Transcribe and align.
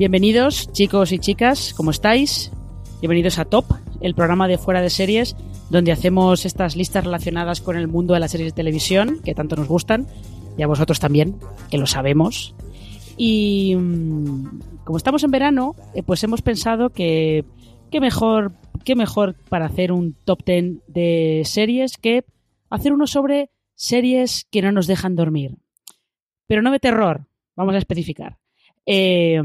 Bienvenidos, 0.00 0.72
chicos 0.72 1.12
y 1.12 1.18
chicas, 1.18 1.74
¿cómo 1.76 1.90
estáis? 1.90 2.50
Bienvenidos 3.02 3.38
a 3.38 3.44
Top, 3.44 3.66
el 4.00 4.14
programa 4.14 4.48
de 4.48 4.56
fuera 4.56 4.80
de 4.80 4.88
series, 4.88 5.36
donde 5.68 5.92
hacemos 5.92 6.46
estas 6.46 6.74
listas 6.74 7.04
relacionadas 7.04 7.60
con 7.60 7.76
el 7.76 7.86
mundo 7.86 8.14
de 8.14 8.20
las 8.20 8.30
series 8.30 8.50
de 8.50 8.56
televisión, 8.56 9.20
que 9.22 9.34
tanto 9.34 9.56
nos 9.56 9.68
gustan, 9.68 10.06
y 10.56 10.62
a 10.62 10.66
vosotros 10.66 11.00
también, 11.00 11.38
que 11.70 11.76
lo 11.76 11.84
sabemos. 11.84 12.54
Y 13.18 13.76
mm, 13.76 14.84
como 14.84 14.96
estamos 14.96 15.22
en 15.22 15.32
verano, 15.32 15.76
eh, 15.94 16.02
pues 16.02 16.24
hemos 16.24 16.40
pensado 16.40 16.88
que 16.88 17.44
qué 17.90 18.00
mejor, 18.00 18.54
qué 18.86 18.94
mejor 18.96 19.34
para 19.50 19.66
hacer 19.66 19.92
un 19.92 20.14
top 20.24 20.42
10 20.46 20.78
de 20.86 21.42
series 21.44 21.98
que 21.98 22.24
hacer 22.70 22.94
uno 22.94 23.06
sobre 23.06 23.50
series 23.74 24.46
que 24.50 24.62
no 24.62 24.72
nos 24.72 24.86
dejan 24.86 25.14
dormir. 25.14 25.58
Pero 26.46 26.62
no 26.62 26.72
de 26.72 26.80
terror, 26.80 27.26
vamos 27.54 27.74
a 27.74 27.78
especificar. 27.78 28.38
Eh, 28.86 29.40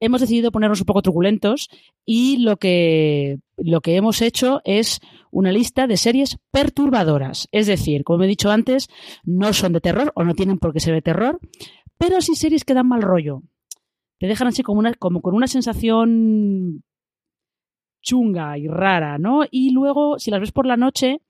hemos 0.00 0.20
decidido 0.20 0.52
ponernos 0.52 0.80
un 0.80 0.86
poco 0.86 1.02
truculentos 1.02 1.68
y 2.06 2.38
lo 2.38 2.56
que, 2.56 3.38
lo 3.56 3.80
que 3.80 3.96
hemos 3.96 4.22
hecho 4.22 4.60
es 4.64 5.00
una 5.30 5.52
lista 5.52 5.86
de 5.86 5.96
series 5.96 6.38
perturbadoras. 6.50 7.48
Es 7.52 7.66
decir, 7.66 8.04
como 8.04 8.24
he 8.24 8.28
dicho 8.28 8.50
antes, 8.50 8.88
no 9.24 9.52
son 9.52 9.72
de 9.72 9.80
terror 9.80 10.12
o 10.14 10.24
no 10.24 10.34
tienen 10.34 10.58
por 10.58 10.72
qué 10.72 10.80
ser 10.80 10.94
de 10.94 11.02
terror, 11.02 11.40
pero 11.98 12.20
sí 12.20 12.34
series 12.34 12.64
que 12.64 12.74
dan 12.74 12.88
mal 12.88 13.02
rollo. 13.02 13.42
Te 14.18 14.26
dejan 14.26 14.48
así 14.48 14.62
como 14.62 14.82
con 15.20 15.34
una 15.34 15.48
sensación 15.48 16.82
chunga 18.02 18.58
y 18.58 18.68
rara, 18.68 19.18
¿no? 19.18 19.42
Y 19.50 19.70
luego, 19.70 20.18
si 20.18 20.30
las 20.30 20.40
ves 20.40 20.52
por 20.52 20.66
la 20.66 20.76
noche, 20.76 21.20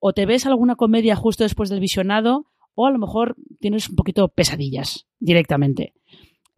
o 0.00 0.12
te 0.12 0.26
ves 0.26 0.46
alguna 0.46 0.74
comedia 0.74 1.16
justo 1.16 1.44
después 1.44 1.70
del 1.70 1.80
visionado, 1.80 2.46
o 2.74 2.86
a 2.86 2.90
lo 2.90 2.98
mejor 2.98 3.36
tienes 3.60 3.88
un 3.88 3.96
poquito 3.96 4.28
pesadillas 4.28 5.06
directamente. 5.18 5.94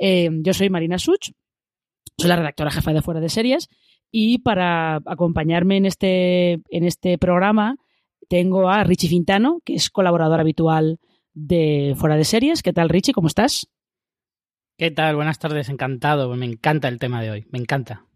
Eh, 0.02 0.30
yo 0.40 0.54
soy 0.54 0.70
Marina 0.70 0.98
Such, 0.98 1.32
soy 2.16 2.28
la 2.28 2.36
redactora 2.36 2.70
jefa 2.70 2.92
de 2.94 3.02
Fuera 3.02 3.20
de 3.20 3.28
Series 3.28 3.68
y 4.10 4.38
para 4.38 4.96
acompañarme 5.04 5.76
en 5.76 5.84
este, 5.84 6.52
en 6.70 6.84
este 6.84 7.18
programa 7.18 7.76
tengo 8.28 8.70
a 8.70 8.82
Richie 8.82 9.10
Fintano, 9.10 9.60
que 9.64 9.74
es 9.74 9.90
colaborador 9.90 10.40
habitual 10.40 11.00
de 11.34 11.94
Fuera 11.98 12.16
de 12.16 12.24
Series. 12.24 12.62
¿Qué 12.62 12.72
tal, 12.72 12.88
Richie? 12.88 13.12
¿Cómo 13.12 13.28
estás? 13.28 13.68
¿Qué 14.78 14.90
tal? 14.90 15.16
Buenas 15.16 15.38
tardes, 15.38 15.68
encantado. 15.68 16.34
Me 16.34 16.46
encanta 16.46 16.88
el 16.88 16.98
tema 16.98 17.20
de 17.20 17.30
hoy, 17.30 17.46
me 17.50 17.58
encanta. 17.58 18.06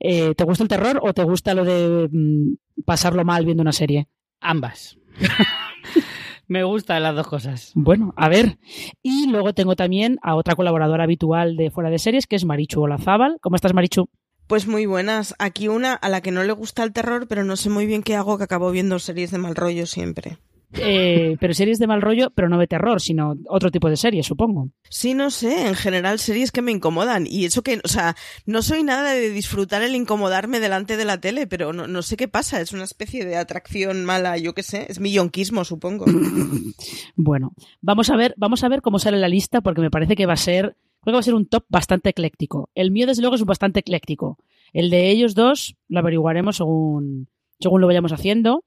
Eh, 0.00 0.34
¿Te 0.34 0.44
gusta 0.44 0.64
el 0.64 0.68
terror 0.68 0.98
o 1.02 1.14
te 1.14 1.22
gusta 1.22 1.54
lo 1.54 1.64
de 1.64 2.08
mm, 2.10 2.82
pasarlo 2.84 3.24
mal 3.24 3.44
viendo 3.44 3.60
una 3.60 3.72
serie? 3.72 4.08
Ambas. 4.40 4.98
Me 6.50 6.64
gustan 6.64 7.04
las 7.04 7.14
dos 7.14 7.28
cosas. 7.28 7.70
Bueno, 7.76 8.12
a 8.16 8.28
ver. 8.28 8.58
Y 9.04 9.28
luego 9.28 9.52
tengo 9.52 9.76
también 9.76 10.18
a 10.20 10.34
otra 10.34 10.56
colaboradora 10.56 11.04
habitual 11.04 11.56
de 11.56 11.70
Fuera 11.70 11.90
de 11.90 12.00
Series, 12.00 12.26
que 12.26 12.34
es 12.34 12.44
Marichu 12.44 12.82
Olazábal. 12.82 13.36
¿Cómo 13.40 13.54
estás, 13.54 13.72
Marichu? 13.72 14.08
Pues 14.48 14.66
muy 14.66 14.84
buenas. 14.84 15.36
Aquí 15.38 15.68
una 15.68 15.94
a 15.94 16.08
la 16.08 16.22
que 16.22 16.32
no 16.32 16.42
le 16.42 16.52
gusta 16.52 16.82
el 16.82 16.92
terror, 16.92 17.28
pero 17.28 17.44
no 17.44 17.54
sé 17.54 17.70
muy 17.70 17.86
bien 17.86 18.02
qué 18.02 18.16
hago, 18.16 18.36
que 18.36 18.42
acabo 18.42 18.72
viendo 18.72 18.98
series 18.98 19.30
de 19.30 19.38
mal 19.38 19.54
rollo 19.54 19.86
siempre. 19.86 20.38
Eh, 20.74 21.36
pero 21.40 21.52
series 21.52 21.78
de 21.78 21.86
mal 21.86 22.00
rollo, 22.00 22.30
pero 22.30 22.48
no 22.48 22.58
de 22.58 22.66
terror, 22.66 23.00
sino 23.00 23.34
otro 23.48 23.70
tipo 23.70 23.88
de 23.90 23.96
series, 23.96 24.26
supongo. 24.26 24.70
Sí, 24.88 25.14
no 25.14 25.30
sé, 25.30 25.66
en 25.66 25.74
general 25.74 26.18
series 26.18 26.52
que 26.52 26.62
me 26.62 26.70
incomodan. 26.70 27.26
Y 27.26 27.44
eso 27.44 27.62
que, 27.62 27.80
o 27.82 27.88
sea, 27.88 28.16
no 28.46 28.62
soy 28.62 28.82
nada 28.82 29.12
de 29.12 29.30
disfrutar 29.30 29.82
el 29.82 29.96
incomodarme 29.96 30.60
delante 30.60 30.96
de 30.96 31.04
la 31.04 31.20
tele, 31.20 31.46
pero 31.46 31.72
no, 31.72 31.86
no 31.86 32.02
sé 32.02 32.16
qué 32.16 32.28
pasa, 32.28 32.60
es 32.60 32.72
una 32.72 32.84
especie 32.84 33.24
de 33.24 33.36
atracción 33.36 34.04
mala, 34.04 34.38
yo 34.38 34.54
qué 34.54 34.62
sé, 34.62 34.86
es 34.88 35.00
mi 35.00 35.12
yonquismo, 35.12 35.64
supongo. 35.64 36.04
bueno, 37.16 37.52
vamos 37.80 38.10
a 38.10 38.16
ver, 38.16 38.34
vamos 38.36 38.62
a 38.62 38.68
ver 38.68 38.82
cómo 38.82 38.98
sale 38.98 39.18
la 39.18 39.28
lista, 39.28 39.60
porque 39.60 39.80
me 39.80 39.90
parece 39.90 40.14
que 40.14 40.26
va 40.26 40.34
a 40.34 40.36
ser, 40.36 40.76
creo 41.02 41.12
que 41.12 41.12
va 41.12 41.20
a 41.20 41.24
ser 41.24 41.34
un 41.34 41.46
top 41.46 41.64
bastante 41.68 42.10
ecléctico. 42.10 42.70
El 42.74 42.92
mío, 42.92 43.06
desde 43.06 43.22
luego, 43.22 43.34
es 43.36 43.44
bastante 43.44 43.80
ecléctico. 43.80 44.38
El 44.72 44.90
de 44.90 45.10
ellos 45.10 45.34
dos 45.34 45.76
lo 45.88 45.98
averiguaremos 45.98 46.56
según, 46.56 47.28
según 47.58 47.80
lo 47.80 47.88
vayamos 47.88 48.12
haciendo. 48.12 48.64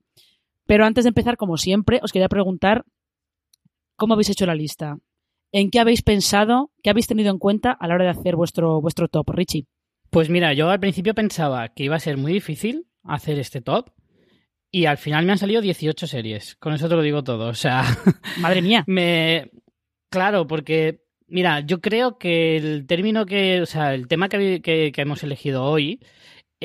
Pero 0.66 0.86
antes 0.86 1.04
de 1.04 1.10
empezar, 1.10 1.38
como 1.38 1.58
siempre, 1.58 2.00
os 2.04 2.12
quería 2.12 2.30
preguntar 2.30 2.86
cómo 3.96 4.14
habéis 4.14 4.30
hecho 4.30 4.46
la 4.46 4.56
lista. 4.56 4.98
¿En 5.52 5.70
qué 5.70 5.80
habéis 5.80 6.02
pensado? 6.02 6.72
¿Qué 6.82 6.90
habéis 6.90 7.08
tenido 7.08 7.30
en 7.30 7.38
cuenta 7.38 7.72
a 7.72 7.88
la 7.88 7.96
hora 7.96 8.06
de 8.06 8.12
hacer 8.12 8.36
vuestro, 8.36 8.82
vuestro 8.82 9.08
top, 9.08 9.30
Richie? 9.30 9.68
Pues 10.10 10.30
mira, 10.30 10.54
yo 10.54 10.70
al 10.70 10.80
principio 10.80 11.14
pensaba 11.14 11.70
que 11.70 11.84
iba 11.84 11.96
a 11.96 12.00
ser 12.00 12.18
muy 12.18 12.34
difícil 12.34 12.88
hacer 13.04 13.40
este 13.40 13.62
top. 13.62 13.92
Y 14.72 14.86
al 14.86 14.98
final 14.98 15.26
me 15.26 15.34
han 15.34 15.38
salido 15.38 15.62
18 15.62 16.08
series. 16.08 16.56
Con 16.56 16.74
eso 16.74 16.90
te 16.90 16.96
lo 16.96 17.04
digo 17.04 17.24
todo. 17.24 17.48
O 17.48 17.54
sea. 17.54 17.84
Madre 18.40 18.62
mía. 18.64 18.84
Me. 18.88 19.52
Claro, 20.10 20.48
porque. 20.48 21.02
Mira, 21.28 21.60
yo 21.60 21.80
creo 21.82 22.18
que 22.18 22.58
el 22.58 22.88
término 22.88 23.28
que. 23.28 23.62
O 23.62 23.68
sea, 23.68 23.94
el 23.94 24.08
tema 24.08 24.30
que, 24.30 24.62
que, 24.64 24.92
que 24.92 25.02
hemos 25.02 25.22
elegido 25.24 25.64
hoy 25.64 26.00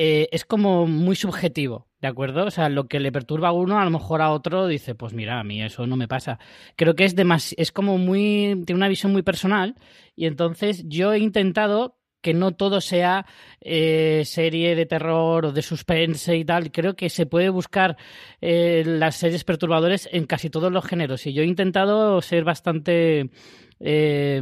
eh, 0.01 0.29
es 0.31 0.45
como 0.45 0.87
muy 0.87 1.17
subjetivo. 1.17 1.89
¿De 1.99 2.07
acuerdo? 2.07 2.45
O 2.45 2.51
sea, 2.51 2.69
lo 2.69 2.87
que 2.87 3.01
le 3.01 3.11
perturba 3.11 3.49
a 3.49 3.51
uno, 3.51 3.77
a 3.77 3.83
lo 3.83 3.91
mejor 3.91 4.21
a 4.21 4.31
otro 4.31 4.65
dice, 4.65 4.95
pues 4.95 5.11
mira, 5.13 5.41
a 5.41 5.43
mí 5.43 5.61
eso 5.61 5.85
no 5.87 5.97
me 5.97 6.07
pasa. 6.07 6.39
Creo 6.77 6.95
que 6.95 7.03
es 7.03 7.13
es 7.57 7.71
como 7.73 7.97
muy, 7.97 8.63
tiene 8.65 8.77
una 8.77 8.87
visión 8.87 9.11
muy 9.11 9.23
personal 9.23 9.75
y 10.15 10.25
entonces 10.25 10.85
yo 10.87 11.11
he 11.11 11.19
intentado 11.19 11.97
que 12.21 12.33
no 12.33 12.53
todo 12.53 12.79
sea 12.79 13.25
eh, 13.59 14.23
serie 14.25 14.75
de 14.75 14.85
terror 14.85 15.47
o 15.47 15.51
de 15.51 15.61
suspense 15.61 16.37
y 16.37 16.45
tal. 16.45 16.71
Creo 16.71 16.95
que 16.95 17.09
se 17.09 17.25
puede 17.25 17.49
buscar 17.49 17.97
eh, 18.39 18.83
las 18.85 19.17
series 19.17 19.43
perturbadoras 19.43 20.07
en 20.13 20.25
casi 20.25 20.49
todos 20.49 20.71
los 20.71 20.85
géneros 20.85 21.27
y 21.27 21.33
yo 21.33 21.43
he 21.43 21.45
intentado 21.45 22.21
ser 22.21 22.45
bastante 22.45 23.31
eh, 23.79 24.41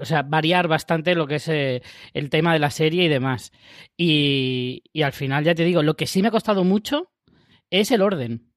o 0.00 0.04
sea, 0.04 0.22
variar 0.22 0.68
bastante 0.68 1.14
lo 1.14 1.26
que 1.26 1.36
es 1.36 1.48
eh, 1.48 1.82
el 2.14 2.30
tema 2.30 2.52
de 2.52 2.58
la 2.58 2.70
serie 2.70 3.04
y 3.04 3.08
demás. 3.08 3.52
Y, 3.96 4.82
y, 4.92 5.02
al 5.02 5.12
final, 5.12 5.44
ya 5.44 5.54
te 5.54 5.64
digo, 5.64 5.82
lo 5.82 5.96
que 5.96 6.06
sí 6.06 6.22
me 6.22 6.28
ha 6.28 6.32
costado 6.32 6.64
mucho 6.64 7.10
es 7.70 7.90
el 7.90 8.02
orden. 8.02 8.50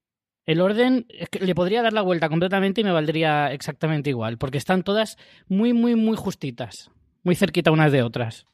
El 0.45 0.59
orden 0.59 1.07
le 1.39 1.56
podría 1.56 1.81
dar 1.81 1.94
la 1.94 2.01
vuelta 2.01 2.28
completamente 2.28 2.81
y 2.81 2.83
me 2.83 2.91
valdría 2.91 3.53
exactamente 3.53 4.09
igual, 4.09 4.38
porque 4.38 4.57
están 4.57 4.83
todas 4.83 5.17
muy, 5.47 5.73
muy, 5.73 5.95
muy 5.95 6.17
justitas, 6.17 6.91
muy 7.23 7.35
cerquita 7.35 7.72
unas 7.72 7.91
de 7.91 8.03
otras. 8.03 8.45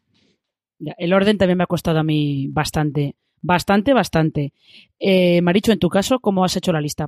el 0.79 1.13
orden 1.13 1.37
también 1.37 1.57
me 1.57 1.63
ha 1.63 1.67
costado 1.67 1.99
a 1.99 2.03
mí 2.03 2.47
bastante, 2.49 3.15
bastante, 3.41 3.93
bastante. 3.93 4.53
Eh, 4.99 5.41
Maricho, 5.41 5.71
en 5.71 5.79
tu 5.79 5.89
caso, 5.89 6.19
¿cómo 6.19 6.43
has 6.43 6.55
hecho 6.55 6.71
la 6.71 6.81
lista? 6.81 7.07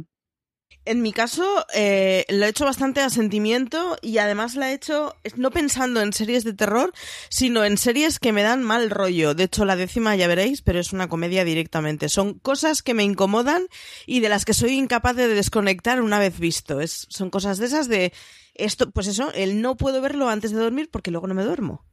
En 0.84 1.04
mi 1.04 1.14
caso, 1.14 1.46
eh, 1.76 2.26
lo 2.30 2.46
he 2.46 2.50
hecho 2.50 2.66
bastante 2.66 3.02
a 3.02 3.10
sentimiento 3.12 3.98
y 4.02 4.18
además 4.18 4.56
la 4.56 4.72
he 4.72 4.74
hecho 4.74 5.16
no 5.36 5.52
pensando 5.52 6.02
en 6.02 6.12
series 6.12 6.44
de 6.44 6.54
terror, 6.54 6.92
sino 7.30 7.64
en 7.64 7.78
series 7.78 8.18
que 8.18 8.34
me 8.34 8.42
dan 8.42 8.64
mal 8.64 8.90
rollo. 8.90 9.36
De 9.36 9.44
hecho, 9.44 9.64
la 9.64 9.76
décima 9.76 10.16
ya 10.16 10.28
veréis, 10.28 10.64
pero 10.64 10.80
es 10.80 10.92
una 10.92 11.08
comedia 11.08 11.46
directamente. 11.46 12.10
Son 12.10 12.34
cosas 12.40 12.82
que 12.82 12.96
me 12.96 13.04
incomodan 13.04 13.64
y 14.08 14.22
de 14.22 14.30
las 14.30 14.44
que 14.44 14.56
soy 14.56 14.72
incapaz 14.72 15.16
de 15.16 15.28
desconectar 15.28 16.02
una 16.02 16.18
vez 16.18 16.40
visto. 16.40 16.80
Son 16.88 17.30
cosas 17.30 17.60
de 17.60 17.66
esas 17.68 17.88
de 17.88 18.12
esto, 18.56 18.90
pues 18.92 19.08
eso, 19.08 19.32
el 19.34 19.62
no 19.62 19.78
puedo 19.78 20.02
verlo 20.02 20.30
antes 20.30 20.52
de 20.52 20.58
dormir 20.58 20.90
porque 20.92 21.12
luego 21.12 21.28
no 21.28 21.36
me 21.36 21.44
duermo. 21.44 21.86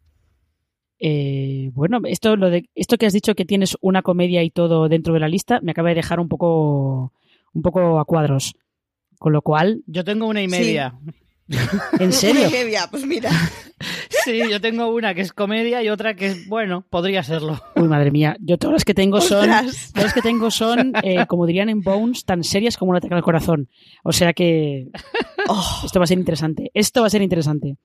Eh, 0.99 1.71
bueno, 1.75 2.01
esto, 2.05 2.37
lo 2.37 2.51
de, 2.51 2.69
esto 2.75 2.97
que 2.97 3.07
has 3.07 3.13
dicho 3.13 3.35
que 3.35 3.45
tienes 3.45 3.77
una 3.81 4.03
comedia 4.03 4.43
y 4.43 4.51
todo 4.51 4.89
dentro 4.89 5.15
de 5.15 5.21
la 5.21 5.29
lista 5.29 5.61
me 5.63 5.71
acaba 5.71 5.91
de 5.91 5.97
dejar 5.97 6.21
un 6.21 6.29
poco, 6.29 7.13
un 7.53 7.63
poco 7.63 8.01
a 8.01 8.05
cuadros. 8.05 8.55
Con 9.19 9.33
lo 9.33 9.43
cual. 9.43 9.83
Yo 9.87 10.05
tengo 10.05 10.27
una 10.27 10.43
y 10.43 10.49
media. 10.49 10.99
¿En 11.99 12.13
serio? 12.13 12.43
Una 12.43 12.51
y 12.51 12.65
media, 12.65 12.89
pues 12.91 13.07
mira. 13.07 13.31
Sí, 14.25 14.43
yo 14.51 14.61
tengo 14.61 14.89
una 14.89 15.15
que 15.15 15.23
es 15.23 15.33
comedia 15.33 15.83
y 15.83 15.89
otra 15.89 16.15
que 16.15 16.27
es, 16.27 16.49
bueno, 16.49 16.85
podría 16.91 17.23
serlo. 17.23 17.59
Uy, 17.77 17.89
madre 17.89 18.11
mía. 18.11 18.37
Yo 18.41 18.59
todas 18.59 18.75
las 18.75 18.85
que 18.85 18.93
tengo 18.93 19.21
son, 19.21 19.49
todas 19.49 19.95
las 19.95 20.13
que 20.13 20.21
tengo 20.21 20.51
son, 20.51 20.93
eh, 21.03 21.25
como 21.27 21.47
dirían 21.47 21.69
en 21.69 21.81
Bones, 21.81 22.25
tan 22.25 22.45
serias 22.45 22.77
como 22.77 22.91
una 22.91 22.99
ataque 22.99 23.15
al 23.15 23.23
corazón. 23.23 23.71
O 24.03 24.13
sea 24.13 24.33
que 24.33 24.91
oh. 25.49 25.83
esto 25.85 25.99
va 25.99 26.05
a 26.05 26.07
ser 26.07 26.19
interesante. 26.19 26.71
Esto 26.75 27.01
va 27.01 27.07
a 27.07 27.11
ser 27.11 27.23
interesante. 27.23 27.77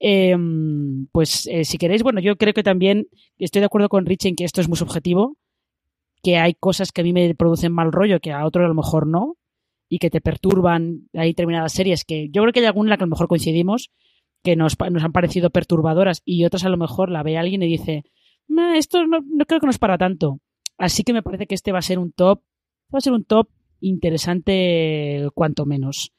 Em, 0.00 1.06
pues 1.12 1.46
eh, 1.46 1.64
si 1.64 1.78
queréis, 1.78 2.02
bueno, 2.02 2.20
yo 2.20 2.36
creo 2.36 2.52
que 2.52 2.62
también 2.62 3.06
estoy 3.38 3.60
de 3.60 3.66
acuerdo 3.66 3.88
con 3.88 4.06
Rich 4.06 4.26
en 4.26 4.36
que 4.36 4.44
esto 4.44 4.60
es 4.60 4.68
muy 4.68 4.76
subjetivo, 4.76 5.36
que 6.22 6.38
hay 6.38 6.54
cosas 6.54 6.92
que 6.92 7.02
a 7.02 7.04
mí 7.04 7.12
me 7.12 7.34
producen 7.34 7.72
mal 7.72 7.92
rollo 7.92 8.20
que 8.20 8.32
a 8.32 8.44
otro 8.44 8.64
a 8.64 8.68
lo 8.68 8.74
mejor 8.74 9.06
no, 9.06 9.36
y 9.90 9.98
que 9.98 10.08
te 10.08 10.22
perturban. 10.22 11.08
Hay 11.12 11.30
determinadas 11.30 11.72
series 11.72 12.04
que 12.04 12.30
yo 12.30 12.40
creo 12.40 12.52
que 12.52 12.60
hay 12.60 12.66
alguna 12.66 12.86
en 12.86 12.90
la 12.90 12.96
que 12.96 13.04
a 13.04 13.06
lo 13.06 13.10
mejor 13.10 13.28
coincidimos, 13.28 13.90
que 14.42 14.56
nos, 14.56 14.78
nos 14.90 15.04
han 15.04 15.12
parecido 15.12 15.50
perturbadoras 15.50 16.22
y 16.24 16.46
otras 16.46 16.64
a 16.64 16.70
lo 16.70 16.78
mejor 16.78 17.10
la 17.10 17.22
ve 17.22 17.36
alguien 17.36 17.62
y 17.62 17.66
dice, 17.66 18.04
esto 18.74 19.04
no, 19.06 19.18
creo 19.46 19.60
que 19.60 19.66
nos 19.66 19.78
para 19.78 19.98
tanto. 19.98 20.40
Así 20.78 21.02
que 21.02 21.12
me 21.12 21.22
parece 21.22 21.46
que 21.46 21.54
este 21.54 21.72
va 21.72 21.80
a 21.80 21.82
ser 21.82 21.98
un 21.98 22.12
top, 22.12 22.40
va 22.94 22.98
a 22.98 23.02
ser 23.02 23.12
un 23.12 23.24
top 23.24 23.48
interesante 23.80 25.28
cuanto 25.34 25.66
menos. 25.66 26.12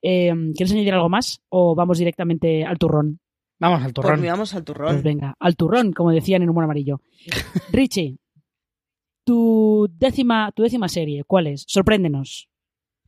Eh, 0.00 0.32
¿Quieres 0.54 0.72
añadir 0.72 0.94
algo 0.94 1.08
más 1.08 1.42
o 1.48 1.74
vamos 1.74 1.98
directamente 1.98 2.64
al 2.64 2.78
turrón? 2.78 3.18
Vamos 3.58 3.82
al 3.82 3.92
turrón. 3.92 4.20
Pues 4.20 4.30
vamos 4.30 4.54
al 4.54 4.64
turrón. 4.64 4.92
Pues 4.92 5.02
venga, 5.02 5.34
al 5.40 5.56
turrón, 5.56 5.92
como 5.92 6.12
decían 6.12 6.42
en 6.42 6.50
Humor 6.50 6.64
Amarillo. 6.64 7.00
Richie, 7.72 8.18
tu 9.24 9.88
décima, 9.98 10.52
tu 10.52 10.62
décima 10.62 10.88
serie, 10.88 11.24
¿cuál 11.24 11.48
es? 11.48 11.64
Sorpréndenos. 11.66 12.48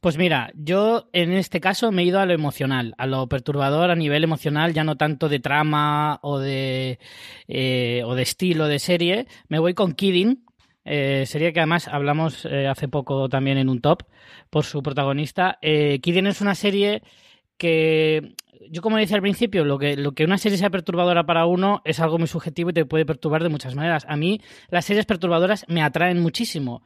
Pues 0.01 0.17
mira, 0.17 0.53
yo 0.55 1.09
en 1.13 1.33
este 1.33 1.61
caso 1.61 1.91
me 1.91 2.03
he 2.03 2.07
ido 2.07 2.21
a 2.21 2.27
lo 2.27 2.33
emocional, 2.33 2.95
a 2.99 3.07
lo 3.07 3.29
perturbador 3.29 3.91
a 3.91 3.97
nivel 3.97 4.23
emocional, 4.23 4.73
ya 4.73 4.85
no 4.85 4.97
tanto 4.97 5.29
de 5.29 5.41
trama 5.41 6.21
o 6.23 6.39
de, 6.39 6.99
eh, 7.49 8.03
o 8.05 8.15
de 8.15 8.23
estilo 8.23 8.69
de 8.69 8.79
serie. 8.79 9.27
Me 9.49 9.59
voy 9.59 9.75
con 9.75 9.93
Kidding, 9.93 10.45
eh, 10.85 11.27
que 11.29 11.61
además 11.61 11.89
hablamos 11.89 12.45
eh, 12.45 12.67
hace 12.69 12.89
poco 12.89 13.29
también 13.29 13.59
en 13.59 13.69
un 13.69 13.81
top 13.81 14.05
por 14.51 14.65
su 14.65 14.83
protagonista. 14.83 15.59
Eh, 15.63 15.99
Kidding 16.01 16.27
es 16.27 16.41
una 16.41 16.55
serie 16.55 17.03
que 17.57 18.35
yo 18.71 18.83
como 18.83 18.99
decía 18.99 19.17
al 19.17 19.23
principio, 19.23 19.65
lo 19.65 19.79
que, 19.79 19.97
lo 19.97 20.13
que 20.13 20.25
una 20.25 20.39
serie 20.39 20.59
sea 20.59 20.71
perturbadora 20.71 21.27
para 21.27 21.47
uno 21.47 21.83
es 21.85 22.01
algo 22.01 22.19
muy 22.19 22.29
subjetivo 22.29 22.71
y 22.71 22.73
te 22.73 22.85
puede 22.85 23.07
perturbar 23.07 23.43
de 23.43 23.49
muchas 23.49 23.75
maneras. 23.75 24.07
A 24.09 24.17
mí 24.17 24.41
las 24.69 24.85
series 24.85 25.07
perturbadoras 25.07 25.65
me 25.69 25.83
atraen 25.83 26.21
muchísimo 26.21 26.83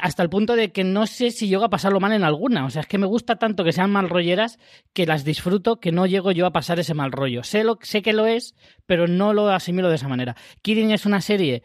hasta 0.00 0.22
el 0.22 0.28
punto 0.28 0.56
de 0.56 0.72
que 0.72 0.84
no 0.84 1.06
sé 1.06 1.30
si 1.30 1.48
llego 1.48 1.64
a 1.64 1.70
pasarlo 1.70 2.00
mal 2.00 2.12
en 2.12 2.24
alguna. 2.24 2.64
O 2.64 2.70
sea, 2.70 2.82
es 2.82 2.86
que 2.86 2.98
me 2.98 3.06
gusta 3.06 3.36
tanto 3.36 3.64
que 3.64 3.72
sean 3.72 3.90
mal 3.90 4.08
rolleras 4.08 4.58
que 4.92 5.06
las 5.06 5.24
disfruto 5.24 5.80
que 5.80 5.92
no 5.92 6.06
llego 6.06 6.32
yo 6.32 6.46
a 6.46 6.52
pasar 6.52 6.78
ese 6.78 6.94
mal 6.94 7.12
rollo. 7.12 7.42
Sé, 7.44 7.64
lo, 7.64 7.78
sé 7.82 8.02
que 8.02 8.12
lo 8.12 8.26
es, 8.26 8.54
pero 8.86 9.06
no 9.06 9.32
lo 9.32 9.48
asimilo 9.48 9.88
de 9.88 9.96
esa 9.96 10.08
manera. 10.08 10.36
Kidding 10.62 10.90
es 10.90 11.06
una 11.06 11.20
serie 11.20 11.62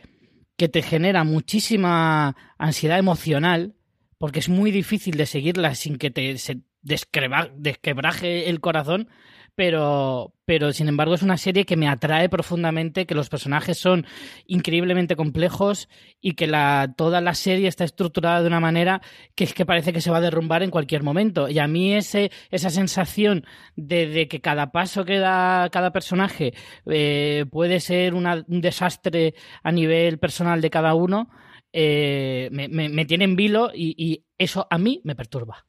que 0.57 0.69
te 0.69 0.81
genera 0.81 1.23
muchísima 1.23 2.35
ansiedad 2.57 2.99
emocional 2.99 3.75
porque 4.17 4.39
es 4.39 4.49
muy 4.49 4.71
difícil 4.71 5.17
de 5.17 5.25
seguirla 5.25 5.75
sin 5.75 5.97
que 5.97 6.11
te 6.11 6.37
se 6.37 6.61
desquebraje 6.81 8.49
el 8.49 8.59
corazón 8.59 9.09
pero, 9.55 10.33
pero 10.45 10.73
sin 10.73 10.87
embargo 10.87 11.13
es 11.13 11.21
una 11.21 11.37
serie 11.37 11.65
que 11.65 11.77
me 11.77 11.87
atrae 11.87 12.29
profundamente, 12.29 13.05
que 13.05 13.15
los 13.15 13.29
personajes 13.29 13.77
son 13.77 14.05
increíblemente 14.45 15.15
complejos 15.15 15.89
y 16.21 16.33
que 16.33 16.47
la, 16.47 16.93
toda 16.97 17.21
la 17.21 17.35
serie 17.35 17.67
está 17.67 17.83
estructurada 17.83 18.41
de 18.41 18.47
una 18.47 18.59
manera 18.59 19.01
que 19.35 19.43
es 19.43 19.53
que 19.53 19.65
parece 19.65 19.93
que 19.93 20.01
se 20.01 20.11
va 20.11 20.17
a 20.17 20.21
derrumbar 20.21 20.63
en 20.63 20.71
cualquier 20.71 21.03
momento. 21.03 21.49
Y 21.49 21.59
a 21.59 21.67
mí 21.67 21.93
ese, 21.93 22.31
esa 22.49 22.69
sensación 22.69 23.45
de, 23.75 24.27
que 24.27 24.41
cada 24.41 24.71
paso 24.71 25.05
que 25.05 25.19
da 25.19 25.69
cada 25.71 25.91
personaje 25.91 26.53
eh, 26.89 27.45
puede 27.51 27.79
ser 27.79 28.13
un 28.15 28.43
desastre 28.61 29.35
a 29.61 29.71
nivel 29.71 30.19
personal 30.19 30.61
de 30.61 30.69
cada 30.69 30.95
uno, 30.95 31.29
eh, 31.71 32.49
me, 32.51 32.67
me, 32.67 33.05
tiene 33.05 33.25
en 33.25 33.35
vilo 33.35 33.71
y, 33.73 33.95
y 33.97 34.25
eso 34.37 34.67
a 34.69 34.77
mí 34.77 35.01
me 35.03 35.15
perturba. 35.15 35.65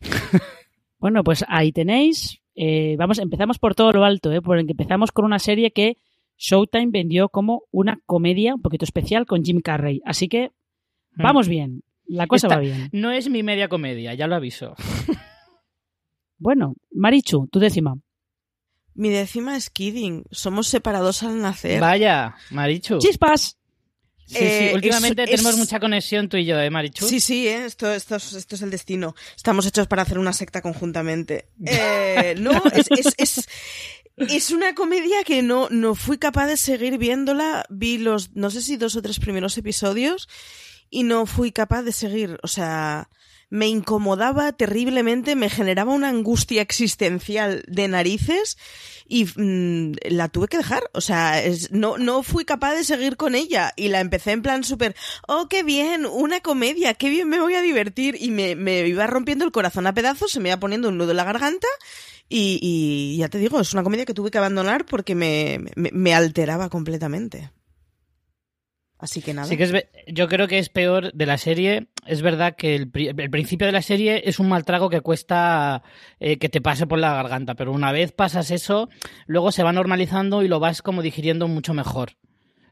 Bueno, 1.02 1.22
pues 1.22 1.44
ahí 1.48 1.72
tenéis 1.72 2.42
eh, 2.54 2.96
vamos, 2.98 3.18
empezamos 3.18 3.58
por 3.58 3.74
todo 3.74 3.92
lo 3.92 4.04
alto, 4.04 4.32
¿eh? 4.32 4.42
porque 4.42 4.64
empezamos 4.68 5.12
con 5.12 5.24
una 5.24 5.38
serie 5.38 5.72
que 5.72 5.98
Showtime 6.36 6.88
vendió 6.90 7.28
como 7.28 7.62
una 7.70 7.98
comedia 8.06 8.54
un 8.54 8.62
poquito 8.62 8.84
especial 8.84 9.26
con 9.26 9.44
Jim 9.44 9.60
Carrey. 9.60 10.02
Así 10.04 10.28
que 10.28 10.50
hmm. 11.14 11.22
vamos 11.22 11.48
bien, 11.48 11.82
la 12.06 12.26
cosa 12.26 12.48
va 12.48 12.58
bien. 12.58 12.88
No 12.92 13.10
es 13.10 13.28
mi 13.28 13.42
media 13.42 13.68
comedia, 13.68 14.14
ya 14.14 14.26
lo 14.26 14.36
aviso. 14.36 14.74
bueno, 16.38 16.74
Marichu, 16.90 17.48
tu 17.48 17.58
décima. 17.58 17.96
Mi 18.94 19.08
décima 19.08 19.56
es 19.56 19.70
Kidding. 19.70 20.24
Somos 20.30 20.68
separados 20.68 21.22
al 21.22 21.40
nacer. 21.40 21.80
Vaya, 21.80 22.36
Marichu. 22.50 22.98
¡Chispas! 22.98 23.58
Sí, 24.26 24.36
sí, 24.36 24.44
eh, 24.44 24.72
últimamente 24.74 25.26
tenemos 25.26 25.56
mucha 25.56 25.78
conexión 25.78 26.28
tú 26.28 26.36
y 26.36 26.44
yo, 26.44 26.58
¿eh, 26.58 26.70
Marichu? 26.70 27.06
Sí, 27.06 27.20
sí, 27.20 27.48
¿eh? 27.48 27.66
esto, 27.66 27.92
esto, 27.92 28.16
esto, 28.16 28.54
es 28.54 28.62
el 28.62 28.70
destino. 28.70 29.14
Estamos 29.36 29.66
hechos 29.66 29.86
para 29.86 30.02
hacer 30.02 30.18
una 30.18 30.32
secta 30.32 30.62
conjuntamente. 30.62 31.48
Eh, 31.64 32.34
no, 32.38 32.52
es, 32.72 32.86
es, 32.90 33.14
es, 33.16 33.48
es, 34.16 34.50
una 34.50 34.74
comedia 34.74 35.24
que 35.24 35.42
no, 35.42 35.68
no 35.70 35.94
fui 35.94 36.18
capaz 36.18 36.46
de 36.46 36.56
seguir 36.56 36.98
viéndola. 36.98 37.64
Vi 37.70 37.98
los, 37.98 38.34
no 38.34 38.50
sé 38.50 38.62
si 38.62 38.76
dos 38.76 38.96
o 38.96 39.02
tres 39.02 39.18
primeros 39.18 39.56
episodios 39.58 40.28
y 40.90 41.02
no 41.02 41.26
fui 41.26 41.52
capaz 41.52 41.82
de 41.82 41.92
seguir. 41.92 42.38
O 42.42 42.48
sea, 42.48 43.08
me 43.52 43.68
incomodaba 43.68 44.50
terriblemente, 44.52 45.36
me 45.36 45.50
generaba 45.50 45.92
una 45.92 46.08
angustia 46.08 46.62
existencial 46.62 47.62
de 47.68 47.86
narices 47.86 48.56
y 49.06 49.26
mm, 49.26 49.92
la 50.08 50.30
tuve 50.30 50.48
que 50.48 50.56
dejar. 50.56 50.84
O 50.94 51.02
sea, 51.02 51.38
no, 51.70 51.98
no 51.98 52.22
fui 52.22 52.46
capaz 52.46 52.72
de 52.72 52.82
seguir 52.82 53.18
con 53.18 53.34
ella 53.34 53.74
y 53.76 53.88
la 53.88 54.00
empecé 54.00 54.32
en 54.32 54.40
plan 54.40 54.64
súper, 54.64 54.96
oh, 55.28 55.48
qué 55.50 55.64
bien, 55.64 56.06
una 56.06 56.40
comedia, 56.40 56.94
qué 56.94 57.10
bien 57.10 57.28
me 57.28 57.40
voy 57.40 57.52
a 57.52 57.60
divertir 57.60 58.16
y 58.18 58.30
me, 58.30 58.56
me 58.56 58.88
iba 58.88 59.06
rompiendo 59.06 59.44
el 59.44 59.52
corazón 59.52 59.86
a 59.86 59.92
pedazos, 59.92 60.32
se 60.32 60.40
me 60.40 60.48
iba 60.48 60.58
poniendo 60.58 60.88
un 60.88 60.96
nudo 60.96 61.10
en 61.10 61.18
la 61.18 61.24
garganta 61.24 61.68
y, 62.30 63.18
ya 63.18 63.28
te 63.28 63.36
digo, 63.36 63.60
es 63.60 63.74
una 63.74 63.82
comedia 63.82 64.06
que 64.06 64.14
tuve 64.14 64.30
que 64.30 64.38
abandonar 64.38 64.86
porque 64.86 65.14
me, 65.14 65.60
me 65.76 66.14
alteraba 66.14 66.70
completamente. 66.70 67.50
Así 69.02 69.20
que 69.20 69.34
nada. 69.34 69.48
Sí 69.48 69.56
que 69.56 69.64
es, 69.64 69.72
yo 70.06 70.28
creo 70.28 70.46
que 70.46 70.60
es 70.60 70.68
peor 70.68 71.12
de 71.12 71.26
la 71.26 71.36
serie. 71.36 71.88
Es 72.06 72.22
verdad 72.22 72.54
que 72.54 72.76
el, 72.76 72.88
principio 72.88 73.66
de 73.66 73.72
la 73.72 73.82
serie 73.82 74.22
es 74.26 74.38
un 74.38 74.48
mal 74.48 74.64
trago 74.64 74.90
que 74.90 75.00
cuesta 75.00 75.82
eh, 76.20 76.38
que 76.38 76.48
te 76.48 76.60
pase 76.60 76.86
por 76.86 77.00
la 77.00 77.12
garganta, 77.12 77.56
pero 77.56 77.72
una 77.72 77.90
vez 77.90 78.12
pasas 78.12 78.52
eso, 78.52 78.88
luego 79.26 79.50
se 79.50 79.64
va 79.64 79.72
normalizando 79.72 80.44
y 80.44 80.48
lo 80.48 80.60
vas 80.60 80.82
como 80.82 81.02
digiriendo 81.02 81.48
mucho 81.48 81.74
mejor. 81.74 82.12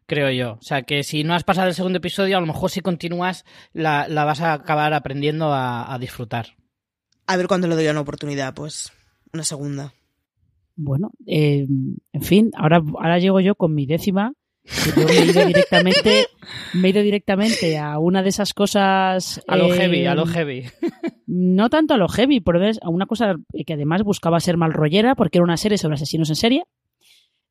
Creo 0.06 0.30
yo. 0.30 0.52
O 0.52 0.62
sea 0.62 0.82
que 0.82 1.02
si 1.02 1.25
no 1.25 1.34
has 1.34 1.42
pasado 1.42 1.66
el 1.66 1.75
segundo 1.75 1.99
episodio, 1.99 2.37
a 2.37 2.40
lo 2.40 2.46
mejor 2.46 2.70
si 2.70 2.80
continúas 2.80 3.44
la, 3.72 4.06
vas 4.08 4.40
a 4.40 4.52
acabar 4.52 4.94
aprendiendo 4.94 5.52
a, 5.52 5.99
disfrutar. 6.00 6.54
A 7.26 7.37
ver 7.37 7.49
cuándo 7.49 7.66
le 7.66 7.75
doy 7.75 7.88
una 7.88 8.02
oportunidad, 8.02 8.54
pues. 8.54 8.92
Una 9.32 9.42
segunda. 9.42 9.94
Bueno, 10.76 11.10
eh, 11.26 11.66
en 12.12 12.22
fin, 12.22 12.52
ahora, 12.56 12.80
ahora 13.00 13.18
llego 13.18 13.40
yo 13.40 13.56
con 13.56 13.75
mi 13.75 13.84
décima 13.84 14.32
yo 14.96 15.04
me 15.04 15.12
he 15.12 15.24
ido 15.24 15.46
directamente, 15.46 16.26
me 16.74 16.88
he 16.88 16.90
ido 16.90 17.02
directamente 17.02 17.78
a 17.78 17.98
una 17.98 18.22
de 18.22 18.28
esas 18.28 18.54
cosas. 18.54 19.40
A 19.46 19.56
lo 19.56 19.72
heavy, 19.72 20.06
a 20.06 20.14
lo 20.14 20.24
eh, 20.24 20.32
heavy. 20.32 20.64
No 21.32 21.70
tanto 21.70 21.94
a 21.94 21.96
lo 21.96 22.08
heavy, 22.08 22.40
pero 22.40 22.60
a 22.60 22.88
una 22.88 23.06
cosa 23.06 23.36
que 23.64 23.74
además 23.74 24.02
buscaba 24.02 24.40
ser 24.40 24.56
mal 24.56 24.72
rollera, 24.72 25.14
porque 25.14 25.38
era 25.38 25.44
una 25.44 25.56
serie 25.56 25.78
sobre 25.78 25.94
asesinos 25.94 26.28
en 26.28 26.34
serie. 26.34 26.64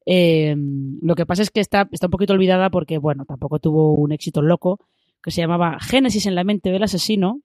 Eh, 0.06 0.54
lo 1.02 1.16
que 1.16 1.26
pasa 1.26 1.44
es 1.44 1.50
que 1.50 1.62
está, 1.62 1.88
está 1.94 2.08
un 2.08 2.12
poquito 2.12 2.34
olvidada 2.34 2.70
porque, 2.72 2.98
bueno, 2.98 3.24
tampoco 3.24 3.60
tuvo 3.60 3.96
un 3.96 4.12
éxito 4.12 4.42
loco, 4.42 4.82
que 5.24 5.32
se 5.32 5.40
llamaba 5.40 5.78
Génesis 5.80 6.26
en 6.26 6.36
la 6.36 6.44
mente 6.44 6.72
del 6.72 6.84
asesino. 6.84 7.42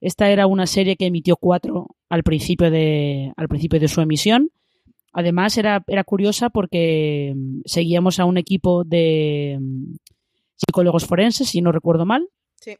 Esta 0.00 0.30
era 0.30 0.46
una 0.46 0.66
serie 0.66 0.96
que 0.96 1.04
emitió 1.04 1.36
cuatro 1.36 1.88
al 2.08 2.22
principio 2.22 2.70
de, 2.70 3.34
al 3.36 3.48
principio 3.48 3.78
de 3.78 3.88
su 3.88 4.00
emisión 4.00 4.52
Además, 5.14 5.56
era, 5.56 5.84
era 5.86 6.02
curiosa 6.02 6.50
porque 6.50 7.32
mm, 7.34 7.60
seguíamos 7.64 8.18
a 8.18 8.24
un 8.24 8.36
equipo 8.36 8.82
de 8.84 9.58
mm, 9.60 9.94
psicólogos 10.56 11.06
forenses, 11.06 11.48
si 11.48 11.62
no 11.62 11.70
recuerdo 11.70 12.04
mal, 12.04 12.28
sí. 12.56 12.76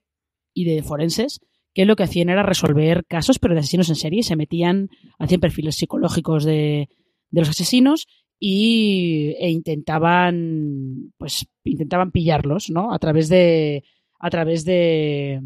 y 0.53 0.65
de 0.65 0.83
forenses, 0.83 1.41
que 1.73 1.85
lo 1.85 1.95
que 1.95 2.03
hacían 2.03 2.29
era 2.29 2.43
resolver 2.43 3.05
casos, 3.07 3.39
pero 3.39 3.55
de 3.55 3.61
asesinos 3.61 3.89
en 3.89 3.95
serie. 3.95 4.23
Se 4.25 4.35
metían, 4.35 4.91
hacían 5.19 5.41
perfiles 5.41 5.77
psicológicos 5.77 6.45
de, 6.45 6.89
de 7.31 7.41
los 7.41 7.49
asesinos 7.49 8.09
y, 8.41 9.37
e 9.39 9.51
intentaban, 9.51 11.13
pues, 11.17 11.47
intentaban 11.63 12.11
pillarlos, 12.11 12.69
¿no? 12.69 12.93
A 12.93 12.99
través 12.99 13.29
de, 13.29 13.85
a 14.19 14.29
través 14.31 14.65
de, 14.65 15.41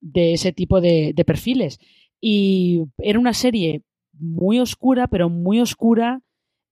de 0.00 0.32
ese 0.32 0.52
tipo 0.52 0.80
de, 0.80 1.12
de 1.14 1.24
perfiles. 1.24 1.78
Y 2.20 2.82
era 2.98 3.20
una 3.20 3.34
serie 3.34 3.82
muy 4.18 4.60
oscura, 4.60 5.06
pero 5.08 5.28
muy 5.28 5.60
oscura 5.60 6.20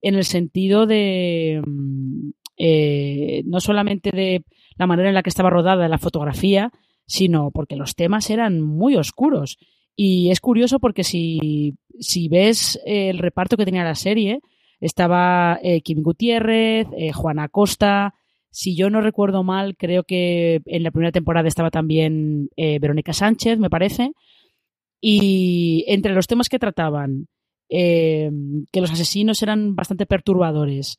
en 0.01 0.15
el 0.15 0.23
sentido 0.23 0.85
de 0.85 1.61
mm, 1.65 2.29
eh, 2.57 3.43
no 3.45 3.59
solamente 3.59 4.11
de 4.11 4.43
la 4.77 4.87
manera 4.87 5.09
en 5.09 5.15
la 5.15 5.23
que 5.23 5.29
estaba 5.29 5.49
rodada 5.49 5.87
la 5.87 5.97
fotografía, 5.97 6.71
sino 7.05 7.51
porque 7.51 7.75
los 7.75 7.95
temas 7.95 8.29
eran 8.29 8.61
muy 8.61 8.95
oscuros. 8.95 9.57
Y 9.95 10.29
es 10.29 10.39
curioso 10.39 10.79
porque 10.79 11.03
si, 11.03 11.75
si 11.99 12.29
ves 12.29 12.79
el 12.85 13.17
reparto 13.17 13.57
que 13.57 13.65
tenía 13.65 13.83
la 13.83 13.95
serie, 13.95 14.39
Estaba 14.79 15.57
eh, 15.63 15.81
Kim 15.81 16.03
Gutiérrez, 16.03 16.87
eh, 16.95 17.11
Juana 17.11 17.49
Costa. 17.49 18.13
Si 18.51 18.75
yo 18.75 18.91
no 18.91 19.01
recuerdo 19.01 19.43
mal, 19.43 19.75
creo 19.75 20.03
que 20.03 20.61
en 20.65 20.83
la 20.83 20.91
primera 20.91 21.11
temporada 21.11 21.47
estaba 21.47 21.71
también 21.71 22.49
Verónica 22.55 23.11
Sánchez, 23.11 23.57
me 23.57 23.71
parece. 23.71 24.11
Y 25.01 25.83
entre 25.87 26.13
los 26.13 26.27
temas 26.27 26.49
que 26.49 26.59
trataban, 26.59 27.27
que 27.69 28.81
los 28.81 28.91
asesinos 28.91 29.41
eran 29.43 29.75
bastante 29.75 30.05
perturbadores, 30.05 30.97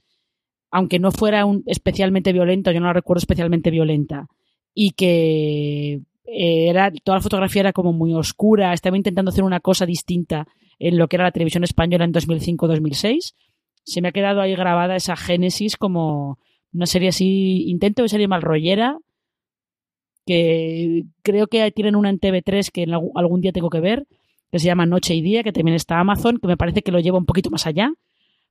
aunque 0.70 0.98
no 0.98 1.10
fuera 1.12 1.46
un 1.46 1.62
especialmente 1.66 2.32
violento, 2.32 2.70
yo 2.70 2.80
no 2.80 2.86
la 2.86 2.92
recuerdo 2.92 3.20
especialmente 3.20 3.70
violenta, 3.70 4.26
y 4.74 4.90
que 4.90 6.00
era 6.24 6.92
toda 7.04 7.18
la 7.18 7.22
fotografía 7.22 7.60
era 7.60 7.72
como 7.72 7.92
muy 7.92 8.12
oscura, 8.12 8.74
estaba 8.74 8.96
intentando 8.96 9.30
hacer 9.30 9.44
una 9.44 9.60
cosa 9.60 9.86
distinta 9.86 10.46
en 10.78 10.98
lo 10.98 11.08
que 11.08 11.16
era 11.16 11.24
la 11.24 11.32
televisión 11.32 11.64
española 11.64 12.04
en 12.04 12.12
2005-2006 12.12 13.34
se 13.88 14.02
me 14.02 14.08
ha 14.08 14.12
quedado 14.12 14.42
ahí 14.42 14.54
grabada 14.54 14.96
esa 14.96 15.16
génesis 15.16 15.78
como 15.78 16.38
una 16.74 16.84
serie 16.84 17.08
así, 17.08 17.64
intento 17.68 18.02
de 18.02 18.10
serie 18.10 18.28
malrollera, 18.28 18.98
que 20.26 21.04
creo 21.22 21.46
que 21.46 21.70
tienen 21.70 21.96
una 21.96 22.10
en 22.10 22.20
TV3 22.20 22.70
que 22.70 22.86
algún 23.14 23.40
día 23.40 23.52
tengo 23.52 23.70
que 23.70 23.80
ver, 23.80 24.06
que 24.50 24.58
se 24.58 24.66
llama 24.66 24.86
Noche 24.86 25.14
y 25.14 25.22
Día, 25.22 25.42
que 25.42 25.52
también 25.52 25.74
está 25.74 25.98
Amazon, 25.98 26.38
que 26.38 26.46
me 26.46 26.56
parece 26.56 26.82
que 26.82 26.92
lo 26.92 27.00
lleva 27.00 27.18
un 27.18 27.26
poquito 27.26 27.50
más 27.50 27.66
allá, 27.66 27.92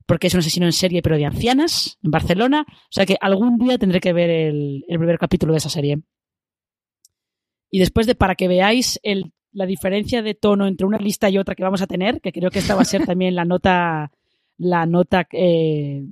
porque 0.06 0.28
es 0.28 0.34
un 0.34 0.40
asesino 0.40 0.66
en 0.66 0.74
serie, 0.74 1.02
pero 1.02 1.18
de 1.18 1.26
ancianas, 1.26 1.98
en 2.04 2.12
Barcelona. 2.12 2.66
O 2.70 2.92
sea 2.92 3.06
que 3.06 3.18
algún 3.20 3.58
día 3.58 3.78
tendré 3.78 4.00
que 4.00 4.14
ver 4.14 4.30
el, 4.30 4.84
primer 4.88 5.18
capítulo 5.18 5.54
de 5.54 5.58
esa 5.58 5.70
serie. 5.70 6.00
Y 7.70 7.80
después 7.80 8.08
de, 8.08 8.16
para 8.16 8.36
que 8.36 8.48
veáis 8.48 9.00
la 9.52 9.66
diferencia 9.66 10.22
de 10.22 10.34
tono 10.34 10.68
entre 10.68 10.88
una 10.88 10.98
lista 10.98 11.30
y 11.30 11.38
otra 11.38 11.56
que 11.56 11.64
vamos 11.64 11.82
a 11.82 11.88
tener, 11.88 12.22
que 12.22 12.32
creo 12.32 12.50
que 12.52 12.60
esta 12.60 12.76
va 12.76 12.82
a 12.82 12.86
ser 12.86 13.06
también 13.06 13.36
la 13.36 13.44
nota 13.44 14.12
la 14.58 14.86
nota 14.86 15.28
eh, 15.32 16.04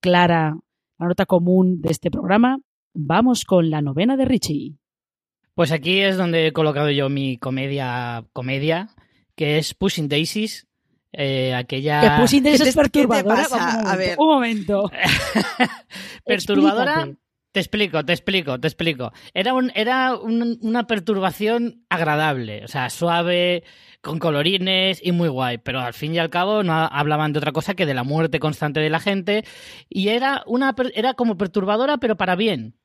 clara, 0.00 0.58
la 0.98 1.06
nota 1.06 1.26
común 1.26 1.80
de 1.80 1.90
este 1.90 2.10
programa, 2.10 2.58
vamos 2.94 3.44
con 3.44 3.70
la 3.70 3.80
novena 3.80 4.16
de 4.16 4.24
Richie. 4.24 4.74
Pues 5.54 5.72
aquí 5.72 6.00
es 6.00 6.16
donde 6.16 6.48
he 6.48 6.52
colocado 6.52 6.90
yo 6.90 7.08
mi 7.08 7.38
comedia, 7.38 8.24
comedia, 8.32 8.88
que 9.36 9.58
es 9.58 9.74
Pushing 9.74 10.08
Daisies. 10.08 10.66
Eh, 11.12 11.54
aquella. 11.54 12.00
Que 12.00 12.20
Pushing 12.20 12.42
Daisies 12.42 12.68
es 12.68 12.74
perturbadora. 12.74 13.44
a 13.86 13.96
ver. 13.96 14.16
Un 14.18 14.26
momento. 14.26 14.90
perturbadora. 16.24 17.08
Te 17.56 17.60
explico, 17.60 18.04
te 18.04 18.12
explico, 18.12 18.60
te 18.60 18.68
explico. 18.68 19.12
Era, 19.32 19.54
un, 19.54 19.72
era 19.74 20.14
una 20.14 20.86
perturbación 20.86 21.86
agradable, 21.88 22.62
o 22.66 22.68
sea, 22.68 22.90
suave, 22.90 23.64
con 24.02 24.18
colorines 24.18 25.00
y 25.02 25.12
muy 25.12 25.28
guay, 25.30 25.56
pero 25.56 25.80
al 25.80 25.94
fin 25.94 26.14
y 26.14 26.18
al 26.18 26.28
cabo 26.28 26.62
no 26.62 26.74
hablaban 26.74 27.32
de 27.32 27.38
otra 27.38 27.52
cosa 27.52 27.72
que 27.72 27.86
de 27.86 27.94
la 27.94 28.04
muerte 28.04 28.40
constante 28.40 28.80
de 28.80 28.90
la 28.90 29.00
gente 29.00 29.42
y 29.88 30.08
era 30.08 30.42
una 30.46 30.74
era 30.94 31.14
como 31.14 31.38
perturbadora 31.38 31.96
pero 31.96 32.18
para 32.18 32.36
bien. 32.36 32.76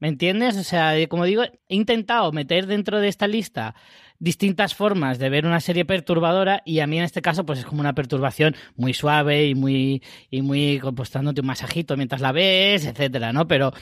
¿Me 0.00 0.08
entiendes? 0.08 0.58
O 0.58 0.64
sea, 0.64 0.94
como 1.08 1.24
digo, 1.24 1.44
he 1.44 1.74
intentado 1.74 2.30
meter 2.30 2.66
dentro 2.66 3.00
de 3.00 3.08
esta 3.08 3.26
lista 3.26 3.74
distintas 4.20 4.74
formas 4.74 5.18
de 5.18 5.30
ver 5.30 5.46
una 5.46 5.60
serie 5.60 5.84
perturbadora 5.84 6.62
y 6.64 6.78
a 6.80 6.86
mí 6.86 6.98
en 6.98 7.04
este 7.04 7.22
caso 7.22 7.44
pues 7.44 7.58
es 7.58 7.64
como 7.64 7.80
una 7.80 7.94
perturbación 7.94 8.54
muy 8.76 8.94
suave 8.94 9.48
y 9.48 9.54
muy 9.54 10.02
y 10.30 10.42
muy 10.42 10.80
pues 10.94 11.10
dándote 11.10 11.40
un 11.40 11.48
masajito 11.48 11.96
mientras 11.96 12.20
la 12.20 12.30
ves, 12.30 12.84
etcétera, 12.84 13.32
¿no? 13.32 13.48
Pero 13.48 13.72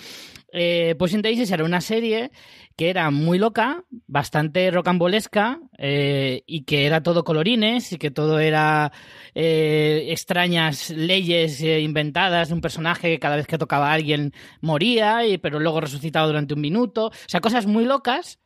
eh, 0.52 0.94
pues 0.98 1.20
Daisies 1.20 1.50
era 1.50 1.64
una 1.64 1.80
serie 1.80 2.30
que 2.78 2.90
era 2.90 3.10
muy 3.10 3.38
loca, 3.38 3.84
bastante 4.06 4.70
rocambolesca 4.70 5.60
eh, 5.76 6.44
y 6.46 6.62
que 6.62 6.86
era 6.86 7.02
todo 7.02 7.24
colorines 7.24 7.92
y 7.92 7.98
que 7.98 8.12
todo 8.12 8.38
era 8.38 8.92
eh, 9.34 10.06
extrañas 10.10 10.90
leyes 10.90 11.60
eh, 11.60 11.80
inventadas 11.80 12.48
de 12.48 12.54
un 12.54 12.60
personaje 12.60 13.08
que 13.10 13.18
cada 13.18 13.34
vez 13.34 13.48
que 13.48 13.58
tocaba 13.58 13.90
a 13.90 13.94
alguien 13.94 14.32
moría, 14.60 15.26
y, 15.26 15.38
pero 15.38 15.58
luego 15.58 15.80
resucitaba 15.80 16.28
durante 16.28 16.54
un 16.54 16.60
minuto. 16.60 17.06
O 17.06 17.12
sea, 17.26 17.40
cosas 17.40 17.66
muy 17.66 17.84
locas 17.84 18.38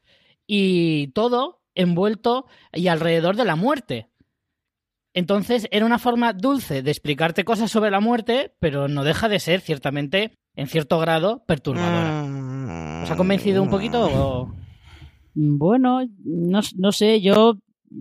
y 0.47 1.09
todo 1.09 1.62
envuelto 1.75 2.47
y 2.73 2.89
alrededor 2.89 3.37
de 3.37 3.45
la 3.45 3.57
muerte. 3.57 4.09
Entonces 5.15 5.69
era 5.71 5.85
una 5.85 5.99
forma 5.99 6.33
dulce 6.33 6.83
de 6.83 6.91
explicarte 6.91 7.45
cosas 7.45 7.71
sobre 7.71 7.91
la 7.91 8.01
muerte, 8.01 8.55
pero 8.61 8.89
no 8.89 9.05
deja 9.05 9.29
de 9.29 9.41
ser 9.41 9.61
ciertamente, 9.61 10.39
en 10.55 10.69
cierto 10.69 10.99
grado, 10.99 11.45
perturbadora. 11.47 13.03
¿Os 13.03 13.11
ha 13.11 13.17
convencido 13.17 13.63
un 13.63 13.69
poquito? 13.69 14.55
Bueno, 15.35 16.01
no, 16.25 16.93
sé, 16.93 17.21
yo 17.21 17.59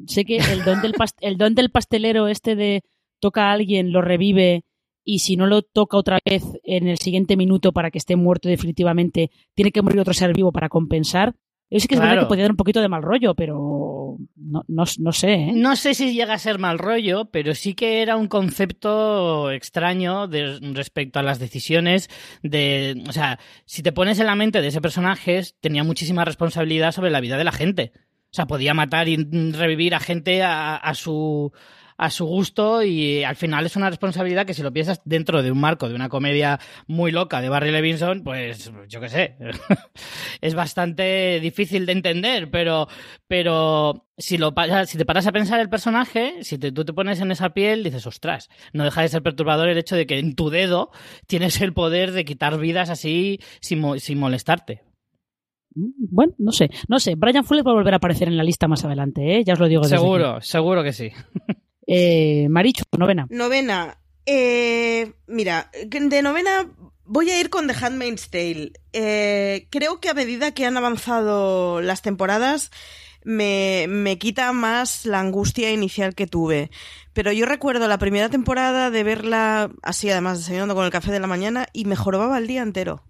sé 0.08 0.24
que 0.26 0.38
el 0.38 0.64
don, 0.64 0.82
del 0.82 0.94
el 1.22 1.38
don 1.38 1.56
del 1.56 1.70
pastelero 1.70 2.28
este 2.28 2.56
de 2.56 2.82
toca 3.20 3.50
a 3.50 3.54
alguien, 3.54 3.92
lo 3.92 4.02
revive 4.02 4.64
y 5.04 5.20
si 5.20 5.36
no 5.36 5.48
lo 5.48 5.62
toca 5.62 5.98
otra 5.98 6.20
vez 6.26 6.44
en 6.64 6.88
el 6.88 6.98
siguiente 6.98 7.36
minuto 7.36 7.72
para 7.72 7.92
que 7.92 7.98
esté 7.98 8.16
muerto 8.16 8.50
definitivamente, 8.50 9.32
tiene 9.54 9.72
que 9.72 9.82
morir 9.82 10.00
otro 10.00 10.14
ser 10.14 10.34
vivo 10.34 10.52
para 10.52 10.70
compensar. 10.70 11.36
Yo 11.72 11.80
sí 11.80 11.88
que 11.88 11.96
es 11.96 12.02
verdad 12.02 12.20
que 12.20 12.26
podía 12.26 12.44
dar 12.44 12.52
un 12.52 12.58
poquito 12.58 12.82
de 12.82 12.90
mal 12.90 13.02
rollo, 13.02 13.34
pero 13.34 14.18
no, 14.36 14.64
no, 14.68 15.12
sé. 15.14 15.34
¿eh? 15.34 15.52
No 15.56 15.78
sé 15.78 15.94
si 15.94 16.14
llega 16.14 16.34
a 16.34 16.38
ser 16.38 16.60
mal 16.60 16.78
rollo, 16.78 17.26
pero 17.32 17.56
sí 17.56 17.76
que 17.76 18.02
era 18.02 18.18
un 18.18 18.28
concepto 18.28 19.50
extraño 19.52 20.28
de, 20.28 20.60
respecto 20.74 21.20
a 21.20 21.24
las 21.24 21.40
decisiones 21.40 22.10
de... 22.44 23.02
O 23.08 23.14
sea, 23.14 23.40
si 23.66 23.84
te 23.84 23.94
pones 23.94 24.20
en 24.20 24.26
la 24.26 24.36
mente 24.36 24.62
de 24.62 24.68
ese 24.68 24.82
personaje, 24.82 25.42
tenía 25.62 25.86
muchísima 25.86 26.26
responsabilidad 26.26 26.92
sobre 26.92 27.10
la 27.10 27.22
vida 27.22 27.38
de 27.38 27.46
la 27.46 27.54
gente. 27.54 27.94
O 28.32 28.34
sea, 28.34 28.48
podía 28.48 28.74
matar 28.74 29.08
y 29.08 29.16
revivir 29.54 29.96
a 29.96 30.02
gente 30.02 30.44
a 30.44 30.94
su 30.94 31.54
a 31.98 32.10
su 32.10 32.26
gusto 32.26 32.84
y 32.84 33.24
al 33.24 33.36
final 33.36 33.66
es 33.66 33.76
una 33.76 33.90
responsabilidad 33.90 34.46
que 34.46 34.54
si 34.54 34.64
lo 34.64 34.74
piensas 34.74 35.02
dentro 35.06 35.42
de 35.44 35.52
un 35.52 35.60
marco 35.60 35.90
de 35.90 35.96
una 35.96 36.10
comedia 36.10 36.60
muy 36.88 37.12
loca 37.12 37.42
de 37.42 37.50
Barry 37.50 37.72
Levinson, 37.72 38.24
pues 38.24 38.72
yo 38.88 39.00
qué 39.00 39.10
sé, 39.10 39.36
es 40.42 40.56
bastante 40.56 41.40
difícil 41.40 41.86
de 41.86 41.94
entender, 41.94 42.50
pero, 42.50 42.88
pero 43.28 44.08
si, 44.18 44.38
lo, 44.38 44.54
si 44.86 44.98
te 44.98 45.06
paras 45.06 45.28
a 45.28 45.32
pensar 45.32 45.60
el 45.60 45.70
personaje, 45.70 46.44
si 46.44 46.58
tú 46.58 46.86
te 46.86 46.94
pones 46.94 47.20
en 47.22 47.32
esa 47.32 47.52
piel, 47.52 47.84
dices, 47.84 48.08
ostras, 48.08 48.50
no 48.74 48.84
deja 48.84 49.02
de 49.02 49.10
ser 49.10 49.24
perturbador 49.24 49.70
el 49.70 49.78
hecho 49.78 49.96
de 49.96 50.06
que 50.06 50.20
en 50.20 50.36
tu 50.36 50.50
dedo 50.50 50.92
tienes 51.28 51.62
el 51.62 51.74
poder 51.74 52.12
de 52.12 52.26
quitar 52.26 52.58
vidas 52.60 52.90
así 52.90 53.40
sin, 53.60 54.00
sin 54.00 54.20
molestarte. 54.20 54.84
Bueno, 55.74 56.34
no 56.38 56.52
sé, 56.52 56.70
no 56.90 57.00
sé. 57.00 57.16
Brian 57.16 57.46
Fuller 57.46 57.66
va 57.66 57.72
a 57.72 57.76
volver 57.76 57.94
a 57.94 57.98
aparecer 57.98 58.28
en 58.28 58.36
la 58.36 58.44
lista 58.44 58.68
más 58.68 58.84
adelante, 58.84 59.38
¿eh? 59.38 59.44
Ya 59.46 59.54
os 59.54 59.60
lo 59.60 59.68
digo. 59.68 59.84
Seguro, 59.86 60.42
seguro 60.42 60.84
que 60.84 60.92
sí. 60.92 61.12
Eh, 61.94 62.48
Marichu, 62.50 62.84
novena. 62.98 63.28
Novena. 63.30 63.98
Eh, 64.26 65.12
mira, 65.28 65.70
de 65.86 66.22
novena 66.22 66.66
voy 67.04 67.30
a 67.30 67.38
ir 67.38 67.50
con 67.50 67.68
The 67.68 67.74
Handmaid's 67.74 68.30
Tale. 68.30 68.72
Eh, 68.94 69.68
creo 69.70 70.00
que 70.00 70.08
a 70.08 70.14
medida 70.14 70.54
que 70.54 70.66
han 70.66 70.78
avanzado 70.78 71.82
las 71.82 72.02
temporadas, 72.02 72.72
me, 73.26 73.88
me, 73.90 74.18
quita 74.18 74.54
más 74.54 75.06
la 75.06 75.20
angustia 75.20 75.70
inicial 75.74 76.16
que 76.16 76.28
tuve. 76.28 76.72
Pero 77.12 77.34
yo 77.34 77.46
recuerdo 77.46 77.90
la 77.90 77.98
primera 77.98 78.30
temporada 78.30 78.90
de 78.90 79.04
verla 79.04 79.70
así, 79.84 80.10
además 80.10 80.38
desayunando 80.38 80.76
con 80.76 80.86
el 80.86 80.92
café 80.92 81.12
de 81.12 81.20
la 81.20 81.28
mañana, 81.28 81.68
y 81.74 81.84
me 81.84 81.98
jorobaba 81.98 82.38
el 82.38 82.48
día 82.48 82.62
entero. 82.62 83.04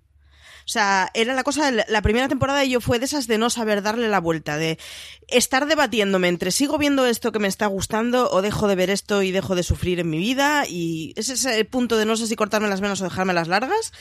O 0.71 0.73
sea, 0.73 1.11
era 1.13 1.33
la 1.33 1.43
cosa, 1.43 1.69
de 1.69 1.83
la 1.89 2.01
primera 2.01 2.29
temporada 2.29 2.63
yo 2.63 2.79
fue 2.79 2.97
de 2.97 3.03
esas 3.03 3.27
de 3.27 3.37
no 3.37 3.49
saber 3.49 3.81
darle 3.81 4.07
la 4.07 4.21
vuelta, 4.21 4.55
de 4.55 4.79
estar 5.27 5.65
debatiéndome 5.65 6.29
entre 6.29 6.51
sigo 6.51 6.77
viendo 6.77 7.05
esto 7.05 7.33
que 7.33 7.39
me 7.39 7.49
está 7.49 7.65
gustando 7.65 8.31
o 8.31 8.41
dejo 8.41 8.69
de 8.69 8.75
ver 8.75 8.89
esto 8.89 9.21
y 9.21 9.31
dejo 9.31 9.55
de 9.55 9.63
sufrir 9.63 9.99
en 9.99 10.09
mi 10.09 10.17
vida 10.17 10.63
y 10.69 11.13
ese 11.17 11.33
es 11.33 11.43
el 11.43 11.65
punto 11.65 11.97
de 11.97 12.05
no 12.05 12.15
sé 12.15 12.25
si 12.25 12.37
cortarme 12.37 12.69
las 12.69 12.79
venas 12.79 13.01
o 13.01 13.03
dejarme 13.03 13.33
las 13.33 13.49
largas, 13.49 13.91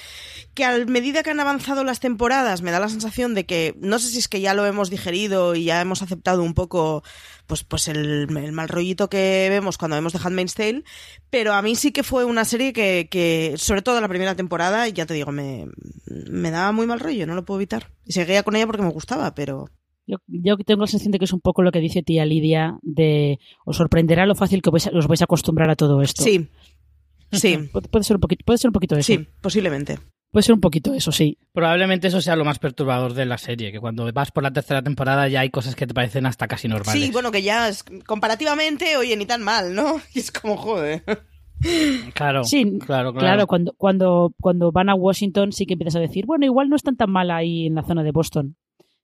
que 0.54 0.64
a 0.64 0.78
medida 0.86 1.24
que 1.24 1.30
han 1.30 1.40
avanzado 1.40 1.82
las 1.82 1.98
temporadas 1.98 2.62
me 2.62 2.70
da 2.70 2.78
la 2.78 2.88
sensación 2.88 3.34
de 3.34 3.46
que 3.46 3.74
no 3.80 3.98
sé 3.98 4.06
si 4.06 4.20
es 4.20 4.28
que 4.28 4.40
ya 4.40 4.54
lo 4.54 4.64
hemos 4.64 4.90
digerido 4.90 5.56
y 5.56 5.64
ya 5.64 5.80
hemos 5.80 6.02
aceptado 6.02 6.44
un 6.44 6.54
poco 6.54 7.02
pues, 7.50 7.64
pues 7.64 7.88
el, 7.88 8.28
mal 8.28 8.68
rollito 8.68 9.10
que 9.10 9.48
vemos 9.50 9.76
cuando 9.76 9.96
vemos 9.96 10.12
The 10.12 10.20
Handmaid's 10.22 10.54
Tale, 10.54 10.84
pero 11.30 11.52
a 11.52 11.62
mí 11.62 11.74
sí 11.74 11.90
que 11.90 12.04
fue 12.04 12.24
una 12.24 12.44
serie 12.44 12.72
que, 12.72 13.08
que 13.10 13.54
sobre 13.56 13.82
todo 13.82 14.00
la 14.00 14.06
primera 14.06 14.36
temporada, 14.36 14.86
ya 14.86 15.04
te 15.04 15.14
digo, 15.14 15.32
me, 15.32 15.66
me 16.06 16.52
daba 16.60 16.72
muy 16.72 16.86
mal 16.86 17.00
rollo, 17.00 17.26
no 17.26 17.34
lo 17.34 17.44
puedo 17.44 17.60
evitar. 17.60 17.92
Y 18.04 18.12
seguía 18.12 18.42
con 18.42 18.56
ella 18.56 18.66
porque 18.66 18.82
me 18.82 18.90
gustaba, 18.90 19.34
pero... 19.34 19.68
Yo, 20.06 20.16
yo 20.26 20.56
tengo 20.58 20.80
la 20.80 20.86
sensación 20.86 21.12
de 21.12 21.18
que 21.18 21.24
es 21.24 21.32
un 21.32 21.40
poco 21.40 21.62
lo 21.62 21.70
que 21.70 21.78
dice 21.78 22.02
tía 22.02 22.24
Lidia, 22.24 22.78
de 22.82 23.38
os 23.64 23.76
sorprenderá 23.76 24.26
lo 24.26 24.34
fácil 24.34 24.60
que 24.60 24.70
os 24.70 25.06
vais 25.06 25.20
a 25.20 25.24
acostumbrar 25.24 25.70
a 25.70 25.76
todo 25.76 26.02
esto. 26.02 26.24
Sí, 26.24 26.48
sí. 27.32 27.58
puede, 27.90 28.04
ser 28.04 28.16
un 28.16 28.20
poquito, 28.20 28.44
puede 28.44 28.58
ser 28.58 28.68
un 28.70 28.72
poquito 28.72 28.96
eso. 28.96 29.06
Sí, 29.06 29.28
posiblemente. 29.40 29.98
Puede 30.32 30.44
ser 30.44 30.54
un 30.54 30.60
poquito 30.60 30.94
eso, 30.94 31.10
sí. 31.10 31.38
Probablemente 31.52 32.08
eso 32.08 32.20
sea 32.20 32.36
lo 32.36 32.44
más 32.44 32.60
perturbador 32.60 33.14
de 33.14 33.26
la 33.26 33.36
serie, 33.36 33.72
que 33.72 33.80
cuando 33.80 34.10
vas 34.12 34.30
por 34.30 34.44
la 34.44 34.52
tercera 34.52 34.80
temporada 34.80 35.26
ya 35.26 35.40
hay 35.40 35.50
cosas 35.50 35.74
que 35.74 35.88
te 35.88 35.94
parecen 35.94 36.24
hasta 36.26 36.46
casi 36.46 36.68
normales. 36.68 37.02
Sí, 37.02 37.10
bueno, 37.10 37.32
que 37.32 37.42
ya 37.42 37.68
es, 37.68 37.84
comparativamente, 38.06 38.96
oye, 38.96 39.16
ni 39.16 39.26
tan 39.26 39.42
mal, 39.42 39.74
¿no? 39.74 40.00
Y 40.14 40.20
es 40.20 40.30
como, 40.30 40.56
joder. 40.56 41.02
Claro, 42.14 42.44
sí, 42.44 42.78
claro, 42.78 43.12
claro. 43.12 43.46
cuando, 43.46 43.74
cuando, 43.76 44.34
cuando 44.40 44.72
van 44.72 44.88
a 44.88 44.94
Washington 44.94 45.52
sí 45.52 45.66
que 45.66 45.74
empiezas 45.74 45.96
a 45.96 46.00
decir, 46.00 46.26
bueno, 46.26 46.46
igual 46.46 46.68
no 46.68 46.76
están 46.76 46.96
tan 46.96 47.10
mal 47.10 47.30
ahí 47.30 47.66
en 47.66 47.74
la 47.74 47.82
zona 47.82 48.02
de 48.02 48.12
Boston. 48.12 48.56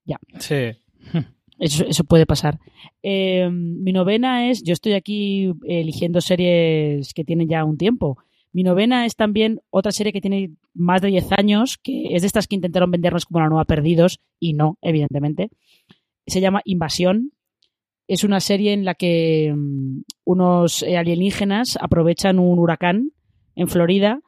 Ya. 0.05 0.19
Sí. 0.39 0.71
Eso, 1.59 1.85
eso 1.87 2.03
puede 2.03 2.27
pasar. 2.27 2.59
Eh, 3.01 3.49
mi 3.51 3.91
novena 3.91 4.47
es, 4.51 4.61
yo 4.61 4.73
estoy 4.73 4.93
aquí 4.93 5.51
eligiendo 5.67 6.21
series 6.21 7.15
que 7.15 7.23
tienen 7.23 7.49
ya 7.49 7.65
un 7.65 7.77
tiempo. 7.77 8.19
Mi 8.53 8.63
novena 8.63 9.05
es 9.05 9.15
también 9.15 9.61
otra 9.69 9.91
serie 9.91 10.13
que 10.13 10.21
tiene 10.21 10.51
más 10.73 11.01
de 11.01 11.09
10 11.09 11.31
años, 11.33 11.77
que 11.77 12.15
es 12.15 12.21
de 12.21 12.27
estas 12.27 12.47
que 12.47 12.55
intentaron 12.55 12.91
vendernos 12.91 13.25
como 13.25 13.39
la 13.39 13.49
nueva 13.49 13.65
Perdidos, 13.65 14.19
y 14.39 14.53
no, 14.53 14.77
evidentemente. 14.81 15.49
Se 16.25 16.41
llama 16.41 16.61
Invasión. 16.65 17.31
Es 18.07 18.23
una 18.23 18.39
serie 18.39 18.73
en 18.73 18.85
la 18.85 18.95
que 18.95 19.53
mm, 19.55 20.01
unos 20.23 20.81
eh, 20.83 20.97
alienígenas 20.97 21.77
aprovechan 21.79 22.39
un 22.39 22.57
huracán 22.57 23.11
en 23.55 23.67
Florida 23.67 24.21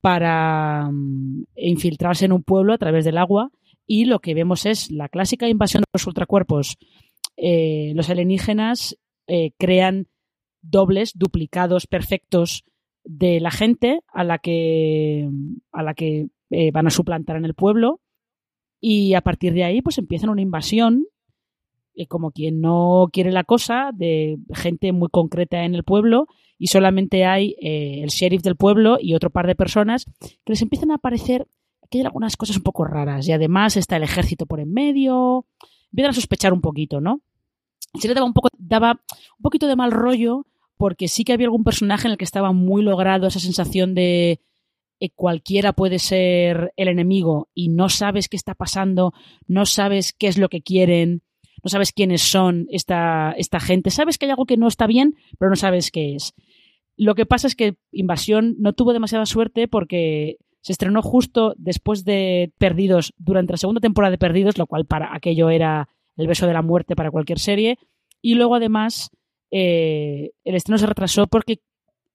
para 0.00 0.90
mm, 0.90 1.44
infiltrarse 1.56 2.24
en 2.24 2.32
un 2.32 2.42
pueblo 2.42 2.72
a 2.72 2.78
través 2.78 3.04
del 3.04 3.18
agua 3.18 3.50
y 3.86 4.04
lo 4.04 4.18
que 4.18 4.34
vemos 4.34 4.66
es 4.66 4.90
la 4.90 5.08
clásica 5.08 5.48
invasión 5.48 5.82
de 5.82 5.90
los 5.92 6.06
ultracuerpos. 6.06 6.76
Eh, 7.36 7.92
los 7.94 8.10
alienígenas 8.10 8.96
eh, 9.26 9.52
crean 9.58 10.08
dobles, 10.62 11.12
duplicados, 11.16 11.86
perfectos 11.86 12.64
de 13.04 13.40
la 13.40 13.50
gente 13.50 14.00
a 14.12 14.24
la 14.24 14.38
que, 14.38 15.28
a 15.72 15.82
la 15.82 15.94
que 15.94 16.28
van 16.72 16.88
a 16.88 16.90
suplantar 16.90 17.36
en 17.36 17.44
el 17.44 17.54
pueblo 17.54 18.00
y 18.80 19.14
a 19.14 19.20
partir 19.20 19.54
de 19.54 19.64
ahí 19.64 19.82
pues 19.82 19.98
empiezan 19.98 20.30
una 20.30 20.42
invasión 20.42 21.06
como 22.08 22.30
quien 22.30 22.60
no 22.60 23.08
quiere 23.12 23.30
la 23.30 23.44
cosa 23.44 23.90
de 23.92 24.38
gente 24.54 24.92
muy 24.92 25.08
concreta 25.08 25.64
en 25.64 25.74
el 25.74 25.84
pueblo 25.84 26.26
y 26.58 26.68
solamente 26.68 27.24
hay 27.24 27.56
el 27.60 28.08
sheriff 28.08 28.42
del 28.42 28.56
pueblo 28.56 28.96
y 29.00 29.14
otro 29.14 29.30
par 29.30 29.46
de 29.46 29.54
personas 29.54 30.06
que 30.18 30.52
les 30.52 30.62
empiezan 30.62 30.90
a 30.90 30.94
aparecer 30.94 31.46
que 31.90 31.98
hay 31.98 32.04
algunas 32.04 32.36
cosas 32.36 32.56
un 32.56 32.62
poco 32.62 32.84
raras 32.84 33.26
y 33.28 33.32
además 33.32 33.76
está 33.76 33.96
el 33.96 34.04
ejército 34.04 34.46
por 34.46 34.60
en 34.60 34.72
medio. 34.72 35.46
Empiezan 35.92 36.10
a 36.10 36.14
sospechar 36.14 36.52
un 36.52 36.60
poquito, 36.60 37.00
¿no? 37.00 37.20
Se 37.98 38.06
le 38.06 38.14
daba 38.14 38.26
un, 38.26 38.32
poco, 38.32 38.48
daba 38.56 38.92
un 38.92 39.42
poquito 39.42 39.66
de 39.66 39.76
mal 39.76 39.90
rollo 39.90 40.46
porque 40.76 41.08
sí 41.08 41.24
que 41.24 41.32
había 41.32 41.46
algún 41.46 41.64
personaje 41.64 42.06
en 42.06 42.12
el 42.12 42.18
que 42.18 42.24
estaba 42.24 42.52
muy 42.52 42.82
logrado 42.82 43.26
esa 43.26 43.40
sensación 43.40 43.94
de 43.94 44.40
eh, 45.00 45.10
cualquiera 45.14 45.72
puede 45.72 45.98
ser 45.98 46.72
el 46.76 46.88
enemigo 46.88 47.48
y 47.54 47.68
no 47.68 47.88
sabes 47.88 48.28
qué 48.28 48.36
está 48.36 48.54
pasando, 48.54 49.12
no 49.46 49.66
sabes 49.66 50.12
qué 50.12 50.28
es 50.28 50.38
lo 50.38 50.48
que 50.48 50.62
quieren, 50.62 51.22
no 51.62 51.70
sabes 51.70 51.92
quiénes 51.92 52.22
son 52.22 52.66
esta, 52.70 53.32
esta 53.36 53.60
gente, 53.60 53.90
sabes 53.90 54.18
que 54.18 54.26
hay 54.26 54.30
algo 54.30 54.46
que 54.46 54.56
no 54.56 54.68
está 54.68 54.86
bien, 54.86 55.16
pero 55.38 55.50
no 55.50 55.56
sabes 55.56 55.90
qué 55.90 56.14
es. 56.14 56.34
Lo 56.96 57.14
que 57.14 57.26
pasa 57.26 57.46
es 57.46 57.56
que 57.56 57.76
Invasión 57.92 58.56
no 58.58 58.72
tuvo 58.72 58.92
demasiada 58.92 59.26
suerte 59.26 59.68
porque 59.68 60.36
se 60.60 60.72
estrenó 60.72 61.00
justo 61.02 61.54
después 61.56 62.04
de 62.04 62.52
Perdidos, 62.58 63.14
durante 63.16 63.54
la 63.54 63.56
segunda 63.56 63.80
temporada 63.80 64.10
de 64.10 64.18
Perdidos, 64.18 64.58
lo 64.58 64.66
cual 64.66 64.84
para 64.84 65.14
aquello 65.14 65.48
era 65.50 65.88
el 66.16 66.26
beso 66.26 66.46
de 66.46 66.52
la 66.52 66.62
muerte 66.62 66.96
para 66.96 67.10
cualquier 67.10 67.38
serie. 67.38 67.78
Y 68.20 68.34
luego 68.34 68.54
además 68.54 69.10
eh, 69.50 70.32
el 70.44 70.54
estreno 70.54 70.78
se 70.78 70.86
retrasó 70.86 71.26
porque 71.26 71.60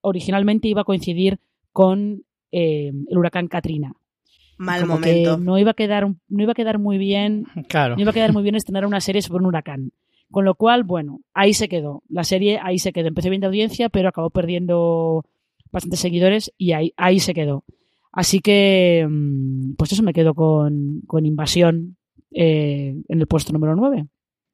originalmente 0.02 0.68
iba 0.68 0.82
a 0.82 0.86
coincidir 0.86 1.40
con 1.72 2.24
eh, 2.52 2.92
el 3.10 3.18
huracán 3.18 3.48
Katrina. 3.48 3.94
Mal 4.58 4.86
momento. 4.86 5.38
no 5.38 5.58
iba 5.58 5.72
a 5.72 5.74
quedar, 5.74 6.08
no 6.08 6.44
iba 6.44 6.52
a 6.52 6.56
quedar 6.56 6.80
muy 6.80 6.98
bien. 6.98 7.46
Claro. 7.68 7.96
No 7.96 8.02
iba 8.02 8.12
a 8.12 8.14
quedar 8.14 8.34
muy 8.34 8.44
bien 8.44 8.56
estrenar 8.56 8.86
una 8.86 9.02
serie 9.02 9.22
sobre 9.22 9.42
un 9.42 9.48
huracán. 9.48 9.92
Con 10.32 10.46
lo 10.46 10.56
cual, 10.56 10.84
bueno, 10.84 11.22
ahí 11.34 11.54
se 11.54 11.68
quedó. 11.70 12.04
La 12.10 12.24
serie 12.24 12.60
ahí 12.62 12.80
se 12.80 12.94
quedó. 12.94 13.08
Empezó 13.08 13.30
bien 13.30 13.42
de 13.42 13.48
audiencia, 13.48 13.90
pero 13.90 14.10
acabó 14.10 14.30
perdiendo 14.30 15.24
bastantes 15.72 16.00
seguidores 16.00 16.52
y 16.58 16.72
ahí, 16.72 16.94
ahí 16.98 17.20
se 17.20 17.34
quedó. 17.34 17.64
Así 18.12 18.40
que, 18.40 19.06
mm, 19.08 19.74
pues 19.76 19.92
eso 19.92 20.02
me 20.04 20.14
quedo 20.14 20.34
con, 20.34 21.04
Invasión 21.24 21.98
eh, 22.32 22.96
en 23.08 23.20
el 23.20 23.28
puesto 23.28 23.54
número 23.54 23.76
9. 23.76 24.08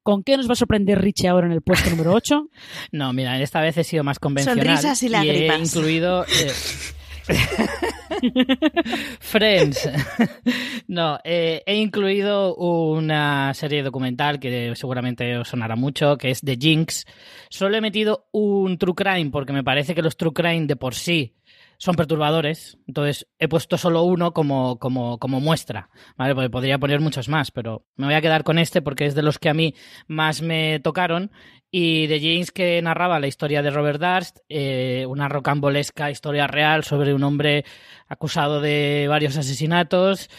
¿Con 0.03 0.23
qué 0.23 0.35
nos 0.35 0.49
va 0.49 0.53
a 0.53 0.55
sorprender 0.55 0.99
Richie 0.99 1.27
ahora 1.27 1.45
en 1.45 1.53
el 1.53 1.61
puesto 1.61 1.89
número 1.91 2.13
8? 2.13 2.49
No, 2.91 3.13
mira, 3.13 3.39
esta 3.39 3.61
vez 3.61 3.77
he 3.77 3.83
sido 3.83 4.03
más 4.03 4.19
convencional. 4.19 4.65
Sonrisas 4.65 5.03
y 5.03 5.09
lágrimas. 5.09 5.59
he 5.59 5.77
incluido... 5.77 6.23
Eh, 6.23 6.51
Friends. 9.19 9.89
no, 10.87 11.19
eh, 11.23 11.63
he 11.65 11.75
incluido 11.75 12.55
una 12.55 13.53
serie 13.53 13.83
documental 13.83 14.39
que 14.39 14.73
seguramente 14.75 15.37
os 15.37 15.49
sonará 15.49 15.75
mucho, 15.75 16.17
que 16.17 16.31
es 16.31 16.41
The 16.41 16.57
Jinx. 16.59 17.05
Solo 17.49 17.77
he 17.77 17.81
metido 17.81 18.27
un 18.31 18.77
True 18.77 18.95
Crime 18.95 19.31
porque 19.31 19.53
me 19.53 19.63
parece 19.63 19.95
que 19.95 20.01
los 20.01 20.17
True 20.17 20.33
Crime 20.33 20.67
de 20.67 20.75
por 20.75 20.95
sí 20.95 21.33
son 21.81 21.95
perturbadores. 21.95 22.77
Entonces 22.87 23.27
he 23.39 23.47
puesto 23.47 23.75
solo 23.75 24.03
uno 24.03 24.33
como, 24.33 24.77
como, 24.77 25.17
como 25.17 25.39
muestra. 25.39 25.89
¿vale? 26.15 26.35
Porque 26.35 26.51
podría 26.51 26.77
poner 26.77 26.99
muchos 26.99 27.27
más, 27.27 27.49
pero 27.49 27.87
me 27.95 28.05
voy 28.05 28.13
a 28.13 28.21
quedar 28.21 28.43
con 28.43 28.59
este 28.59 28.83
porque 28.83 29.07
es 29.07 29.15
de 29.15 29.23
los 29.23 29.39
que 29.39 29.49
a 29.49 29.55
mí 29.55 29.73
más 30.07 30.43
me 30.43 30.79
tocaron. 30.79 31.31
Y 31.71 32.05
de 32.05 32.19
James 32.19 32.51
que 32.51 32.79
narraba 32.83 33.19
la 33.19 33.25
historia 33.25 33.63
de 33.63 33.71
Robert 33.71 33.99
Darst, 33.99 34.39
eh, 34.47 35.05
una 35.07 35.27
rocambolesca 35.27 36.11
historia 36.11 36.45
real 36.45 36.83
sobre 36.83 37.15
un 37.15 37.23
hombre 37.23 37.65
acusado 38.07 38.61
de 38.61 39.07
varios 39.09 39.35
asesinatos 39.37 40.29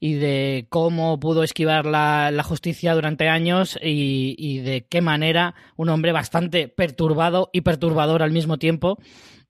y 0.00 0.14
de 0.14 0.66
cómo 0.68 1.18
pudo 1.18 1.44
esquivar 1.44 1.86
la, 1.86 2.30
la 2.30 2.42
justicia 2.42 2.92
durante 2.92 3.28
años 3.28 3.78
y, 3.80 4.34
y 4.36 4.58
de 4.58 4.86
qué 4.86 5.00
manera 5.00 5.54
un 5.76 5.88
hombre 5.88 6.12
bastante 6.12 6.68
perturbado 6.68 7.48
y 7.54 7.62
perturbador 7.62 8.22
al 8.22 8.32
mismo 8.32 8.58
tiempo 8.58 8.98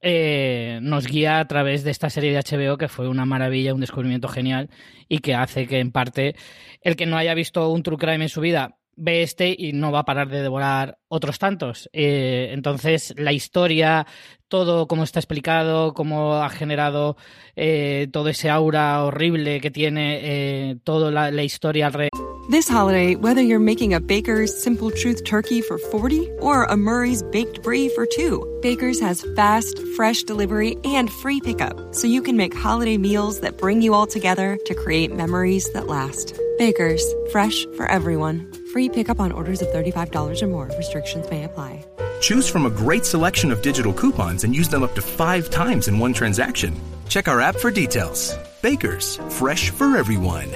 eh, 0.02 0.78
nos 0.82 1.06
guía 1.06 1.40
a 1.40 1.48
través 1.48 1.84
de 1.84 1.90
esta 1.90 2.10
serie 2.10 2.32
de 2.32 2.40
HBO 2.40 2.78
que 2.78 2.88
fue 2.88 3.08
una 3.08 3.24
maravilla, 3.24 3.74
un 3.74 3.80
descubrimiento 3.80 4.28
genial 4.28 4.70
y 5.08 5.18
que 5.18 5.34
hace 5.34 5.66
que 5.66 5.78
en 5.78 5.92
parte 5.92 6.36
el 6.82 6.96
que 6.96 7.06
no 7.06 7.16
haya 7.16 7.34
visto 7.34 7.68
un 7.70 7.82
True 7.82 7.98
Crime 7.98 8.24
en 8.24 8.28
su 8.28 8.40
vida 8.40 8.76
ve 8.96 9.22
este 9.22 9.54
y 9.56 9.72
no 9.72 9.92
va 9.92 10.00
a 10.00 10.04
parar 10.04 10.28
de 10.28 10.42
devorar 10.42 10.98
otros 11.08 11.38
tantos. 11.38 11.88
Eh, 11.92 12.50
entonces, 12.52 13.14
la 13.16 13.32
historia, 13.32 14.06
todo 14.50 14.86
como 14.86 15.04
está 15.04 15.20
explicado, 15.20 15.94
cómo 15.94 16.34
ha 16.34 16.50
generado 16.50 17.16
eh, 17.56 18.08
todo 18.12 18.28
ese 18.28 18.50
aura 18.50 19.02
horrible 19.02 19.60
que 19.60 19.70
tiene 19.70 20.18
eh, 20.22 20.76
toda 20.84 21.10
la, 21.10 21.30
la 21.30 21.42
historia 21.42 21.86
alrededor. 21.86 22.10
This 22.50 22.68
holiday, 22.68 23.14
whether 23.14 23.42
you're 23.42 23.60
making 23.60 23.94
a 23.94 24.00
Baker's 24.00 24.50
Simple 24.50 24.90
Truth 24.90 25.22
turkey 25.24 25.62
for 25.62 25.78
40 25.78 26.28
or 26.40 26.64
a 26.64 26.76
Murray's 26.76 27.22
Baked 27.22 27.62
Brie 27.62 27.88
for 27.90 28.06
2, 28.06 28.58
Baker's 28.60 29.00
has 29.00 29.24
fast, 29.36 29.78
fresh 29.94 30.24
delivery 30.24 30.76
and 30.84 31.08
free 31.08 31.40
pickup, 31.40 31.94
so 31.94 32.08
you 32.08 32.20
can 32.20 32.36
make 32.36 32.52
holiday 32.52 32.98
meals 32.98 33.38
that 33.40 33.56
bring 33.56 33.82
you 33.82 33.94
all 33.94 34.06
together 34.06 34.58
to 34.66 34.74
create 34.74 35.14
memories 35.14 35.72
that 35.74 35.86
last. 35.86 36.36
Baker's, 36.58 37.04
fresh 37.30 37.66
for 37.76 37.86
everyone. 37.86 38.50
Free 38.72 38.88
pickup 38.88 39.18
on 39.18 39.32
orders 39.32 39.62
of 39.62 39.68
$35 39.68 40.42
or 40.42 40.46
more. 40.46 40.70
Restrictions 40.76 41.28
may 41.30 41.44
apply. 41.44 41.84
Choose 42.20 42.48
from 42.48 42.66
a 42.66 42.70
great 42.70 43.04
selection 43.04 43.50
of 43.50 43.62
digital 43.62 43.92
coupons 43.92 44.44
and 44.44 44.54
use 44.54 44.68
them 44.68 44.82
up 44.82 44.94
to 44.94 45.02
five 45.02 45.50
times 45.50 45.88
in 45.88 45.98
one 45.98 46.12
transaction. 46.12 46.74
Check 47.08 47.26
our 47.26 47.40
app 47.40 47.56
for 47.56 47.70
details. 47.70 48.36
Baker's, 48.62 49.16
fresh 49.28 49.70
for 49.70 49.96
everyone. 49.96 50.48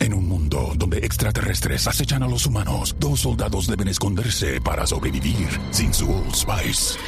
En 0.00 0.12
un 0.12 0.28
mundo 0.28 0.74
donde 0.76 0.98
extraterrestres 0.98 1.86
acechan 1.86 2.22
a 2.22 2.28
los 2.28 2.44
humanos, 2.44 2.94
dos 2.98 3.20
soldados 3.20 3.66
deben 3.66 3.88
esconderse 3.88 4.60
para 4.60 4.86
sobrevivir 4.86 5.48
sin 5.70 5.94
su 5.94 6.10
Old 6.12 6.34
Spice. 6.34 6.98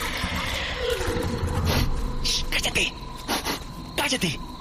¡Cállate! 2.50 2.92
¡Cállate! 3.96 4.55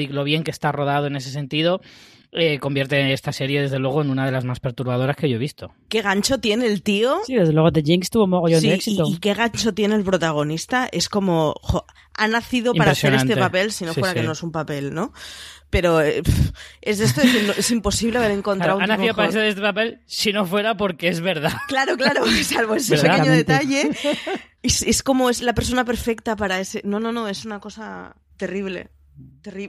Y 0.00 0.06
lo 0.08 0.24
bien 0.24 0.44
que 0.44 0.50
está 0.50 0.72
rodado 0.72 1.06
en 1.06 1.16
ese 1.16 1.30
sentido, 1.30 1.80
eh, 2.32 2.58
convierte 2.58 3.12
esta 3.12 3.30
serie, 3.32 3.60
desde 3.60 3.78
luego, 3.78 4.00
en 4.00 4.08
una 4.10 4.24
de 4.24 4.32
las 4.32 4.44
más 4.44 4.58
perturbadoras 4.58 5.16
que 5.16 5.28
yo 5.28 5.36
he 5.36 5.38
visto. 5.38 5.72
¿Qué 5.88 6.00
gancho 6.00 6.38
tiene 6.38 6.66
el 6.66 6.82
tío? 6.82 7.18
Sí, 7.26 7.34
desde 7.34 7.52
luego 7.52 7.70
The 7.72 7.82
Jinx 7.82 8.08
tuvo 8.08 8.26
mogollón 8.26 8.60
Sí, 8.62 8.68
de 8.68 8.74
éxito. 8.74 9.04
y, 9.06 9.14
y 9.14 9.18
qué 9.18 9.34
gancho 9.34 9.74
tiene 9.74 9.94
el 9.96 10.02
protagonista. 10.04 10.88
Es 10.90 11.08
como, 11.10 11.54
jo, 11.60 11.84
ha 12.14 12.28
nacido 12.28 12.72
para 12.74 12.92
hacer 12.92 13.12
este 13.14 13.36
papel, 13.36 13.70
si 13.72 13.84
no 13.84 13.92
Sí, 13.92 14.00
fuera 14.00 14.14
sí. 14.14 14.20
que 14.20 14.26
no 14.26 14.32
es 14.32 14.42
un 14.42 14.50
papel, 14.52 14.94
¿no? 14.94 15.12
Pero 15.68 16.00
eh, 16.02 16.22
es 16.82 16.98
de 16.98 17.04
esto, 17.06 17.20
no- 17.46 17.52
es 17.52 17.70
imposible 17.70 18.18
haber 18.18 18.30
encontrado 18.30 18.78
Claro, 18.78 18.80
ha 18.80 18.84
un 18.94 18.98
nacido 19.00 19.12
tipo 19.12 19.16
para 19.16 19.28
hacer 19.28 19.44
este 19.44 19.60
papel 19.62 20.00
si 20.06 20.32
no 20.32 20.44
fuera 20.46 20.74
porque 20.76 21.08
es 21.08 21.20
verdad. 21.20 21.52
Claro, 21.68 21.96
claro, 21.98 22.24
salvo 22.44 22.74
ese 22.76 22.96
pequeño 22.96 23.30
detalle. 23.32 23.90
Es, 24.64 24.82
es 24.82 25.02
como 25.02 25.28
es 25.28 25.42
la 25.42 25.54
persona 25.54 25.84
perfecta 25.84 26.36
para 26.36 26.60
ese. 26.60 26.82
No, 26.84 27.00
no, 27.00 27.10
no, 27.10 27.26
es 27.26 27.44
una 27.44 27.58
cosa 27.58 28.14
terrible. 28.36 28.90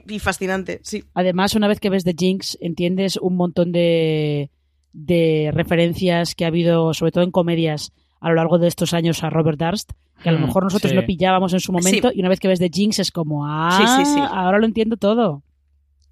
Y 0.08 0.18
fascinante, 0.20 0.80
sí. 0.82 1.04
Además, 1.14 1.54
una 1.54 1.68
vez 1.68 1.80
que 1.80 1.90
ves 1.90 2.04
The 2.04 2.14
Jinx, 2.16 2.56
entiendes 2.60 3.16
un 3.16 3.36
montón 3.36 3.72
de, 3.72 4.50
de 4.92 5.50
referencias 5.52 6.34
que 6.34 6.44
ha 6.44 6.48
habido, 6.48 6.94
sobre 6.94 7.12
todo 7.12 7.24
en 7.24 7.30
comedias, 7.30 7.92
a 8.20 8.28
lo 8.28 8.36
largo 8.36 8.58
de 8.58 8.68
estos 8.68 8.94
años 8.94 9.22
a 9.24 9.30
Robert 9.30 9.58
Darst, 9.58 9.92
que 10.22 10.28
a 10.28 10.32
lo 10.32 10.38
Mm, 10.38 10.42
mejor 10.46 10.64
nosotros 10.64 10.90
sí. 10.90 10.96
no 10.96 11.04
pillábamos 11.04 11.52
en 11.52 11.60
su 11.60 11.72
momento, 11.72 12.10
y 12.14 12.20
una 12.20 12.28
vez 12.28 12.40
que 12.40 12.48
ves 12.48 12.58
The 12.60 12.70
Jinx 12.72 13.00
es 13.00 13.10
como, 13.10 13.46
ah, 13.46 13.76
Sí, 13.76 14.04
sí, 14.04 14.14
sí. 14.14 14.20
ahora 14.20 14.58
lo 14.58 14.64
entiendo 14.66 14.96
todo. 14.96 15.42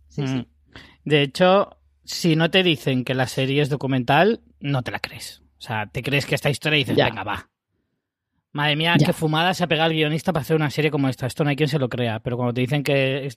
Sí, 0.09 0.27
sí. 0.27 0.35
Mm. 0.35 0.47
De 1.05 1.23
hecho, 1.23 1.71
si 2.05 2.37
no 2.37 2.51
te 2.51 2.63
dicen 2.63 3.05
que 3.05 3.15
la 3.15 3.27
serie 3.29 3.63
es 3.63 3.69
documental, 3.71 4.41
no 4.61 4.83
te 4.83 4.91
la 4.91 4.99
crees. 4.99 5.41
O 5.59 5.63
sea, 5.65 5.87
te 5.87 6.03
crees 6.03 6.27
que 6.27 6.35
esta 6.35 6.51
historia 6.51 6.77
y 6.79 6.81
dices, 6.83 6.97
Ya. 6.97 7.05
venga, 7.07 7.23
va. 7.25 7.49
Madre 8.53 8.77
mía, 8.77 8.95
qué 9.05 9.13
fumada 9.15 9.55
se 9.55 9.65
ha 9.65 9.67
pegado 9.67 9.91
el 9.91 9.97
guionista 9.97 10.33
para 10.33 10.43
hacer 10.43 10.57
una 10.57 10.71
serie 10.71 10.91
como 10.91 11.09
esta. 11.09 11.27
Esto 11.27 11.43
no 11.43 11.51
hay 11.51 11.57
quien 11.57 11.71
se 11.71 11.79
lo 11.79 11.89
crea. 11.89 12.21
Pero 12.21 12.37
cuando 12.37 12.53
te 12.53 12.61
dicen 12.61 12.83
que 12.83 13.27
es, 13.27 13.37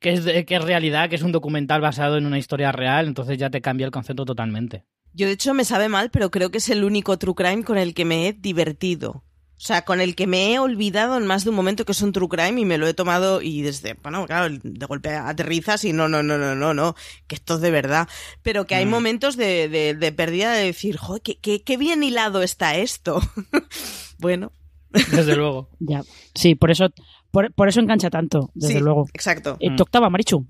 que 0.00 0.12
es, 0.12 0.44
que 0.44 0.56
es 0.56 0.62
realidad, 0.62 1.08
que 1.08 1.14
es 1.14 1.22
un 1.22 1.30
documental 1.30 1.80
basado 1.80 2.16
en 2.16 2.26
una 2.26 2.38
historia 2.38 2.72
real, 2.72 3.06
entonces 3.06 3.38
ya 3.38 3.48
te 3.48 3.60
cambia 3.60 3.84
el 3.84 3.92
concepto 3.92 4.24
totalmente. 4.24 4.84
Yo, 5.12 5.26
de 5.26 5.32
hecho, 5.32 5.54
me 5.54 5.64
sabe 5.64 5.88
mal, 5.88 6.10
pero 6.10 6.30
creo 6.30 6.50
que 6.50 6.58
es 6.58 6.68
el 6.68 6.82
único 6.82 7.16
true 7.16 7.34
crime 7.34 7.62
con 7.62 7.78
el 7.78 7.94
que 7.94 8.04
me 8.04 8.26
he 8.26 8.32
divertido. 8.32 9.22
O 9.58 9.60
sea, 9.60 9.86
con 9.86 10.02
el 10.02 10.14
que 10.14 10.26
me 10.26 10.52
he 10.52 10.58
olvidado 10.58 11.16
en 11.16 11.26
más 11.26 11.44
de 11.44 11.50
un 11.50 11.56
momento 11.56 11.86
que 11.86 11.92
es 11.92 12.02
un 12.02 12.12
true 12.12 12.28
crime 12.28 12.60
y 12.60 12.66
me 12.66 12.76
lo 12.76 12.86
he 12.86 12.92
tomado 12.92 13.40
y 13.40 13.62
desde, 13.62 13.94
bueno, 13.94 14.26
claro, 14.26 14.54
de 14.62 14.86
golpe 14.86 15.08
aterrizas 15.14 15.82
y 15.84 15.94
no, 15.94 16.08
no, 16.08 16.22
no, 16.22 16.36
no, 16.36 16.54
no, 16.54 16.74
no, 16.74 16.94
que 17.26 17.36
esto 17.36 17.54
es 17.54 17.62
de 17.62 17.70
verdad. 17.70 18.06
Pero 18.42 18.66
que 18.66 18.74
hay 18.74 18.84
mm. 18.84 18.90
momentos 18.90 19.36
de, 19.38 19.70
de, 19.70 19.94
de, 19.94 20.12
pérdida 20.12 20.52
de 20.52 20.64
decir, 20.64 20.98
joder, 20.98 21.22
qué, 21.22 21.38
qué, 21.38 21.62
qué 21.62 21.78
bien 21.78 22.02
hilado 22.02 22.42
está 22.42 22.76
esto. 22.76 23.22
bueno. 24.18 24.52
Desde 25.10 25.36
luego. 25.36 25.68
ya. 25.78 26.02
Sí, 26.34 26.54
por 26.54 26.70
eso, 26.70 26.90
por, 27.54 27.68
eso 27.68 27.80
engancha 27.80 28.08
tanto, 28.08 28.50
desde 28.54 28.80
luego. 28.80 29.06
Exacto. 29.12 29.58
Eh, 29.60 29.68
¿Tu 29.76 29.82
octava, 29.82 30.08
Marichu? 30.08 30.46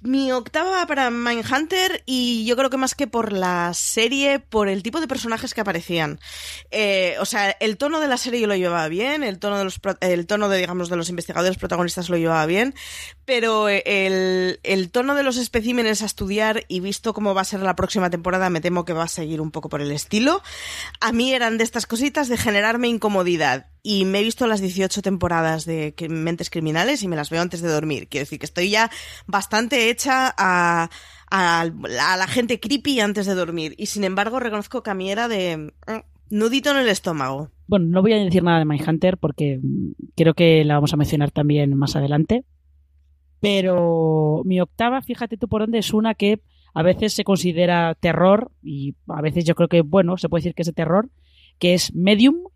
Mi 0.00 0.30
octava 0.30 0.86
para 0.86 1.10
Mindhunter 1.10 2.04
y 2.06 2.44
yo 2.44 2.56
creo 2.56 2.70
que 2.70 2.76
más 2.76 2.94
que 2.94 3.08
por 3.08 3.32
la 3.32 3.72
serie, 3.74 4.38
por 4.38 4.68
el 4.68 4.84
tipo 4.84 5.00
de 5.00 5.08
personajes 5.08 5.52
que 5.52 5.60
aparecían. 5.60 6.20
Eh, 6.70 7.16
o 7.20 7.24
sea, 7.24 7.50
el 7.50 7.76
tono 7.76 7.98
de 7.98 8.06
la 8.06 8.18
serie 8.18 8.40
yo 8.40 8.46
lo 8.46 8.54
llevaba 8.54 8.86
bien, 8.86 9.24
el 9.24 9.40
tono 9.40 9.58
de 9.58 9.64
los, 9.64 9.80
el 10.00 10.26
tono 10.26 10.48
de, 10.48 10.58
digamos, 10.58 10.88
de 10.88 10.96
los 10.96 11.08
investigadores 11.08 11.58
protagonistas 11.58 12.08
lo 12.08 12.16
llevaba 12.16 12.46
bien, 12.46 12.74
pero 13.24 13.68
el, 13.68 14.60
el 14.62 14.90
tono 14.92 15.16
de 15.16 15.24
los 15.24 15.38
especímenes 15.38 16.02
a 16.02 16.06
estudiar 16.06 16.64
y 16.68 16.78
visto 16.78 17.14
cómo 17.14 17.34
va 17.34 17.40
a 17.40 17.44
ser 17.44 17.60
la 17.60 17.74
próxima 17.74 18.10
temporada, 18.10 18.48
me 18.48 18.60
temo 18.60 18.84
que 18.84 18.92
va 18.92 19.04
a 19.04 19.08
seguir 19.08 19.40
un 19.40 19.50
poco 19.50 19.68
por 19.68 19.80
el 19.80 19.90
estilo. 19.90 20.42
A 21.00 21.10
mí 21.10 21.32
eran 21.32 21.58
de 21.58 21.64
estas 21.64 21.86
cositas 21.86 22.28
de 22.28 22.36
generarme 22.36 22.86
incomodidad 22.86 23.66
y 23.90 24.04
me 24.04 24.20
he 24.20 24.22
visto 24.22 24.46
las 24.46 24.60
18 24.60 25.00
temporadas 25.00 25.64
de 25.64 25.94
Mentes 26.10 26.50
Criminales 26.50 27.02
y 27.02 27.08
me 27.08 27.16
las 27.16 27.30
veo 27.30 27.40
antes 27.40 27.62
de 27.62 27.70
dormir. 27.70 28.06
Quiero 28.06 28.24
decir 28.24 28.38
que 28.38 28.44
estoy 28.44 28.68
ya 28.68 28.90
bastante 29.26 29.88
hecha 29.88 30.34
a, 30.36 30.90
a, 31.30 31.64
la 31.64 32.26
gente 32.26 32.60
creepy 32.60 33.00
antes 33.00 33.24
de 33.24 33.34
dormir. 33.34 33.74
Y 33.78 33.86
sin 33.86 34.04
embargo, 34.04 34.40
reconozco 34.40 34.82
que 34.82 34.90
a 34.90 34.94
mí 34.94 35.10
era 35.10 35.26
de 35.26 35.56
mm, 35.56 35.70
nudito 36.28 36.70
en 36.70 36.76
el 36.76 36.88
estómago. 36.90 37.50
Bueno, 37.66 37.86
no 37.86 38.02
voy 38.02 38.12
a 38.12 38.22
decir 38.22 38.42
nada 38.42 38.58
de 38.58 38.66
Mindhunter 38.66 39.16
porque 39.16 39.58
mm, 39.62 39.92
creo 40.14 40.34
que 40.34 40.66
la 40.66 40.74
vamos 40.74 40.92
a 40.92 40.98
mencionar 40.98 41.30
también 41.30 41.74
más 41.74 41.96
adelante. 41.96 42.44
Pero 43.40 44.42
mi 44.44 44.60
octava, 44.60 45.00
fíjate 45.00 45.38
tú 45.38 45.48
por 45.48 45.62
dónde, 45.62 45.78
es 45.78 45.94
una 45.94 46.12
que 46.12 46.42
a 46.74 46.82
veces 46.82 47.14
se 47.14 47.24
considera 47.24 47.94
terror 47.94 48.52
y 48.62 48.96
a 49.06 49.22
veces 49.22 49.46
yo 49.46 49.54
creo 49.54 49.68
que, 49.68 49.80
bueno, 49.80 50.18
se 50.18 50.28
puede 50.28 50.42
decir 50.42 50.54
que 50.54 50.60
es 50.60 50.66
de 50.66 50.74
terror, 50.74 51.08
que 51.58 51.72
es 51.72 51.94
Medium 51.94 52.48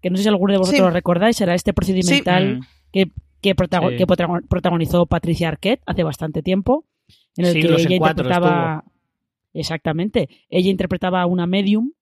que 0.00 0.10
no 0.10 0.16
sé 0.16 0.24
si 0.24 0.28
alguno 0.28 0.52
de 0.52 0.58
vosotros 0.58 0.82
lo 0.82 0.90
recordáis, 0.90 1.40
era 1.40 1.54
este 1.54 1.72
procedimental 1.72 2.60
que, 2.92 3.10
que, 3.40 3.54
protagonizó 3.54 5.06
Patricia 5.06 5.48
Arquette 5.48 5.82
hace 5.86 6.02
bastante 6.02 6.42
tiempo, 6.42 6.84
en 7.36 7.46
el 7.46 7.54
que 7.54 7.60
ella 7.60 7.96
interpretaba... 7.96 8.84
Exactamente, 9.52 10.28
ella 10.48 10.70
interpretaba 10.70 11.22
a 11.22 11.26
una 11.26 11.46
medium 11.46 11.92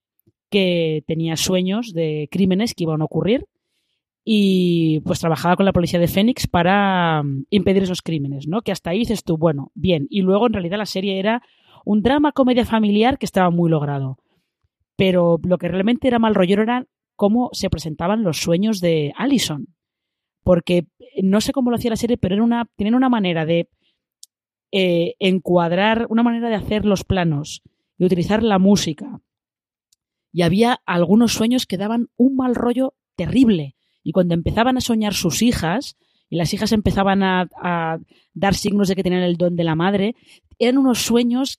que 0.50 1.02
tenía 1.06 1.36
sueños 1.36 1.92
de 1.94 2.28
crímenes 2.30 2.74
que 2.74 2.84
iban 2.84 3.00
a 3.00 3.06
ocurrir 3.06 3.46
y 4.30 5.00
pues 5.00 5.20
trabajaba 5.20 5.56
con 5.56 5.64
la 5.64 5.72
policía 5.72 5.98
de 5.98 6.08
Phoenix 6.08 6.46
para 6.46 7.22
mm, 7.22 7.46
impedir 7.48 7.82
esos 7.82 8.02
crímenes, 8.02 8.46
¿no? 8.46 8.60
Que 8.60 8.72
hasta 8.72 8.90
ahí 8.90 8.98
dices 8.98 9.24
tú, 9.24 9.38
bueno, 9.38 9.72
bien. 9.74 10.06
Y 10.10 10.20
luego 10.20 10.46
en 10.46 10.52
realidad 10.52 10.76
la 10.76 10.84
serie 10.84 11.18
era 11.18 11.42
un 11.86 12.02
drama 12.02 12.32
comedia 12.32 12.66
familiar 12.66 13.16
que 13.16 13.24
estaba 13.24 13.48
muy 13.48 13.70
logrado. 13.70 14.18
Pero 14.96 15.40
lo 15.42 15.56
que 15.56 15.68
realmente 15.68 16.08
era 16.08 16.18
mal 16.18 16.34
rollo 16.34 16.60
era 16.60 16.84
cómo 17.18 17.50
se 17.52 17.68
presentaban 17.68 18.22
los 18.22 18.38
sueños 18.38 18.80
de 18.80 19.12
Allison. 19.16 19.74
Porque 20.44 20.86
no 21.20 21.40
sé 21.40 21.52
cómo 21.52 21.68
lo 21.68 21.76
hacía 21.76 21.90
la 21.90 21.96
serie, 21.96 22.16
pero 22.16 22.36
era 22.36 22.44
una, 22.44 22.64
tenían 22.76 22.94
una 22.94 23.08
manera 23.08 23.44
de 23.44 23.68
eh, 24.70 25.16
encuadrar, 25.18 26.06
una 26.10 26.22
manera 26.22 26.48
de 26.48 26.54
hacer 26.54 26.84
los 26.84 27.02
planos 27.02 27.62
y 27.98 28.04
utilizar 28.04 28.44
la 28.44 28.60
música. 28.60 29.20
Y 30.32 30.42
había 30.42 30.80
algunos 30.86 31.32
sueños 31.32 31.66
que 31.66 31.76
daban 31.76 32.08
un 32.16 32.36
mal 32.36 32.54
rollo 32.54 32.94
terrible. 33.16 33.74
Y 34.04 34.12
cuando 34.12 34.34
empezaban 34.34 34.76
a 34.76 34.80
soñar 34.80 35.12
sus 35.12 35.42
hijas, 35.42 35.96
y 36.30 36.36
las 36.36 36.54
hijas 36.54 36.70
empezaban 36.70 37.24
a, 37.24 37.48
a, 37.60 37.98
dar 38.32 38.54
signos 38.54 38.86
de 38.86 38.94
que 38.94 39.02
tenían 39.02 39.24
el 39.24 39.38
don 39.38 39.56
de 39.56 39.64
la 39.64 39.74
madre, 39.74 40.14
eran 40.60 40.78
unos 40.78 41.00
sueños 41.00 41.58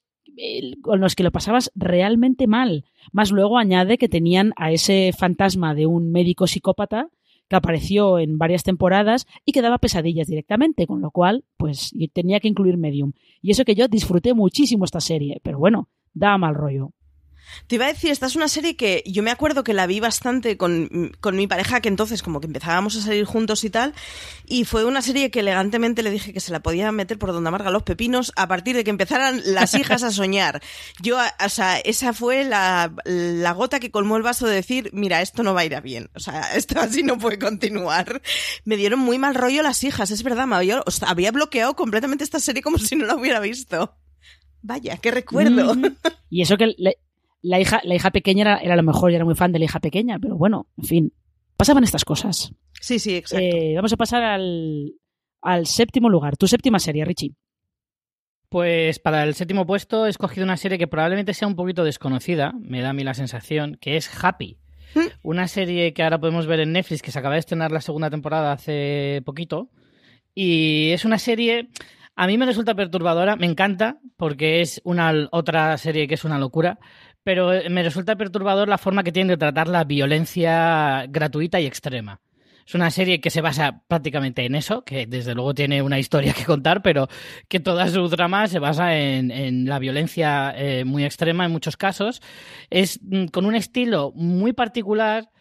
con 0.81 0.99
los 0.99 1.15
que 1.15 1.23
lo 1.23 1.31
pasabas 1.31 1.71
realmente 1.75 2.47
mal. 2.47 2.85
Más 3.11 3.31
luego 3.31 3.57
añade 3.57 3.97
que 3.97 4.09
tenían 4.09 4.53
a 4.55 4.71
ese 4.71 5.11
fantasma 5.17 5.75
de 5.75 5.85
un 5.85 6.11
médico 6.11 6.47
psicópata 6.47 7.09
que 7.49 7.55
apareció 7.55 8.19
en 8.19 8.37
varias 8.37 8.63
temporadas 8.63 9.25
y 9.43 9.51
que 9.51 9.61
daba 9.61 9.79
pesadillas 9.79 10.27
directamente, 10.27 10.85
con 10.85 11.01
lo 11.01 11.11
cual, 11.11 11.45
pues 11.57 11.91
tenía 12.13 12.39
que 12.39 12.47
incluir 12.47 12.77
Medium. 12.77 13.13
Y 13.41 13.51
eso 13.51 13.65
que 13.65 13.75
yo 13.75 13.87
disfruté 13.87 14.33
muchísimo 14.33 14.85
esta 14.85 14.99
serie, 14.99 15.41
pero 15.43 15.57
bueno, 15.57 15.89
da 16.13 16.37
mal 16.37 16.53
rollo. 16.55 16.93
Te 17.67 17.75
iba 17.75 17.85
a 17.85 17.89
decir, 17.89 18.11
esta 18.11 18.25
es 18.25 18.35
una 18.35 18.47
serie 18.47 18.75
que 18.75 19.03
yo 19.05 19.23
me 19.23 19.31
acuerdo 19.31 19.63
que 19.63 19.73
la 19.73 19.87
vi 19.87 19.99
bastante 19.99 20.57
con, 20.57 21.11
con, 21.19 21.35
mi 21.35 21.47
pareja, 21.47 21.81
que 21.81 21.89
entonces 21.89 22.23
como 22.23 22.39
que 22.39 22.47
empezábamos 22.47 22.95
a 22.95 23.01
salir 23.01 23.25
juntos 23.25 23.63
y 23.63 23.69
tal, 23.69 23.93
y 24.45 24.65
fue 24.65 24.85
una 24.85 25.01
serie 25.01 25.31
que 25.31 25.41
elegantemente 25.41 26.03
le 26.03 26.11
dije 26.11 26.33
que 26.33 26.39
se 26.39 26.51
la 26.51 26.61
podía 26.61 26.91
meter 26.91 27.17
por 27.17 27.31
donde 27.31 27.47
amarga 27.47 27.71
los 27.71 27.83
pepinos 27.83 28.31
a 28.35 28.47
partir 28.47 28.75
de 28.75 28.83
que 28.83 28.89
empezaran 28.89 29.41
las 29.45 29.73
hijas 29.73 30.03
a 30.03 30.11
soñar. 30.11 30.61
Yo, 31.01 31.17
o 31.17 31.49
sea, 31.49 31.79
esa 31.79 32.13
fue 32.13 32.43
la, 32.43 32.93
la 33.05 33.51
gota 33.53 33.79
que 33.79 33.91
colmó 33.91 34.17
el 34.17 34.23
vaso 34.23 34.47
de 34.47 34.55
decir, 34.55 34.89
mira, 34.93 35.21
esto 35.21 35.43
no 35.43 35.53
va 35.53 35.61
a 35.61 35.65
ir 35.65 35.75
a 35.75 35.81
bien, 35.81 36.09
o 36.15 36.19
sea, 36.19 36.41
esto 36.55 36.79
así 36.79 37.03
no 37.03 37.17
puede 37.17 37.39
continuar. 37.39 38.21
Me 38.65 38.77
dieron 38.77 38.99
muy 38.99 39.17
mal 39.17 39.35
rollo 39.35 39.63
las 39.63 39.83
hijas, 39.83 40.11
es 40.11 40.23
verdad, 40.23 40.47
me 40.47 40.55
había, 40.55 40.81
o 40.85 40.91
sea, 40.91 41.09
había 41.09 41.31
bloqueado 41.31 41.75
completamente 41.75 42.23
esta 42.23 42.39
serie 42.39 42.61
como 42.61 42.77
si 42.77 42.95
no 42.95 43.05
la 43.05 43.15
hubiera 43.15 43.39
visto. 43.39 43.95
Vaya, 44.61 44.97
qué 44.97 45.11
recuerdo. 45.11 45.75
Mm. 45.75 45.95
Y 46.31 46.43
eso 46.43 46.57
que 46.57 46.75
le, 46.77 46.99
la 47.41 47.59
hija, 47.59 47.81
la 47.83 47.95
hija 47.95 48.11
pequeña 48.11 48.41
era, 48.41 48.57
era, 48.57 48.73
a 48.73 48.77
lo 48.77 48.83
mejor, 48.83 49.11
yo 49.11 49.15
era 49.15 49.25
muy 49.25 49.35
fan 49.35 49.51
de 49.51 49.59
la 49.59 49.65
hija 49.65 49.79
pequeña, 49.79 50.19
pero 50.19 50.37
bueno, 50.37 50.67
en 50.77 50.83
fin, 50.83 51.13
pasaban 51.57 51.83
estas 51.83 52.05
cosas. 52.05 52.53
Sí, 52.79 52.99
sí, 52.99 53.15
exacto. 53.15 53.45
Eh, 53.45 53.73
vamos 53.75 53.93
a 53.93 53.97
pasar 53.97 54.23
al, 54.23 54.93
al 55.41 55.67
séptimo 55.67 56.09
lugar. 56.09 56.37
Tu 56.37 56.47
séptima 56.47 56.79
serie, 56.79 57.05
Richie. 57.05 57.35
Pues 58.49 58.97
para 58.99 59.23
el 59.23 59.35
séptimo 59.35 59.65
puesto 59.65 60.07
he 60.07 60.09
escogido 60.09 60.43
una 60.43 60.57
serie 60.57 60.79
que 60.79 60.87
probablemente 60.87 61.35
sea 61.35 61.47
un 61.47 61.55
poquito 61.55 61.83
desconocida, 61.83 62.53
me 62.59 62.81
da 62.81 62.89
a 62.89 62.93
mí 62.93 63.03
la 63.03 63.13
sensación, 63.13 63.77
que 63.79 63.95
es 63.95 64.09
Happy. 64.23 64.57
¿Mm? 64.95 64.99
Una 65.21 65.47
serie 65.47 65.93
que 65.93 66.01
ahora 66.01 66.19
podemos 66.19 66.47
ver 66.47 66.61
en 66.61 66.71
Netflix, 66.71 67.03
que 67.03 67.11
se 67.11 67.19
acaba 67.19 67.35
de 67.35 67.41
estrenar 67.41 67.71
la 67.71 67.81
segunda 67.81 68.09
temporada 68.09 68.51
hace 68.51 69.21
poquito. 69.23 69.69
Y 70.33 70.89
es 70.91 71.05
una 71.05 71.19
serie, 71.19 71.69
a 72.15 72.25
mí 72.25 72.39
me 72.39 72.47
resulta 72.47 72.73
perturbadora, 72.73 73.35
me 73.35 73.45
encanta, 73.45 73.99
porque 74.17 74.61
es 74.61 74.81
una 74.83 75.27
otra 75.31 75.77
serie 75.77 76.07
que 76.07 76.15
es 76.15 76.23
una 76.23 76.39
locura, 76.39 76.79
pero 77.23 77.53
eh, 77.53 77.69
me 77.69 77.83
resulta 77.83 78.15
perturbador 78.15 78.67
la 78.67 78.77
forma 78.77 79.03
que 79.03 79.11
tiene 79.11 79.31
de 79.31 79.37
tratar 79.37 79.67
la 79.67 79.83
violencia 79.83 81.05
gratuita 81.09 81.59
y 81.59 81.65
extrema. 81.65 82.21
Es 82.69 82.75
una 82.75 82.91
serie 82.91 83.19
que 83.19 83.31
se 83.31 83.41
basa 83.41 83.81
prácticamente 83.87 84.45
en 84.45 84.53
eso, 84.53 84.83
que 84.83 85.07
desde 85.07 85.33
luego 85.33 85.55
tiene 85.55 85.81
una 85.81 85.97
historia 85.97 86.33
que 86.33 86.45
contar, 86.45 86.83
pero 86.83 87.07
que 87.47 87.59
toda 87.59 87.87
su 87.87 88.07
drama 88.09 88.47
se 88.47 88.59
basa 88.59 88.95
en, 88.95 89.65
la 89.65 89.79
violencia 89.79 90.53
eh, 90.55 90.85
muy 90.85 91.03
extrema 91.03 91.45
en 91.45 91.51
muchos 91.51 91.77
casos. 91.77 92.21
Es 92.69 92.99
mm, 93.01 93.25
con 93.27 93.47
un 93.47 93.55
estilo 93.55 94.11
muy 94.13 94.53
particular, 94.53 95.31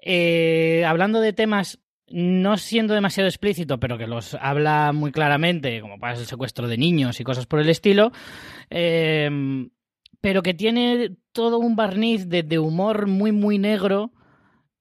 eh, 0.00 0.84
hablando 0.86 1.20
de 1.20 1.32
temas 1.32 1.80
no 2.10 2.56
siendo 2.56 2.94
demasiado 2.94 3.28
explícito, 3.28 3.80
pero 3.80 3.98
que 3.98 4.06
los 4.06 4.34
habla 4.34 4.92
muy 4.92 5.10
claramente, 5.10 5.80
como 5.80 5.98
para 5.98 6.16
el 6.16 6.26
secuestro 6.26 6.68
de 6.68 6.78
niños 6.78 7.18
y 7.18 7.24
cosas 7.24 7.46
por 7.46 7.58
el 7.58 7.68
estilo 7.68 8.12
pero 10.20 10.42
que 10.42 10.54
tiene 10.54 11.16
todo 11.32 11.58
un 11.58 11.76
barniz 11.76 12.28
de, 12.28 12.58
humor 12.58 13.06
muy, 13.06 13.32
muy 13.32 13.58
negro 13.58 14.12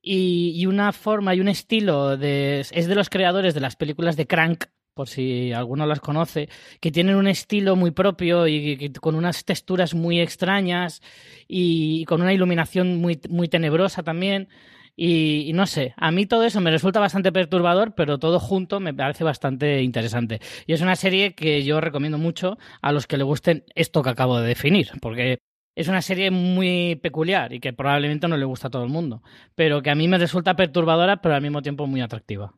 y, 0.02 0.66
una 0.66 0.92
forma 0.94 1.36
y 1.36 1.40
un 1.40 1.48
estilo 1.48 2.18
de... 2.18 2.62
Es 2.72 2.88
de 2.88 2.96
los 2.96 3.10
creadores 3.10 3.54
de 3.54 3.60
las 3.60 3.76
películas 3.76 4.16
de 4.16 4.28
Crank, 4.28 4.66
por 4.94 5.08
si 5.08 5.54
alguno 5.54 5.86
las 5.86 6.00
conoce, 6.00 6.50
que 6.80 6.92
tienen 6.92 7.16
un 7.16 7.28
estilo 7.28 7.76
muy 7.76 7.92
propio 7.92 8.48
y, 8.48 8.92
con 8.94 9.16
unas 9.16 9.46
texturas 9.46 9.94
muy 9.94 10.20
extrañas 10.20 11.02
y, 11.48 12.06
con 12.06 12.22
una 12.22 12.34
iluminación 12.34 12.98
muy, 12.98 13.20
muy 13.30 13.48
tenebrosa 13.48 14.02
también. 14.02 14.50
Y, 15.00 15.52
no 15.54 15.68
sé, 15.68 15.94
a 15.96 16.10
mí 16.10 16.26
todo 16.26 16.44
eso 16.44 16.60
me 16.60 16.72
resulta 16.72 17.00
bastante 17.00 17.32
perturbador, 17.32 17.94
pero 17.94 18.18
todo 18.18 18.40
junto 18.40 18.80
me 18.80 18.96
parece 18.96 19.24
bastante 19.24 19.84
interesante. 19.84 20.40
Y 20.66 20.74
es 20.74 20.82
una 20.82 20.96
serie 20.96 21.36
que 21.36 21.64
yo 21.64 21.80
recomiendo 21.80 22.18
mucho 22.18 22.58
a 22.82 22.92
los 22.92 23.06
que 23.06 23.18
le 23.18 23.24
gusten 23.24 23.64
esto 23.76 24.02
que 24.02 24.10
acabo 24.10 24.40
de 24.40 24.48
definir, 24.48 24.90
porque 25.00 25.38
es 25.76 25.88
una 25.88 26.02
serie 26.02 26.32
muy 26.32 26.96
peculiar 26.96 27.54
y 27.54 27.60
que 27.60 27.74
probablemente 27.74 28.28
no 28.28 28.38
le 28.38 28.46
gusta 28.46 28.70
a 28.70 28.72
todo 28.72 28.84
el 28.84 28.90
mundo, 28.90 29.22
pero 29.54 29.84
que 29.84 29.92
a 29.92 29.96
mí 29.96 30.08
me 30.08 30.18
resulta 30.18 30.56
perturbadora, 30.56 31.22
pero 31.22 31.36
al 31.36 31.44
mismo 31.44 31.62
tiempo 31.62 31.86
muy 31.86 32.02
atractiva. 32.02 32.56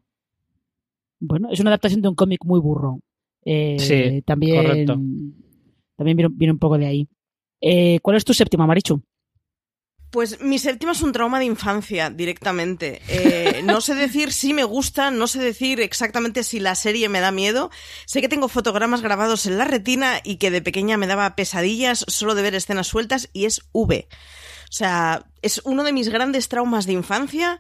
Bueno, 1.20 1.50
es 1.52 1.60
una 1.60 1.72
adaptación 1.72 2.02
de 2.02 2.08
un 2.08 2.16
cómic 2.16 2.46
muy 2.46 2.62
burro. 2.62 3.02
Eh, 3.44 3.76
sí, 3.80 4.22
también, 4.22 4.64
correcto. 4.64 4.94
También 5.98 6.32
viene, 6.38 6.54
un 6.54 6.60
poco 6.60 6.78
de 6.78 6.86
ahí. 6.86 7.10
Eh, 7.60 8.00
¿Cuál 8.02 8.16
es 8.16 8.24
tu 8.24 8.34
séptima, 8.34 8.66
Marichu? 8.66 9.02
Pues 10.12 10.42
mi 10.42 10.58
séptima 10.58 10.94
es 10.94 11.04
un 11.04 11.12
trauma 11.12 11.38
de 11.38 11.46
infancia, 11.46 12.10
directamente. 12.10 13.02
Eh, 13.08 13.62
no 13.64 13.80
sé 13.80 13.94
decir 13.94 14.34
si 14.34 14.56
me 14.56 14.64
gusta, 14.64 15.12
no 15.12 15.28
sé 15.28 15.40
decir 15.40 15.80
exactamente 15.80 16.44
si 16.44 16.60
la 16.60 16.74
serie 16.74 17.10
me 17.10 17.20
da 17.20 17.32
miedo. 17.32 17.70
Sé 18.06 18.20
que 18.20 18.30
tengo 18.30 18.50
fotogramas 18.50 19.04
grabados 19.04 19.46
en 19.46 19.60
la 19.60 19.66
retina 19.66 20.20
y 20.24 20.38
que 20.38 20.50
de 20.50 20.64
pequeña 20.64 20.98
me 20.98 21.06
daba 21.06 21.36
pesadillas 21.36 22.06
solo 22.08 22.34
de 22.34 22.42
ver 22.42 22.56
escenas 22.56 22.88
sueltas 22.88 23.30
y 23.34 23.46
es 23.46 23.62
V. 23.72 24.08
O 24.64 24.72
sea, 24.72 25.28
es 25.44 25.62
uno 25.64 25.84
de 25.84 25.94
mis 25.94 26.10
grandes 26.10 26.50
traumas 26.50 26.88
de 26.88 26.94
infancia. 26.94 27.60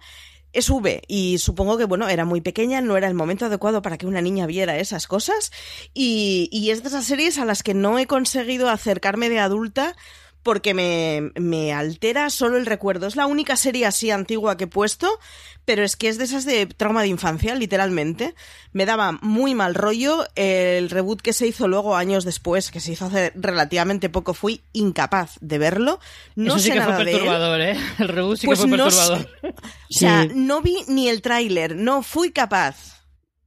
Es 0.52 0.72
V 0.72 1.04
y 1.08 1.38
supongo 1.38 1.78
que, 1.78 1.86
bueno, 1.86 2.10
era 2.10 2.26
muy 2.26 2.42
pequeña, 2.42 2.82
no 2.82 2.98
era 2.98 3.08
el 3.08 3.14
momento 3.14 3.46
adecuado 3.46 3.84
para 3.84 4.00
que 4.00 4.08
una 4.08 4.22
niña 4.22 4.48
viera 4.48 4.80
esas 4.80 5.06
cosas 5.06 5.52
y, 5.94 6.50
y 6.52 6.72
es 6.72 6.82
de 6.82 6.90
esas 6.90 7.06
series 7.06 7.38
a 7.38 7.46
las 7.46 7.62
que 7.62 7.76
no 7.76 8.00
he 8.00 8.08
conseguido 8.08 8.68
acercarme 8.68 9.30
de 9.30 9.38
adulta 9.38 9.96
porque 10.44 10.74
me, 10.74 11.32
me, 11.36 11.74
altera 11.74 12.30
solo 12.30 12.58
el 12.58 12.66
recuerdo. 12.66 13.08
Es 13.08 13.16
la 13.16 13.26
única 13.26 13.56
serie 13.56 13.86
así 13.86 14.10
antigua 14.12 14.58
que 14.58 14.64
he 14.64 14.68
puesto, 14.68 15.10
pero 15.66 15.84
es 15.84 15.96
que 15.96 16.08
es 16.08 16.18
de 16.18 16.24
esas 16.24 16.46
de 16.46 16.66
trauma 16.66 17.02
de 17.02 17.10
infancia, 17.10 17.54
literalmente. 17.56 18.34
Me 18.72 18.86
daba 18.86 19.12
muy 19.22 19.54
mal 19.54 19.76
rollo. 19.76 20.26
El 20.36 20.90
reboot 20.90 21.22
que 21.22 21.34
se 21.34 21.46
hizo 21.46 21.68
luego, 21.68 21.96
años 21.96 22.24
después, 22.24 22.72
que 22.72 22.80
se 22.80 22.94
hizo 22.94 23.06
hace 23.06 23.32
relativamente 23.36 24.10
poco, 24.10 24.34
fui 24.34 24.62
incapaz 24.74 25.38
de 25.42 25.58
verlo. 25.58 26.00
No 26.36 26.54
Eso 26.54 26.60
sí 26.60 26.68
sé 26.70 26.74
que 26.74 26.80
nada 26.80 26.96
fue 26.96 27.06
de 27.06 27.12
él. 27.12 27.18
perturbador, 27.18 27.62
¿eh? 27.62 27.78
El 28.00 28.08
reboot 28.08 28.38
sí 28.38 28.46
Pues 28.48 28.60
que 28.62 28.68
fue 28.68 28.78
no 28.78 28.84
perturbador. 28.86 29.30
sé- 29.42 29.48
O 29.50 29.94
sea, 29.94 30.24
Sí. 30.24 30.32
no 30.36 30.62
vi 30.62 30.78
ni 30.88 31.10
el 31.10 31.22
tráiler, 31.22 31.76
no 31.76 32.02
fui 32.02 32.32
capaz. 32.32 32.99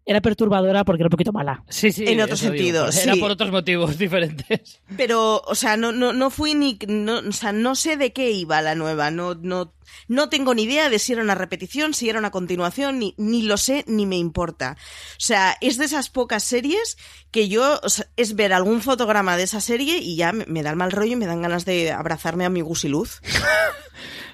Era 0.04 0.20
perturbadora 0.20 0.84
porque 0.84 1.02
era 1.02 1.06
un 1.06 1.10
poquito 1.12 1.32
mala. 1.32 1.62
Sí, 1.68 1.92
sí. 1.92 2.04
En 2.06 2.20
otro 2.20 2.34
eso 2.34 2.50
digo, 2.50 2.56
sentido, 2.56 2.84
por- 2.86 2.94
Era 3.02 3.14
sí. 3.14 3.20
por 3.20 3.30
otros 3.30 3.50
motivos 3.52 3.98
diferentes. 3.98 4.80
Pero, 4.96 5.40
o 5.46 5.54
sea, 5.54 5.76
no, 5.76 5.92
no, 5.92 6.12
no 6.12 6.30
fui 6.30 6.54
ni, 6.54 6.76
no, 6.88 7.18
o 7.20 7.32
sea, 7.32 7.52
no 7.52 7.74
sé 7.76 7.96
de 7.96 8.12
qué 8.12 8.30
iba 8.32 8.60
la 8.62 8.74
nueva, 8.74 9.10
no, 9.12 9.34
no, 9.34 9.72
no 10.08 10.28
tengo 10.28 10.54
ni 10.54 10.64
idea 10.64 10.88
de 10.90 10.98
si 10.98 11.12
era 11.12 11.22
una 11.22 11.34
repetición, 11.34 11.94
si 11.94 12.08
era 12.08 12.18
una 12.18 12.30
continuación, 12.30 12.98
ni, 12.98 13.14
ni 13.18 13.42
lo 13.42 13.56
sé, 13.56 13.84
ni 13.86 14.06
me 14.06 14.16
importa. 14.16 14.76
O 15.12 15.20
sea, 15.20 15.56
es 15.60 15.78
de 15.78 15.84
esas 15.84 16.10
pocas 16.10 16.42
series 16.42 16.96
que 17.30 17.48
yo, 17.48 17.80
o 17.82 17.88
sea, 17.88 18.06
es 18.16 18.34
ver 18.34 18.52
algún 18.52 18.82
fotograma 18.82 19.36
de 19.36 19.44
esa 19.44 19.60
serie 19.60 19.98
y 19.98 20.16
ya 20.16 20.32
me, 20.32 20.46
me 20.46 20.62
da 20.62 20.70
el 20.70 20.76
mal 20.76 20.92
rollo 20.92 21.12
y 21.12 21.16
me 21.16 21.26
dan 21.26 21.42
ganas 21.42 21.64
de 21.64 21.92
abrazarme 21.92 22.44
a 22.44 22.50
mi 22.50 22.60
gusiluz. 22.60 23.20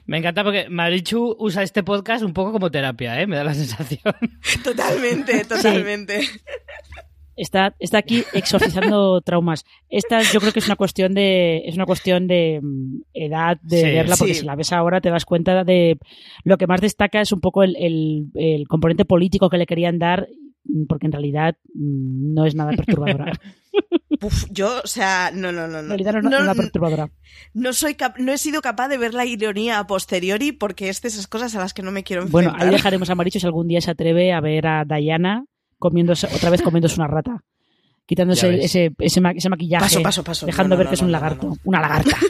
Me 0.09 0.17
encanta 0.17 0.43
porque 0.43 0.71
Marichu 0.71 1.37
usa 1.39 1.63
este 1.63 1.83
podcast 1.83 2.25
un 2.25 2.33
poco 2.33 2.51
como 2.53 2.71
terapia, 2.71 3.21
¿eh? 3.21 3.27
Me 3.27 3.37
da 3.37 3.45
la 3.45 3.53
sensación. 3.53 4.15
Totalmente, 4.65 5.45
totalmente. 5.49 6.27
Está, 7.41 7.75
está 7.79 7.99
aquí 7.99 8.25
exorcizando 8.35 9.21
traumas. 9.25 9.65
Esta 9.89 10.21
yo 10.23 10.41
creo 10.41 10.53
que 10.53 10.59
es 10.59 10.67
una 10.67 10.77
cuestión 10.77 11.15
de, 11.15 11.63
es 11.67 11.77
una 11.77 11.87
cuestión 11.87 12.27
de 12.27 12.59
mm, 12.63 13.03
edad 13.15 13.59
de 13.63 13.77
Sí, 13.81 13.83
verla, 13.85 14.17
porque 14.19 14.35
sí. 14.35 14.41
si 14.41 14.47
la 14.47 14.57
ves 14.57 14.73
ahora 14.73 15.01
te 15.01 15.11
das 15.11 15.25
cuenta 15.25 15.63
de 15.65 15.99
lo 16.45 16.59
que 16.59 16.67
más 16.67 16.81
destaca 16.81 17.21
es 17.21 17.31
un 17.33 17.41
poco 17.41 17.63
el, 17.63 17.77
el- 17.77 18.27
el 18.35 18.67
componente 18.67 19.05
político 19.05 19.49
que 19.49 19.59
le 19.59 19.67
querían 19.67 19.99
dar, 19.99 20.29
mm, 20.65 20.87
porque 20.89 21.07
en 21.07 21.13
realidad 21.13 21.57
mm, 21.75 22.35
no 22.35 22.45
es 22.45 22.55
nada 22.55 22.73
perturbadora. 22.73 23.33
Uf, 24.21 24.47
yo, 24.51 24.81
o 24.83 24.87
sea, 24.89 25.31
no, 25.33 25.53
no, 25.53 25.69
no, 25.69 25.79
En 25.79 25.87
no. 25.87 26.23
no, 26.23 26.43
no 26.43 26.55
perturbadora. 26.57 27.09
no 27.55 27.73
soy 27.73 27.97
no 28.19 28.33
he 28.33 28.39
sido 28.39 28.61
capaz 28.63 28.89
de 28.89 28.99
ver 28.99 29.15
la 29.15 29.25
ironía 29.25 29.79
a 29.79 29.87
posteriori 29.87 30.51
porque 30.51 30.89
es 30.89 31.01
de 31.03 31.09
esas 31.09 31.29
cosas 31.29 31.55
a 31.55 31.61
las 31.61 31.73
que 31.73 31.83
no 31.83 31.93
me 31.93 32.03
quiero 32.03 32.27
Bueno, 32.27 32.49
enfrentar. 32.49 32.69
ahí 32.69 32.75
dejaremos 32.75 33.11
a 33.11 33.15
Maricho 33.15 33.39
si 33.39 33.47
algún 33.47 33.69
día 33.69 33.81
se 33.81 33.93
atreve 33.93 34.33
a 34.33 34.41
ver 34.41 34.67
a 34.67 34.85
Diana 34.85 35.45
comiéndose, 35.79 36.27
otra 36.35 36.51
vez 36.51 36.63
comiéndose 36.63 36.97
una 37.01 37.07
rata. 37.09 37.43
Quitándose 38.07 38.65
ese, 38.65 38.93
ese, 38.99 39.21
ma- 39.21 39.33
ese 39.33 39.49
maquillaje. 39.51 39.85
Paso, 39.85 40.03
paso, 40.03 40.25
paso. 40.25 40.47
Dejando 40.47 40.71
No, 40.71 40.77
no, 40.77 40.79
ver 40.79 40.87
no, 40.87 40.91
que 40.91 40.95
es 40.95 41.03
un 41.03 41.13
lagarto. 41.13 41.47
no, 41.49 41.55
no. 41.55 41.61
Una 41.65 41.81
lagarta. 41.81 42.17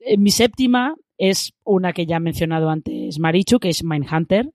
Eh, 0.00 0.16
Mi 0.16 0.30
séptima 0.30 0.94
es 1.18 1.52
una 1.64 1.92
que 1.92 2.06
ya 2.06 2.16
ha 2.16 2.20
mencionado 2.20 2.70
antes 2.70 3.18
Marichu, 3.18 3.58
que 3.58 3.68
es 3.68 3.84
Mindhunter, 3.84 4.50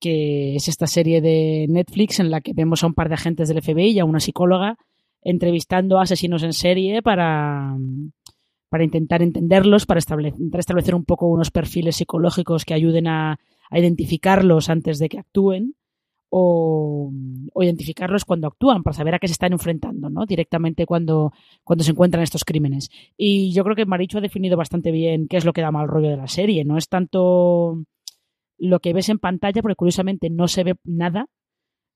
que 0.00 0.56
es 0.56 0.68
esta 0.68 0.86
serie 0.86 1.20
de 1.20 1.66
Netflix 1.68 2.20
en 2.20 2.30
la 2.30 2.40
que 2.40 2.54
vemos 2.54 2.82
a 2.82 2.86
un 2.86 2.94
par 2.94 3.08
de 3.08 3.14
agentes 3.16 3.48
del 3.48 3.60
FBI 3.60 3.90
y 3.90 3.98
a 3.98 4.06
una 4.06 4.20
psicóloga 4.20 4.78
entrevistando 5.20 5.98
a 5.98 6.04
asesinos 6.04 6.42
en 6.44 6.52
serie 6.54 7.02
para, 7.02 7.76
para 8.70 8.84
intentar 8.84 9.20
entenderlos, 9.20 9.84
para 9.84 10.00
estable- 10.00 10.28
intentar 10.28 10.60
establecer 10.60 10.94
un 10.94 11.04
poco 11.04 11.26
unos 11.26 11.50
perfiles 11.50 11.96
psicológicos 11.96 12.64
que 12.64 12.72
ayuden 12.74 13.08
a, 13.08 13.38
a 13.70 13.78
identificarlos 13.78 14.70
antes 14.70 14.98
de 14.98 15.08
que 15.10 15.18
actúen 15.18 15.74
o, 16.30 17.10
identificarlos 17.60 18.24
cuando 18.24 18.46
actúan 18.46 18.82
para 18.82 18.96
saber 18.96 19.14
a 19.14 19.18
qué 19.18 19.28
se 19.28 19.32
están 19.32 19.52
enfrentando, 19.52 20.10
¿no? 20.10 20.26
Directamente 20.26 20.86
cuando, 20.86 21.32
cuando 21.64 21.84
se 21.84 21.90
encuentran 21.90 22.22
estos 22.22 22.44
crímenes. 22.44 22.90
Y 23.16 23.52
yo 23.52 23.64
creo 23.64 23.76
que 23.76 23.86
Marichu 23.86 24.18
ha 24.18 24.22
definido 24.22 24.56
bastante 24.56 24.90
bien 24.90 25.26
qué 25.28 25.36
es 25.36 25.44
lo 25.44 25.52
que 25.52 25.62
da 25.62 25.70
mal 25.70 25.88
rollo 25.88 26.10
de 26.10 26.16
la 26.16 26.28
serie. 26.28 26.64
No 26.64 26.76
es 26.76 26.88
tanto 26.88 27.82
lo 28.58 28.80
que 28.80 28.92
ves 28.92 29.08
en 29.08 29.18
pantalla, 29.18 29.62
porque 29.62 29.76
curiosamente 29.76 30.30
no 30.30 30.48
se 30.48 30.64
ve 30.64 30.74
nada. 30.84 31.26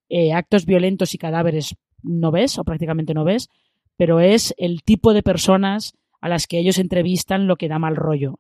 Eh, 0.09 0.33
actos 0.33 0.67
violentos 0.67 1.15
y 1.15 1.19
cadáveres 1.19 1.77
no 2.03 2.31
ves, 2.31 2.59
o 2.59 2.65
prácticamente 2.65 3.15
no 3.15 3.25
ves, 3.25 3.49
pero 3.97 4.21
es 4.21 4.55
el 4.59 4.83
tipo 4.83 5.15
de 5.15 5.23
personas 5.23 5.95
a 6.21 6.29
las 6.29 6.47
que 6.47 6.59
ellos 6.59 6.79
entrevistan 6.79 7.47
lo 7.47 7.57
que 7.57 7.69
da 7.69 7.79
mal 7.79 7.97
rollo. 7.97 8.39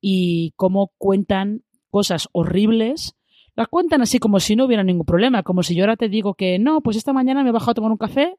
Y 0.00 0.52
cómo 0.56 0.92
cuentan 0.98 1.62
cosas 1.90 2.28
horribles 2.32 3.16
las 3.56 3.68
cuentan 3.68 4.02
así 4.02 4.18
como 4.18 4.40
si 4.40 4.56
no 4.56 4.66
hubiera 4.66 4.84
ningún 4.84 5.06
problema, 5.06 5.42
como 5.42 5.62
si 5.62 5.74
yo 5.74 5.84
ahora 5.84 5.96
te 5.96 6.08
digo 6.08 6.34
que 6.34 6.58
no, 6.58 6.80
pues 6.80 6.96
esta 6.96 7.12
mañana 7.12 7.42
me 7.42 7.50
he 7.50 7.52
bajado 7.52 7.72
a 7.72 7.74
tomar 7.74 7.90
un 7.90 7.98
café 7.98 8.36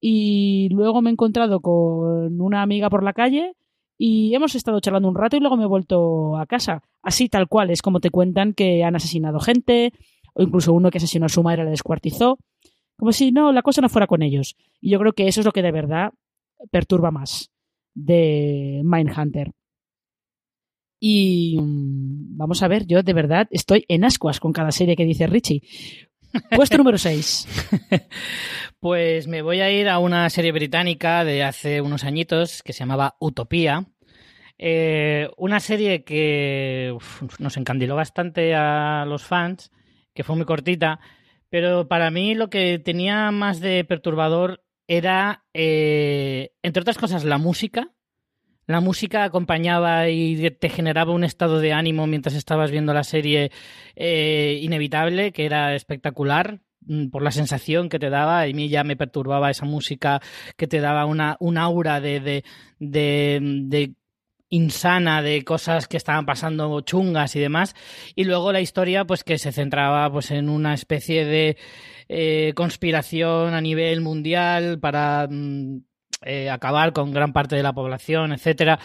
y 0.00 0.68
luego 0.70 1.02
me 1.02 1.10
he 1.10 1.12
encontrado 1.12 1.60
con 1.60 2.40
una 2.40 2.62
amiga 2.62 2.90
por 2.90 3.02
la 3.02 3.12
calle 3.12 3.54
y 3.96 4.34
hemos 4.34 4.54
estado 4.54 4.80
charlando 4.80 5.08
un 5.08 5.16
rato 5.16 5.36
y 5.36 5.40
luego 5.40 5.56
me 5.56 5.64
he 5.64 5.68
vuelto 5.68 6.36
a 6.36 6.46
casa. 6.46 6.82
Así 7.02 7.28
tal 7.28 7.48
cual, 7.48 7.70
es 7.70 7.82
como 7.82 8.00
te 8.00 8.10
cuentan 8.10 8.52
que 8.52 8.84
han 8.84 8.96
asesinado 8.96 9.40
gente 9.40 9.92
o 10.34 10.42
incluso 10.42 10.72
uno 10.72 10.90
que 10.90 10.98
asesinó 10.98 11.26
a 11.26 11.30
su 11.30 11.42
madre 11.42 11.64
la 11.64 11.70
descuartizó, 11.70 12.38
como 12.96 13.12
si 13.12 13.32
no, 13.32 13.52
la 13.52 13.62
cosa 13.62 13.80
no 13.80 13.88
fuera 13.88 14.06
con 14.06 14.22
ellos. 14.22 14.56
Y 14.80 14.90
yo 14.90 14.98
creo 14.98 15.12
que 15.12 15.28
eso 15.28 15.40
es 15.40 15.46
lo 15.46 15.52
que 15.52 15.62
de 15.62 15.72
verdad 15.72 16.12
perturba 16.70 17.10
más 17.10 17.50
de 17.94 18.82
Mindhunter. 18.84 19.52
Y 21.00 21.58
mm, 21.60 22.36
vamos 22.36 22.62
a 22.62 22.68
ver, 22.68 22.86
yo 22.86 23.02
de 23.02 23.12
verdad 23.12 23.48
estoy 23.50 23.84
en 23.88 24.04
ascuas 24.04 24.40
con 24.40 24.52
cada 24.52 24.72
serie 24.72 24.96
que 24.96 25.04
dice 25.04 25.26
Richie. 25.26 25.62
Puesto 26.54 26.78
número 26.78 26.98
6. 26.98 27.48
Pues 28.80 29.26
me 29.26 29.42
voy 29.42 29.60
a 29.60 29.72
ir 29.72 29.88
a 29.88 29.98
una 29.98 30.30
serie 30.30 30.52
británica 30.52 31.24
de 31.24 31.42
hace 31.42 31.80
unos 31.80 32.04
añitos 32.04 32.62
que 32.62 32.72
se 32.72 32.78
llamaba 32.78 33.16
Utopía. 33.18 33.88
Eh, 34.56 35.28
una 35.36 35.58
serie 35.58 36.04
que 36.04 36.96
nos 37.40 37.56
encandiló 37.56 37.96
bastante 37.96 38.54
a 38.54 39.04
los 39.04 39.24
fans, 39.24 39.72
que 40.14 40.22
fue 40.22 40.36
muy 40.36 40.44
cortita, 40.44 41.00
pero 41.50 41.88
para 41.88 42.12
mí 42.12 42.36
lo 42.36 42.50
que 42.50 42.78
tenía 42.78 43.32
más 43.32 43.58
de 43.58 43.84
perturbador 43.84 44.62
era, 44.86 45.44
eh, 45.54 46.52
entre 46.62 46.82
otras 46.82 46.98
cosas, 46.98 47.24
la 47.24 47.38
música. 47.38 47.90
La 48.68 48.80
música 48.82 49.24
acompañaba 49.24 50.10
y 50.10 50.50
te 50.50 50.68
generaba 50.68 51.14
un 51.14 51.24
estado 51.24 51.58
de 51.58 51.72
ánimo 51.72 52.06
mientras 52.06 52.34
estabas 52.34 52.70
viendo 52.70 52.92
la 52.92 53.02
serie 53.02 53.50
eh, 53.96 54.58
inevitable, 54.60 55.32
que 55.32 55.46
era 55.46 55.74
espectacular 55.74 56.60
mm, 56.82 57.08
por 57.08 57.22
la 57.22 57.30
sensación 57.30 57.88
que 57.88 57.98
te 57.98 58.10
daba. 58.10 58.42
A 58.42 58.46
mí 58.48 58.68
ya 58.68 58.84
me 58.84 58.94
perturbaba 58.94 59.50
esa 59.50 59.64
música 59.64 60.20
que 60.58 60.66
te 60.66 60.80
daba 60.80 61.06
una, 61.06 61.38
un 61.40 61.56
aura 61.56 62.02
de, 62.02 62.20
de, 62.20 62.44
de, 62.78 63.38
de 63.40 63.94
insana 64.50 65.22
de 65.22 65.44
cosas 65.44 65.88
que 65.88 65.96
estaban 65.96 66.26
pasando 66.26 66.82
chungas 66.82 67.36
y 67.36 67.40
demás 67.40 67.74
y 68.14 68.24
luego 68.24 68.52
la 68.52 68.60
historia 68.60 69.06
pues 69.06 69.24
que 69.24 69.38
se 69.38 69.52
centraba 69.52 70.10
pues 70.12 70.30
en 70.30 70.48
una 70.50 70.74
especie 70.74 71.24
de 71.24 71.56
eh, 72.08 72.52
conspiración 72.54 73.54
a 73.54 73.60
nivel 73.60 74.00
mundial 74.00 74.78
para 74.78 75.26
mm, 75.30 75.80
eh, 76.22 76.50
acabar 76.50 76.92
con 76.92 77.12
gran 77.12 77.32
parte 77.32 77.56
de 77.56 77.62
la 77.62 77.72
población 77.72 78.32
etcétera 78.32 78.78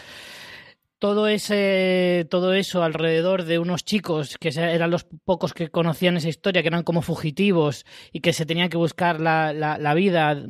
todo 1.04 1.28
ese 1.28 2.26
todo 2.30 2.54
eso 2.54 2.82
alrededor 2.82 3.44
de 3.44 3.58
unos 3.58 3.84
chicos 3.84 4.38
que 4.38 4.48
eran 4.48 4.90
los 4.90 5.04
pocos 5.04 5.52
que 5.52 5.68
conocían 5.68 6.16
esa 6.16 6.30
historia 6.30 6.62
que 6.62 6.68
eran 6.68 6.82
como 6.82 7.02
fugitivos 7.02 7.84
y 8.10 8.20
que 8.20 8.32
se 8.32 8.46
tenían 8.46 8.70
que 8.70 8.78
buscar 8.78 9.20
la, 9.20 9.52
la, 9.52 9.94
vida 9.94 10.42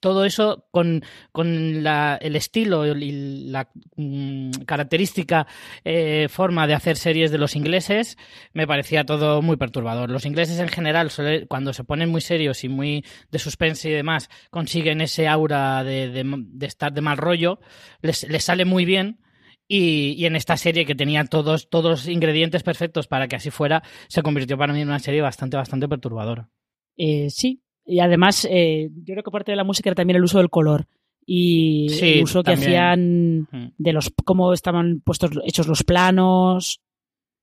todo 0.00 0.24
eso 0.24 0.66
con, 0.72 1.04
con 1.30 1.84
la, 1.84 2.18
el 2.20 2.34
estilo 2.34 2.84
y 2.84 3.12
la 3.48 3.70
mm, 3.94 4.50
característica 4.66 5.46
eh, 5.84 6.26
forma 6.30 6.66
de 6.66 6.74
hacer 6.74 6.96
series 6.96 7.30
de 7.30 7.38
los 7.38 7.54
ingleses 7.54 8.18
me 8.54 8.66
parecía 8.66 9.04
todo 9.04 9.40
muy 9.40 9.56
perturbador. 9.56 10.10
Los 10.10 10.26
ingleses 10.26 10.58
en 10.58 10.66
general 10.66 11.12
cuando 11.46 11.72
se 11.72 11.84
ponen 11.84 12.10
muy 12.10 12.22
serios 12.22 12.64
y 12.64 12.68
muy 12.68 13.04
de 13.30 13.38
suspense 13.38 13.88
y 13.88 13.92
demás 13.92 14.30
consiguen 14.50 15.00
ese 15.00 15.28
aura 15.28 15.84
de, 15.84 16.08
de, 16.08 16.24
de 16.24 16.66
estar 16.66 16.92
de 16.92 17.02
mal 17.02 17.18
rollo 17.18 17.60
les, 18.02 18.28
les 18.28 18.42
sale 18.42 18.64
muy 18.64 18.84
bien 18.84 19.20
y, 19.68 20.14
y, 20.16 20.26
en 20.26 20.36
esta 20.36 20.56
serie 20.56 20.86
que 20.86 20.94
tenía 20.94 21.24
todos, 21.24 21.68
todos 21.68 21.90
los 21.90 22.08
ingredientes 22.08 22.62
perfectos 22.62 23.06
para 23.06 23.28
que 23.28 23.36
así 23.36 23.50
fuera, 23.50 23.82
se 24.08 24.22
convirtió 24.22 24.56
para 24.56 24.72
mí 24.72 24.80
en 24.80 24.88
una 24.88 24.98
serie 24.98 25.20
bastante, 25.20 25.56
bastante 25.56 25.88
perturbadora. 25.88 26.50
Eh, 26.96 27.30
sí, 27.30 27.62
y 27.84 28.00
además 28.00 28.46
eh, 28.50 28.90
yo 28.94 29.14
creo 29.14 29.22
que 29.22 29.30
parte 29.30 29.52
de 29.52 29.56
la 29.56 29.64
música 29.64 29.88
era 29.88 29.94
también 29.94 30.16
el 30.16 30.24
uso 30.24 30.38
del 30.38 30.50
color. 30.50 30.86
y 31.24 31.88
el 32.00 32.22
uso 32.22 32.42
que 32.42 32.52
hacían 32.52 33.40
mm. 33.50 33.72
de 33.78 33.92
los 33.92 34.12
cómo 34.24 34.52
estaban 34.52 35.00
puestos 35.00 35.30
hechos 35.44 35.66
los 35.66 35.82
planos. 35.82 36.80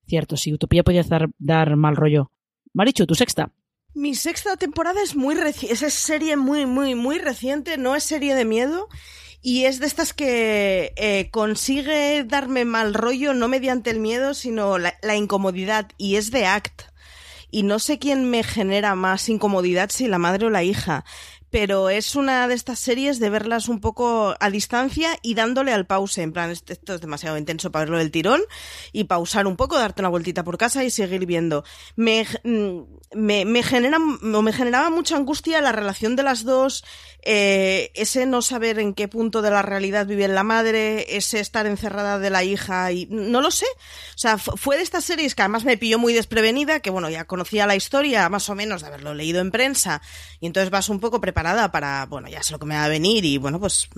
Cierto, 0.06 0.38
sí, 0.38 0.54
Utopía 0.54 0.84
podía 0.84 1.04
dar, 1.04 1.30
dar 1.38 1.76
mal 1.76 1.96
rollo. 1.96 2.32
Marichu, 2.74 3.06
tu 3.06 3.16
sexta. 3.16 3.52
Mi 3.94 4.16
sexta 4.16 4.58
temporada 4.58 5.02
es 5.04 5.16
muy 5.16 5.36
reciente, 5.36 5.86
es 5.86 5.94
serie 5.94 6.36
muy, 6.36 6.66
muy, 6.66 6.96
muy 6.96 7.20
reciente, 7.20 7.78
no 7.78 7.96
es 7.96 8.04
serie 8.04 8.34
de 8.34 8.44
miedo 8.44 8.88
y 9.46 9.66
es 9.66 9.82
de 9.82 9.88
estas 9.88 10.14
que 10.14 10.94
eh, 10.96 11.30
consigue 11.30 12.24
darme 12.24 12.64
mal 12.64 12.94
rollo 12.94 13.34
no 13.34 13.50
mediante 13.50 13.90
el 13.90 14.00
miedo, 14.00 14.34
sino 14.34 14.78
la, 14.78 14.96
la, 15.02 15.18
incomodidad 15.18 15.92
y 15.98 16.16
es 16.16 16.32
de 16.32 16.46
Act. 16.46 16.84
Y 17.52 17.64
no 17.64 17.78
sé 17.78 18.00
quién 18.00 18.30
me 18.30 18.42
genera 18.42 18.96
más 18.96 19.28
incomodidad, 19.28 19.90
si 19.92 20.08
la 20.08 20.18
madre 20.18 20.48
o 20.48 20.50
la 20.50 20.64
hija 20.64 21.04
pero 21.54 21.92
es 21.92 22.16
una 22.16 22.48
de 22.48 22.56
estas 22.56 22.80
series 22.80 23.20
de 23.20 23.30
verlas 23.30 23.70
un 23.70 23.80
poco 23.80 24.34
a 24.40 24.50
distancia 24.50 25.20
y 25.22 25.36
dándole 25.36 25.72
al 25.72 25.86
pause, 25.86 26.18
en 26.18 26.34
plan, 26.34 26.50
esto 26.50 26.96
es 26.96 27.00
demasiado 27.00 27.38
intenso 27.38 27.72
para 27.72 27.86
verlo 27.86 28.00
del 28.00 28.10
tirón, 28.10 28.42
y 28.92 29.04
pausar 29.04 29.46
un 29.46 29.56
poco, 29.56 29.78
darte 29.78 30.02
una 30.02 30.10
vueltita 30.10 30.44
por 30.44 30.58
casa 30.58 30.84
y 30.84 30.90
seguir 30.90 31.28
viendo. 31.28 31.64
Me, 31.96 32.26
mm, 32.44 32.80
me, 33.14 33.46
me 33.46 33.62
genera, 33.62 34.00
me 34.00 34.52
generaba 34.52 34.90
mucha 34.90 35.16
angustia 35.16 35.62
la 35.62 35.72
relación 35.72 36.16
de 36.16 36.24
las 36.24 36.44
dos, 36.44 36.84
eh, 37.22 37.92
ese 37.94 38.26
no 38.26 38.42
saber 38.42 38.80
en 38.80 38.96
qué 38.96 39.08
punto 39.08 39.44
de 39.44 39.52
la 39.52 39.62
realidad 39.62 40.08
vive 40.08 40.28
la 40.28 40.44
madre, 40.44 41.16
ese 41.16 41.40
estar 41.40 41.68
encerrada 41.68 42.18
de 42.18 42.32
la 42.32 42.44
hija, 42.44 42.92
y 42.92 43.06
no 43.12 43.42
lo 43.42 43.52
sé. 43.52 43.68
O 44.16 44.18
sea, 44.18 44.40
fue 44.40 44.78
de 44.78 44.82
estas 44.82 45.06
series 45.06 45.36
que 45.36 45.44
además 45.44 45.66
me 45.66 45.78
pilló 45.78 46.00
muy 46.00 46.14
desprevenida, 46.14 46.80
que 46.80 46.90
bueno, 46.90 47.12
ya 47.12 47.26
conocía 47.26 47.68
la 47.68 47.76
historia 47.76 48.28
más 48.30 48.50
o 48.50 48.56
menos 48.56 48.82
de 48.82 48.88
haberlo 48.88 49.14
leído 49.14 49.40
en 49.40 49.52
prensa, 49.52 50.02
y 50.40 50.48
entonces 50.48 50.72
vas 50.72 50.90
un 50.90 51.00
poco 51.00 51.22
para, 51.72 52.06
bueno, 52.06 52.28
ya 52.30 52.44
sé 52.44 52.54
lo 52.54 52.60
que 52.60 52.66
me 52.66 52.76
va 52.76 52.86
a 52.86 52.90
venir 52.90 53.26
y 53.26 53.38
bueno, 53.38 53.60
pues 53.60 53.90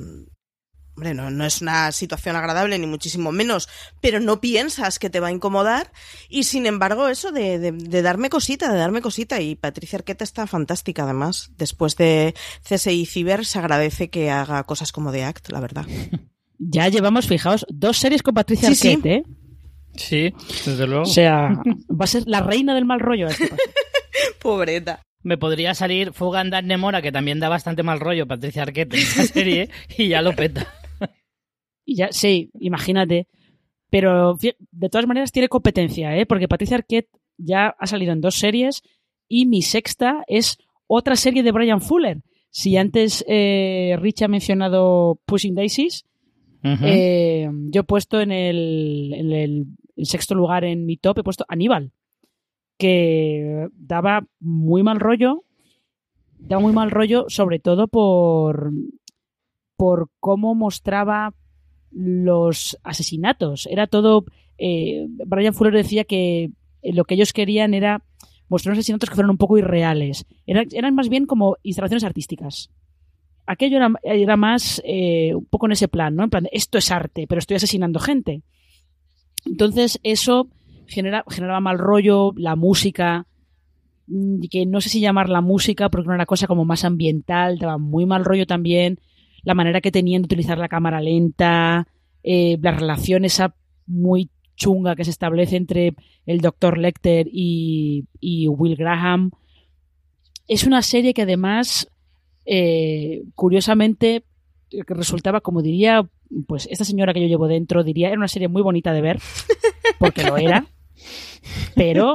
hombre, 0.95 1.13
no, 1.13 1.29
no, 1.29 1.45
es 1.45 1.61
una 1.61 1.91
situación 1.91 2.35
agradable 2.35 2.79
ni 2.79 2.87
muchísimo 2.87 3.31
menos, 3.31 3.67
pero 4.01 4.19
no 4.19 4.39
piensas 4.39 4.97
que 4.97 5.09
te 5.09 5.19
va 5.19 5.27
a 5.27 5.31
incomodar 5.31 5.91
y 6.29 6.43
sin 6.43 6.65
embargo 6.65 7.07
eso 7.09 7.31
de, 7.31 7.59
de, 7.59 8.01
darme 8.01 8.29
cosita, 8.29 8.71
de 8.71 8.79
darme 8.79 9.01
cosita 9.01 9.41
y 9.41 9.55
Patricia 9.55 9.97
Arqueta 9.97 10.23
está 10.23 10.47
fantástica 10.47 11.03
además, 11.03 11.51
después 11.57 11.97
de 11.97 12.33
CSI 12.63 13.05
Ciber 13.05 13.45
se 13.45 13.59
agradece 13.59 14.09
que 14.09 14.31
haga 14.31 14.63
cosas 14.63 14.91
como 14.91 15.11
de 15.11 15.23
Act, 15.23 15.49
la 15.49 15.59
verdad. 15.59 15.85
Ya 16.57 16.87
llevamos, 16.87 17.27
fijaos, 17.27 17.65
dos 17.67 17.97
series 17.97 18.23
con 18.23 18.33
Patricia 18.33 18.69
Arqueta, 18.69 19.09
¿eh? 19.09 19.23
Sí, 19.97 20.33
desde 20.65 20.87
luego. 20.87 21.03
O 21.03 21.05
sea, 21.05 21.49
va 21.49 22.05
a 22.05 22.07
ser 22.07 22.23
la 22.27 22.39
reina 22.39 22.73
del 22.73 22.85
mal 22.85 23.01
rollo. 23.01 23.27
Este 23.27 23.49
Pobreta 24.41 25.01
me 25.25 25.39
podría 25.39 25.73
salir 25.73 26.13
Fuga 26.13 26.41
en 26.41 26.67
Nemora, 26.67 27.01
que 27.01 27.11
también 27.11 27.39
da 27.39 27.49
bastante 27.49 27.81
mal 27.81 27.99
rollo 27.99 28.27
Patricia 28.27 28.61
Arquette 28.61 28.93
en 28.93 28.99
esa 28.99 29.23
serie, 29.33 29.69
y 29.97 30.07
ya 30.07 30.21
lo 30.21 30.33
peta. 30.33 30.71
Y 31.83 31.95
ya, 31.95 32.09
sí, 32.11 32.51
imagínate. 32.59 33.27
Pero 33.89 34.37
de 34.39 34.89
todas 34.89 35.07
maneras 35.07 35.31
tiene 35.31 35.49
competencia, 35.49 36.15
¿eh? 36.15 36.27
Porque 36.27 36.47
Patricia 36.47 36.77
Arquette 36.77 37.09
ya 37.37 37.75
ha 37.79 37.87
salido 37.87 38.13
en 38.13 38.21
dos 38.21 38.35
series 38.35 38.83
y 39.27 39.47
mi 39.47 39.63
sexta 39.63 40.23
es 40.27 40.57
otra 40.85 41.15
serie 41.15 41.41
de 41.41 41.51
Brian 41.51 41.81
Fuller. 41.81 42.21
Si 42.51 42.77
antes 42.77 43.25
eh, 43.27 43.97
Rich 43.99 44.21
ha 44.21 44.27
mencionado 44.27 45.19
Pushing 45.25 45.55
Daisies, 45.55 46.05
eh, 46.63 47.47
yo 47.71 47.81
he 47.81 47.83
puesto 47.83 48.21
en 48.21 48.31
el, 48.31 49.11
en 49.13 49.31
el 49.31 49.65
sexto 50.05 50.35
lugar 50.35 50.65
en 50.65 50.85
mi 50.85 50.97
top, 50.97 51.19
he 51.19 51.23
puesto 51.23 51.45
Aníbal 51.47 51.91
que 52.77 53.67
daba 53.73 54.27
muy 54.39 54.83
mal 54.83 54.99
rollo, 54.99 55.43
daba 56.39 56.61
muy 56.61 56.73
mal 56.73 56.91
rollo 56.91 57.25
sobre 57.29 57.59
todo 57.59 57.87
por, 57.87 58.71
por 59.75 60.09
cómo 60.19 60.55
mostraba 60.55 61.33
los 61.91 62.77
asesinatos. 62.83 63.67
Era 63.67 63.87
todo... 63.87 64.25
Eh, 64.57 65.07
Brian 65.09 65.53
Fuller 65.53 65.73
decía 65.73 66.05
que 66.05 66.51
lo 66.83 67.03
que 67.05 67.15
ellos 67.15 67.33
querían 67.33 67.73
era 67.73 68.03
mostrar 68.47 68.71
unos 68.71 68.79
asesinatos 68.79 69.09
que 69.09 69.15
fueran 69.15 69.31
un 69.31 69.37
poco 69.37 69.57
irreales. 69.57 70.25
Eran, 70.45 70.95
más 70.95 71.09
bien 71.09 71.25
como 71.25 71.57
instalaciones 71.63 72.03
artísticas. 72.03 72.69
Aquello 73.47 73.77
era, 73.77 73.91
era 74.03 74.37
más 74.37 74.81
eh, 74.85 75.33
un 75.35 75.45
poco 75.45 75.65
en 75.67 75.73
ese 75.73 75.87
plan, 75.87 76.15
¿no? 76.15 76.23
En 76.23 76.29
plan, 76.29 76.47
esto 76.51 76.77
es 76.77 76.91
arte, 76.91 77.27
pero 77.27 77.39
estoy 77.39 77.57
asesinando 77.57 77.99
gente. 77.99 78.43
Entonces, 79.45 79.99
eso 80.03 80.49
genera, 80.87 81.23
generaba 81.29 81.59
mal 81.59 81.77
rollo, 81.77 82.33
la 82.35 82.55
música, 82.55 83.25
mm, 84.07 84.41
que 84.49 84.65
no 84.65 84.81
sé 84.81 84.89
si 84.89 84.99
llamar 84.99 85.29
la 85.29 85.41
música 85.41 85.89
porque 85.89 86.07
era 86.07 86.15
una 86.15 86.25
cosa 86.25 86.47
como 86.47 86.65
más 86.65 86.83
ambiental, 86.85 87.57
daba 87.57 87.77
muy 87.77 88.05
mal 88.05 88.25
rollo 88.25 88.45
también, 88.45 88.99
la 89.43 89.53
manera 89.53 89.81
que 89.81 89.91
tenían 89.91 90.23
de 90.23 90.27
utilizar 90.27 90.57
la 90.57 90.69
cámara 90.69 91.01
lenta, 91.01 91.87
eh, 92.23 92.57
la 92.61 92.71
relación 92.71 93.25
esa 93.25 93.55
muy 93.85 94.29
chunga 94.55 94.95
que 94.95 95.03
se 95.03 95.11
establece 95.11 95.55
entre 95.57 95.95
el 96.25 96.41
Dr. 96.41 96.77
Lecter 96.77 97.27
y, 97.31 98.05
Will 98.47 98.75
Graham. 98.75 99.31
Es 100.47 100.65
una 100.65 100.81
serie 100.81 101.13
que 101.13 101.23
además, 101.23 101.87
eh, 102.45 103.23
curiosamente, 103.35 104.23
resultaba, 104.87 105.41
como 105.41 105.61
diría, 105.61 106.07
pues 106.47 106.67
esta 106.71 106.85
señora 106.85 107.13
que 107.13 107.21
yo 107.21 107.27
llevo 107.27 107.47
dentro, 107.47 107.83
diría, 107.83 108.09
era 108.09 108.17
una 108.17 108.27
serie 108.27 108.47
muy 108.47 108.61
bonita 108.61 108.93
de 108.93 109.01
ver, 109.01 109.19
porque 109.99 110.23
lo 110.23 110.37
era. 110.37 110.65
Pero 111.75 112.13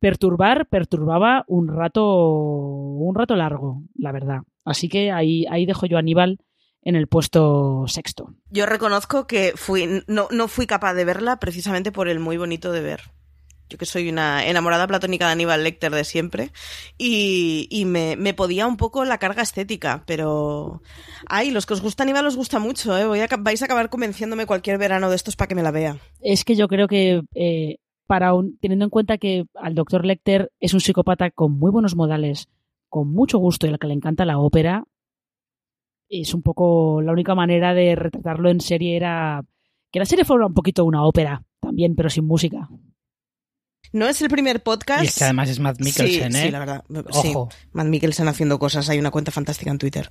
perturbar, 0.00 0.68
perturbaba 0.68 1.44
un 1.48 1.68
rato, 1.68 2.04
un 2.04 3.14
rato 3.14 3.36
largo, 3.36 3.82
la 3.94 4.12
verdad. 4.12 4.40
Así 4.64 4.88
que 4.88 5.10
ahí, 5.10 5.46
ahí 5.50 5.66
dejo 5.66 5.86
yo 5.86 5.96
a 5.96 6.00
Aníbal 6.00 6.38
en 6.82 6.96
el 6.96 7.08
puesto 7.08 7.84
sexto. 7.86 8.34
Yo 8.50 8.66
reconozco 8.66 9.26
que 9.26 9.52
fui, 9.56 10.02
no, 10.06 10.28
no 10.30 10.48
fui 10.48 10.66
capaz 10.66 10.94
de 10.94 11.04
verla 11.04 11.38
precisamente 11.38 11.92
por 11.92 12.08
el 12.08 12.20
muy 12.20 12.36
bonito 12.36 12.70
de 12.72 12.82
ver. 12.82 13.00
Que 13.76 13.86
soy 13.86 14.08
una 14.08 14.46
enamorada 14.46 14.86
platónica 14.86 15.26
de 15.26 15.32
Aníbal 15.32 15.64
Lecter 15.64 15.92
de 15.92 16.04
siempre 16.04 16.50
y, 16.98 17.66
y 17.70 17.84
me, 17.84 18.16
me, 18.16 18.34
podía 18.34 18.66
un 18.66 18.76
poco 18.76 19.04
la 19.04 19.18
carga 19.18 19.42
estética, 19.42 20.04
pero... 20.06 20.82
Ay, 21.26 21.50
los 21.50 21.66
que 21.66 21.74
os 21.74 21.80
gusta 21.80 22.02
Aníbal 22.02 22.26
os 22.26 22.36
gusta 22.36 22.58
mucho, 22.58 22.96
¿eh? 22.96 23.06
Voy 23.06 23.20
a, 23.20 23.28
vais 23.38 23.62
a 23.62 23.64
acabar 23.64 23.90
convenciéndome 23.90 24.46
cualquier 24.46 24.78
verano 24.78 25.10
de 25.10 25.16
estos 25.16 25.36
para 25.36 25.48
que 25.48 25.54
me 25.54 25.62
la 25.62 25.70
vea. 25.70 25.98
Es 26.20 26.44
que 26.44 26.54
yo 26.54 26.68
creo 26.68 26.88
que... 26.88 27.22
Eh, 27.34 27.76
para 28.06 28.34
un, 28.34 28.58
teniendo 28.58 28.84
en 28.84 28.90
cuenta 28.90 29.16
que 29.16 29.46
al 29.54 29.74
doctor 29.74 30.04
Lecter 30.04 30.52
es 30.60 30.74
un 30.74 30.80
psicópata 30.80 31.30
con 31.30 31.52
muy 31.52 31.70
buenos 31.70 31.96
modales, 31.96 32.48
con 32.90 33.10
mucho 33.10 33.38
gusto 33.38 33.66
y 33.66 33.70
al 33.70 33.78
que 33.78 33.86
le 33.86 33.94
encanta 33.94 34.26
la 34.26 34.38
ópera, 34.38 34.84
es 36.08 36.34
un 36.34 36.42
poco 36.42 37.00
la 37.02 37.12
única 37.12 37.34
manera 37.34 37.74
de 37.74 37.94
retratarlo 37.96 38.50
en 38.50 38.60
serie 38.60 38.96
era 38.96 39.44
que 39.90 39.98
la 39.98 40.04
serie 40.04 40.24
fuera 40.24 40.46
un 40.46 40.54
poquito 40.54 40.84
una 40.84 41.04
ópera 41.04 41.42
también, 41.60 41.94
pero 41.94 42.10
sin 42.10 42.26
música. 42.26 42.68
No 43.94 44.08
es 44.08 44.20
el 44.22 44.28
primer 44.28 44.60
podcast. 44.60 45.04
Y 45.04 45.06
es 45.06 45.18
que 45.18 45.22
además 45.22 45.48
es 45.48 45.60
Matt 45.60 45.78
Mikkelsen, 45.78 46.34
¿eh? 46.34 46.46
Sí, 46.46 46.50
la 46.50 46.58
verdad. 46.58 46.84
Ojo. 47.10 47.48
Matt 47.72 47.86
Mikkelsen 47.86 48.26
haciendo 48.26 48.58
cosas. 48.58 48.88
Hay 48.88 48.98
una 48.98 49.12
cuenta 49.12 49.30
fantástica 49.30 49.70
en 49.70 49.78
Twitter. 49.78 50.10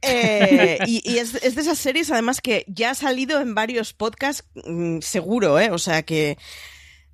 Eh, 0.00 0.78
y, 0.86 1.18
es, 1.18 1.34
de 1.34 1.60
esas 1.60 1.76
series, 1.76 2.10
además, 2.10 2.40
que 2.40 2.64
ya 2.68 2.92
ha 2.92 2.94
salido 2.94 3.42
en 3.42 3.54
varios 3.54 3.92
podcasts, 3.92 4.48
mm, 4.64 5.00
seguro, 5.00 5.60
¿eh? 5.60 5.70
O 5.70 5.76
sea 5.76 6.04
que. 6.04 6.38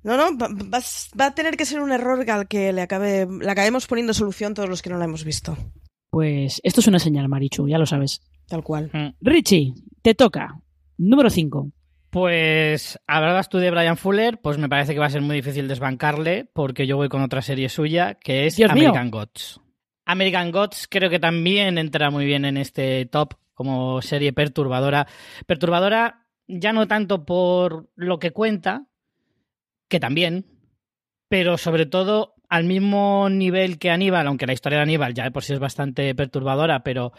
No, 0.03 0.15
no, 0.15 0.37
va, 0.37 1.25
a 1.25 1.35
tener 1.35 1.57
que 1.57 1.65
ser 1.65 1.81
un 1.81 1.91
error 1.91 2.29
al 2.31 2.47
que 2.47 2.71
le, 2.71 2.81
acabe, 2.81 3.27
le 3.27 3.51
acabemos 3.51 3.85
poniendo 3.85 4.13
solución 4.13 4.53
todos 4.53 4.69
los 4.69 4.81
que 4.81 4.91
no 4.91 4.97
la 4.97 5.05
hemos 5.05 5.25
visto. 5.25 5.57
Pues 6.11 6.61
esto 6.63 6.79
es 6.79 6.87
una 6.87 6.99
señal, 6.99 7.27
Marichu, 7.27 7.67
ya 7.67 7.77
lo 7.77 7.85
sabes. 7.85 8.21
Tal 8.47 8.63
cual. 8.63 8.89
Mm. 8.93 9.17
Richie, 9.19 9.73
te 10.01 10.15
toca. 10.15 10.61
Número 10.97 11.29
5. 11.29 11.71
Pues 12.15 12.97
hablabas 13.07 13.49
tú 13.49 13.57
de 13.57 13.71
Brian 13.71 13.97
Fuller, 13.97 14.39
pues 14.41 14.57
me 14.57 14.69
parece 14.69 14.93
que 14.93 15.01
va 15.01 15.07
a 15.07 15.09
ser 15.09 15.19
muy 15.19 15.35
difícil 15.35 15.67
desbancarle 15.67 16.45
porque 16.53 16.87
yo 16.87 16.95
voy 16.95 17.09
con 17.09 17.21
otra 17.21 17.41
serie 17.41 17.67
suya 17.67 18.13
que 18.13 18.45
es 18.45 18.57
American 18.57 19.11
Gods. 19.11 19.59
American 20.05 20.49
Gods 20.49 20.87
creo 20.89 21.09
que 21.09 21.19
también 21.19 21.77
entra 21.77 22.09
muy 22.11 22.23
bien 22.23 22.45
en 22.45 22.55
este 22.55 23.05
top 23.07 23.33
como 23.53 24.01
serie 24.01 24.31
perturbadora. 24.31 25.07
Perturbadora 25.45 26.25
ya 26.47 26.71
no 26.71 26.87
tanto 26.87 27.25
por 27.25 27.89
lo 27.95 28.17
que 28.17 28.31
cuenta, 28.31 28.87
que 29.89 29.99
también, 29.99 30.45
pero 31.27 31.57
sobre 31.57 31.85
todo 31.85 32.35
al 32.47 32.63
mismo 32.63 33.27
nivel 33.29 33.77
que 33.77 33.91
Aníbal, 33.91 34.27
aunque 34.27 34.47
la 34.47 34.53
historia 34.53 34.77
de 34.77 34.83
Aníbal 34.83 35.13
ya 35.13 35.25
de 35.25 35.31
por 35.31 35.43
sí 35.43 35.51
es 35.51 35.59
bastante 35.59 36.15
perturbadora, 36.15 36.81
pero 36.81 37.11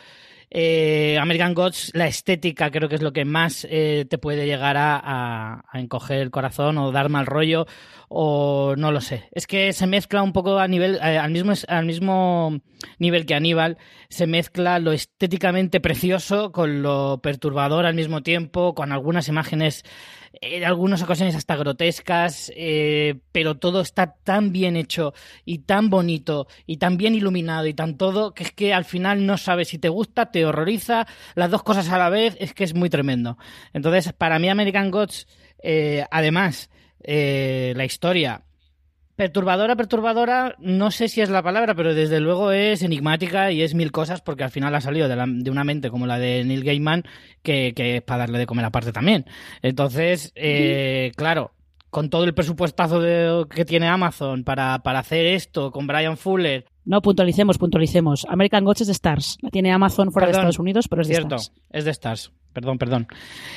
eh, 0.50 1.18
American 1.20 1.54
Gods, 1.54 1.90
la 1.94 2.06
estética 2.06 2.70
creo 2.70 2.88
que 2.88 2.94
es 2.94 3.02
lo 3.02 3.12
que 3.12 3.24
más 3.24 3.66
eh, 3.68 4.06
te 4.08 4.18
puede 4.18 4.46
llegar 4.46 4.76
a, 4.78 5.64
encoger 5.74 6.20
el 6.20 6.30
corazón 6.30 6.78
o 6.78 6.92
dar 6.92 7.08
mal 7.08 7.26
rollo 7.26 7.66
o 8.08 8.74
no 8.76 8.92
lo 8.92 9.00
sé. 9.00 9.28
Es 9.32 9.46
que 9.46 9.72
se 9.72 9.86
mezcla 9.86 10.22
un 10.22 10.32
poco 10.32 10.58
a 10.58 10.68
nivel, 10.68 10.96
eh, 10.96 11.18
al, 11.18 11.30
mismo, 11.30 11.52
al 11.68 11.84
mismo 11.84 12.60
nivel 12.98 13.26
que 13.26 13.34
Aníbal, 13.34 13.78
se 14.08 14.26
mezcla 14.26 14.78
lo 14.78 14.92
estéticamente 14.92 15.80
precioso 15.80 16.52
con 16.52 16.82
lo 16.82 17.20
perturbador 17.22 17.84
al 17.84 17.94
mismo 17.94 18.22
tiempo, 18.22 18.74
con 18.74 18.92
algunas 18.92 19.28
imágenes 19.28 19.82
en 20.40 20.64
algunas 20.64 21.02
ocasiones 21.02 21.34
hasta 21.34 21.56
grotescas, 21.56 22.52
eh, 22.56 23.20
pero 23.32 23.56
todo 23.56 23.80
está 23.80 24.14
tan 24.14 24.52
bien 24.52 24.76
hecho 24.76 25.14
y 25.44 25.58
tan 25.58 25.90
bonito 25.90 26.46
y 26.66 26.78
tan 26.78 26.96
bien 26.96 27.14
iluminado 27.14 27.66
y 27.66 27.74
tan 27.74 27.96
todo 27.96 28.34
que 28.34 28.44
es 28.44 28.52
que 28.52 28.72
al 28.74 28.84
final 28.84 29.26
no 29.26 29.38
sabes 29.38 29.68
si 29.68 29.78
te 29.78 29.88
gusta, 29.88 30.30
te 30.30 30.44
horroriza, 30.44 31.06
las 31.34 31.50
dos 31.50 31.62
cosas 31.62 31.88
a 31.90 31.98
la 31.98 32.10
vez, 32.10 32.36
es 32.40 32.54
que 32.54 32.64
es 32.64 32.74
muy 32.74 32.90
tremendo. 32.90 33.38
Entonces, 33.72 34.12
para 34.12 34.38
mí 34.38 34.48
American 34.48 34.90
Gods, 34.90 35.26
eh, 35.62 36.04
además, 36.10 36.70
eh, 37.02 37.72
la 37.76 37.84
historia 37.84 38.45
Perturbadora, 39.16 39.76
perturbadora, 39.76 40.56
no 40.58 40.90
sé 40.90 41.08
si 41.08 41.22
es 41.22 41.30
la 41.30 41.42
palabra, 41.42 41.74
pero 41.74 41.94
desde 41.94 42.20
luego 42.20 42.52
es 42.52 42.82
enigmática 42.82 43.50
y 43.50 43.62
es 43.62 43.74
mil 43.74 43.90
cosas 43.90 44.20
porque 44.20 44.44
al 44.44 44.50
final 44.50 44.74
ha 44.74 44.82
salido 44.82 45.08
de, 45.08 45.50
una 45.50 45.64
mente 45.64 45.88
como 45.88 46.06
la 46.06 46.18
de 46.18 46.44
Neil 46.44 46.62
Gaiman 46.62 47.02
que, 47.42 47.72
es 47.74 48.02
para 48.02 48.18
darle 48.18 48.38
de 48.38 48.44
comer 48.44 48.66
aparte 48.66 48.92
también. 48.92 49.24
Entonces, 49.62 50.32
eh, 50.34 51.12
claro, 51.16 51.54
con 51.88 52.10
todo 52.10 52.24
el 52.24 52.34
presupuestazo 52.34 53.48
que 53.48 53.64
tiene 53.64 53.88
Amazon 53.88 54.44
para, 54.44 54.74
hacer 54.74 55.24
esto, 55.24 55.70
con 55.70 55.86
Brian 55.86 56.18
Fuller. 56.18 56.66
No, 56.84 57.00
puntualicemos, 57.00 57.56
puntualicemos. 57.56 58.26
American 58.28 58.64
Gods 58.66 58.82
es 58.82 58.88
de 58.88 58.92
Stars. 58.92 59.38
La 59.40 59.48
tiene 59.48 59.72
Amazon 59.72 60.12
fuera 60.12 60.26
de 60.26 60.32
Estados 60.32 60.58
Unidos, 60.58 60.88
pero 60.88 61.00
es 61.00 61.08
de 61.08 61.14
cierto, 61.14 61.36
Stars. 61.36 61.62
Es 61.70 61.84
de 61.86 61.90
Stars. 61.90 62.32
Perdón, 62.52 62.76
perdón. 62.76 63.06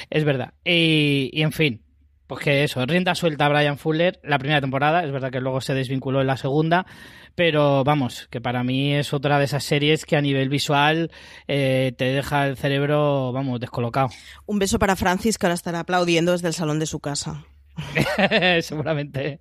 Es 0.09 0.23
verdad. 0.23 0.53
y 0.63 1.41
en 1.41 1.51
fin, 1.51 1.81
pues 2.29 2.43
que 2.43 2.63
eso, 2.63 2.85
rienda 2.85 3.15
suelta 3.15 3.47
a 3.47 3.49
Brian 3.49 3.79
Fuller 3.79 4.19
la 4.23 4.37
primera 4.37 4.61
temporada, 4.61 5.03
es 5.03 5.11
verdad 5.11 5.31
que 5.31 5.41
luego 5.41 5.61
se 5.61 5.73
desvinculó 5.73 6.21
en 6.21 6.27
la 6.27 6.37
segunda, 6.37 6.85
pero 7.33 7.83
vamos, 7.83 8.27
que 8.29 8.39
para 8.39 8.63
mí 8.63 8.93
es 8.93 9.15
otra 9.15 9.39
de 9.39 9.45
esas 9.45 9.63
series 9.63 10.05
que 10.05 10.15
a 10.15 10.21
nivel 10.21 10.47
visual 10.47 11.09
eh, 11.47 11.91
te 11.97 12.05
deja 12.05 12.45
el 12.45 12.55
cerebro, 12.55 13.31
vamos, 13.31 13.59
descolocado. 13.59 14.09
Un 14.45 14.59
beso 14.59 14.77
para 14.77 14.95
Francis 14.95 15.39
que 15.39 15.47
ahora 15.47 15.55
estará 15.55 15.79
aplaudiendo 15.79 16.31
desde 16.31 16.49
el 16.49 16.53
salón 16.53 16.77
de 16.77 16.85
su 16.85 16.99
casa. 16.99 17.45
Seguramente. 18.61 19.39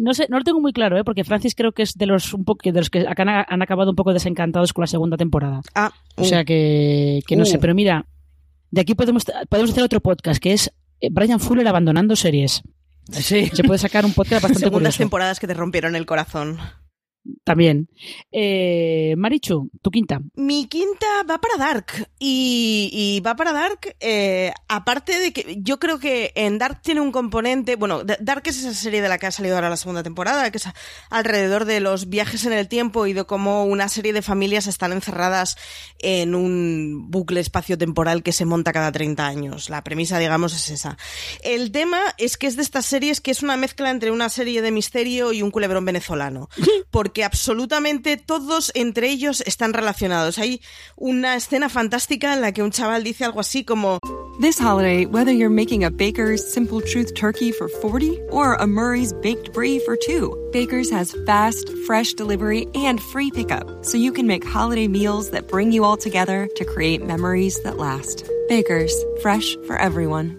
No 0.00 0.14
sé, 0.14 0.26
no 0.30 0.38
lo 0.38 0.44
tengo 0.44 0.60
muy 0.62 0.72
claro, 0.72 0.96
¿eh? 0.96 1.04
porque 1.04 1.22
Francis 1.22 1.54
creo 1.54 1.72
que 1.72 1.82
es 1.82 1.98
de 1.98 2.06
los 2.06 2.32
un 2.32 2.46
poco 2.46 2.62
de 2.64 2.78
los 2.78 2.88
que 2.88 3.04
han, 3.06 3.62
acabado 3.62 3.90
un 3.90 3.96
poco 3.96 4.14
desencantados 4.14 4.72
con 4.72 4.84
la 4.84 4.86
segunda 4.86 5.18
temporada. 5.18 5.60
Ah, 5.74 5.92
o 6.16 6.24
sea 6.24 6.40
uh. 6.40 6.44
que, 6.46 7.20
que 7.26 7.36
no 7.36 7.44
sé, 7.44 7.58
uh. 7.58 7.60
pero 7.60 7.74
mira, 7.74 8.06
de 8.70 8.80
aquí 8.80 8.94
podemos, 8.94 9.26
podemos 9.50 9.70
hacer 9.72 9.84
otro 9.84 10.00
podcast 10.00 10.40
que 10.40 10.54
es 10.54 10.72
Brian 11.10 11.40
Fuller 11.40 11.66
abandonando 11.68 12.16
series. 12.16 12.62
Sí. 13.10 13.50
Se 13.52 13.62
puede 13.64 13.78
sacar 13.78 14.04
un 14.04 14.12
podcast 14.12 14.42
bastante 14.42 14.66
Segundas 14.66 14.96
temporadas 14.96 15.38
que 15.38 15.46
te 15.46 15.54
rompieron 15.54 15.94
el 15.96 16.06
corazón. 16.06 16.58
También. 17.44 17.88
Eh, 18.32 19.14
Marichu, 19.16 19.70
tu 19.82 19.90
quinta. 19.90 20.20
Mi 20.34 20.66
quinta 20.66 21.06
va 21.28 21.38
para 21.38 21.56
Dark. 21.56 22.08
Y, 22.18 23.22
va 23.24 23.36
para 23.36 23.52
Dark, 23.52 23.96
eh, 24.00 24.52
aparte 24.68 25.18
de 25.18 25.32
que 25.32 25.58
yo 25.60 25.78
creo 25.78 25.98
que 25.98 26.32
en 26.34 26.58
Dark 26.58 26.82
tiene 26.82 27.00
un 27.00 27.12
componente. 27.12 27.76
Bueno, 27.76 28.02
Dark 28.04 28.42
es 28.46 28.58
esa 28.58 28.74
serie 28.74 29.02
de 29.02 29.08
la 29.08 29.18
que 29.18 29.26
ha 29.26 29.30
salido 29.30 29.54
ahora 29.54 29.70
la 29.70 29.76
segunda 29.76 30.02
temporada, 30.02 30.50
que 30.50 30.58
es 30.58 30.68
alrededor 31.10 31.64
de 31.64 31.80
los 31.80 32.08
viajes 32.08 32.44
en 32.46 32.52
el 32.52 32.68
tiempo 32.68 33.06
y 33.06 33.12
de 33.12 33.24
cómo 33.24 33.64
una 33.64 33.88
serie 33.88 34.12
de 34.12 34.22
familias 34.22 34.66
están 34.66 34.92
encerradas 34.92 35.56
en 35.98 36.34
un 36.34 37.10
bucle 37.10 37.40
espacio-temporal 37.40 38.22
que 38.22 38.32
se 38.32 38.44
monta 38.44 38.72
cada 38.72 38.92
30 38.92 39.26
años. 39.26 39.70
La 39.70 39.82
premisa, 39.84 40.18
digamos, 40.18 40.54
es 40.54 40.70
esa. 40.70 40.96
El 41.42 41.72
tema 41.72 42.00
es 42.18 42.36
que 42.36 42.46
es 42.46 42.56
de 42.56 42.62
estas 42.62 42.86
series 42.86 43.20
que 43.20 43.30
es 43.30 43.42
una 43.42 43.56
mezcla 43.56 43.90
entre 43.90 44.10
una 44.10 44.28
serie 44.28 44.62
de 44.62 44.70
misterio 44.70 45.32
y 45.32 45.42
un 45.42 45.50
culebrón 45.50 45.84
venezolano. 45.84 46.48
Porque 46.90 47.15
que 47.16 47.24
absolutamente 47.24 48.18
todos 48.18 48.70
entre 48.74 49.08
ellos 49.08 49.42
están 49.46 49.72
relacionados. 49.72 50.36
Hay 50.36 50.60
una 50.96 51.34
escena 51.34 51.70
fantástica 51.70 52.34
en 52.34 52.42
la 52.42 52.52
que 52.52 52.62
un 52.62 52.72
chaval 52.72 53.04
dice 53.04 53.24
algo 53.24 53.40
así 53.40 53.64
como 53.64 54.00
This 54.38 54.60
holiday, 54.60 55.06
whether 55.06 55.32
you're 55.32 55.48
making 55.48 55.82
a 55.82 55.90
Baker's 55.90 56.46
Simple 56.46 56.82
Truth 56.82 57.14
turkey 57.14 57.52
for 57.52 57.70
40 57.70 58.20
or 58.28 58.56
a 58.56 58.66
Murray's 58.66 59.14
baked 59.14 59.54
brie 59.54 59.78
for 59.78 59.96
2, 59.96 60.50
Baker's 60.52 60.90
has 60.90 61.16
fast, 61.24 61.70
fresh 61.86 62.12
delivery 62.12 62.66
and 62.74 63.00
free 63.00 63.30
pickup, 63.30 63.82
so 63.82 63.96
you 63.96 64.12
can 64.12 64.26
make 64.26 64.44
holiday 64.44 64.86
meals 64.86 65.30
that 65.30 65.48
bring 65.48 65.72
you 65.72 65.84
all 65.84 65.96
together 65.96 66.50
to 66.56 66.66
create 66.66 67.02
memories 67.02 67.58
that 67.62 67.78
last. 67.78 68.30
Baker's, 68.50 68.94
fresh 69.22 69.56
for 69.66 69.78
everyone. 69.78 70.38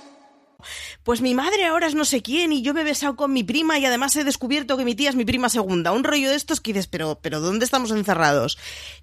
pues 1.03 1.21
mi 1.21 1.33
madre 1.33 1.65
ahora 1.65 1.87
es 1.87 1.95
no 1.95 2.05
sé 2.05 2.21
quién 2.21 2.51
y 2.51 2.61
yo 2.61 2.73
me 2.73 2.81
he 2.81 2.85
besado 2.85 3.15
con 3.15 3.33
mi 3.33 3.43
prima 3.43 3.79
y 3.79 3.85
además 3.85 4.15
he 4.15 4.23
descubierto 4.23 4.77
que 4.77 4.85
mi 4.85 4.95
tía 4.95 5.09
es 5.09 5.15
mi 5.15 5.25
prima 5.25 5.49
segunda. 5.49 5.91
Un 5.91 6.03
rollo 6.03 6.29
de 6.29 6.35
estos 6.35 6.61
que 6.61 6.73
dices, 6.73 6.87
pero, 6.87 7.19
pero 7.21 7.39
¿dónde 7.39 7.65
estamos 7.65 7.91
encerrados? 7.91 8.57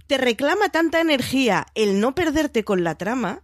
Te 0.06 0.18
reclama 0.18 0.68
tanta 0.70 1.00
energía 1.00 1.66
el 1.74 2.00
no 2.00 2.14
perderte 2.14 2.64
con 2.64 2.84
la 2.84 2.96
trama 2.96 3.42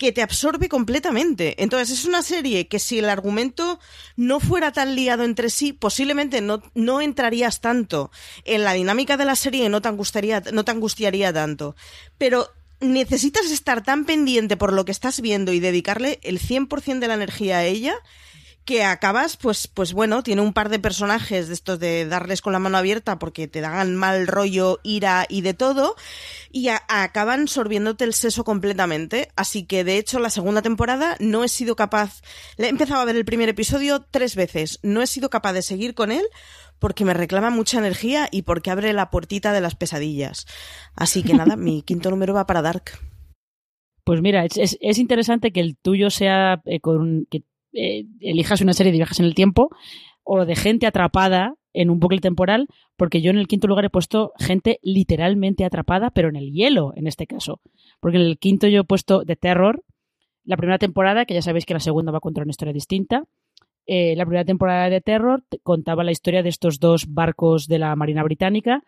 que 0.00 0.12
te 0.12 0.22
absorbe 0.22 0.70
completamente. 0.70 1.62
Entonces 1.62 1.90
es 1.90 2.06
una 2.06 2.22
serie 2.22 2.68
que 2.68 2.78
si 2.78 2.98
el 2.98 3.10
argumento 3.10 3.78
no 4.16 4.40
fuera 4.40 4.72
tan 4.72 4.94
liado 4.94 5.24
entre 5.24 5.50
sí, 5.50 5.74
posiblemente 5.74 6.40
no, 6.40 6.62
no 6.74 7.02
entrarías 7.02 7.60
tanto 7.60 8.10
en 8.46 8.64
la 8.64 8.72
dinámica 8.72 9.18
de 9.18 9.26
la 9.26 9.36
serie 9.36 9.66
y 9.66 9.68
no 9.68 9.82
te 9.82 9.88
angustiaría, 9.88 10.42
no 10.54 10.64
te 10.64 10.70
angustiaría 10.70 11.34
tanto. 11.34 11.76
Pero 12.16 12.50
necesitas 12.80 13.50
estar 13.50 13.82
tan 13.82 14.04
pendiente 14.04 14.56
por 14.56 14.72
lo 14.72 14.84
que 14.84 14.92
estás 14.92 15.20
viendo 15.20 15.52
y 15.52 15.60
dedicarle 15.60 16.18
el 16.22 16.40
100% 16.40 16.98
de 16.98 17.08
la 17.08 17.14
energía 17.14 17.58
a 17.58 17.64
ella 17.64 17.94
que 18.64 18.84
acabas, 18.84 19.36
pues, 19.36 19.66
pues 19.66 19.92
bueno, 19.92 20.22
tiene 20.22 20.42
un 20.42 20.52
par 20.52 20.68
de 20.68 20.78
personajes 20.78 21.48
de 21.48 21.54
estos 21.54 21.80
de 21.80 22.06
darles 22.06 22.40
con 22.40 22.52
la 22.52 22.58
mano 22.58 22.78
abierta 22.78 23.18
porque 23.18 23.48
te 23.48 23.60
dan 23.60 23.96
mal 23.96 24.26
rollo, 24.26 24.78
ira 24.82 25.26
y 25.28 25.40
de 25.40 25.54
todo, 25.54 25.96
y 26.52 26.68
acaban 26.68 27.48
sorbiéndote 27.48 28.04
el 28.04 28.14
seso 28.14 28.44
completamente. 28.44 29.30
Así 29.34 29.64
que, 29.64 29.82
de 29.82 29.96
hecho, 29.96 30.20
la 30.20 30.30
segunda 30.30 30.62
temporada 30.62 31.16
no 31.18 31.42
he 31.42 31.48
sido 31.48 31.74
capaz, 31.74 32.22
he 32.58 32.68
empezado 32.68 33.00
a 33.00 33.04
ver 33.04 33.16
el 33.16 33.24
primer 33.24 33.48
episodio 33.48 34.04
tres 34.08 34.36
veces, 34.36 34.78
no 34.82 35.02
he 35.02 35.06
sido 35.06 35.30
capaz 35.30 35.52
de 35.54 35.62
seguir 35.62 35.94
con 35.94 36.12
él 36.12 36.26
porque 36.80 37.04
me 37.04 37.14
reclama 37.14 37.50
mucha 37.50 37.78
energía 37.78 38.28
y 38.32 38.42
porque 38.42 38.70
abre 38.70 38.92
la 38.92 39.10
puertita 39.10 39.52
de 39.52 39.60
las 39.60 39.76
pesadillas. 39.76 40.46
Así 40.96 41.22
que 41.22 41.34
nada, 41.34 41.54
mi 41.56 41.82
quinto 41.86 42.10
número 42.10 42.34
va 42.34 42.46
para 42.46 42.62
Dark. 42.62 42.98
Pues 44.02 44.22
mira, 44.22 44.44
es, 44.44 44.76
es, 44.80 44.98
interesante 44.98 45.52
que 45.52 45.60
el 45.60 45.76
tuyo 45.76 46.10
sea 46.10 46.62
eh, 46.64 46.80
con 46.80 47.26
que 47.30 47.44
eh, 47.72 48.06
elijas 48.18 48.60
una 48.60 48.72
serie 48.72 48.90
de 48.90 48.98
viajes 48.98 49.20
en 49.20 49.26
el 49.26 49.34
tiempo 49.34 49.70
o 50.24 50.44
de 50.44 50.56
gente 50.56 50.86
atrapada 50.86 51.54
en 51.72 51.90
un 51.90 52.00
bucle 52.00 52.18
temporal, 52.18 52.66
porque 52.96 53.20
yo 53.20 53.30
en 53.30 53.38
el 53.38 53.46
quinto 53.46 53.68
lugar 53.68 53.84
he 53.84 53.90
puesto 53.90 54.32
gente 54.38 54.80
literalmente 54.82 55.64
atrapada, 55.64 56.10
pero 56.10 56.28
en 56.28 56.36
el 56.36 56.50
hielo, 56.50 56.92
en 56.96 57.06
este 57.06 57.26
caso. 57.26 57.60
Porque 58.00 58.16
en 58.16 58.24
el 58.24 58.38
quinto 58.38 58.66
yo 58.66 58.80
he 58.80 58.84
puesto 58.84 59.24
The 59.24 59.36
Terror, 59.36 59.84
la 60.44 60.56
primera 60.56 60.78
temporada, 60.78 61.26
que 61.26 61.34
ya 61.34 61.42
sabéis 61.42 61.66
que 61.66 61.74
la 61.74 61.80
segunda 61.80 62.10
va 62.10 62.18
a 62.18 62.22
contar 62.22 62.42
una 62.42 62.50
historia 62.50 62.72
distinta, 62.72 63.24
eh, 63.86 64.14
la 64.16 64.24
primera 64.24 64.44
temporada 64.44 64.88
de 64.88 65.00
Terror 65.00 65.44
contaba 65.62 66.04
la 66.04 66.12
historia 66.12 66.42
de 66.42 66.48
estos 66.48 66.78
dos 66.80 67.06
barcos 67.08 67.66
de 67.66 67.78
la 67.78 67.96
Marina 67.96 68.22
Británica 68.22 68.82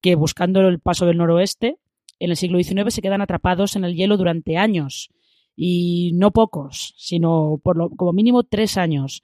que 0.00 0.14
buscando 0.14 0.60
el 0.60 0.80
paso 0.80 1.06
del 1.06 1.18
noroeste 1.18 1.76
en 2.18 2.30
el 2.30 2.36
siglo 2.36 2.58
XIX 2.62 2.92
se 2.94 3.02
quedan 3.02 3.20
atrapados 3.20 3.76
en 3.76 3.84
el 3.84 3.94
hielo 3.94 4.16
durante 4.16 4.56
años 4.56 5.10
y 5.54 6.12
no 6.14 6.32
pocos, 6.32 6.94
sino 6.96 7.60
por 7.62 7.76
lo, 7.76 7.90
como 7.90 8.12
mínimo 8.12 8.42
tres 8.42 8.76
años. 8.76 9.22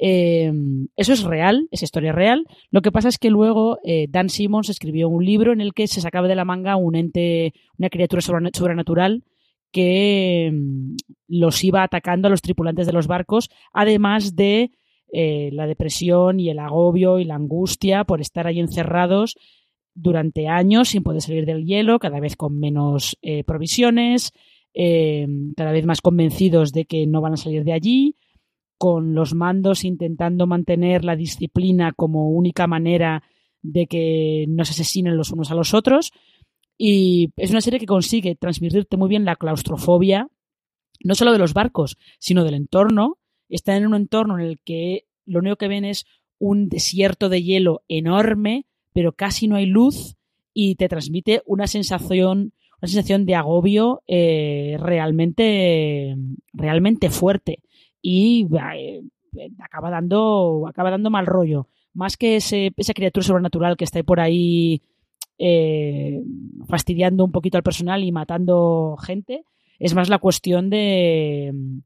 Eh, 0.00 0.52
eso 0.96 1.12
es 1.12 1.22
real, 1.24 1.68
es 1.70 1.82
historia 1.82 2.12
real. 2.12 2.46
Lo 2.70 2.82
que 2.82 2.92
pasa 2.92 3.08
es 3.08 3.18
que 3.18 3.30
luego 3.30 3.78
eh, 3.84 4.06
Dan 4.08 4.28
Simmons 4.28 4.68
escribió 4.68 5.08
un 5.08 5.24
libro 5.24 5.52
en 5.52 5.60
el 5.60 5.74
que 5.74 5.86
se 5.86 6.00
sacaba 6.00 6.28
de 6.28 6.36
la 6.36 6.44
manga 6.44 6.76
un 6.76 6.94
ente, 6.94 7.52
una 7.78 7.90
criatura 7.90 8.22
sobrenatural 8.22 9.24
que 9.72 10.50
mm, 10.52 10.96
los 11.28 11.62
iba 11.64 11.82
atacando 11.82 12.28
a 12.28 12.30
los 12.30 12.42
tripulantes 12.42 12.86
de 12.86 12.92
los 12.92 13.06
barcos, 13.06 13.50
además 13.72 14.36
de 14.36 14.70
eh, 15.12 15.50
la 15.52 15.66
depresión 15.66 16.40
y 16.40 16.50
el 16.50 16.58
agobio 16.58 17.18
y 17.18 17.24
la 17.24 17.34
angustia 17.36 18.04
por 18.04 18.20
estar 18.20 18.46
ahí 18.46 18.60
encerrados 18.60 19.36
durante 19.94 20.48
años 20.48 20.90
sin 20.90 21.02
poder 21.02 21.22
salir 21.22 21.46
del 21.46 21.64
hielo, 21.64 21.98
cada 21.98 22.20
vez 22.20 22.36
con 22.36 22.58
menos 22.58 23.16
eh, 23.22 23.42
provisiones, 23.44 24.32
eh, 24.74 25.26
cada 25.56 25.72
vez 25.72 25.86
más 25.86 26.00
convencidos 26.00 26.72
de 26.72 26.84
que 26.84 27.06
no 27.06 27.20
van 27.20 27.32
a 27.32 27.38
salir 27.38 27.64
de 27.64 27.72
allí, 27.72 28.16
con 28.76 29.14
los 29.14 29.34
mandos 29.34 29.84
intentando 29.84 30.46
mantener 30.46 31.04
la 31.04 31.16
disciplina 31.16 31.92
como 31.92 32.30
única 32.30 32.66
manera 32.68 33.24
de 33.60 33.86
que 33.86 34.46
no 34.48 34.64
se 34.64 34.72
asesinen 34.72 35.16
los 35.16 35.32
unos 35.32 35.50
a 35.50 35.54
los 35.54 35.74
otros. 35.74 36.12
Y 36.78 37.32
es 37.36 37.50
una 37.50 37.60
serie 37.60 37.80
que 37.80 37.86
consigue 37.86 38.36
transmitirte 38.36 38.96
muy 38.96 39.08
bien 39.08 39.24
la 39.24 39.36
claustrofobia 39.36 40.28
no 41.02 41.14
solo 41.14 41.32
de 41.32 41.38
los 41.38 41.54
barcos, 41.54 41.96
sino 42.18 42.44
del 42.44 42.54
entorno. 42.54 43.18
Están 43.48 43.76
en 43.76 43.86
un 43.86 43.94
entorno 43.94 44.38
en 44.38 44.46
el 44.46 44.58
que 44.60 45.06
lo 45.26 45.40
único 45.40 45.56
que 45.56 45.68
ven 45.68 45.84
es 45.84 46.06
un 46.38 46.68
desierto 46.68 47.28
de 47.28 47.42
hielo 47.42 47.82
enorme, 47.88 48.66
pero 48.92 49.12
casi 49.12 49.48
no 49.48 49.56
hay 49.56 49.66
luz 49.66 50.16
y 50.54 50.76
te 50.76 50.88
transmite 50.88 51.42
una 51.46 51.66
sensación, 51.66 52.52
una 52.80 52.88
sensación 52.88 53.26
de 53.26 53.34
agobio 53.34 54.02
eh, 54.06 54.76
realmente, 54.80 56.16
realmente 56.52 57.10
fuerte 57.10 57.60
y 58.00 58.46
eh, 58.74 59.02
acaba 59.60 59.90
dando, 59.90 60.66
acaba 60.68 60.90
dando 60.90 61.10
mal 61.10 61.26
rollo. 61.26 61.68
Más 61.94 62.16
que 62.16 62.36
ese, 62.36 62.72
esa 62.76 62.94
criatura 62.94 63.26
sobrenatural 63.26 63.76
que 63.76 63.84
está 63.84 64.02
por 64.02 64.20
ahí 64.20 64.82
eh, 65.38 66.22
fastidiando 66.68 67.24
un 67.24 67.32
poquito 67.32 67.56
al 67.56 67.62
personal 67.62 68.02
y 68.02 68.12
matando 68.12 68.96
gente, 69.00 69.44
es 69.78 69.94
más 69.94 70.08
la 70.08 70.18
cuestión 70.18 70.70
de 70.70 71.52
mm, 71.54 71.78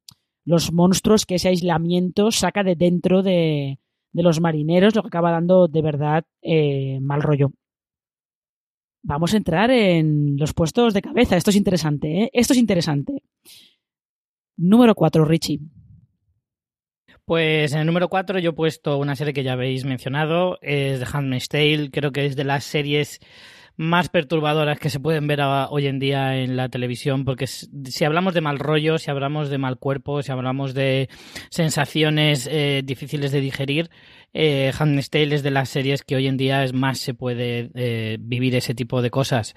los 0.44 0.72
monstruos 0.72 1.26
que 1.26 1.36
ese 1.36 1.48
aislamiento 1.48 2.30
saca 2.30 2.62
de 2.62 2.74
dentro 2.74 3.22
de, 3.22 3.78
los 4.12 4.40
marineros, 4.40 4.94
lo 4.94 5.02
que 5.02 5.08
acaba 5.08 5.30
dando 5.30 5.68
de 5.68 5.82
verdad 5.82 6.24
eh, 6.42 6.98
mal 7.00 7.22
rollo. 7.22 7.52
Vamos 9.04 9.34
a 9.34 9.36
entrar 9.36 9.70
en 9.70 10.36
los 10.36 10.52
puestos 10.54 10.94
de 10.94 11.02
cabeza. 11.02 11.36
Esto 11.36 11.50
es 11.50 11.56
interesante, 11.56 12.22
¿eh? 12.22 12.30
Esto 12.32 12.52
es 12.52 12.58
interesante. 12.58 13.22
Número 14.56 14.94
4, 14.94 15.24
Richie. 15.24 15.60
Pues 17.24 17.72
en 17.72 17.80
el 17.80 17.86
número 17.86 18.08
4 18.08 18.38
yo 18.40 18.50
he 18.50 18.54
puesto 18.54 18.98
una 18.98 19.16
serie 19.16 19.32
que 19.32 19.44
ya 19.44 19.52
habéis 19.52 19.84
mencionado, 19.84 20.58
es 20.60 20.98
The 21.00 21.06
Handmaid's 21.12 21.48
Tale, 21.48 21.90
creo 21.90 22.10
que 22.10 22.26
es 22.26 22.36
de 22.36 22.44
las 22.44 22.64
series 22.64 23.20
más 23.76 24.08
perturbadoras 24.08 24.78
que 24.78 24.90
se 24.90 25.00
pueden 25.00 25.26
ver 25.26 25.40
hoy 25.40 25.86
en 25.86 25.98
día 25.98 26.36
en 26.36 26.56
la 26.56 26.68
televisión, 26.68 27.24
porque 27.24 27.46
si 27.46 28.04
hablamos 28.04 28.34
de 28.34 28.40
mal 28.40 28.58
rollo, 28.58 28.98
si 28.98 29.10
hablamos 29.10 29.48
de 29.48 29.58
mal 29.58 29.78
cuerpo, 29.78 30.22
si 30.22 30.30
hablamos 30.30 30.74
de 30.74 31.08
sensaciones 31.50 32.48
eh, 32.50 32.82
difíciles 32.84 33.32
de 33.32 33.40
digerir, 33.40 33.90
eh, 34.34 34.72
Handmaid's 34.78 35.10
Tale 35.10 35.34
es 35.34 35.42
de 35.42 35.50
las 35.50 35.68
series 35.68 36.02
que 36.02 36.16
hoy 36.16 36.26
en 36.26 36.36
día 36.36 36.64
es 36.64 36.72
más 36.72 36.98
se 36.98 37.14
puede 37.14 37.70
eh, 37.74 38.18
vivir 38.20 38.54
ese 38.54 38.74
tipo 38.74 39.02
de 39.02 39.10
cosas. 39.10 39.54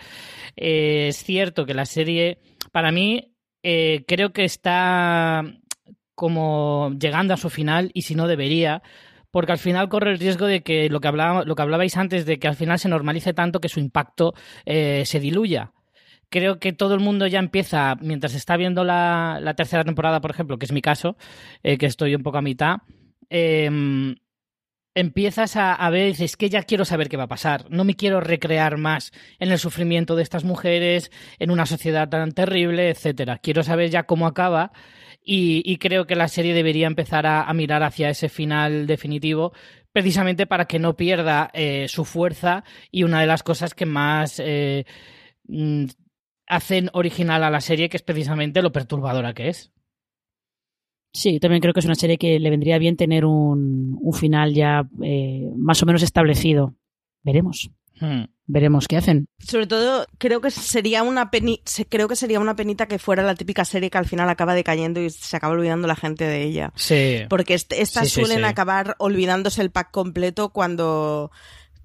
Eh, 0.56 1.08
es 1.10 1.24
cierto 1.24 1.66
que 1.66 1.74
la 1.74 1.86
serie, 1.86 2.40
para 2.72 2.92
mí, 2.92 3.32
creo 4.08 4.32
que 4.32 4.44
está 4.44 5.44
como 6.16 6.92
llegando 7.00 7.34
a 7.34 7.38
su 7.38 7.50
final 7.50 7.92
y 7.94 8.04
si 8.04 8.16
no 8.16 8.28
debería, 8.28 8.82
porque 9.36 9.52
al 9.52 9.58
final 9.58 9.90
corre 9.90 10.12
el 10.12 10.20
riesgo 10.20 10.46
de 10.46 10.64
que 10.64 10.90
lo 10.90 11.02
que, 11.02 11.12
que 11.12 11.62
hablabais 11.62 11.98
antes, 11.98 12.26
de 12.26 12.40
que 12.40 12.48
al 12.48 12.56
final 12.56 12.80
se 12.80 12.88
normalice 12.88 13.34
tanto 13.34 13.60
que 13.60 13.68
su 13.68 13.82
impacto 13.82 14.34
eh, 14.66 15.04
se 15.06 15.20
diluya. 15.20 15.74
Creo 16.30 16.58
que 16.58 16.72
todo 16.72 16.94
el 16.94 17.02
mundo 17.02 17.28
ya 17.28 17.40
empieza, 17.40 17.96
mientras 18.00 18.34
está 18.34 18.56
viendo 18.56 18.86
la, 18.86 19.54
tercera 19.58 19.84
temporada, 19.84 20.22
por 20.22 20.32
ejemplo, 20.32 20.58
que 20.58 20.66
es 20.66 20.72
mi 20.72 20.82
caso, 20.82 21.18
eh, 21.64 21.78
que 21.78 21.86
estoy 21.86 22.16
un 22.16 22.24
poco 22.24 22.38
a 22.38 22.42
mitad, 22.42 22.78
em, 23.30 24.16
empiezas 24.96 25.58
a, 25.58 25.74
a, 25.76 25.90
ver, 25.90 26.08
dices, 26.08 26.38
que 26.38 26.50
ya 26.50 26.64
quiero 26.64 26.86
saber 26.86 27.10
qué 27.10 27.18
va 27.18 27.24
a 27.24 27.28
pasar, 27.28 27.66
no 27.70 27.84
me 27.84 27.96
quiero 27.96 28.22
recrear 28.22 28.78
más 28.78 29.12
en 29.40 29.52
el 29.52 29.60
sufrimiento 29.60 30.16
de 30.16 30.24
estas 30.24 30.46
mujeres, 30.46 31.12
en 31.40 31.52
una 31.52 31.66
sociedad 31.66 32.08
tan 32.08 32.32
terrible, 32.32 32.90
etcétera. 32.90 33.38
Quiero 33.40 33.64
saber 33.64 33.90
ya 33.90 34.04
cómo 34.04 34.28
acaba 34.28 34.72
y, 35.26 35.78
creo 35.78 36.06
que 36.06 36.16
la 36.16 36.28
serie 36.28 36.54
debería 36.54 36.88
empezar 36.88 37.26
a, 37.26 37.52
mirar 37.54 37.84
hacia 37.84 38.10
ese 38.10 38.30
final 38.30 38.86
definitivo 38.86 39.54
precisamente 39.92 40.46
para 40.46 40.66
que 40.66 40.78
no 40.78 40.96
pierda 40.96 41.50
eh, 41.54 41.88
su 41.88 42.06
fuerza 42.06 42.64
y 42.92 43.04
una 43.04 43.22
de 43.22 43.28
las 43.28 43.44
cosas 43.44 43.74
que 43.74 43.86
más 43.86 44.42
eh, 44.44 44.86
mm, 45.48 45.86
hacen 46.48 46.90
original 46.94 47.44
a 47.44 47.50
la 47.50 47.62
serie, 47.62 47.90
que 47.90 47.98
es 47.98 48.04
precisamente 48.04 48.62
lo 48.62 48.72
perturbadora 48.72 49.34
que 49.34 49.48
es. 49.48 49.72
Sí, 51.14 51.40
también 51.40 51.62
creo 51.62 51.74
que 51.74 51.80
es 51.80 51.86
una 51.86 51.96
serie 51.96 52.18
que 52.18 52.40
le 52.40 52.50
vendría 52.50 52.78
bien 52.78 52.98
tener 52.98 53.24
un, 53.24 53.98
final 54.14 54.54
ya 54.54 54.86
eh, 55.02 55.50
más 55.56 55.82
o 55.82 55.86
menos 55.86 56.04
establecido. 56.04 56.76
Veremos. 57.24 57.72
Hmm. 58.00 58.26
Veremos 58.48 58.88
qué 58.88 58.98
hacen. 58.98 59.28
Sobre 59.40 59.66
todo, 59.66 60.06
creo 60.20 60.40
que 60.40 60.52
sería 60.52 61.02
una 61.02 61.32
peni 61.32 61.62
creo 61.90 62.08
que 62.08 62.16
sería 62.16 62.40
una 62.40 62.56
penita 62.56 62.88
que 62.88 63.00
fuera 63.00 63.24
la 63.24 63.34
típica 63.34 63.66
serie 63.66 63.90
que 63.90 63.98
al 63.98 64.06
final 64.06 64.30
acaba 64.30 64.54
decayendo 64.54 65.02
y 65.02 65.10
se 65.10 65.36
acaba 65.36 65.54
olvidando 65.54 65.88
la 65.88 65.96
gente 65.96 66.26
de 66.26 66.44
ella. 66.44 66.72
Sí. 66.76 67.22
Porque 67.28 67.56
estas 67.56 68.10
suelen 68.10 68.46
acabar 68.46 68.96
olvidándose 69.00 69.62
el 69.62 69.72
pack 69.72 69.90
completo 69.90 70.50
cuando 70.50 71.32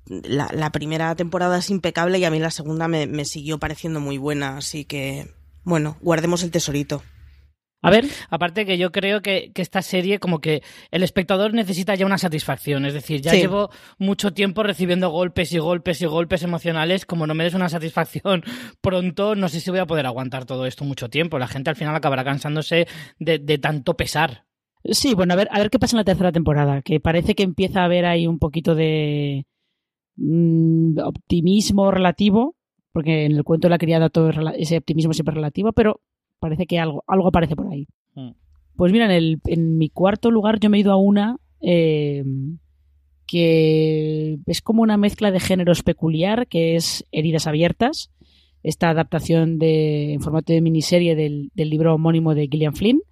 la, 0.06 0.70
primera 0.70 1.14
temporada 1.16 1.58
es 1.58 1.70
impecable 1.70 2.18
y 2.18 2.24
a 2.24 2.30
mí 2.30 2.38
la 2.38 2.50
segunda 2.50 2.88
me 2.88 3.24
siguió 3.24 3.58
pareciendo 3.58 4.00
muy 4.00 4.18
buena. 4.18 4.58
Así 4.58 4.84
que, 4.84 5.32
bueno, 5.64 5.96
guardemos 6.02 6.42
el 6.42 6.50
tesorito. 6.50 7.02
A 7.82 7.90
ver, 7.90 8.04
aparte 8.28 8.66
que 8.66 8.76
yo 8.76 8.92
creo 8.92 9.22
que, 9.22 9.52
esta 9.54 9.82
serie 9.82 10.18
como 10.18 10.40
que 10.40 10.62
el 10.90 11.02
espectador 11.02 11.54
necesita 11.54 11.94
ya 11.94 12.06
una 12.06 12.18
satisfacción, 12.18 12.84
es 12.84 12.94
decir, 12.94 13.20
ya 13.20 13.32
llevo 13.32 13.70
mucho 13.98 14.32
tiempo 14.32 14.62
recibiendo 14.62 15.10
golpes 15.10 15.52
y 15.52 15.58
golpes 15.58 16.00
y 16.02 16.06
golpes 16.06 16.42
emocionales, 16.42 17.06
como 17.06 17.26
no 17.26 17.34
me 17.34 17.44
des 17.44 17.54
una 17.54 17.68
satisfacción 17.68 18.42
pronto, 18.80 19.34
no 19.34 19.48
sé 19.48 19.60
si 19.60 19.70
voy 19.70 19.80
a 19.80 19.86
poder 19.86 20.06
aguantar 20.06 20.44
todo 20.44 20.66
esto 20.66 20.84
mucho 20.84 21.08
tiempo, 21.08 21.38
la 21.38 21.48
gente 21.48 21.70
al 21.70 21.76
final 21.76 21.94
acabará 21.94 22.24
cansándose 22.24 22.86
de, 23.18 23.58
tanto 23.58 23.96
pesar. 23.96 24.44
Sí, 24.84 25.14
bueno, 25.14 25.34
a 25.34 25.36
ver, 25.36 25.48
a 25.50 25.58
ver 25.58 25.70
qué 25.70 25.78
pasa 25.78 25.96
en 25.96 25.98
la 25.98 26.04
tercera 26.04 26.32
temporada, 26.32 26.82
que 26.82 27.00
parece 27.00 27.34
que 27.34 27.42
empieza 27.42 27.80
a 27.80 27.84
haber 27.84 28.06
ahí 28.06 28.26
un 28.26 28.38
poquito 28.38 28.74
de 28.74 29.46
mm, 30.16 30.98
optimismo 30.98 31.90
relativo, 31.90 32.56
porque 32.92 33.24
en 33.24 33.32
el 33.32 33.44
cuento 33.44 33.68
de 33.68 33.70
la 33.70 33.78
criada 33.78 34.08
todo 34.08 34.30
ese 34.56 34.78
optimismo 34.78 35.12
siempre 35.12 35.34
relativo, 35.34 35.72
pero 35.72 36.00
parece 36.40 36.66
que 36.66 36.78
algo, 36.78 37.04
algo 37.06 37.28
aparece 37.28 37.54
por 37.54 37.68
ahí. 37.68 37.86
Hmm. 38.14 38.32
Pues 38.76 38.92
mira, 38.92 39.04
en, 39.04 39.10
el, 39.12 39.40
en 39.46 39.78
mi 39.78 39.90
cuarto 39.90 40.30
lugar 40.30 40.58
yo 40.58 40.70
me 40.70 40.78
he 40.78 40.80
ido 40.80 40.92
a 40.92 40.96
una 40.96 41.36
eh, 41.60 42.24
que 43.26 44.38
es 44.46 44.60
como 44.60 44.82
una 44.82 44.96
mezcla 44.96 45.30
de 45.30 45.38
géneros 45.38 45.82
peculiar, 45.84 46.48
que 46.48 46.74
es 46.74 47.06
Heridas 47.12 47.46
Abiertas, 47.46 48.10
esta 48.62 48.90
adaptación 48.90 49.58
de, 49.58 50.14
en 50.14 50.20
formato 50.20 50.52
de 50.52 50.60
miniserie 50.60 51.14
del, 51.14 51.50
del 51.54 51.70
libro 51.70 51.94
homónimo 51.94 52.34
de 52.34 52.48
Gillian 52.50 52.74
Flynn. 52.74 53.02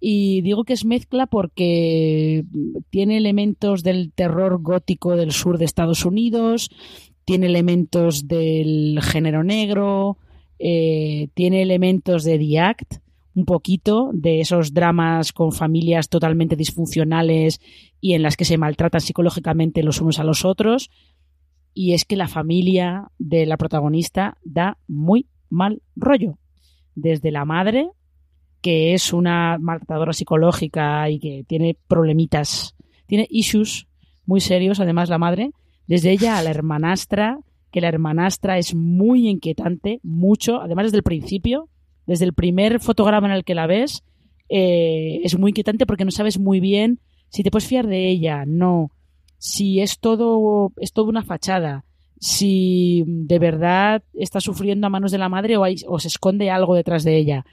Y 0.00 0.42
digo 0.42 0.64
que 0.64 0.72
es 0.72 0.84
mezcla 0.84 1.26
porque 1.26 2.44
tiene 2.90 3.16
elementos 3.16 3.82
del 3.82 4.12
terror 4.12 4.62
gótico 4.62 5.16
del 5.16 5.32
sur 5.32 5.58
de 5.58 5.64
Estados 5.64 6.04
Unidos, 6.04 6.70
tiene 7.24 7.46
elementos 7.46 8.28
del 8.28 9.00
género 9.02 9.44
negro, 9.44 10.18
eh, 10.66 11.28
tiene 11.34 11.60
elementos 11.60 12.24
de 12.24 12.38
The 12.38 12.58
Act, 12.58 12.94
un 13.34 13.44
poquito 13.44 14.08
de 14.14 14.40
esos 14.40 14.72
dramas 14.72 15.34
con 15.34 15.52
familias 15.52 16.08
totalmente 16.08 16.56
disfuncionales 16.56 17.60
y 18.00 18.14
en 18.14 18.22
las 18.22 18.38
que 18.38 18.46
se 18.46 18.56
maltratan 18.56 19.02
psicológicamente 19.02 19.82
los 19.82 20.00
unos 20.00 20.18
a 20.20 20.24
los 20.24 20.46
otros. 20.46 20.90
Y 21.74 21.92
es 21.92 22.06
que 22.06 22.16
la 22.16 22.28
familia 22.28 23.08
de 23.18 23.44
la 23.44 23.58
protagonista 23.58 24.38
da 24.42 24.78
muy 24.88 25.26
mal 25.50 25.82
rollo. 25.96 26.38
Desde 26.94 27.30
la 27.30 27.44
madre, 27.44 27.90
que 28.62 28.94
es 28.94 29.12
una 29.12 29.58
maltratadora 29.58 30.14
psicológica 30.14 31.10
y 31.10 31.18
que 31.18 31.44
tiene 31.46 31.76
problemitas, 31.86 32.74
tiene 33.06 33.26
issues 33.28 33.86
muy 34.24 34.40
serios, 34.40 34.80
además 34.80 35.10
la 35.10 35.18
madre, 35.18 35.50
desde 35.86 36.10
ella 36.10 36.38
a 36.38 36.42
la 36.42 36.48
hermanastra, 36.48 37.38
que 37.74 37.80
la 37.80 37.88
hermanastra 37.88 38.56
es 38.56 38.72
muy 38.72 39.26
inquietante, 39.28 39.98
mucho, 40.04 40.60
además 40.60 40.84
desde 40.84 40.98
el 40.98 41.02
principio, 41.02 41.68
desde 42.06 42.24
el 42.24 42.32
primer 42.32 42.78
fotograma 42.78 43.26
en 43.26 43.32
el 43.32 43.42
que 43.42 43.56
la 43.56 43.66
ves, 43.66 44.04
eh, 44.48 45.18
es 45.24 45.36
muy 45.36 45.50
inquietante 45.50 45.84
porque 45.84 46.04
no 46.04 46.12
sabes 46.12 46.38
muy 46.38 46.60
bien 46.60 47.00
si 47.30 47.42
te 47.42 47.50
puedes 47.50 47.66
fiar 47.66 47.88
de 47.88 48.08
ella, 48.08 48.44
no, 48.46 48.92
si 49.38 49.80
es 49.80 49.98
todo, 49.98 50.72
es 50.76 50.92
todo 50.92 51.08
una 51.08 51.24
fachada, 51.24 51.84
si 52.20 53.02
de 53.08 53.40
verdad 53.40 54.04
está 54.12 54.40
sufriendo 54.40 54.86
a 54.86 54.90
manos 54.90 55.10
de 55.10 55.18
la 55.18 55.28
madre 55.28 55.56
o, 55.56 55.64
o 55.88 55.98
se 55.98 56.06
esconde 56.06 56.52
algo 56.52 56.76
detrás 56.76 57.02
de 57.02 57.16
ella. 57.16 57.44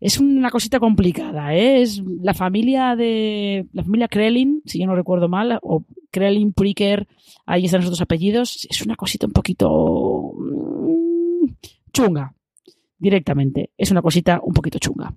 Es 0.00 0.18
una 0.18 0.48
cosita 0.48 0.80
complicada, 0.80 1.54
¿eh? 1.54 1.82
Es 1.82 2.00
la 2.22 2.32
familia 2.32 2.96
de. 2.96 3.66
La 3.72 3.82
familia 3.82 4.06
Krellin, 4.08 4.62
si 4.64 4.78
yo 4.78 4.86
no 4.86 4.94
recuerdo 4.94 5.28
mal, 5.28 5.58
o 5.60 5.84
Krellin, 6.10 6.52
Pricker, 6.52 7.06
ahí 7.46 7.64
están 7.64 7.80
los 7.80 7.88
otros 7.88 8.00
apellidos. 8.00 8.66
Es 8.68 8.82
una 8.82 8.96
cosita 8.96 9.26
un 9.26 9.32
poquito. 9.32 10.32
Mm, 10.36 11.46
chunga. 11.92 12.34
Directamente. 12.98 13.70
Es 13.76 13.90
una 13.90 14.02
cosita 14.02 14.40
un 14.42 14.52
poquito 14.52 14.78
chunga. 14.78 15.14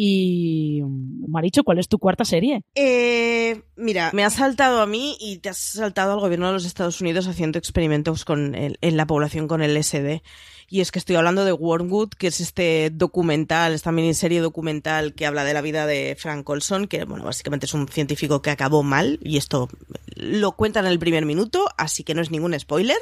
Y 0.00 0.80
Maricho, 1.26 1.64
¿cuál 1.64 1.80
es 1.80 1.88
tu 1.88 1.98
cuarta 1.98 2.24
serie? 2.24 2.62
Eh, 2.76 3.62
mira, 3.74 4.12
me 4.14 4.24
ha 4.24 4.30
saltado 4.30 4.80
a 4.80 4.86
mí 4.86 5.16
y 5.18 5.38
te 5.38 5.48
has 5.48 5.58
saltado 5.58 6.12
al 6.12 6.20
gobierno 6.20 6.46
de 6.46 6.52
los 6.52 6.66
Estados 6.66 7.00
Unidos 7.00 7.26
haciendo 7.26 7.58
experimentos 7.58 8.24
con 8.24 8.54
en 8.54 8.96
la 8.96 9.06
población 9.08 9.48
con 9.48 9.60
el 9.60 9.76
SD. 9.82 10.22
Y 10.70 10.82
es 10.82 10.92
que 10.92 11.00
estoy 11.00 11.16
hablando 11.16 11.44
de 11.44 11.52
Wormwood, 11.52 12.10
que 12.10 12.28
es 12.28 12.40
este 12.40 12.90
documental, 12.92 13.72
esta 13.72 13.90
miniserie 13.90 14.40
documental 14.40 15.14
que 15.14 15.26
habla 15.26 15.42
de 15.42 15.54
la 15.54 15.62
vida 15.62 15.84
de 15.84 16.14
Frank 16.16 16.48
Olson, 16.48 16.86
que 16.86 17.04
bueno, 17.04 17.24
básicamente 17.24 17.66
es 17.66 17.74
un 17.74 17.88
científico 17.88 18.40
que 18.40 18.50
acabó 18.50 18.84
mal, 18.84 19.18
y 19.24 19.36
esto 19.36 19.68
lo 20.14 20.52
cuentan 20.52 20.86
en 20.86 20.92
el 20.92 21.00
primer 21.00 21.26
minuto, 21.26 21.66
así 21.76 22.04
que 22.04 22.14
no 22.14 22.22
es 22.22 22.30
ningún 22.30 22.58
spoiler. 22.60 22.98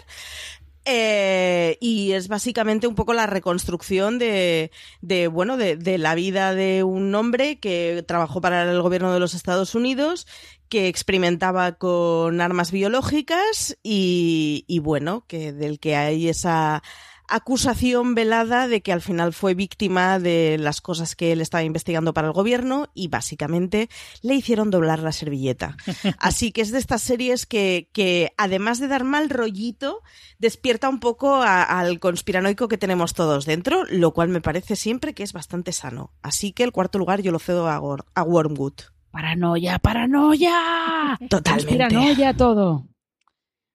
Eh, 0.89 1.78
y 1.80 2.12
es 2.12 2.28
básicamente 2.28 2.87
un 2.87 2.95
poco 2.95 3.12
la 3.12 3.26
reconstrucción 3.26 4.20
de, 4.20 4.70
de 5.01 5.26
bueno, 5.26 5.57
de, 5.57 5.76
de, 5.76 5.99
la 5.99 6.14
vida 6.14 6.55
de 6.55 6.84
un 6.84 7.12
hombre 7.16 7.59
que 7.59 8.05
trabajó 8.07 8.41
para 8.41 8.62
el 8.70 8.80
gobierno 8.80 9.12
de 9.12 9.18
los 9.18 9.34
Estados 9.34 9.74
Unidos, 9.74 10.28
que 10.68 10.87
experimentaba 10.87 11.72
con 11.72 12.41
armas 12.41 12.70
biológicas 12.70 13.76
y, 13.82 14.64
y 14.68 14.78
bueno, 14.78 15.24
que 15.26 15.53
del 15.53 15.80
que 15.80 15.97
hay 15.97 16.28
esa 16.28 16.84
acusación 17.29 18.14
velada 18.14 18.68
de 18.68 18.83
que 18.83 18.93
al 18.93 19.01
final 19.01 19.33
fue 19.33 19.55
víctima 19.55 20.18
de 20.18 20.57
las 20.59 20.81
cosas 20.81 21.16
que 21.16 21.33
él 21.33 21.41
estaba 21.41 21.64
investigando 21.64 22.14
para 22.14 22.29
el 22.29 22.33
gobierno 22.33 22.89
y 22.95 23.09
básicamente 23.09 23.89
le 24.22 24.35
hicieron 24.35 24.70
doblar 24.70 25.01
la 25.01 25.12
servilleta. 25.12 25.77
Así 26.18 26.53
que 26.53 26.61
es 26.61 26.70
de 26.72 26.79
estas 26.79 27.03
series 27.03 27.47
que, 27.47 27.89
que 27.93 28.33
además 28.37 28.81
de 28.81 28.89
dar 28.89 29.05
mal 29.05 29.31
rollito, 29.31 30.03
despierta 30.39 30.89
un 30.89 31.01
poco 31.01 31.37
a, 31.37 31.62
al 31.62 32.01
conspiranoico 32.01 32.68
que 32.68 32.79
tenemos 32.79 33.14
todos 33.14 33.47
dentro, 33.47 33.85
lo 33.91 34.12
cual 34.12 34.29
me 34.29 34.41
parece 34.41 34.77
siempre 34.77 35.14
que 35.14 35.22
es 35.22 35.33
bastante 35.33 35.72
sano. 35.72 36.12
Así 36.22 36.53
que 36.53 36.64
el 36.64 36.72
cuarto 36.72 36.99
lugar 36.99 37.22
yo 37.22 37.33
lo 37.33 37.39
cedo 37.39 37.68
a, 37.68 37.77
a 37.77 38.22
Wormwood. 38.22 38.74
Paranoia, 39.11 39.79
paranoia. 39.79 41.18
Totalmente. 41.31 41.79
Paranoia 41.79 42.35
todo. 42.35 42.87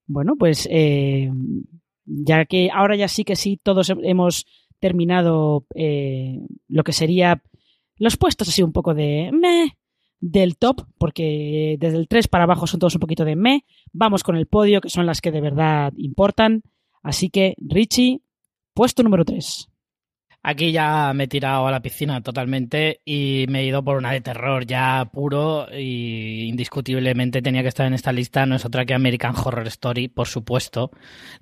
Bueno, 0.05 0.33
pues 0.37 0.67
eh, 0.69 1.31
ya 2.05 2.45
que 2.45 2.69
ahora 2.73 2.95
ya 2.95 3.07
sí 3.07 3.23
que 3.23 3.35
sí, 3.35 3.59
todos 3.61 3.91
hemos 4.03 4.45
terminado 4.79 5.65
eh, 5.75 6.39
lo 6.67 6.83
que 6.83 6.93
sería 6.93 7.43
los 7.97 8.17
puestos 8.17 8.49
así 8.49 8.63
un 8.63 8.71
poco 8.71 8.93
de 8.93 9.29
me 9.31 9.77
del 10.21 10.55
top, 10.55 10.85
porque 10.99 11.77
desde 11.79 11.97
el 11.97 12.07
3 12.07 12.27
para 12.27 12.45
abajo 12.45 12.67
son 12.67 12.79
todos 12.79 12.95
un 12.95 12.99
poquito 13.01 13.25
de 13.25 13.35
me. 13.35 13.65
Vamos 13.91 14.23
con 14.23 14.35
el 14.35 14.45
podio, 14.45 14.79
que 14.79 14.89
son 14.89 15.07
las 15.07 15.19
que 15.19 15.31
de 15.31 15.41
verdad 15.41 15.93
importan. 15.97 16.61
Así 17.01 17.29
que, 17.29 17.55
Richie, 17.57 18.21
puesto 18.73 19.01
número 19.01 19.25
3. 19.25 19.70
Aquí 20.43 20.71
ya 20.71 21.13
me 21.13 21.25
he 21.25 21.27
tirado 21.27 21.67
a 21.67 21.71
la 21.71 21.81
piscina 21.81 22.21
totalmente 22.21 23.01
y 23.05 23.45
me 23.49 23.59
he 23.61 23.65
ido 23.65 23.83
por 23.83 23.97
una 23.97 24.11
de 24.11 24.21
terror 24.21 24.65
ya 24.65 25.07
puro 25.13 25.67
y 25.71 26.47
indiscutiblemente 26.49 27.43
tenía 27.43 27.61
que 27.61 27.67
estar 27.67 27.85
en 27.85 27.93
esta 27.93 28.11
lista. 28.11 28.47
No 28.47 28.55
es 28.55 28.65
otra 28.65 28.85
que 28.85 28.95
American 28.95 29.35
Horror 29.35 29.67
Story, 29.67 30.07
por 30.07 30.27
supuesto. 30.27 30.89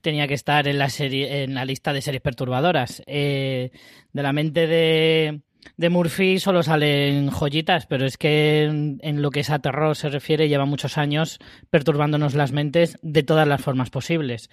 Tenía 0.02 0.28
que 0.28 0.34
estar 0.34 0.68
en 0.68 0.80
la 0.80 0.89
serie, 0.89 1.43
en 1.43 1.54
la 1.54 1.64
lista 1.64 1.93
de 1.93 2.02
series 2.02 2.22
perturbadoras. 2.22 3.02
Eh, 3.08 3.72
de 4.12 4.24
la 4.24 4.34
mente 4.34 4.68
de, 4.68 5.41
de 5.78 5.89
Murphy 5.89 6.39
solo 6.39 6.64
salen 6.64 7.30
joyitas, 7.30 7.86
pero 7.86 8.05
es 8.05 8.18
que 8.18 8.64
en, 8.64 9.22
lo 9.22 9.32
que 9.32 9.41
es 9.41 9.49
a 9.49 9.60
terror 9.60 9.95
se 9.95 10.10
refiere 10.10 10.49
lleva 10.49 10.66
muchos 10.66 10.97
años 10.97 11.39
perturbándonos 11.70 12.34
las 12.34 12.51
mentes 12.51 12.97
de 13.01 13.24
todas 13.24 13.47
las 13.47 13.62
formas 13.62 13.89
posibles. 13.89 14.49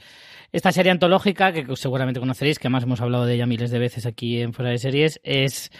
Esta 0.52 0.72
serie 0.72 0.92
antológica, 0.92 1.52
que 1.52 1.64
seguramente 1.76 2.20
conoceréis, 2.20 2.58
que 2.58 2.68
además 2.68 2.84
hemos 2.84 3.00
hablado 3.00 3.26
de 3.26 3.34
ella 3.34 3.46
miles 3.46 3.70
de 3.70 3.78
veces 3.78 4.06
aquí 4.06 4.40
en 4.40 4.52
Fuera 4.52 4.70
de 4.70 4.78
Series, 4.78 5.20
es 5.24 5.70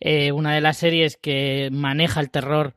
eh, 0.00 0.32
una 0.32 0.54
de 0.54 0.60
las 0.60 0.78
series 0.78 1.16
que 1.16 1.68
maneja 1.70 2.20
el 2.20 2.30
terror 2.30 2.74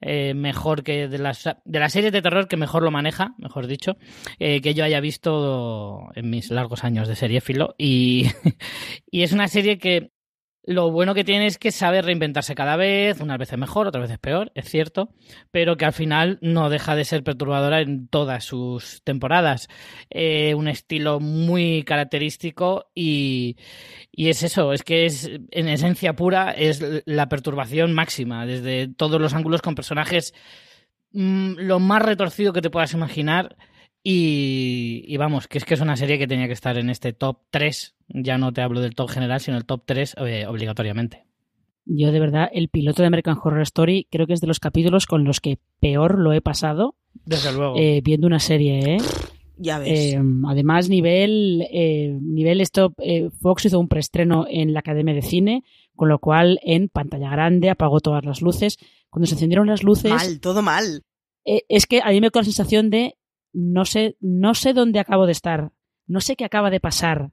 eh, 0.00 0.34
mejor 0.34 0.82
que 0.82 1.08
de 1.08 1.18
las, 1.18 1.44
de 1.64 1.78
las 1.78 1.92
series 1.92 2.12
de 2.12 2.22
terror 2.22 2.48
que 2.48 2.56
mejor 2.56 2.82
lo 2.82 2.90
maneja, 2.90 3.34
mejor 3.38 3.66
dicho, 3.66 3.96
eh, 4.38 4.60
que 4.60 4.74
yo 4.74 4.84
haya 4.84 5.00
visto 5.00 6.08
en 6.14 6.28
mis 6.28 6.50
largos 6.50 6.84
años 6.84 7.08
de 7.08 7.16
seriéfilo. 7.16 7.74
Y, 7.78 8.30
y 9.10 9.22
es 9.22 9.32
una 9.32 9.48
serie 9.48 9.78
que 9.78 10.10
lo 10.66 10.90
bueno 10.90 11.14
que 11.14 11.22
tiene 11.22 11.46
es 11.46 11.58
que 11.58 11.70
sabe 11.70 12.02
reinventarse 12.02 12.56
cada 12.56 12.76
vez, 12.76 13.20
unas 13.20 13.38
veces 13.38 13.56
mejor, 13.56 13.86
otras 13.86 14.02
veces 14.02 14.18
peor, 14.18 14.50
es 14.56 14.68
cierto, 14.68 15.10
pero 15.52 15.76
que 15.76 15.84
al 15.84 15.92
final 15.92 16.38
no 16.42 16.68
deja 16.68 16.96
de 16.96 17.04
ser 17.04 17.22
perturbadora 17.22 17.80
en 17.80 18.08
todas 18.08 18.44
sus 18.44 19.00
temporadas. 19.04 19.68
Eh, 20.10 20.54
un 20.54 20.66
estilo 20.66 21.20
muy 21.20 21.84
característico 21.84 22.90
y, 22.94 23.56
y, 24.10 24.28
es 24.28 24.42
eso, 24.42 24.72
es 24.72 24.82
que 24.82 25.06
es 25.06 25.30
en 25.52 25.68
esencia 25.68 26.16
pura 26.16 26.50
es 26.50 26.84
la 27.06 27.28
perturbación 27.28 27.92
máxima, 27.92 28.44
desde 28.44 28.88
todos 28.88 29.20
los 29.20 29.34
ángulos 29.34 29.62
con 29.62 29.76
personajes 29.76 30.34
mmm, 31.12 31.52
lo 31.58 31.78
más 31.78 32.02
retorcido 32.02 32.52
que 32.52 32.62
te 32.62 32.70
puedas 32.70 32.92
imaginar. 32.92 33.56
Y, 34.08 35.02
y, 35.08 35.16
vamos, 35.16 35.48
que 35.48 35.58
es 35.58 35.64
que 35.64 35.74
es 35.74 35.80
una 35.80 35.96
serie 35.96 36.16
que 36.16 36.28
tenía 36.28 36.46
que 36.46 36.52
estar 36.52 36.78
en 36.78 36.90
este 36.90 37.12
top 37.12 37.38
3. 37.50 37.96
Ya 38.06 38.38
no 38.38 38.52
te 38.52 38.62
hablo 38.62 38.80
del 38.80 38.94
top 38.94 39.10
general, 39.10 39.40
sino 39.40 39.56
el 39.56 39.64
top 39.64 39.82
3 39.84 40.14
eh, 40.18 40.46
obligatoriamente. 40.46 41.24
Yo 41.86 42.12
de 42.12 42.20
verdad, 42.20 42.48
el 42.52 42.68
piloto 42.68 43.02
de 43.02 43.08
American 43.08 43.36
Horror 43.42 43.62
Story 43.62 44.06
creo 44.08 44.28
que 44.28 44.34
es 44.34 44.40
de 44.40 44.46
los 44.46 44.60
capítulos 44.60 45.06
con 45.06 45.24
los 45.24 45.40
que 45.40 45.58
peor 45.80 46.20
lo 46.20 46.32
he 46.32 46.40
pasado. 46.40 46.94
Desde 47.24 47.52
luego. 47.52 47.74
Eh, 47.76 48.00
viendo 48.04 48.28
una 48.28 48.38
serie, 48.38 48.94
¿eh? 48.94 48.98
Ya 49.56 49.80
ves. 49.80 50.14
Eh, 50.14 50.22
además, 50.46 50.88
nivel, 50.88 51.66
nivel 52.22 52.60
esto, 52.60 52.94
Fox 53.40 53.64
hizo 53.64 53.80
un 53.80 53.88
preestreno 53.88 54.46
en 54.48 54.72
la 54.72 54.80
Academia 54.80 55.14
de 55.14 55.22
Cine, 55.22 55.64
con 55.96 56.08
lo 56.08 56.20
cual 56.20 56.60
en 56.62 56.88
pantalla 56.90 57.30
grande 57.30 57.70
apagó 57.70 57.98
todas 57.98 58.24
las 58.24 58.40
luces. 58.40 58.78
Cuando 59.10 59.26
se 59.26 59.34
encendieron 59.34 59.66
las 59.66 59.82
luces... 59.82 60.12
Mal, 60.12 60.38
todo 60.38 60.62
mal. 60.62 61.02
es 61.44 61.86
que 61.88 62.02
a 62.02 62.10
mí 62.10 62.20
me 62.20 62.30
dio 62.30 62.30
la 62.32 62.44
sensación 62.44 62.88
de 62.88 63.16
no 63.56 63.86
sé, 63.86 64.16
no 64.20 64.54
sé 64.54 64.74
dónde 64.74 65.00
acabo 65.00 65.24
de 65.24 65.32
estar, 65.32 65.70
no 66.06 66.20
sé 66.20 66.36
qué 66.36 66.44
acaba 66.44 66.68
de 66.68 66.78
pasar. 66.78 67.30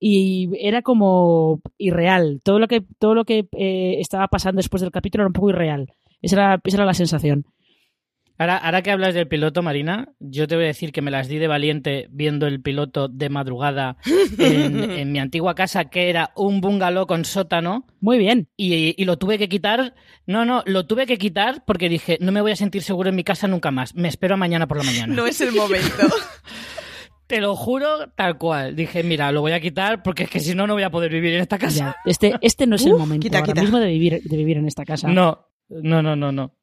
Y 0.00 0.50
era 0.58 0.82
como 0.82 1.60
irreal. 1.78 2.40
Todo 2.42 2.58
lo 2.58 2.66
que, 2.66 2.82
todo 2.98 3.14
lo 3.14 3.24
que 3.24 3.46
eh, 3.52 4.00
estaba 4.00 4.26
pasando 4.26 4.58
después 4.58 4.80
del 4.80 4.90
capítulo 4.90 5.22
era 5.22 5.28
un 5.28 5.34
poco 5.34 5.50
irreal. 5.50 5.92
Esa 6.22 6.36
era, 6.36 6.60
esa 6.64 6.76
era 6.78 6.86
la 6.86 6.94
sensación. 6.94 7.46
Ahora, 8.40 8.56
ahora 8.56 8.80
que 8.80 8.90
hablas 8.90 9.12
del 9.12 9.28
piloto, 9.28 9.62
Marina, 9.62 10.14
yo 10.18 10.48
te 10.48 10.54
voy 10.54 10.64
a 10.64 10.68
decir 10.68 10.92
que 10.92 11.02
me 11.02 11.10
las 11.10 11.28
di 11.28 11.36
de 11.36 11.46
valiente 11.46 12.08
viendo 12.10 12.46
el 12.46 12.62
piloto 12.62 13.06
de 13.06 13.28
madrugada 13.28 13.98
en, 14.38 14.80
en 14.92 15.12
mi 15.12 15.18
antigua 15.18 15.54
casa, 15.54 15.90
que 15.90 16.08
era 16.08 16.32
un 16.36 16.62
bungalow 16.62 17.06
con 17.06 17.26
sótano. 17.26 17.86
Muy 18.00 18.16
bien. 18.16 18.48
Y, 18.56 18.94
y, 18.96 19.04
lo 19.04 19.18
tuve 19.18 19.36
que 19.36 19.50
quitar. 19.50 19.94
No, 20.24 20.46
no, 20.46 20.62
lo 20.64 20.86
tuve 20.86 21.04
que 21.04 21.18
quitar 21.18 21.66
porque 21.66 21.90
dije, 21.90 22.16
no 22.22 22.32
me 22.32 22.40
voy 22.40 22.52
a 22.52 22.56
sentir 22.56 22.82
seguro 22.82 23.10
en 23.10 23.16
mi 23.16 23.24
casa 23.24 23.46
nunca 23.46 23.70
más. 23.70 23.94
Me 23.94 24.08
espero 24.08 24.36
a 24.36 24.38
mañana 24.38 24.66
por 24.66 24.78
la 24.78 24.84
mañana. 24.84 25.14
No 25.14 25.26
es 25.26 25.38
el 25.42 25.52
momento. 25.52 26.06
Te 27.26 27.42
lo 27.42 27.54
juro, 27.54 28.08
tal 28.16 28.38
cual. 28.38 28.74
Dije, 28.74 29.02
mira, 29.02 29.32
lo 29.32 29.42
voy 29.42 29.52
a 29.52 29.60
quitar 29.60 30.02
porque 30.02 30.22
es 30.22 30.30
que 30.30 30.40
si 30.40 30.54
no, 30.54 30.66
no 30.66 30.72
voy 30.72 30.82
a 30.84 30.90
poder 30.90 31.12
vivir 31.12 31.34
en 31.34 31.42
esta 31.42 31.58
casa. 31.58 31.76
Ya, 31.76 31.96
este, 32.06 32.32
este 32.40 32.66
no 32.66 32.76
es 32.76 32.86
el 32.86 32.94
momento 32.94 33.22
quita, 33.22 33.40
ahora 33.40 33.52
quita. 33.52 33.60
mismo 33.60 33.78
de 33.80 33.88
vivir, 33.88 34.22
de 34.22 34.36
vivir 34.38 34.56
en 34.56 34.66
esta 34.66 34.86
casa. 34.86 35.08
No, 35.08 35.46
no, 35.68 36.02
no, 36.02 36.16
no, 36.16 36.32
no. 36.32 36.54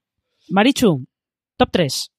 Marichu, 0.50 1.06
Top 1.58 1.70
3. 1.72 2.12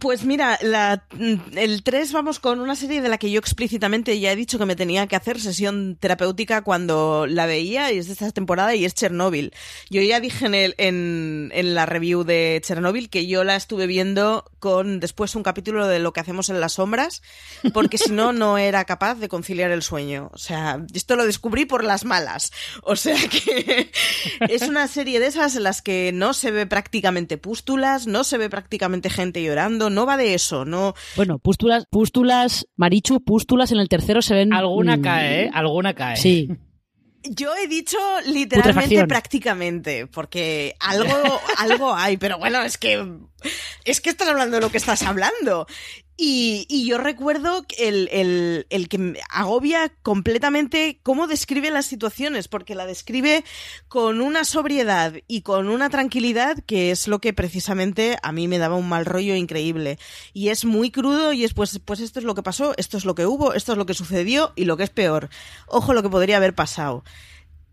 Pues 0.00 0.24
mira, 0.24 0.58
la, 0.60 1.06
el 1.54 1.84
3 1.84 2.12
vamos 2.12 2.40
con 2.40 2.58
una 2.58 2.74
serie 2.74 3.00
de 3.00 3.08
la 3.08 3.16
que 3.16 3.30
yo 3.30 3.38
explícitamente 3.38 4.18
ya 4.18 4.32
he 4.32 4.36
dicho 4.36 4.58
que 4.58 4.66
me 4.66 4.74
tenía 4.74 5.06
que 5.06 5.14
hacer 5.14 5.40
sesión 5.40 5.96
terapéutica 6.00 6.62
cuando 6.62 7.28
la 7.28 7.46
veía 7.46 7.92
y 7.92 7.98
es 7.98 8.08
de 8.08 8.14
esta 8.14 8.32
temporada 8.32 8.74
y 8.74 8.84
es 8.84 8.94
Chernobyl. 8.94 9.52
Yo 9.90 10.02
ya 10.02 10.18
dije 10.18 10.46
en, 10.46 10.54
el, 10.56 10.74
en, 10.78 11.52
en 11.54 11.74
la 11.76 11.86
review 11.86 12.24
de 12.24 12.60
Chernobyl 12.64 13.08
que 13.08 13.28
yo 13.28 13.44
la 13.44 13.54
estuve 13.54 13.86
viendo 13.86 14.44
con 14.64 14.98
después 14.98 15.34
un 15.34 15.42
capítulo 15.42 15.86
de 15.86 15.98
lo 15.98 16.14
que 16.14 16.20
hacemos 16.20 16.48
en 16.48 16.58
las 16.58 16.72
sombras 16.72 17.20
porque 17.74 17.98
si 17.98 18.12
no, 18.12 18.32
no 18.32 18.56
era 18.56 18.86
capaz 18.86 19.16
de 19.16 19.28
conciliar 19.28 19.70
el 19.70 19.82
sueño. 19.82 20.30
O 20.32 20.38
sea, 20.38 20.82
esto 20.94 21.16
lo 21.16 21.26
descubrí 21.26 21.66
por 21.66 21.84
las 21.84 22.06
malas. 22.06 22.50
O 22.82 22.96
sea 22.96 23.16
que 23.28 23.90
es 24.48 24.62
una 24.62 24.88
serie 24.88 25.20
de 25.20 25.26
esas 25.26 25.54
en 25.56 25.64
las 25.64 25.82
que 25.82 26.12
no 26.14 26.32
se 26.32 26.50
ve 26.50 26.66
prácticamente 26.66 27.36
pústulas, 27.36 28.06
no 28.06 28.24
se 28.24 28.38
ve 28.38 28.48
prácticamente 28.48 29.10
gente 29.10 29.42
llorando 29.42 29.90
no 29.90 30.06
va 30.06 30.16
de 30.16 30.32
eso, 30.32 30.64
no. 30.64 30.94
Bueno, 31.16 31.38
pústulas, 31.38 31.84
pústulas, 31.90 32.66
Marichu, 32.76 33.22
pústulas 33.22 33.70
en 33.70 33.78
el 33.78 33.90
tercero 33.90 34.22
se 34.22 34.34
ven. 34.34 34.54
Alguna 34.54 34.96
mmm... 34.96 35.02
cae, 35.02 35.42
¿eh? 35.42 35.50
Alguna 35.52 35.92
cae. 35.94 36.16
Sí. 36.16 36.48
Yo 37.24 37.54
he 37.56 37.66
dicho 37.66 37.98
literalmente 38.26 39.06
prácticamente, 39.06 40.06
porque 40.06 40.74
algo, 40.78 41.40
algo 41.58 41.94
hay, 41.94 42.16
pero 42.16 42.38
bueno, 42.38 42.62
es 42.62 42.76
que 42.76 43.02
es 43.84 44.00
que 44.00 44.10
estás 44.10 44.28
hablando 44.28 44.56
de 44.56 44.62
lo 44.62 44.70
que 44.70 44.78
estás 44.78 45.02
hablando. 45.02 45.66
Y, 46.16 46.66
y 46.68 46.86
yo 46.86 46.98
recuerdo 46.98 47.66
el, 47.76 48.08
el, 48.12 48.66
el, 48.70 48.88
que 48.88 49.20
agobia 49.30 49.92
completamente 50.02 51.00
cómo 51.02 51.26
describe 51.26 51.72
las 51.72 51.86
situaciones, 51.86 52.46
porque 52.46 52.76
la 52.76 52.86
describe 52.86 53.44
con 53.88 54.20
una 54.20 54.44
sobriedad 54.44 55.14
y 55.26 55.42
con 55.42 55.68
una 55.68 55.90
tranquilidad 55.90 56.58
que 56.66 56.92
es 56.92 57.08
lo 57.08 57.18
que 57.18 57.32
precisamente 57.32 58.16
a 58.22 58.30
mí 58.30 58.46
me 58.46 58.58
daba 58.58 58.76
un 58.76 58.88
mal 58.88 59.06
rollo 59.06 59.34
increíble. 59.34 59.98
Y 60.32 60.50
es 60.50 60.64
muy 60.64 60.92
crudo 60.92 61.32
y 61.32 61.42
es 61.42 61.52
pues, 61.52 61.80
pues 61.84 61.98
esto 61.98 62.20
es 62.20 62.24
lo 62.24 62.36
que 62.36 62.44
pasó, 62.44 62.74
esto 62.76 62.96
es 62.96 63.04
lo 63.04 63.16
que 63.16 63.26
hubo, 63.26 63.52
esto 63.52 63.72
es 63.72 63.78
lo 63.78 63.86
que 63.86 63.94
sucedió 63.94 64.52
y 64.54 64.66
lo 64.66 64.76
que 64.76 64.84
es 64.84 64.90
peor. 64.90 65.30
Ojo 65.66 65.94
lo 65.94 66.02
que 66.02 66.10
podría 66.10 66.36
haber 66.36 66.54
pasado. 66.54 67.02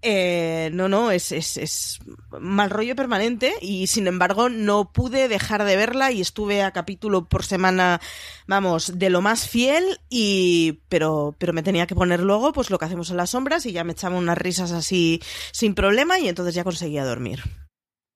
Eh, 0.04 0.72
no, 0.74 0.90
no, 0.90 1.12
es, 1.12 1.32
es, 1.32 2.00
mal 2.40 2.72
rollo 2.72 2.96
permanente 2.96 3.54
y 3.62 3.86
sin 3.86 4.08
embargo 4.08 4.50
no 4.50 4.92
pude 4.92 5.28
dejar 5.28 5.64
de 5.64 5.76
verla 5.76 6.12
y 6.12 6.22
estuve 6.22 6.64
a 6.64 6.72
capítulo 6.72 7.30
por 7.30 7.44
semana, 7.44 8.02
vamos, 8.48 8.98
de 8.98 9.12
lo 9.12 9.22
más 9.22 9.48
fiel 9.48 9.84
y, 10.10 10.80
pero, 10.90 11.36
pero 11.38 11.54
me 11.54 11.62
tenía 11.62 11.86
que 11.86 11.94
poner 11.94 12.22
luego 12.22 12.52
pues 12.52 12.72
lo 12.72 12.80
que 12.80 12.86
hacemos 12.86 13.12
en 13.12 13.18
las 13.18 13.30
sombras 13.30 13.68
y 13.68 13.74
ya 13.74 13.84
me 13.84 13.92
echaba 13.92 14.18
unas 14.18 14.40
risas 14.40 14.72
así 14.72 15.22
sin 15.52 15.76
problema 15.76 16.20
y 16.20 16.28
entonces 16.28 16.56
ya 16.56 16.64
conseguía 16.64 17.06
dormir. 17.06 17.42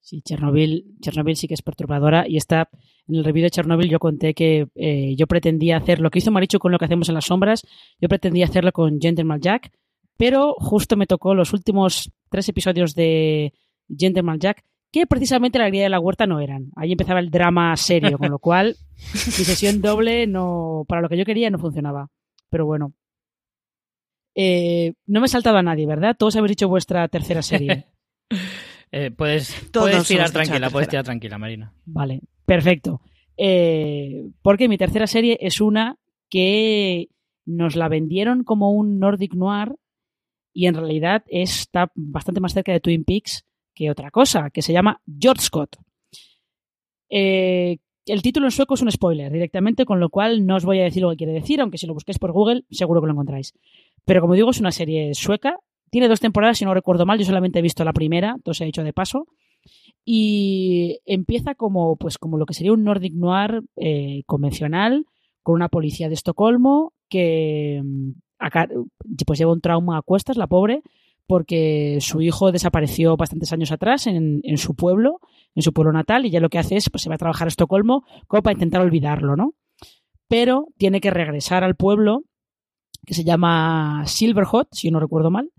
Sí, 0.00 0.22
Chernobyl, 0.22 0.96
Chernobyl 1.00 1.36
sí 1.36 1.46
que 1.46 1.54
es 1.54 1.62
perturbadora 1.62 2.26
y 2.28 2.36
está 2.36 2.68
en 3.08 3.14
el 3.14 3.24
review 3.24 3.44
de 3.44 3.50
Chernobyl 3.50 3.88
yo 3.88 4.00
conté 4.00 4.34
que 4.34 4.66
eh, 4.74 5.14
yo 5.16 5.26
pretendía 5.28 5.76
hacer 5.76 6.00
lo 6.00 6.10
que 6.10 6.18
hizo 6.18 6.32
Marichu 6.32 6.58
con 6.58 6.72
lo 6.72 6.78
que 6.78 6.84
hacemos 6.84 7.08
en 7.08 7.14
las 7.14 7.26
sombras, 7.26 7.62
yo 8.00 8.08
pretendía 8.08 8.46
hacerlo 8.46 8.72
con 8.72 9.00
Gentleman 9.00 9.40
Jack, 9.40 9.70
pero 10.16 10.54
justo 10.58 10.96
me 10.96 11.06
tocó 11.06 11.34
los 11.34 11.52
últimos 11.52 12.10
tres 12.30 12.48
episodios 12.48 12.94
de 12.94 13.52
Gentleman 13.88 14.38
Jack 14.38 14.64
que 14.90 15.06
precisamente 15.06 15.58
la 15.58 15.64
alegría 15.64 15.82
de 15.84 15.90
la 15.90 16.00
huerta 16.00 16.26
no 16.26 16.40
eran. 16.40 16.70
Ahí 16.74 16.92
empezaba 16.92 17.20
el 17.20 17.30
drama 17.30 17.76
serio, 17.76 18.18
con 18.18 18.30
lo 18.30 18.38
cual 18.38 18.76
mi 18.96 19.44
sesión 19.44 19.82
doble 19.82 20.26
no 20.26 20.84
para 20.88 21.02
lo 21.02 21.08
que 21.08 21.18
yo 21.18 21.24
quería 21.24 21.50
no 21.50 21.58
funcionaba. 21.58 22.08
Pero 22.48 22.66
bueno. 22.66 22.94
Eh, 24.34 24.94
no 25.06 25.20
me 25.20 25.26
he 25.26 25.28
saltado 25.28 25.58
a 25.58 25.62
nadie, 25.62 25.86
¿verdad? 25.86 26.16
Todos 26.18 26.36
habéis 26.36 26.52
dicho 26.52 26.68
vuestra 26.68 27.08
tercera 27.08 27.42
serie. 27.42 27.86
Eh, 28.92 29.10
puedes, 29.10 29.52
puedes 29.72 30.06
tirar 30.06 30.30
tranquila, 30.30 30.70
puedes 30.70 30.88
tirar 30.88 31.04
tranquila, 31.04 31.36
Marina. 31.38 31.74
Vale, 31.84 32.20
perfecto. 32.46 33.00
Eh, 33.36 34.30
porque 34.42 34.68
mi 34.68 34.78
tercera 34.78 35.08
serie 35.08 35.36
es 35.40 35.60
una 35.60 35.98
que 36.30 37.08
nos 37.44 37.76
la 37.76 37.88
vendieron 37.88 38.44
como 38.44 38.70
un 38.70 38.98
Nordic 39.00 39.34
Noir 39.34 39.74
y 40.56 40.66
en 40.66 40.74
realidad 40.74 41.22
está 41.28 41.92
bastante 41.94 42.40
más 42.40 42.54
cerca 42.54 42.72
de 42.72 42.80
Twin 42.80 43.04
Peaks 43.04 43.44
que 43.74 43.90
otra 43.90 44.10
cosa, 44.10 44.50
que 44.50 44.62
se 44.62 44.72
llama 44.72 45.02
George 45.20 45.42
Scott. 45.42 45.76
Eh, 47.10 47.76
el 48.06 48.22
título 48.22 48.46
en 48.46 48.52
sueco 48.52 48.74
es 48.74 48.82
un 48.82 48.90
spoiler 48.90 49.30
directamente, 49.30 49.84
con 49.84 50.00
lo 50.00 50.08
cual 50.08 50.46
no 50.46 50.56
os 50.56 50.64
voy 50.64 50.80
a 50.80 50.84
decir 50.84 51.02
lo 51.02 51.10
que 51.10 51.18
quiere 51.18 51.32
decir, 51.32 51.60
aunque 51.60 51.76
si 51.76 51.86
lo 51.86 51.94
busquéis 51.94 52.18
por 52.18 52.32
Google 52.32 52.64
seguro 52.70 53.00
que 53.00 53.06
lo 53.06 53.12
encontráis. 53.12 53.52
Pero 54.06 54.20
como 54.22 54.34
digo, 54.34 54.50
es 54.50 54.60
una 54.60 54.72
serie 54.72 55.14
sueca 55.14 55.60
tiene 55.90 56.08
dos 56.08 56.20
temporadas, 56.20 56.58
si 56.58 56.64
no 56.64 56.74
recuerdo 56.74 57.06
mal, 57.06 57.18
yo 57.18 57.24
solamente 57.24 57.58
he 57.58 57.62
visto 57.62 57.84
la 57.84 57.92
primera, 57.92 58.34
entonces 58.36 58.62
he 58.62 58.68
hecho 58.68 58.84
de 58.84 58.92
paso. 58.92 59.26
Y 60.04 61.00
empieza 61.04 61.54
como, 61.54 61.96
pues, 61.96 62.18
como 62.18 62.38
lo 62.38 62.46
que 62.46 62.54
sería 62.54 62.72
un 62.72 62.84
Nordic 62.84 63.14
Noir 63.14 63.62
eh, 63.76 64.22
convencional, 64.26 65.06
con 65.42 65.54
una 65.54 65.68
policía 65.68 66.08
de 66.08 66.14
Estocolmo 66.14 66.92
que 67.08 67.80
mm, 67.84 68.10
acá, 68.38 68.68
pues 69.26 69.38
lleva 69.38 69.52
un 69.52 69.60
trauma 69.60 69.98
a 69.98 70.02
cuestas, 70.02 70.36
la 70.36 70.46
pobre, 70.46 70.82
porque 71.26 71.98
su 72.00 72.20
hijo 72.20 72.52
desapareció 72.52 73.16
bastantes 73.16 73.52
años 73.52 73.72
atrás 73.72 74.06
en, 74.06 74.42
su 74.56 74.74
pueblo, 74.74 75.20
en 75.54 75.62
su 75.62 75.72
pueblo 75.72 75.92
natal, 75.92 76.24
y 76.24 76.30
ya 76.30 76.40
lo 76.40 76.48
que 76.48 76.58
hace 76.58 76.76
es, 76.76 76.88
pues 76.90 77.02
se 77.02 77.08
va 77.08 77.16
a 77.16 77.18
trabajar 77.18 77.46
a 77.46 77.48
Estocolmo 77.48 78.04
como 78.28 78.42
para 78.42 78.54
intentar 78.54 78.80
olvidarlo, 78.80 79.36
¿no? 79.36 79.54
Pero 80.28 80.68
tiene 80.76 81.00
que 81.00 81.10
regresar 81.10 81.64
al 81.64 81.76
pueblo, 81.76 82.24
que 83.04 83.14
se 83.14 83.24
llama 83.24 84.02
Silverhot, 84.06 84.68
si 84.72 84.90
no 84.90 85.00
recuerdo 85.00 85.30
mal, 85.30 85.50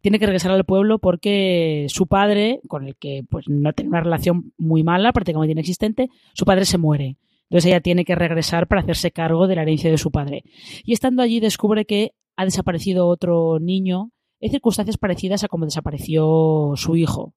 tiene 0.00 0.18
que 0.18 0.26
regresar 0.26 0.50
al 0.50 0.64
pueblo 0.64 0.98
porque 0.98 1.86
su 1.88 2.06
padre, 2.06 2.60
con 2.68 2.86
el 2.86 2.94
que 2.96 3.24
pues 3.28 3.48
no 3.48 3.72
tiene 3.72 3.88
una 3.88 4.02
relación 4.02 4.52
muy 4.58 4.82
mala, 4.82 5.12
prácticamente 5.12 5.52
inexistente, 5.52 6.10
su 6.34 6.44
padre 6.44 6.66
se 6.66 6.76
muere. 6.76 7.16
Entonces 7.48 7.70
ella 7.70 7.80
tiene 7.80 8.04
que 8.04 8.14
regresar 8.14 8.66
para 8.66 8.80
hacerse 8.80 9.10
cargo 9.10 9.46
de 9.46 9.56
la 9.56 9.62
herencia 9.62 9.90
de 9.90 9.98
su 9.98 10.10
padre. 10.10 10.44
Y 10.84 10.92
estando 10.92 11.22
allí 11.22 11.40
descubre 11.40 11.84
que 11.84 12.12
ha 12.36 12.44
desaparecido 12.44 13.06
otro 13.06 13.58
niño 13.60 14.10
en 14.40 14.50
circunstancias 14.50 14.98
parecidas 14.98 15.44
a 15.44 15.48
como 15.48 15.64
desapareció 15.64 16.72
su 16.76 16.96
hijo. 16.96 17.34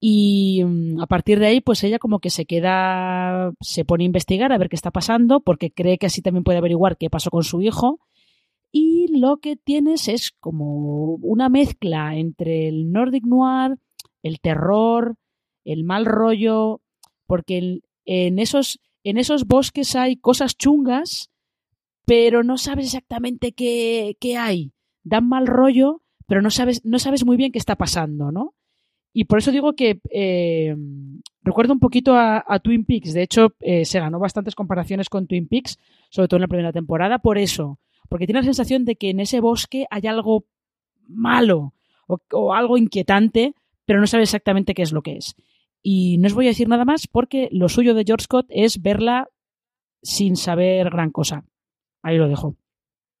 Y 0.00 0.62
mm, 0.64 1.00
a 1.00 1.06
partir 1.06 1.38
de 1.38 1.46
ahí, 1.46 1.60
pues 1.60 1.82
ella 1.84 1.98
como 1.98 2.18
que 2.20 2.30
se 2.30 2.44
queda, 2.44 3.52
se 3.60 3.84
pone 3.84 4.04
a 4.04 4.06
investigar 4.06 4.52
a 4.52 4.58
ver 4.58 4.68
qué 4.68 4.76
está 4.76 4.90
pasando, 4.90 5.40
porque 5.40 5.70
cree 5.70 5.98
que 5.98 6.06
así 6.06 6.22
también 6.22 6.44
puede 6.44 6.58
averiguar 6.58 6.96
qué 6.96 7.10
pasó 7.10 7.30
con 7.30 7.44
su 7.44 7.62
hijo 7.62 8.00
y 8.76 9.06
lo 9.16 9.36
que 9.36 9.54
tienes 9.54 10.08
es 10.08 10.32
como 10.40 11.14
una 11.22 11.48
mezcla 11.48 12.16
entre 12.16 12.66
el 12.66 12.90
Nordic 12.90 13.24
Noir, 13.24 13.78
el 14.24 14.40
terror, 14.40 15.14
el 15.64 15.84
mal 15.84 16.04
rollo, 16.04 16.80
porque 17.28 17.82
en 18.04 18.38
esos, 18.40 18.80
en 19.04 19.18
esos 19.18 19.46
bosques 19.46 19.94
hay 19.94 20.16
cosas 20.16 20.56
chungas, 20.56 21.30
pero 22.04 22.42
no 22.42 22.58
sabes 22.58 22.86
exactamente 22.86 23.52
qué, 23.52 24.16
qué 24.20 24.36
hay. 24.36 24.72
Dan 25.02 25.28
mal 25.28 25.46
rollo, 25.46 26.02
pero 26.26 26.42
no 26.42 26.50
sabes, 26.50 26.84
no 26.84 26.98
sabes 26.98 27.24
muy 27.24 27.36
bien 27.36 27.52
qué 27.52 27.58
está 27.58 27.76
pasando, 27.76 28.32
¿no? 28.32 28.54
Y 29.12 29.26
por 29.26 29.38
eso 29.38 29.52
digo 29.52 29.74
que 29.74 30.00
eh, 30.10 30.74
recuerdo 31.42 31.72
un 31.72 31.78
poquito 31.78 32.16
a, 32.16 32.58
Twin 32.64 32.84
Peaks. 32.84 33.12
De 33.14 33.22
hecho, 33.22 33.54
eh, 33.60 33.84
se 33.84 34.00
ganó 34.00 34.18
bastantes 34.18 34.56
comparaciones 34.56 35.08
con 35.08 35.28
Twin 35.28 35.46
Peaks, 35.46 35.78
sobre 36.10 36.26
todo 36.26 36.38
en 36.38 36.42
la 36.42 36.48
primera 36.48 36.72
temporada, 36.72 37.20
por 37.20 37.38
eso 37.38 37.78
porque 38.08 38.26
tiene 38.26 38.40
la 38.40 38.44
sensación 38.44 38.84
de 38.84 38.96
que 38.96 39.10
en 39.10 39.20
ese 39.20 39.40
bosque 39.40 39.86
hay 39.90 40.06
algo 40.06 40.44
malo 41.08 41.74
o, 42.06 42.54
algo 42.54 42.76
inquietante, 42.76 43.54
pero 43.84 44.00
no 44.00 44.06
sabe 44.06 44.24
exactamente 44.24 44.74
qué 44.74 44.82
es 44.82 44.92
lo 44.92 45.02
que 45.02 45.16
es. 45.16 45.34
Y 45.84 46.16
no 46.18 46.28
os 46.28 46.34
voy 46.34 46.46
a 46.46 46.48
decir 46.48 46.68
nada 46.68 46.84
más 46.84 47.06
porque 47.06 47.48
lo 47.52 47.68
suyo 47.68 47.94
de 47.94 48.04
George 48.04 48.24
Scott 48.24 48.46
es 48.48 48.80
verla 48.80 49.28
sin 50.02 50.36
saber 50.36 50.88
gran 50.90 51.10
cosa. 51.10 51.44
Ahí 52.02 52.16
lo 52.16 52.26
dejo. 52.28 52.56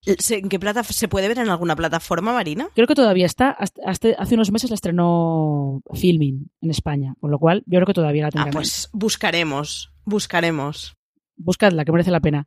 ¿En 0.06 0.48
qué 0.48 0.58
plata 0.58 0.82
se 0.82 1.08
puede 1.08 1.28
ver 1.28 1.38
en 1.38 1.48
alguna 1.48 1.76
plataforma, 1.76 2.32
Marina? 2.32 2.68
Creo 2.74 2.86
que 2.86 2.94
todavía 2.94 3.26
está. 3.26 3.50
Hasta, 3.50 4.10
hace 4.18 4.34
unos 4.34 4.50
meses 4.50 4.70
la 4.70 4.74
estrenó 4.74 5.82
Filming 5.92 6.50
en 6.60 6.70
España, 6.70 7.14
con 7.20 7.30
lo 7.30 7.38
cual 7.38 7.62
yo 7.66 7.78
creo 7.78 7.86
que 7.86 7.94
todavía 7.94 8.24
la 8.24 8.30
tendrán. 8.30 8.54
Ah, 8.54 8.58
pues 8.58 8.88
buscaremos, 8.92 9.92
buscaremos. 10.04 10.96
Buscadla, 11.36 11.84
que 11.84 11.92
merece 11.92 12.10
la 12.10 12.20
pena. 12.20 12.46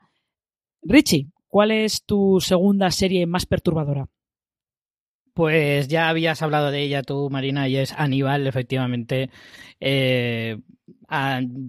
Richie, 0.81 1.31
¿Cuál 1.47 1.71
es 1.71 2.03
tu 2.03 2.39
segunda 2.41 2.91
serie 2.91 3.25
más 3.25 3.45
perturbadora? 3.45 4.07
Pues 5.37 5.87
ya 5.87 6.09
habías 6.09 6.41
hablado 6.41 6.71
de 6.71 6.81
ella 6.81 7.03
tú, 7.03 7.29
Marina, 7.29 7.67
y 7.67 7.77
es 7.77 7.93
Aníbal, 7.93 8.47
efectivamente. 8.47 9.29
Eh, 9.79 10.57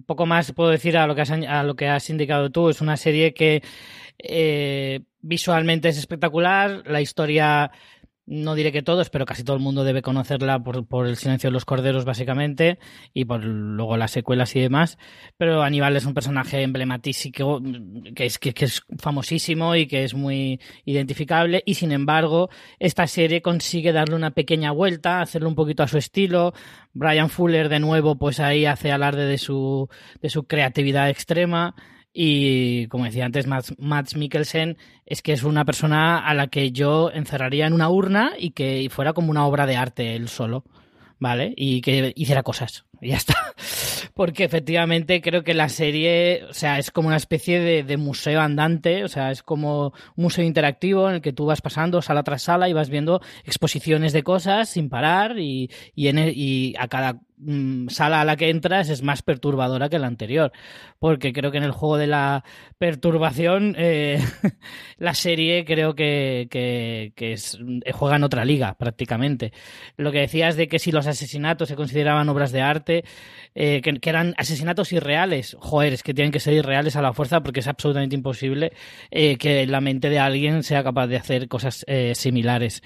poco 0.07 0.25
más 0.25 0.51
puedo 0.53 0.71
decir 0.71 0.97
a 0.97 1.05
lo 1.05 1.13
que 1.13 1.21
has, 1.21 1.29
a 1.29 1.61
lo 1.61 1.75
que 1.75 1.87
has 1.87 2.09
indicado 2.09 2.49
tú. 2.49 2.69
Es 2.69 2.81
una 2.81 2.97
serie 2.97 3.35
que 3.35 3.61
eh, 4.17 5.01
visualmente 5.21 5.87
es 5.87 5.99
espectacular, 5.99 6.81
la 6.87 6.99
historia 6.99 7.69
no 8.29 8.53
diré 8.53 8.71
que 8.71 8.83
todos, 8.83 9.09
pero 9.09 9.25
casi 9.25 9.43
todo 9.43 9.55
el 9.55 9.61
mundo 9.61 9.83
debe 9.83 10.03
conocerla 10.03 10.59
por, 10.59 10.85
por, 10.85 11.07
el 11.07 11.17
silencio 11.17 11.49
de 11.49 11.51
los 11.51 11.65
corderos, 11.65 12.05
básicamente, 12.05 12.77
y 13.11 13.25
por 13.25 13.43
luego 13.43 13.97
las 13.97 14.11
secuelas 14.11 14.55
y 14.55 14.59
demás. 14.59 14.99
Pero 15.37 15.63
Aníbal 15.63 15.95
es 15.95 16.05
un 16.05 16.13
personaje 16.13 16.61
emblemático, 16.61 17.59
que 18.15 18.25
es, 18.25 18.37
que, 18.37 18.53
es 18.55 18.83
famosísimo 18.99 19.75
y 19.75 19.87
que 19.87 20.03
es 20.03 20.13
muy 20.13 20.59
identificable, 20.85 21.63
y 21.65 21.73
sin 21.73 21.91
embargo, 21.91 22.49
esta 22.77 23.07
serie 23.07 23.41
consigue 23.41 23.91
darle 23.91 24.15
una 24.15 24.31
pequeña 24.31 24.71
vuelta, 24.71 25.21
hacerlo 25.21 25.49
un 25.49 25.55
poquito 25.55 25.81
a 25.81 25.87
su 25.87 25.97
estilo. 25.97 26.53
Brian 26.93 27.31
Fuller, 27.31 27.67
de 27.67 27.79
nuevo, 27.79 28.19
pues 28.19 28.39
ahí 28.39 28.65
hace 28.65 28.91
alarde 28.91 29.25
de 29.25 29.39
su, 29.39 29.89
de 30.21 30.29
su 30.29 30.43
creatividad 30.43 31.09
extrema. 31.09 31.73
Y 32.13 32.87
como 32.87 33.05
decía 33.05 33.25
antes, 33.25 33.45
Max 33.47 34.15
Mikkelsen 34.15 34.77
es 35.05 35.21
que 35.21 35.33
es 35.33 35.43
una 35.43 35.65
persona 35.65 36.19
a 36.19 36.33
la 36.33 36.47
que 36.47 36.71
yo 36.71 37.11
encerraría 37.11 37.67
en 37.67 37.73
una 37.73 37.89
urna 37.89 38.33
y 38.37 38.51
que 38.51 38.87
fuera 38.91 39.13
como 39.13 39.31
una 39.31 39.45
obra 39.45 39.65
de 39.65 39.75
arte 39.75 40.15
él 40.15 40.27
solo, 40.27 40.63
¿vale? 41.19 41.53
Y 41.55 41.81
que 41.81 42.13
hiciera 42.15 42.43
cosas. 42.43 42.85
Y 43.01 43.09
ya 43.09 43.17
está. 43.17 43.35
Porque 44.13 44.43
efectivamente 44.43 45.21
creo 45.21 45.43
que 45.43 45.53
la 45.53 45.69
serie, 45.69 46.43
o 46.49 46.53
sea, 46.53 46.77
es 46.79 46.91
como 46.91 47.07
una 47.07 47.17
especie 47.17 47.59
de, 47.59 47.97
museo 47.97 48.41
andante, 48.41 49.03
o 49.03 49.07
sea, 49.07 49.31
es 49.31 49.43
como 49.43 49.93
un 50.15 50.23
museo 50.23 50.43
interactivo 50.43 51.07
en 51.07 51.15
el 51.15 51.21
que 51.21 51.31
tú 51.31 51.45
vas 51.45 51.61
pasando 51.61 52.01
sala 52.01 52.23
tras 52.23 52.41
sala 52.41 52.67
y 52.67 52.73
vas 52.73 52.89
viendo 52.89 53.21
exposiciones 53.45 54.11
de 54.11 54.23
cosas 54.23 54.69
sin 54.69 54.89
parar 54.89 55.39
y, 55.39 55.69
y, 55.95 56.73
a 56.77 56.87
cada 56.87 57.21
sala 57.89 58.21
a 58.21 58.25
la 58.25 58.35
que 58.35 58.49
entras 58.49 58.89
es 58.89 59.01
más 59.01 59.21
perturbadora 59.21 59.89
que 59.89 59.99
la 59.99 60.07
anterior. 60.07 60.51
Porque 60.99 61.31
creo 61.31 61.51
que 61.51 61.57
en 61.57 61.63
el 61.63 61.71
juego 61.71 61.97
de 61.97 62.07
la 62.07 62.43
perturbación, 62.77 63.75
eh, 63.77 64.19
la 64.97 65.13
serie 65.13 65.63
creo 65.65 65.95
que, 65.95 66.47
que, 66.49 67.33
es, 67.33 67.57
eh, 67.85 67.91
juega 67.91 68.17
en 68.17 68.23
otra 68.23 68.45
liga 68.45 68.75
prácticamente. 68.77 69.53
Lo 69.97 70.11
que 70.11 70.19
decías 70.19 70.55
de 70.57 70.67
que 70.67 70.79
si 70.79 70.91
los 70.91 71.07
asesinatos 71.07 71.69
se 71.69 71.75
consideraban 71.75 72.27
obras 72.29 72.51
de 72.51 72.61
arte, 72.61 73.03
eh, 73.55 73.81
que, 73.81 74.09
eran 74.09 74.33
asesinatos 74.37 74.91
irreales, 74.91 75.55
joder, 75.59 75.93
es 75.93 76.03
que 76.03 76.13
tienen 76.13 76.31
que 76.31 76.39
ser 76.39 76.53
irreales 76.53 76.95
a 76.95 77.01
la 77.01 77.13
fuerza 77.13 77.41
porque 77.41 77.61
es 77.61 77.67
absolutamente 77.67 78.15
imposible 78.15 78.73
que 79.11 79.65
la 79.67 79.81
mente 79.81 80.09
de 80.09 80.19
alguien 80.19 80.63
sea 80.63 80.83
capaz 80.83 81.07
de 81.07 81.17
hacer 81.17 81.47
cosas 81.47 81.85
similares. 82.13 82.81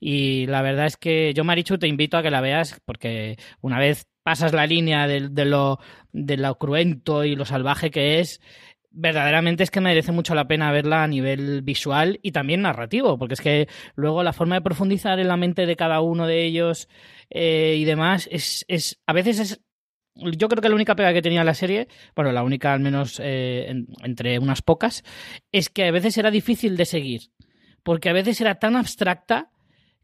Y 0.00 0.46
la 0.46 0.62
verdad 0.62 0.86
es 0.86 0.96
que 0.96 1.32
yo, 1.34 1.44
Marichu, 1.44 1.78
te 1.78 1.88
invito 1.88 2.16
a 2.16 2.22
que 2.22 2.30
la 2.30 2.40
veas 2.40 2.80
porque 2.84 3.36
una 3.60 3.78
vez 3.78 3.97
pasas 4.28 4.52
la 4.52 4.66
línea 4.66 5.08
de, 5.08 5.44
lo, 5.46 5.80
de 6.12 6.36
lo 6.36 6.58
cruento 6.58 7.24
y 7.24 7.34
lo 7.34 7.46
salvaje 7.46 7.90
que 7.90 8.20
es, 8.20 8.42
verdaderamente 8.90 9.62
es 9.62 9.70
que 9.70 9.80
merece 9.80 10.12
mucho 10.12 10.34
la 10.34 10.46
pena 10.46 10.70
verla 10.70 11.02
a 11.02 11.08
nivel 11.08 11.62
visual 11.62 12.20
y 12.22 12.32
también 12.32 12.60
narrativo, 12.60 13.16
porque 13.16 13.32
es 13.32 13.40
que 13.40 13.68
luego 13.94 14.22
la 14.22 14.34
forma 14.34 14.56
de 14.56 14.60
profundizar 14.60 15.18
en 15.18 15.28
la 15.28 15.38
mente 15.38 15.64
de 15.64 15.76
cada 15.76 16.02
uno 16.02 16.26
de 16.26 16.44
ellos 16.44 16.90
eh, 17.30 17.76
y 17.78 17.86
demás 17.86 18.28
es, 18.30 18.66
es, 18.68 19.00
a 19.06 19.14
veces 19.14 19.38
es 19.38 19.62
yo 20.14 20.48
creo 20.48 20.60
que 20.60 20.68
la 20.68 20.74
única 20.74 20.94
pega 20.94 21.14
que 21.14 21.22
tenía 21.22 21.42
la 21.42 21.54
serie, 21.54 21.88
bueno, 22.14 22.30
la 22.30 22.42
única 22.42 22.74
al 22.74 22.80
menos 22.80 23.22
eh, 23.24 23.86
entre 24.02 24.38
unas 24.38 24.60
pocas, 24.60 25.04
es 25.52 25.70
que 25.70 25.86
a 25.86 25.90
veces 25.90 26.18
era 26.18 26.30
difícil 26.30 26.76
de 26.76 26.84
seguir, 26.84 27.30
porque 27.82 28.10
a 28.10 28.12
veces 28.12 28.42
era 28.42 28.56
tan 28.56 28.76
abstracta 28.76 29.52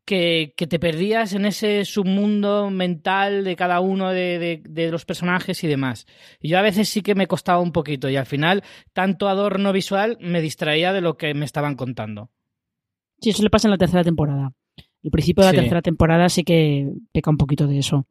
que, 0.05 0.55
te 0.57 0.78
perdías 0.78 1.32
en 1.32 1.46
ese 1.46 1.84
submundo 1.84 2.70
mental 2.70 3.44
de 3.44 3.57
cada 3.57 3.80
uno 3.80 4.11
de, 4.11 4.62
los 4.90 5.05
personajes 5.05 5.64
y 5.64 5.68
demás. 5.68 6.07
Y 6.40 6.48
yo 6.48 6.59
a 6.59 6.62
veces 6.62 6.88
sí 6.88 7.02
que 7.02 7.14
me 7.14 7.26
costaba 7.26 7.61
un 7.61 7.72
poquito 7.72 8.09
y 8.09 8.16
al 8.16 8.26
final 8.26 8.62
tanto 8.92 9.28
adorno 9.28 9.72
visual 9.72 10.18
me 10.20 10.40
distraía 10.40 10.92
de 10.92 11.00
lo 11.00 11.16
que 11.16 11.34
me 11.34 11.44
estaban 11.44 11.76
contando. 11.76 12.30
Sí, 13.20 13.30
eso 13.30 13.42
le 13.42 13.50
pasa 13.50 13.68
en 13.68 13.72
la 13.72 13.78
tercera 13.78 14.05
temporada. 14.05 14.52
El 15.02 15.11
principio 15.11 15.44
de 15.44 15.52
la 15.52 15.59
tercera 15.61 15.82
temporada 15.82 16.28
sí 16.28 16.44
que 16.44 16.90
peca 17.12 17.30
un 17.30 17.36
poquito 17.36 17.66
de 17.66 17.78
eso. 17.78 18.07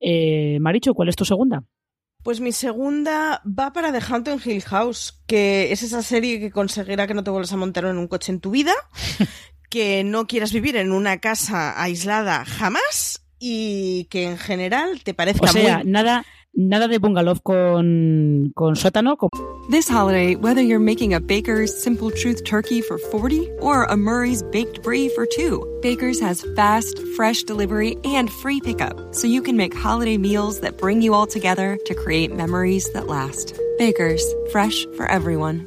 Eh, 0.00 0.58
Maricho, 0.60 0.94
¿cuál 0.94 1.08
es 1.08 1.16
tu 1.16 1.24
segunda? 1.24 1.64
Pues 2.22 2.40
mi 2.40 2.52
segunda 2.52 3.42
va 3.46 3.72
para 3.72 3.90
The 3.90 3.98
Haunted 4.08 4.38
Hill 4.44 4.62
House, 4.62 5.20
que 5.26 5.72
es 5.72 5.82
esa 5.82 6.02
serie 6.02 6.38
que 6.38 6.52
conseguirá 6.52 7.08
que 7.08 7.14
no 7.14 7.24
te 7.24 7.30
vuelvas 7.30 7.52
a 7.52 7.56
montar 7.56 7.84
en 7.86 7.98
un 7.98 8.06
coche 8.06 8.30
en 8.30 8.38
tu 8.38 8.52
vida, 8.52 8.72
que 9.72 10.04
no 10.04 10.26
quieras 10.26 10.52
vivir 10.52 10.76
en 10.76 10.92
una 10.92 11.16
casa 11.16 11.82
aislada 11.82 12.44
jamás 12.44 13.24
y 13.38 14.04
que 14.10 14.24
en 14.24 14.36
general 14.36 15.02
te 15.02 15.14
parezca 15.14 15.46
o 15.46 15.48
sea, 15.48 15.82
nada 15.82 16.26
nada 16.52 16.88
de 16.88 16.98
bungalow 16.98 17.40
con 17.42 18.52
con 18.54 18.76
sótano. 18.76 19.16
Con... 19.16 19.30
This 19.70 19.88
holiday, 19.88 20.36
whether 20.36 20.60
you're 20.60 20.78
making 20.78 21.14
a 21.14 21.20
Baker's 21.20 21.72
Simple 21.82 22.10
Truth 22.10 22.44
turkey 22.44 22.82
for 22.82 22.98
40 22.98 23.48
or 23.62 23.84
a 23.84 23.96
Murray's 23.96 24.42
baked 24.42 24.82
brie 24.82 25.08
for 25.08 25.24
2, 25.24 25.80
Baker's 25.80 26.20
has 26.20 26.44
fast, 26.54 26.98
fresh 27.16 27.42
delivery 27.44 27.96
and 28.04 28.30
free 28.30 28.60
pickup, 28.60 29.14
so 29.14 29.26
you 29.26 29.40
can 29.40 29.56
make 29.56 29.72
holiday 29.74 30.18
meals 30.18 30.60
that 30.60 30.76
bring 30.76 31.00
you 31.00 31.14
all 31.14 31.26
together 31.26 31.78
to 31.86 31.94
create 31.94 32.30
memories 32.30 32.92
that 32.92 33.06
last. 33.06 33.58
Baker's, 33.78 34.22
fresh 34.52 34.84
for 34.98 35.10
everyone. 35.10 35.66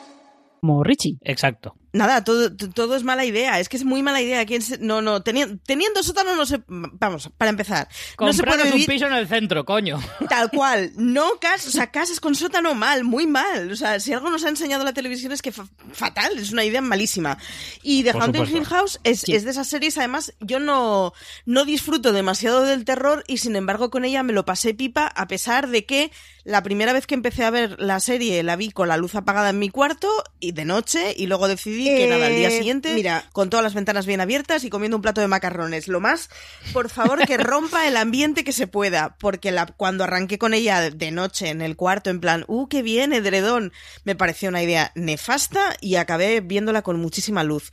como 0.61 0.83
Richie. 0.83 1.17
Exacto. 1.21 1.75
Nada, 1.93 2.23
todo, 2.23 2.55
todo 2.55 2.95
es 2.95 3.03
mala 3.03 3.25
idea. 3.25 3.59
Es 3.59 3.67
que 3.67 3.77
es 3.77 3.83
muy 3.83 4.01
mala 4.01 4.21
idea. 4.21 4.45
No, 4.79 5.01
no, 5.01 5.23
teniendo, 5.23 5.57
teniendo 5.65 6.03
sótano 6.03 6.35
no 6.35 6.45
se... 6.45 6.61
Vamos, 6.67 7.29
para 7.37 7.49
empezar. 7.49 7.89
no 8.19 8.31
se 8.31 8.43
puede 8.43 8.71
un 8.71 8.85
piso 8.85 9.07
en 9.07 9.13
el 9.13 9.27
centro, 9.27 9.65
coño. 9.65 9.99
Tal 10.29 10.49
cual. 10.51 10.91
No 10.95 11.31
casas, 11.39 11.67
o 11.67 11.71
sea, 11.71 11.91
casas 11.91 12.19
con 12.19 12.35
sótano 12.35 12.73
mal, 12.75 13.03
muy 13.03 13.27
mal. 13.27 13.71
O 13.71 13.75
sea, 13.75 13.99
si 13.99 14.13
algo 14.13 14.29
nos 14.29 14.45
ha 14.45 14.49
enseñado 14.49 14.83
la 14.83 14.93
televisión 14.93 15.31
es 15.31 15.41
que 15.41 15.51
fatal, 15.51 16.37
es 16.37 16.51
una 16.51 16.63
idea 16.63 16.81
malísima. 16.81 17.37
Y 17.83 18.03
The 18.03 18.11
Haunted 18.11 18.47
Hill 18.47 18.65
House 18.65 18.99
es, 19.03 19.27
es, 19.27 19.43
de 19.43 19.51
esas 19.51 19.67
series, 19.67 19.97
además, 19.97 20.33
yo 20.39 20.59
no, 20.59 21.13
no 21.45 21.65
disfruto 21.65 22.13
demasiado 22.13 22.63
del 22.63 22.85
terror 22.85 23.23
y 23.27 23.37
sin 23.37 23.55
embargo 23.55 23.89
con 23.89 24.05
ella 24.05 24.23
me 24.23 24.33
lo 24.33 24.45
pasé 24.45 24.73
pipa 24.73 25.07
a 25.07 25.27
pesar 25.27 25.69
de 25.69 25.85
que 25.85 26.11
la 26.43 26.63
primera 26.63 26.93
vez 26.93 27.05
que 27.05 27.15
empecé 27.15 27.43
a 27.43 27.51
ver 27.51 27.79
la 27.79 27.99
serie 27.99 28.41
la 28.43 28.55
vi 28.55 28.71
con 28.71 28.87
la 28.87 28.97
luz 28.97 29.15
apagada 29.15 29.49
en 29.49 29.59
mi 29.59 29.69
cuarto 29.69 30.09
y 30.39 30.53
de 30.53 30.65
noche 30.65 31.13
y 31.15 31.27
luego 31.27 31.47
decidí 31.47 31.80
que 31.85 32.07
nada, 32.07 32.27
al 32.27 32.35
día 32.35 32.49
eh, 32.49 32.57
siguiente, 32.57 32.93
mira, 32.93 33.25
con 33.31 33.49
todas 33.49 33.63
las 33.63 33.73
ventanas 33.73 34.05
bien 34.05 34.21
abiertas 34.21 34.63
y 34.63 34.69
comiendo 34.69 34.97
un 34.97 35.01
plato 35.01 35.21
de 35.21 35.27
macarrones. 35.27 35.87
Lo 35.87 35.99
más, 35.99 36.29
por 36.73 36.89
favor, 36.89 37.25
que 37.25 37.37
rompa 37.37 37.87
el 37.87 37.97
ambiente 37.97 38.43
que 38.43 38.53
se 38.53 38.67
pueda, 38.67 39.15
porque 39.19 39.51
la, 39.51 39.65
cuando 39.65 40.03
arranqué 40.03 40.37
con 40.37 40.53
ella 40.53 40.89
de 40.89 41.11
noche 41.11 41.49
en 41.49 41.61
el 41.61 41.75
cuarto, 41.75 42.09
en 42.09 42.19
plan, 42.19 42.45
¡uh, 42.47 42.67
qué 42.67 42.81
bien, 42.81 43.13
edredón! 43.13 43.73
Me 44.03 44.15
pareció 44.15 44.49
una 44.49 44.63
idea 44.63 44.91
nefasta 44.95 45.75
y 45.81 45.95
acabé 45.95 46.41
viéndola 46.41 46.81
con 46.81 46.99
muchísima 46.99 47.43
luz 47.43 47.71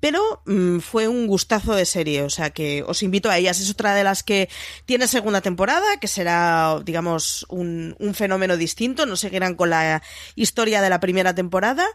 pero 0.00 0.42
mm, 0.46 0.78
fue 0.78 1.06
un 1.06 1.26
gustazo 1.26 1.74
de 1.74 1.84
serie, 1.84 2.22
o 2.22 2.30
sea 2.30 2.50
que 2.50 2.82
os 2.82 3.02
invito 3.02 3.30
a 3.30 3.36
ellas. 3.36 3.60
Es 3.60 3.70
otra 3.70 3.94
de 3.94 4.02
las 4.02 4.22
que 4.22 4.48
tiene 4.86 5.06
segunda 5.06 5.42
temporada, 5.42 5.98
que 6.00 6.08
será, 6.08 6.80
digamos, 6.84 7.46
un, 7.50 7.94
un 7.98 8.14
fenómeno 8.14 8.56
distinto, 8.56 9.06
no 9.06 9.16
seguirán 9.16 9.54
con 9.54 9.70
la 9.70 10.02
historia 10.34 10.80
de 10.80 10.90
la 10.90 11.00
primera 11.00 11.34
temporada. 11.34 11.86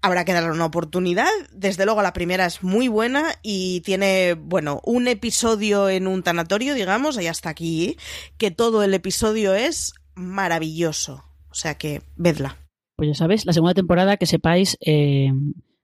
Habrá 0.00 0.24
que 0.24 0.32
darle 0.32 0.52
una 0.52 0.66
oportunidad. 0.66 1.28
Desde 1.52 1.84
luego 1.84 2.02
la 2.02 2.12
primera 2.12 2.46
es 2.46 2.62
muy 2.62 2.88
buena 2.88 3.34
y 3.42 3.80
tiene, 3.80 4.34
bueno, 4.34 4.80
un 4.84 5.08
episodio 5.08 5.88
en 5.88 6.06
un 6.06 6.22
tanatorio, 6.22 6.74
digamos, 6.74 7.18
ahí 7.18 7.26
hasta 7.26 7.50
aquí, 7.50 7.96
que 8.36 8.50
todo 8.50 8.82
el 8.82 8.94
episodio 8.94 9.54
es 9.54 9.94
maravilloso. 10.14 11.24
O 11.50 11.54
sea 11.54 11.76
que, 11.76 12.02
vedla. 12.16 12.56
Pues 12.96 13.08
ya 13.08 13.14
sabes, 13.14 13.46
la 13.46 13.52
segunda 13.52 13.74
temporada, 13.74 14.16
que 14.16 14.26
sepáis, 14.26 14.76
eh, 14.80 15.30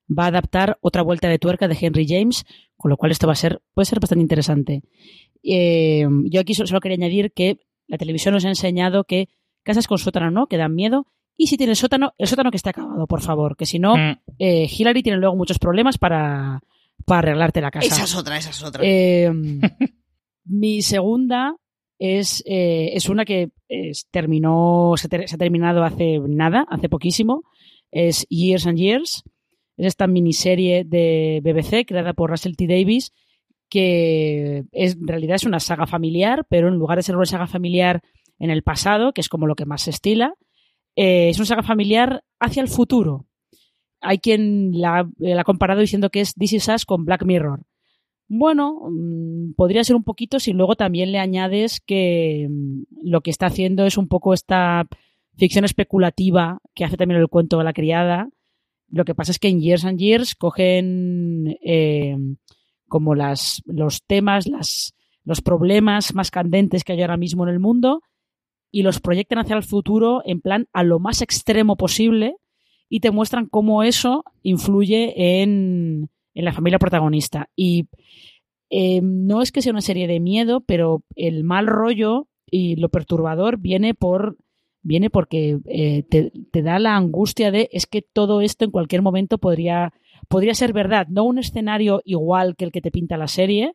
va 0.09 0.25
a 0.25 0.29
adaptar 0.29 0.79
otra 0.81 1.03
vuelta 1.03 1.29
de 1.29 1.39
tuerca 1.39 1.69
de 1.69 1.77
Henry 1.81 2.07
James, 2.09 2.45
con 2.77 2.91
lo 2.91 2.97
cual 2.97 3.13
esto 3.13 3.27
va 3.27 3.33
a 3.33 3.37
ser, 3.37 3.63
puede 3.73 3.87
ser 3.87 4.01
bastante 4.01 4.23
interesante. 4.23 4.83
Eh, 5.43 6.07
yo 6.25 6.41
aquí 6.41 6.55
solo, 6.55 6.81
quería 6.81 6.97
añadir 6.97 7.33
que 7.33 7.59
la 7.87 7.99
televisión 7.99 8.35
nos 8.35 8.45
ha 8.45 8.49
enseñado 8.49 9.05
que 9.05 9.29
casas 9.63 9.87
con 9.87 9.99
sótano 9.99 10.31
no, 10.31 10.47
que 10.47 10.57
dan 10.57 10.75
miedo, 10.75 11.07
y 11.37 11.47
si 11.47 11.57
tiene 11.57 11.75
sótano, 11.75 12.13
el 12.19 12.29
sótano 12.29 12.51
que 12.51 12.57
esté 12.57 12.71
acabado, 12.71 13.07
por 13.07 13.21
favor, 13.21 13.57
que 13.57 13.67
si 13.67 13.79
no, 13.79 13.97
mm. 13.97 14.19
eh, 14.39 14.69
Hillary 14.71 15.03
tiene 15.03 15.19
luego 15.19 15.37
muchos 15.37 15.59
problemas 15.59 15.99
para, 15.99 16.61
para 17.05 17.19
arreglarte 17.19 17.61
la 17.61 17.71
casa. 17.71 17.87
Esa 17.87 18.05
es 18.05 18.15
otra, 18.15 18.37
esa 18.37 18.51
es 18.51 18.63
otra. 18.63 18.83
Eh, 18.85 19.31
mi 20.45 20.83
segunda 20.83 21.57
es, 21.99 22.43
es 22.47 23.09
una 23.09 23.25
que 23.25 23.51
terminó, 24.11 24.95
se, 24.97 25.09
se, 25.09 25.35
ha 25.35 25.39
terminado 25.39 25.85
hace 25.85 26.21
nada, 26.21 26.67
hace 26.69 26.89
poquísimo. 26.89 27.43
Es 27.91 28.27
Years 28.29 28.67
and 28.67 28.79
Years. 28.79 29.23
Es 29.77 29.87
esta 29.87 30.07
miniserie 30.07 30.85
de 30.85 31.41
BBC 31.43 31.87
creada 31.87 32.13
por 32.13 32.31
Russell 32.31 32.55
T. 32.55 32.67
Davis 32.67 33.13
que 33.75 34.65
es, 34.71 34.95
en 34.95 35.09
realidad 35.09 35.35
es 35.35 35.45
una 35.47 35.59
saga 35.59 35.89
familiar, 35.89 36.47
pero 36.49 36.69
en 36.69 36.75
lugar 36.75 36.97
de 36.97 37.03
ser 37.03 37.17
una 37.17 37.27
saga 37.27 37.49
familiar 37.49 38.03
en 38.39 38.51
el 38.51 38.63
pasado, 38.63 39.13
que 39.13 39.21
es 39.21 39.29
como 39.29 39.49
lo 39.49 39.57
que 39.57 39.67
más 39.67 39.83
se 39.83 39.91
estila, 39.91 40.35
eh, 40.97 41.29
es 41.29 41.39
una 41.39 41.47
saga 41.47 41.63
familiar 41.63 42.25
hacia 42.41 42.63
el 42.63 42.69
futuro. 42.69 43.27
Hay 44.01 44.19
quien 44.19 44.73
la, 44.73 45.09
ha 45.39 45.45
comparado 45.45 45.81
diciendo 45.81 46.11
que 46.11 46.21
es 46.21 46.35
This 46.35 46.53
Is 46.53 46.85
con 46.85 47.05
Black 47.05 47.25
Mirror. 47.25 47.63
Bueno, 48.29 48.81
mm, 48.91 49.55
podría 49.55 49.85
ser 49.85 49.97
un 49.97 50.05
poquito 50.05 50.41
si 50.41 50.53
luego 50.53 50.77
también 50.77 51.13
le 51.13 51.19
añades 51.19 51.81
que 51.81 52.49
mm, 52.51 52.83
lo 53.03 53.21
que 53.23 53.31
está 53.31 53.47
haciendo 53.47 53.87
es 53.87 53.97
un 53.97 54.09
poco 54.09 54.35
esta 54.35 54.87
ficción 55.37 55.65
especulativa 55.65 56.59
que 56.75 56.85
hace 56.85 56.97
también 56.97 57.21
el 57.21 57.29
cuento 57.29 57.59
de 57.59 57.65
la 57.65 57.73
criada, 57.73 58.29
lo 58.89 59.05
que 59.05 59.15
pasa 59.15 59.33
es 59.33 59.39
que 59.39 59.49
en 59.49 59.61
Years 59.61 59.85
and 59.85 59.99
Years 59.99 60.35
cogen 60.35 61.59
eh, 61.65 62.17
como 62.87 63.15
los 63.15 63.63
temas, 64.07 64.45
los 65.25 65.43
problemas 65.43 66.15
más 66.15 66.31
candentes 66.31 66.85
que 66.85 66.93
hay 66.93 67.03
ahora 67.03 67.17
mismo 67.17 67.43
en 67.45 67.51
el 67.53 67.59
mundo 67.59 68.03
y 68.75 68.83
los 68.83 68.99
proyectan 68.99 69.39
hacia 69.39 69.55
el 69.55 69.63
futuro 69.63 70.21
en 70.25 70.41
plan 70.41 70.67
a 70.73 70.83
lo 70.83 70.99
más 70.99 71.23
extremo 71.23 71.77
posible 71.77 72.35
y 72.89 72.99
te 72.99 73.13
muestran 73.13 73.47
cómo 73.47 73.85
eso 73.85 74.25
influye 74.43 75.43
en, 75.43 76.11
en 76.35 76.45
la 76.45 76.53
familia 76.53 76.81
protagonista. 76.81 77.49
Y 77.55 77.87
eh, 78.71 79.01
no 79.01 79.43
es 79.43 79.53
que 79.53 79.63
sea 79.63 79.71
una 79.71 79.81
serie 79.81 80.09
de 80.09 80.19
miedo, 80.19 80.61
pero 80.61 81.05
el 81.15 81.45
mal 81.45 81.69
rollo 81.69 82.27
y 82.51 82.75
lo 82.75 82.89
perturbador 82.89 83.59
viene 83.59 83.95
por 83.95 84.39
viene 84.83 85.09
porque 85.09 85.61
eh, 85.67 86.03
te, 86.03 86.63
da 86.63 86.81
la 86.81 86.97
angustia 86.97 87.53
de 87.53 87.69
es 87.71 87.87
que 87.87 88.03
todo 88.03 88.41
esto 88.41 88.65
en 88.65 88.73
cualquier 88.73 89.03
momento 89.03 89.39
podría, 89.39 89.93
podría 90.27 90.55
ser 90.55 90.73
verdad. 90.73 91.07
No 91.07 91.23
un 91.23 91.39
escenario 91.39 92.03
igual 92.05 92.57
que 92.57 92.65
el 92.65 92.73
que 92.73 92.81
te 92.81 92.91
pinta 92.91 93.17
la 93.17 93.29
serie, 93.29 93.73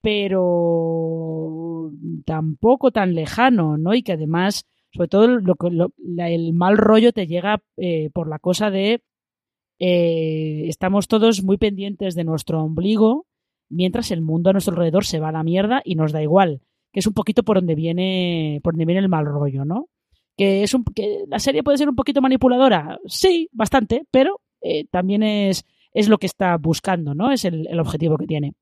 pero 0.00 1.90
tampoco 2.24 2.90
tan 2.90 3.14
lejano, 3.14 3.76
¿no? 3.78 3.94
Y 3.94 4.02
que 4.02 4.12
además, 4.12 4.66
sobre 4.92 5.08
todo, 5.08 5.26
lo, 5.28 5.92
el 6.18 6.52
mal 6.52 6.76
rollo 6.76 7.12
te 7.12 7.26
llega 7.26 7.62
eh, 7.76 8.10
por 8.12 8.28
la 8.28 8.38
cosa 8.38 8.70
de 8.70 9.02
eh, 9.78 10.64
estamos 10.68 11.08
todos 11.08 11.42
muy 11.42 11.56
pendientes 11.56 12.14
de 12.14 12.24
nuestro 12.24 12.62
ombligo 12.62 13.26
mientras 13.68 14.10
el 14.10 14.22
mundo 14.22 14.50
a 14.50 14.52
nuestro 14.52 14.72
alrededor 14.74 15.04
se 15.04 15.20
va 15.20 15.28
a 15.28 15.32
la 15.32 15.44
mierda 15.44 15.82
y 15.84 15.94
nos 15.94 16.10
da 16.12 16.22
igual 16.22 16.62
que 16.92 17.00
es 17.00 17.06
un 17.06 17.12
poquito 17.12 17.44
por 17.44 17.58
donde 17.58 17.74
viene 17.76 18.60
por 18.64 18.74
donde 18.74 18.86
viene 18.86 19.00
el 19.00 19.08
mal 19.08 19.26
rollo, 19.26 19.64
¿no? 19.64 19.88
que 20.38 20.62
es 20.62 20.72
un, 20.72 20.84
que 20.84 21.24
la 21.26 21.40
serie 21.40 21.64
puede 21.64 21.78
ser 21.78 21.88
un 21.88 21.96
poquito 21.96 22.22
manipuladora, 22.22 23.00
sí, 23.06 23.50
bastante, 23.52 24.06
pero 24.10 24.40
eh, 24.62 24.86
también 24.86 25.24
es, 25.24 25.64
es 25.92 26.08
lo 26.08 26.18
que 26.18 26.26
está 26.26 26.56
buscando, 26.56 27.12
¿no? 27.12 27.32
Es 27.32 27.44
el, 27.44 27.66
objetivo 27.78 28.16
que 28.16 28.26
tiene. 28.26 28.54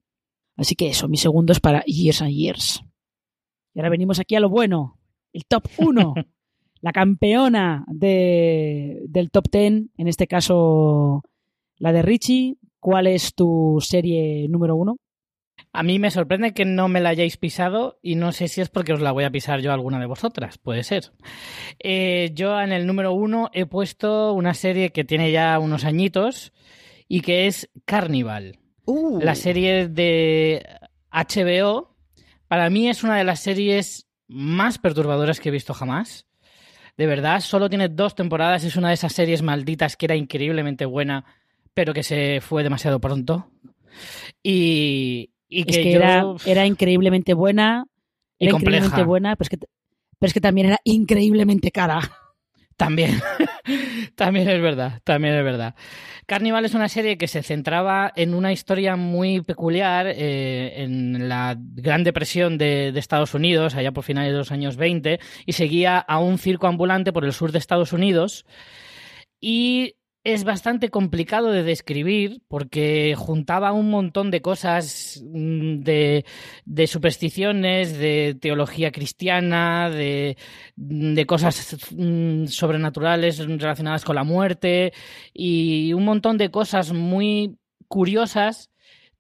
Así 0.57 0.75
que 0.75 0.89
eso, 0.89 1.09
mi 1.09 1.17
segundo 1.17 1.53
es 1.53 1.61
para 1.61 1.83
Years 1.85 2.23
and 2.23 2.33
Years. 2.33 2.83
Y 3.75 3.79
ahora 3.79 3.91
venimos 3.91 4.19
aquí 4.19 4.35
a 4.37 4.41
lo 4.41 4.49
bueno, 4.49 4.99
el 5.33 5.45
top 5.47 5.69
1. 5.79 6.15
la 6.81 6.93
campeona 6.93 7.85
de, 7.89 9.03
del 9.09 9.31
top 9.31 9.49
10, 9.51 9.73
en 9.97 10.09
este 10.09 10.27
caso 10.27 11.23
la 11.79 11.93
de 11.93 12.03
Richie. 12.03 12.59
¿Cuál 12.79 13.09
es 13.09 13.35
tu 13.35 13.79
serie 13.81 14.47
número 14.49 14.77
uno? 14.77 14.97
A 15.73 15.83
mí 15.83 15.99
me 15.99 16.11
sorprende 16.11 16.55
que 16.55 16.65
no 16.65 16.89
me 16.89 17.01
la 17.01 17.09
hayáis 17.09 17.37
pisado 17.37 17.99
y 18.03 18.15
no 18.15 18.31
sé 18.31 18.47
si 18.49 18.61
es 18.61 18.69
porque 18.69 18.93
os 18.93 19.01
la 19.01 19.11
voy 19.11 19.25
a 19.25 19.31
pisar 19.31 19.61
yo 19.61 19.73
a 19.73 19.75
alguna 19.75 19.99
de 19.99 20.07
vosotras, 20.07 20.59
puede 20.59 20.85
ser. 20.85 21.11
Eh, 21.81 22.31
yo 22.35 22.61
en 22.61 22.71
el 22.71 22.87
número 22.87 23.13
uno 23.13 23.51
he 23.53 23.67
puesto 23.67 24.33
una 24.33 24.55
serie 24.55 24.91
que 24.91 25.05
tiene 25.05 25.33
ya 25.33 25.59
unos 25.59 25.85
añitos 25.85 26.53
y 27.09 27.23
que 27.23 27.47
es 27.47 27.69
Carnival. 27.85 28.61
Uh. 28.87 29.21
La 29.21 29.35
serie 29.35 29.89
de 29.89 30.67
HBO, 31.13 31.95
para 32.49 32.71
mí 32.71 32.89
es 32.89 33.03
una 33.05 33.17
de 33.17 33.25
las 33.25 33.41
series 33.41 34.07
más 34.29 34.79
perturbadoras 34.79 35.41
que 35.41 35.49
he 35.51 35.53
visto 35.53 35.75
jamás. 35.75 36.27
De 36.97 37.07
verdad, 37.07 37.41
solo 37.41 37.69
tiene 37.69 37.89
dos 37.89 38.15
temporadas, 38.15 38.65
es 38.65 38.77
una 38.77 38.89
de 38.89 38.95
esas 38.95 39.13
series 39.13 39.43
malditas 39.43 39.97
que 39.97 40.07
era 40.07 40.17
increíblemente 40.17 40.87
buena, 40.87 41.25
pero 41.75 41.93
que 41.93 42.03
se 42.03 42.41
fue 42.41 42.63
demasiado 42.63 43.01
pronto. 43.01 43.51
Y, 44.43 45.31
y 45.49 45.61
Es 45.71 45.77
que, 45.77 45.93
yo- 45.93 45.99
era, 45.99 46.25
era 46.47 46.67
increíblemente 46.67 47.35
buena. 47.35 47.87
Y 48.39 48.45
Era 48.47 48.53
compleja. 48.53 48.77
increíblemente 48.87 49.07
buena, 49.09 49.37
pero 49.37 49.45
es, 49.45 49.49
que, 49.51 49.57
pero 50.19 50.29
es 50.29 50.35
que 50.35 50.41
también 50.41 50.69
era 50.69 50.79
increíblemente 50.85 51.71
cara. 51.71 52.01
También, 52.77 53.21
también 54.17 54.49
es 54.49 54.61
verdad, 54.61 55.01
también 55.05 55.35
es 55.35 55.45
verdad. 55.45 55.75
Carnival 56.27 56.65
es 56.65 56.75
una 56.75 56.89
serie 56.89 57.17
que 57.17 57.27
se 57.27 57.43
centraba 57.43 58.13
en 58.17 58.35
una 58.35 58.53
historia 58.53 58.97
muy 58.97 59.41
peculiar 59.41 60.07
eh, 60.09 60.83
en 60.83 61.29
la 61.29 61.57
Gran 61.59 62.05
Depresión 62.05 62.59
de, 62.59 62.93
de 62.93 63.01
Estados 63.01 63.33
Unidos, 63.33 63.75
allá 63.75 63.93
por 63.93 64.05
finales 64.05 64.33
de 64.33 64.39
los 64.39 64.53
años 64.53 64.77
20, 64.77 65.21
y 65.47 65.53
seguía 65.53 65.99
a 65.99 66.19
un 66.19 66.39
circo 66.39 66.67
ambulante 66.67 67.13
por 67.13 67.25
el 67.25 67.33
sur 67.33 67.51
de 67.51 67.59
Estados 67.59 67.95
Unidos. 67.95 68.45
Y 69.41 69.95
es 70.27 70.43
bastante 70.43 70.89
complicado 70.89 71.53
de 71.53 71.63
describir 71.63 72.43
porque 72.49 73.15
juntaba 73.17 73.71
un 73.71 73.91
montón 73.91 74.33
de 74.33 74.43
cosas 74.43 75.23
mm, 75.25 75.83
de, 75.85 76.25
supersticiones, 76.89 77.97
de 77.97 78.37
teología 78.41 78.91
cristiana, 78.91 79.89
de, 79.89 80.37
de 80.75 81.27
cosas 81.27 81.79
mm, 81.93 82.47
sobrenaturales 82.47 83.39
relacionadas 83.39 84.05
con 84.05 84.17
la 84.17 84.25
muerte 84.25 84.93
y 85.33 85.93
un 85.93 86.05
montón 86.05 86.39
de 86.39 86.51
cosas 86.51 86.93
muy 86.93 87.57
curiosas. 87.87 88.71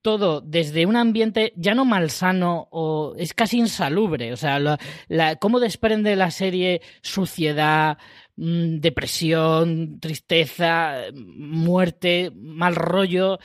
Todo 0.03 0.41
desde 0.41 0.87
un 0.87 0.97
ambiente 0.97 1.53
ya 1.57 1.75
no 1.75 1.85
malsano 1.85 2.69
o 2.71 3.15
es 3.17 3.33
casi 3.33 3.59
insalubre. 3.59 4.33
O 4.33 4.37
sea, 4.37 4.59
la, 4.59 5.37
cómo 5.37 5.61
desprende 5.61 6.17
la 6.17 6.33
serie 6.33 6.81
suciedad, 7.01 7.99
mm, 7.99 8.26
depresión, 8.37 9.99
tristeza, 10.01 11.03
muerte, 11.15 12.31
mal 12.35 12.75
rollo. 12.77 13.39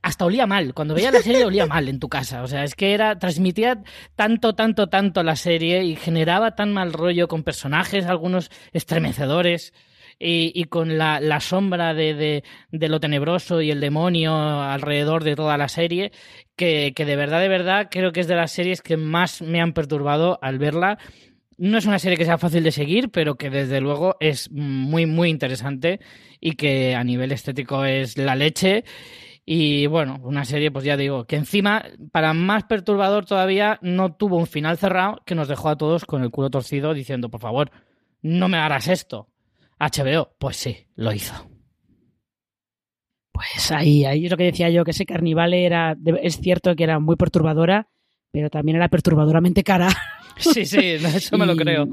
Hasta 0.00 0.24
olía 0.24 0.46
mal. 0.46 0.74
Cuando 0.74 0.94
veía 0.94 1.10
la 1.10 1.20
serie 1.22 1.44
olía 1.44 1.66
mal 1.66 1.88
en 1.88 1.98
tu 1.98 2.08
casa. 2.08 2.42
O 2.42 2.46
sea, 2.46 2.62
es 2.62 2.74
que 2.76 2.94
era. 2.94 3.18
transmitía 3.18 3.82
tanto, 4.14 4.54
tanto, 4.54 4.88
tanto 4.88 5.22
la 5.24 5.34
serie 5.34 5.82
y 5.84 5.96
generaba 5.96 6.54
tan 6.54 6.72
mal 6.72 6.92
rollo 6.92 7.26
con 7.26 7.42
personajes, 7.42 8.06
algunos 8.06 8.50
estremecedores. 8.72 9.72
Y, 10.18 10.64
con 10.64 10.96
la, 10.96 11.20
la 11.20 11.40
sombra 11.40 11.92
de, 11.92 12.14
de- 12.14 12.44
de 12.70 12.88
lo 12.88 13.00
tenebroso 13.00 13.60
y 13.60 13.70
el 13.70 13.80
demonio 13.82 14.34
alrededor 14.62 15.24
de 15.24 15.36
toda 15.36 15.58
la 15.58 15.68
serie, 15.68 16.10
que, 16.56 16.94
que 16.96 17.04
de 17.04 17.16
verdad, 17.16 17.38
de 17.42 17.48
verdad, 17.48 17.88
creo 17.90 18.12
que 18.12 18.20
es 18.20 18.26
de 18.26 18.34
las 18.34 18.50
series 18.50 18.80
que 18.80 18.96
más 18.96 19.42
me 19.42 19.60
han 19.60 19.74
perturbado 19.74 20.38
al 20.40 20.58
verla. 20.58 20.96
No 21.58 21.78
es 21.78 21.86
una 21.86 21.98
serie 21.98 22.18
que 22.18 22.24
sea 22.24 22.38
fácil 22.38 22.62
de 22.62 22.72
seguir, 22.72 23.10
pero 23.10 23.36
que 23.36 23.48
desde 23.48 23.80
luego 23.80 24.16
es 24.20 24.50
muy, 24.50 25.06
muy 25.06 25.30
interesante 25.30 26.00
y 26.40 26.52
que 26.52 26.94
a 26.94 27.02
nivel 27.02 27.32
estético 27.32 27.84
es 27.84 28.18
la 28.18 28.34
leche. 28.34 28.84
Y 29.46 29.86
bueno, 29.86 30.18
una 30.22 30.44
serie, 30.44 30.70
pues 30.70 30.84
ya 30.84 30.96
digo, 30.96 31.24
que 31.24 31.36
encima, 31.36 31.84
para 32.12 32.34
más 32.34 32.64
perturbador 32.64 33.24
todavía, 33.24 33.78
no 33.80 34.12
tuvo 34.14 34.36
un 34.36 34.46
final 34.46 34.76
cerrado 34.76 35.22
que 35.24 35.34
nos 35.34 35.48
dejó 35.48 35.68
a 35.68 35.76
todos 35.76 36.04
con 36.04 36.22
el 36.22 36.30
culo 36.30 36.50
torcido 36.50 36.92
diciendo, 36.92 37.30
por 37.30 37.40
favor, 37.40 37.70
no 38.22 38.48
me 38.48 38.58
harás 38.58 38.88
esto. 38.88 39.28
HBO, 39.78 40.34
pues 40.38 40.56
sí, 40.56 40.86
lo 40.94 41.12
hizo. 41.12 41.48
Pues 43.32 43.70
ahí, 43.70 44.04
ahí 44.04 44.24
es 44.24 44.30
lo 44.30 44.36
que 44.36 44.44
decía 44.44 44.70
yo, 44.70 44.84
que 44.84 44.90
ese 44.90 45.06
carnival 45.06 45.54
era, 45.54 45.96
es 46.22 46.40
cierto 46.40 46.74
que 46.74 46.84
era 46.84 46.98
muy 46.98 47.16
perturbadora, 47.16 47.88
pero 48.30 48.50
también 48.50 48.76
era 48.76 48.88
perturbadoramente 48.88 49.62
cara. 49.62 49.88
Sí, 50.36 50.66
sí, 50.66 50.78
eso 50.80 51.38
me 51.38 51.46
lo 51.46 51.56
creo. 51.56 51.88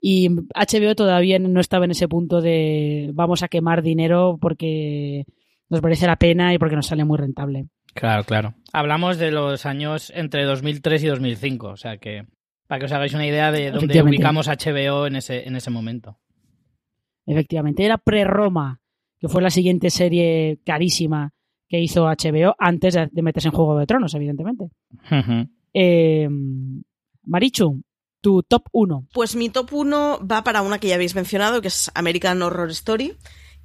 Y 0.00 0.28
HBO 0.30 0.94
todavía 0.96 1.38
no 1.38 1.60
estaba 1.60 1.84
en 1.84 1.92
ese 1.92 2.08
punto 2.08 2.40
de 2.40 3.10
vamos 3.14 3.42
a 3.42 3.48
quemar 3.48 3.82
dinero 3.82 4.38
porque 4.40 5.24
nos 5.68 5.82
merece 5.82 6.06
la 6.06 6.16
pena 6.16 6.52
y 6.52 6.58
porque 6.58 6.76
nos 6.76 6.86
sale 6.86 7.04
muy 7.04 7.18
rentable. 7.18 7.68
Claro, 7.94 8.24
claro. 8.24 8.54
Hablamos 8.72 9.18
de 9.18 9.30
los 9.30 9.64
años 9.64 10.12
entre 10.14 10.44
2003 10.44 11.04
y 11.04 11.06
2005, 11.06 11.68
o 11.68 11.76
sea 11.76 11.98
que 11.98 12.26
para 12.66 12.80
que 12.80 12.86
os 12.86 12.92
hagáis 12.92 13.14
una 13.14 13.26
idea 13.26 13.52
de 13.52 13.70
dónde 13.70 14.02
ubicamos 14.02 14.48
HBO 14.48 15.06
en 15.06 15.16
ese, 15.16 15.46
en 15.46 15.56
ese 15.56 15.70
momento. 15.70 16.18
Efectivamente, 17.26 17.84
era 17.84 17.98
pre-Roma, 17.98 18.80
que 19.18 19.28
fue 19.28 19.42
la 19.42 19.50
siguiente 19.50 19.90
serie 19.90 20.58
carísima 20.64 21.32
que 21.68 21.80
hizo 21.80 22.06
HBO 22.06 22.56
antes 22.58 22.94
de, 22.94 23.22
meterse 23.22 23.48
en 23.48 23.54
Juego 23.54 23.78
de 23.78 23.86
Tronos, 23.86 24.14
evidentemente. 24.14 24.70
Eh, 25.74 26.28
Marichu, 27.24 27.82
tu 28.20 28.42
top 28.42 28.68
1. 28.72 29.08
Pues 29.12 29.36
mi 29.36 29.50
top 29.50 29.72
1 29.72 30.20
va 30.30 30.44
para 30.44 30.62
una 30.62 30.78
que 30.78 30.88
ya 30.88 30.94
habéis 30.94 31.14
mencionado, 31.14 31.60
que 31.60 31.68
es 31.68 31.90
American 31.94 32.40
Horror 32.42 32.70
Story, 32.70 33.16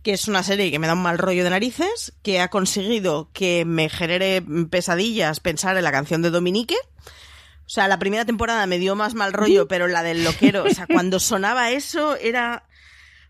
que 0.03 0.14
es 0.14 0.28
una 0.28 0.43
serie 0.43 0.72
que 0.72 0.80
me 0.80 0.88
da 0.88 0.93
un 0.93 1.01
mal 1.01 1.18
rollo 1.18 1.43
de 1.43 1.49
narices, 1.49 2.14
que 2.24 2.39
ha 2.39 2.49
conseguido 2.49 3.30
que 3.34 3.66
me 3.66 3.89
genere 3.89 4.43
pesadillas 4.70 5.39
pensar 5.39 5.78
en 5.78 5.84
la 5.84 5.91
canción 5.91 6.22
de 6.22 6.32
Dominique. 6.32 6.76
O 7.66 7.70
sea, 7.70 7.88
la 7.88 7.99
primera 7.99 8.26
temporada 8.26 8.66
me 8.66 8.80
dio 8.80 8.95
más 8.95 9.14
mal 9.14 9.34
rollo, 9.34 9.68
pero 9.68 9.88
la 9.88 10.03
del 10.03 10.24
loquero, 10.24 10.64
o 10.64 10.70
sea, 10.70 10.88
cuando 10.91 11.20
sonaba 11.20 11.72
eso 11.72 12.16
era... 12.16 12.64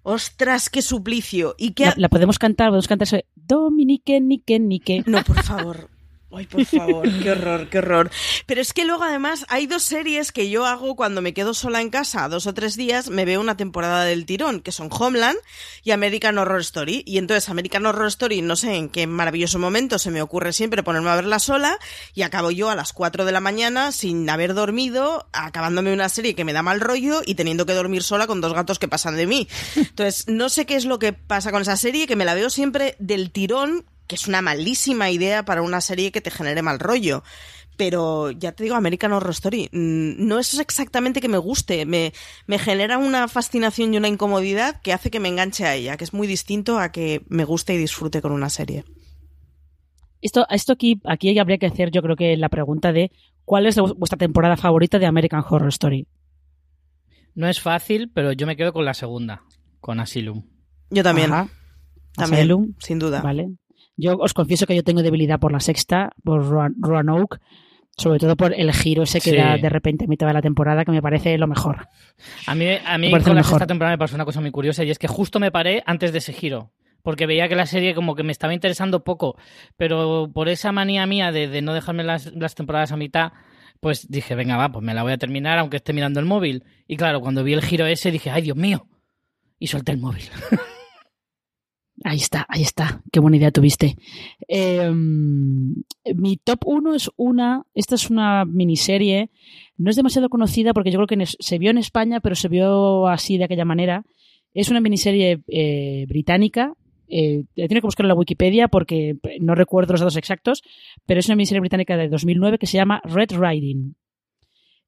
¡Ostras, 0.03 0.69
qué 0.69 0.81
suplicio! 0.81 1.55
Y 1.57 1.71
que... 1.71 1.85
La, 1.85 1.93
la 1.97 2.09
podemos 2.09 2.39
cantar, 2.39 2.69
podemos 2.69 2.87
cantar 2.87 3.07
eso 3.07 3.17
de 3.17 3.25
Dominique, 3.35 4.21
Nique, 4.21 4.57
Nique. 4.57 5.03
No, 5.05 5.21
por 5.23 5.43
favor. 5.43 5.89
Ay, 6.29 6.45
por 6.45 6.65
favor, 6.65 7.07
qué 7.23 7.31
horror, 7.31 7.69
qué 7.69 7.79
horror. 7.79 8.11
Pero 8.45 8.59
es 8.59 8.73
que 8.73 8.83
luego 8.83 9.03
además 9.03 9.45
hay 9.47 9.65
dos 9.65 9.83
series 9.83 10.33
que 10.33 10.49
yo 10.49 10.65
hago 10.65 10.97
cuando 10.97 11.21
me 11.21 11.33
quedo 11.33 11.53
sola 11.53 11.81
en 11.81 11.89
casa 11.89 12.27
dos 12.27 12.47
o 12.47 12.53
tres 12.53 12.75
días, 12.75 13.09
me 13.09 13.23
veo 13.23 13.39
una 13.39 13.55
temporada 13.55 14.03
del 14.03 14.25
tirón, 14.25 14.59
que 14.59 14.73
son 14.73 14.89
Homeland 14.91 15.37
y 15.83 15.91
American 15.91 16.37
Horror 16.37 16.59
Story. 16.59 17.03
Y 17.05 17.17
entonces 17.17 17.47
American 17.47 17.85
Horror 17.85 18.07
Story, 18.07 18.41
no 18.41 18.57
sé 18.57 18.75
en 18.75 18.89
qué 18.89 19.07
maravilloso 19.07 19.57
momento 19.57 19.99
se 19.99 20.11
me 20.11 20.21
ocurre 20.21 20.51
siempre 20.51 20.83
ponerme 20.83 21.09
a 21.09 21.15
verla 21.15 21.39
sola 21.39 21.79
y 22.13 22.23
acabo 22.23 22.51
yo 22.51 22.69
a 22.69 22.75
las 22.75 22.91
4 22.91 23.23
de 23.23 23.31
la 23.31 23.39
mañana 23.39 23.93
sin 23.93 24.29
haber 24.29 24.53
dormido, 24.53 25.27
acabándome 25.31 25.93
una 25.93 26.09
serie 26.09 26.35
que 26.35 26.43
me 26.43 26.53
da 26.53 26.61
mal 26.61 26.81
rollo 26.81 27.21
y 27.25 27.35
teniendo 27.35 27.65
que 27.65 27.73
dormir 27.73 28.03
sola 28.03 28.27
con 28.27 28.41
dos 28.41 28.53
gatos 28.53 28.79
que 28.79 28.89
pasan 28.89 29.15
de 29.15 29.27
mí. 29.27 29.47
Entonces, 29.77 30.27
no 30.27 30.49
sé 30.49 30.65
qué 30.65 30.75
es 30.75 30.83
lo 30.83 30.99
que 30.99 31.13
pasa 31.13 31.51
con 31.51 31.61
esa 31.61 31.77
serie, 31.77 32.05
que 32.05 32.17
me 32.17 32.25
la 32.25 32.33
veo 32.33 32.49
siempre 32.49 32.97
del 32.99 33.31
tirón 33.31 33.85
que 34.07 34.15
es 34.15 34.27
una 34.27 34.41
malísima 34.41 35.11
idea 35.11 35.43
para 35.45 35.61
una 35.61 35.81
serie 35.81 36.11
que 36.11 36.21
te 36.21 36.31
genere 36.31 36.61
mal 36.61 36.79
rollo. 36.79 37.23
Pero 37.75 38.31
ya 38.31 38.53
te 38.53 38.63
digo, 38.63 38.75
American 38.75 39.13
Horror 39.13 39.31
Story, 39.31 39.69
mm, 39.71 40.27
no 40.27 40.39
es 40.39 40.57
exactamente 40.57 41.21
que 41.21 41.29
me 41.29 41.37
guste, 41.37 41.85
me, 41.85 42.11
me 42.47 42.57
genera 42.57 42.97
una 42.97 43.27
fascinación 43.27 43.93
y 43.93 43.97
una 43.97 44.07
incomodidad 44.07 44.81
que 44.81 44.93
hace 44.93 45.11
que 45.11 45.19
me 45.19 45.29
enganche 45.29 45.65
a 45.65 45.75
ella, 45.75 45.95
que 45.95 46.03
es 46.03 46.13
muy 46.13 46.25
distinto 46.25 46.79
a 46.79 46.91
que 46.91 47.23
me 47.29 47.45
guste 47.45 47.75
y 47.75 47.77
disfrute 47.77 48.21
con 48.21 48.31
una 48.31 48.49
serie. 48.49 48.83
Esto, 50.21 50.47
esto 50.49 50.73
aquí, 50.73 50.99
aquí 51.05 51.37
habría 51.37 51.59
que 51.59 51.67
hacer, 51.67 51.91
yo 51.91 52.01
creo 52.01 52.15
que 52.15 52.35
la 52.35 52.49
pregunta 52.49 52.91
de 52.91 53.11
¿cuál 53.45 53.67
es 53.67 53.77
vuestra 53.77 54.17
temporada 54.17 54.57
favorita 54.57 54.97
de 54.97 55.05
American 55.05 55.43
Horror 55.47 55.69
Story? 55.69 56.07
No 57.35 57.47
es 57.47 57.61
fácil, 57.61 58.09
pero 58.11 58.31
yo 58.31 58.47
me 58.47 58.57
quedo 58.57 58.73
con 58.73 58.83
la 58.83 58.95
segunda, 58.95 59.43
con 59.79 59.99
Asylum. 59.99 60.43
Yo 60.89 61.03
también. 61.03 61.31
Ajá. 61.31 61.47
También, 62.15 62.39
Asylum, 62.39 62.73
sin 62.79 62.97
duda. 62.97 63.21
Vale. 63.21 63.51
Yo 63.97 64.15
os 64.17 64.33
confieso 64.33 64.65
que 64.67 64.75
yo 64.75 64.83
tengo 64.83 65.01
debilidad 65.01 65.39
por 65.39 65.51
la 65.51 65.59
sexta, 65.59 66.11
por 66.23 66.45
Roan- 66.47 66.75
Roanoke, 66.79 67.39
sobre 67.97 68.19
todo 68.19 68.35
por 68.35 68.53
el 68.53 68.71
giro 68.73 69.03
ese 69.03 69.19
que 69.19 69.31
Sí. 69.31 69.35
da 69.35 69.57
de 69.57 69.69
repente 69.69 70.05
a 70.05 70.07
mitad 70.07 70.27
de 70.27 70.33
la 70.33 70.41
temporada, 70.41 70.85
que 70.85 70.91
me 70.91 71.01
parece 71.01 71.35
lo 71.37 71.47
mejor. 71.47 71.87
A 72.45 72.53
mí, 72.55 72.67
a 72.85 72.97
mí 72.99 73.09
con 73.09 73.21
la 73.21 73.33
mejor. 73.33 73.45
sexta 73.45 73.65
temporada 73.67 73.93
me 73.95 73.97
pasó 73.97 74.13
una 74.15 74.25
cosa 74.25 74.39
muy 74.39 74.51
curiosa 74.51 74.83
y 74.83 74.91
es 74.91 74.99
que 74.99 75.07
justo 75.07 75.39
me 75.39 75.51
paré 75.51 75.81
antes 75.85 76.11
de 76.11 76.19
ese 76.19 76.31
giro. 76.31 76.71
Porque 77.01 77.25
veía 77.25 77.47
que 77.47 77.55
la 77.55 77.65
serie 77.65 77.95
como 77.95 78.15
que 78.15 78.23
me 78.23 78.31
estaba 78.33 78.53
interesando 78.53 79.03
poco, 79.03 79.37
pero 79.77 80.29
por 80.33 80.49
esa 80.49 80.71
manía 80.71 81.05
mía 81.07 81.31
de, 81.31 81.47
de 81.47 81.61
no 81.61 81.73
dejarme 81.73 82.03
las, 82.03 82.25
las 82.33 82.53
temporadas 82.53 82.91
a 82.91 82.97
mitad, 82.97 83.31
pues 83.79 84.07
dije, 84.09 84.35
venga, 84.35 84.57
va, 84.57 84.69
pues 84.71 84.83
me 84.83 84.93
la 84.93 85.03
voy 85.03 85.13
a 85.13 85.17
terminar 85.17 85.57
aunque 85.57 85.77
esté 85.77 85.93
mirando 85.93 86.19
el 86.19 86.25
móvil. 86.25 86.65
Y 86.87 86.97
claro, 86.97 87.21
cuando 87.21 87.43
vi 87.43 87.53
el 87.53 87.61
giro 87.63 87.85
ese 87.85 88.11
dije, 88.11 88.29
ay, 88.29 88.41
Dios 88.41 88.57
mío. 88.57 88.87
Y 89.57 89.67
solté 89.67 89.91
el 89.93 89.99
móvil. 89.99 90.23
Ahí 92.03 92.17
está, 92.17 92.45
ahí 92.47 92.61
está. 92.61 93.01
Qué 93.11 93.19
buena 93.19 93.37
idea 93.37 93.51
tuviste. 93.51 93.95
Em, 94.47 95.75
mi 96.15 96.37
top 96.37 96.59
1 96.65 96.95
es 96.95 97.09
una. 97.15 97.63
Esta 97.73 97.95
es 97.95 98.09
una 98.09 98.45
miniserie. 98.45 99.31
No 99.77 99.89
es 99.89 99.95
demasiado 99.95 100.29
conocida 100.29 100.73
porque 100.73 100.91
yo 100.91 100.99
creo 100.99 101.07
que 101.07 101.25
se 101.25 101.57
vio 101.57 101.71
en 101.71 101.79
España, 101.79 102.19
pero 102.19 102.35
se 102.35 102.49
vio 102.49 103.07
así 103.07 103.37
de 103.37 103.45
aquella 103.45 103.65
manera. 103.65 104.05
Es 104.53 104.69
una 104.69 104.79
miniserie 104.79 105.41
eh, 105.47 106.05
británica. 106.07 106.73
Eh, 107.09 107.45
tengo 107.55 107.81
que 107.81 107.87
buscar 107.87 108.03
en 108.03 108.09
la 108.09 108.15
Wikipedia 108.15 108.67
porque 108.67 109.17
no 109.39 109.55
recuerdo 109.55 109.93
los 109.93 110.01
datos 110.01 110.17
exactos, 110.17 110.61
pero 111.05 111.19
es 111.19 111.27
una 111.27 111.35
miniserie 111.35 111.61
británica 111.61 111.97
de 111.97 112.09
2009 112.09 112.59
que 112.59 112.67
se 112.67 112.77
llama 112.77 113.01
Red 113.05 113.31
Riding. 113.31 113.95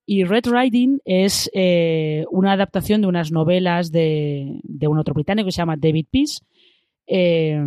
Y 0.05 0.23
Red 0.23 0.47
Riding 0.47 1.01
es 1.05 1.49
eh, 1.53 2.25
una 2.31 2.53
adaptación 2.53 3.01
de 3.01 3.07
unas 3.07 3.31
novelas 3.31 3.91
de, 3.91 4.59
de, 4.63 4.87
un 4.87 4.97
otro 4.97 5.13
británico 5.13 5.45
que 5.45 5.51
se 5.51 5.61
llama 5.61 5.77
David 5.77 6.07
Peace 6.11 6.39
eh, 7.09 7.59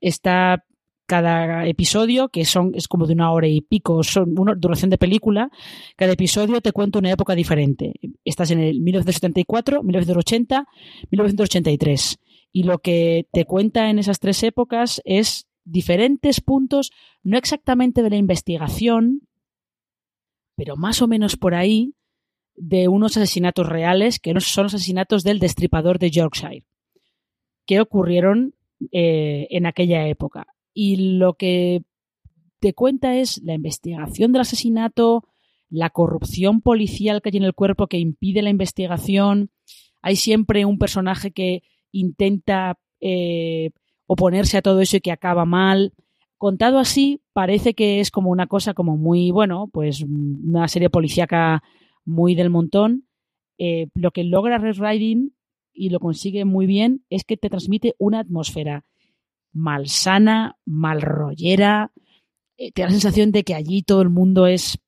está 0.00 0.64
cada 1.08 1.66
episodio, 1.66 2.28
que 2.28 2.44
son, 2.44 2.72
es 2.74 2.86
como 2.86 3.06
de 3.06 3.14
una 3.14 3.32
hora 3.32 3.48
y 3.48 3.62
pico, 3.62 4.02
son 4.02 4.38
una 4.38 4.54
duración 4.54 4.90
de 4.90 4.98
película, 4.98 5.50
cada 5.96 6.12
episodio 6.12 6.60
te 6.60 6.72
cuenta 6.72 6.98
una 6.98 7.10
época 7.10 7.34
diferente. 7.34 7.94
Estás 8.26 8.50
en 8.50 8.60
el 8.60 8.82
1974, 8.82 9.82
1980, 9.82 10.66
1983. 11.10 12.18
Y 12.52 12.64
lo 12.64 12.80
que 12.80 13.26
te 13.32 13.46
cuenta 13.46 13.88
en 13.88 13.98
esas 13.98 14.20
tres 14.20 14.42
épocas 14.42 15.00
es 15.06 15.48
diferentes 15.64 16.42
puntos, 16.42 16.90
no 17.22 17.38
exactamente 17.38 18.02
de 18.02 18.10
la 18.10 18.16
investigación, 18.16 19.22
pero 20.56 20.76
más 20.76 21.00
o 21.00 21.08
menos 21.08 21.36
por 21.36 21.54
ahí, 21.54 21.94
de 22.54 22.88
unos 22.88 23.16
asesinatos 23.16 23.66
reales, 23.66 24.18
que 24.18 24.38
son 24.40 24.64
los 24.64 24.74
asesinatos 24.74 25.22
del 25.22 25.38
destripador 25.38 25.98
de 25.98 26.10
Yorkshire, 26.10 26.66
que 27.64 27.80
ocurrieron 27.80 28.54
eh, 28.92 29.46
en 29.50 29.66
aquella 29.66 30.06
época. 30.06 30.46
Y 30.72 31.16
lo 31.18 31.34
que 31.34 31.82
te 32.60 32.74
cuenta 32.74 33.16
es 33.16 33.42
la 33.42 33.54
investigación 33.54 34.32
del 34.32 34.42
asesinato, 34.42 35.24
la 35.70 35.90
corrupción 35.90 36.60
policial 36.60 37.20
que 37.20 37.30
hay 37.30 37.36
en 37.36 37.44
el 37.44 37.54
cuerpo 37.54 37.86
que 37.86 37.98
impide 37.98 38.42
la 38.42 38.50
investigación. 38.50 39.50
Hay 40.02 40.16
siempre 40.16 40.64
un 40.64 40.78
personaje 40.78 41.32
que 41.32 41.62
intenta 41.92 42.78
eh, 43.00 43.70
oponerse 44.06 44.56
a 44.56 44.62
todo 44.62 44.80
eso 44.80 44.96
y 44.96 45.00
que 45.00 45.12
acaba 45.12 45.44
mal. 45.44 45.92
Contado 46.36 46.78
así, 46.78 47.20
parece 47.32 47.74
que 47.74 48.00
es 48.00 48.10
como 48.10 48.30
una 48.30 48.46
cosa 48.46 48.74
como 48.74 48.96
muy, 48.96 49.30
bueno, 49.30 49.68
pues 49.72 50.02
una 50.02 50.68
serie 50.68 50.90
policíaca 50.90 51.62
muy 52.04 52.34
del 52.34 52.50
montón. 52.50 53.04
Eh, 53.58 53.88
lo 53.94 54.12
que 54.12 54.22
logra 54.22 54.58
Red 54.58 54.78
Riding 54.78 55.32
y 55.78 55.90
lo 55.90 56.00
consigue 56.00 56.44
muy 56.44 56.66
bien 56.66 57.04
es 57.08 57.24
que 57.24 57.36
te 57.36 57.48
transmite 57.48 57.94
una 57.98 58.18
atmósfera 58.18 58.84
malsana, 59.52 60.56
malrollera. 60.64 61.92
Eh, 62.56 62.72
te 62.72 62.82
da 62.82 62.88
la 62.88 62.92
sensación 62.92 63.30
de 63.30 63.44
que 63.44 63.54
allí 63.54 63.82
todo 63.82 64.02
el 64.02 64.08
mundo 64.08 64.46
es 64.46 64.78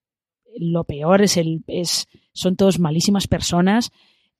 lo 0.58 0.84
peor, 0.84 1.22
es 1.22 1.36
el, 1.36 1.62
es, 1.68 2.08
son 2.32 2.56
todos 2.56 2.80
malísimas 2.80 3.28
personas. 3.28 3.92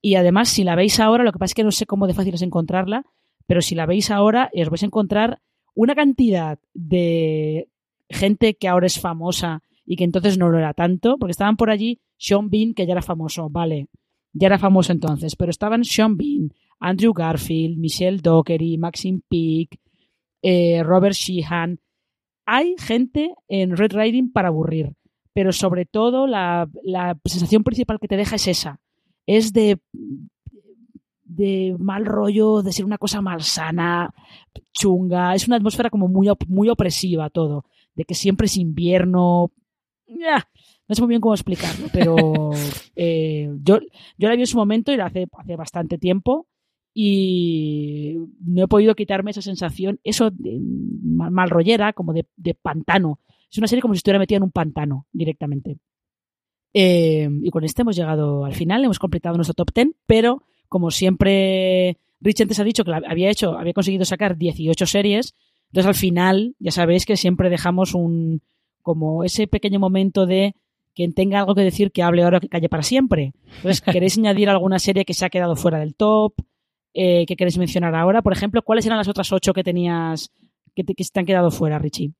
Y 0.03 0.17
además, 0.17 0.49
si 0.49 0.65
la 0.65 0.75
veis 0.75 0.99
ahora, 0.99 1.25
lo 1.25 1.33
que 1.33 1.39
pasa 1.39 1.53
es 1.53 1.55
que 1.55 1.65
no 1.65 1.71
sé 1.71 1.87
cómo 1.87 2.07
de 2.07 2.15
fácil 2.15 2.35
es 2.35 2.43
encontrarla, 2.43 3.05
pero 3.47 3.63
si 3.63 3.75
la 3.75 3.87
veis 3.87 4.11
ahora, 4.11 4.51
os 4.55 4.71
vais 4.71 4.83
a 4.83 4.87
encontrar 4.87 5.41
una 5.75 5.95
cantidad 5.95 6.59
de 6.75 7.69
gente 8.09 8.55
que 8.55 8.67
ahora 8.67 8.87
es 8.87 8.99
famosa 8.99 9.63
y 9.87 9.97
que 9.97 10.05
entonces 10.05 10.37
no 10.37 10.49
lo 10.49 10.59
era 10.59 10.75
tanto, 10.75 11.17
porque 11.19 11.31
estaban 11.31 11.57
por 11.57 11.71
allí 11.71 12.01
Sean 12.17 12.51
Bean, 12.51 12.75
que 12.75 12.87
ya 12.87 12.93
era 12.93 13.03
famoso, 13.03 13.49
vale, 13.51 13.89
ya 14.33 14.47
era 14.47 14.59
famoso 14.59 14.93
entonces, 14.93 15.37
pero 15.37 15.51
estaban 15.51 15.85
Sean 15.85 16.17
Bean, 16.17 16.53
Andrew 16.79 17.13
Garfield, 17.13 17.79
Michelle 17.79 18.19
Dockery, 18.19 18.79
Maxine 18.79 19.21
Peake, 19.29 19.79
eh, 20.43 20.83
Robert 20.83 21.15
Sheehan. 21.15 21.81
Hay 22.47 22.75
gente 22.79 23.35
en 23.49 23.77
Red 23.77 23.93
Riding 23.93 24.33
para 24.33 24.49
aburrir, 24.49 24.95
pero 25.33 25.53
sobre 25.53 25.85
todo 25.85 26.27
la, 26.27 26.69
sensación 27.25 27.63
principal 27.63 27.99
que 28.01 28.09
te 28.09 28.17
deja 28.17 28.37
es 28.37 28.49
esa. 28.49 28.81
Es 29.27 29.53
de, 29.53 29.79
de 31.25 31.77
mal 31.79 32.07
rollo, 32.07 32.63
de 32.63 32.73
ser 32.73 32.85
una 32.85 32.99
cosa 32.99 33.21
malsana, 33.21 34.13
chunga. 34.73 35.35
Es 35.35 35.47
una 35.47 35.57
atmósfera 35.57 35.91
como 35.91 36.09
muy, 36.09 36.29
muy 36.49 36.69
opresiva 36.69 37.31
todo. 37.31 37.65
De 37.95 38.05
que 38.05 38.15
siempre 38.15 38.47
es 38.47 38.57
invierno. 38.57 39.53
No 40.91 40.97
sé 40.97 41.03
muy 41.03 41.11
bien 41.11 41.21
cómo 41.21 41.35
explicarlo, 41.35 41.87
pero 41.93 42.51
eh, 42.97 43.49
yo, 43.63 43.79
yo 44.19 44.29
la 44.29 44.35
vi 44.35 44.41
en 44.41 44.47
su 44.49 44.57
momento 44.57 44.91
y 44.91 44.97
la 44.97 45.07
hace, 45.07 45.29
hace 45.39 45.55
bastante 45.55 45.99
tiempo 45.99 46.49
y 46.93 48.17
no 48.45 48.65
he 48.65 48.67
podido 48.67 48.97
quitarme 48.97 49.31
esa 49.31 49.41
sensación, 49.41 50.01
eso 50.03 50.33
de 50.33 50.59
mal, 50.61 51.49
rollera, 51.49 51.93
como 51.93 52.13
de, 52.13 52.27
pantano. 52.61 53.21
Es 53.49 53.57
una 53.59 53.69
serie 53.69 53.83
como 53.83 53.95
si 53.95 53.99
estuviera 53.99 54.19
metida 54.19 54.39
en 54.39 54.43
un 54.43 54.51
pantano 54.51 55.07
directamente. 55.13 55.79
Eh, 56.75 57.29
y 57.41 57.51
con 57.51 57.63
este 57.63 57.83
hemos 57.83 57.95
llegado 57.95 58.45
al 58.45 58.55
final, 58.55 58.85
hemos 58.85 58.99
completado 58.99 59.37
nuestro 59.37 59.55
top 59.55 59.71
10, 59.73 59.91
pero 60.07 60.43
como 60.69 60.91
siempre 60.91 61.99
Rich 62.21 62.41
antes 62.41 62.59
ha 62.59 62.65
dicho 62.65 62.83
que 62.83 62.93
había 62.93 63.31
hecho, 63.31 63.57
había 63.57 63.75
conseguido 63.75 64.05
sacar 64.05 64.37
18 64.37 64.87
series, 64.87 65.37
entonces 65.69 65.87
al 65.87 65.95
final 65.95 66.57
ya 66.59 66.73
sabéis 66.73 67.07
que 67.07 67.17
siempre 67.17 67.49
dejamos 67.49 67.95
un 67.95 68.43
como 68.83 69.23
ese 69.23 69.47
pequeño 69.47 69.79
momento 69.79 70.27
de 70.27 70.57
quien 71.01 71.15
tenga 71.15 71.39
algo 71.39 71.55
que 71.55 71.63
decir 71.63 71.93
que 71.93 72.03
hable 72.03 72.23
ahora 72.23 72.41
que 72.41 72.49
calle 72.51 72.69
para 72.69 72.83
siempre. 72.83 73.33
Entonces, 73.57 73.81
¿queréis 73.81 74.19
añadir 74.19 74.51
alguna 74.51 74.79
serie 74.79 75.07
que 75.07 75.15
se 75.15 75.25
ha 75.25 75.31
quedado 75.31 75.57
fuera 75.57 75.79
del 75.79 75.95
top? 75.95 76.35
Eh, 76.93 77.25
que 77.25 77.37
queréis 77.37 77.57
mencionar 77.57 77.95
ahora? 77.95 78.21
Por 78.21 78.35
ejemplo, 78.35 78.61
¿cuáles 78.61 78.85
eran 78.85 78.99
las 78.99 79.09
otras 79.09 79.33
ocho 79.33 79.55
que 79.55 79.65
tenías 79.65 80.31
que 80.77 80.85
te, 80.85 80.95
que 80.95 81.03
te 81.11 81.21
han 81.21 81.25
quedado 81.25 81.51
fuera, 81.51 81.79
Richie? 81.79 82.13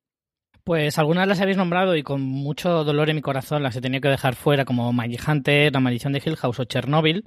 Pues 0.65 0.99
algunas 0.99 1.29
las 1.29 1.43
habéis 1.43 1.59
nombrado 1.59 1.95
y 1.95 2.03
con 2.03 2.23
mucho 2.23 2.83
dolor 2.83 3.11
en 3.11 3.17
mi 3.17 3.23
corazón 3.23 3.63
las 3.63 3.77
he 3.77 3.83
tenido 3.83 4.01
que 4.01 4.09
dejar 4.09 4.35
fuera, 4.35 4.65
como 4.65 4.91
Magic 4.95 5.29
Hunter, 5.29 5.71
La 5.75 5.81
Maldición 5.81 6.15
de 6.15 6.23
Hill 6.25 6.37
House 6.37 6.59
o 6.59 6.65
Chernobyl, 6.65 7.25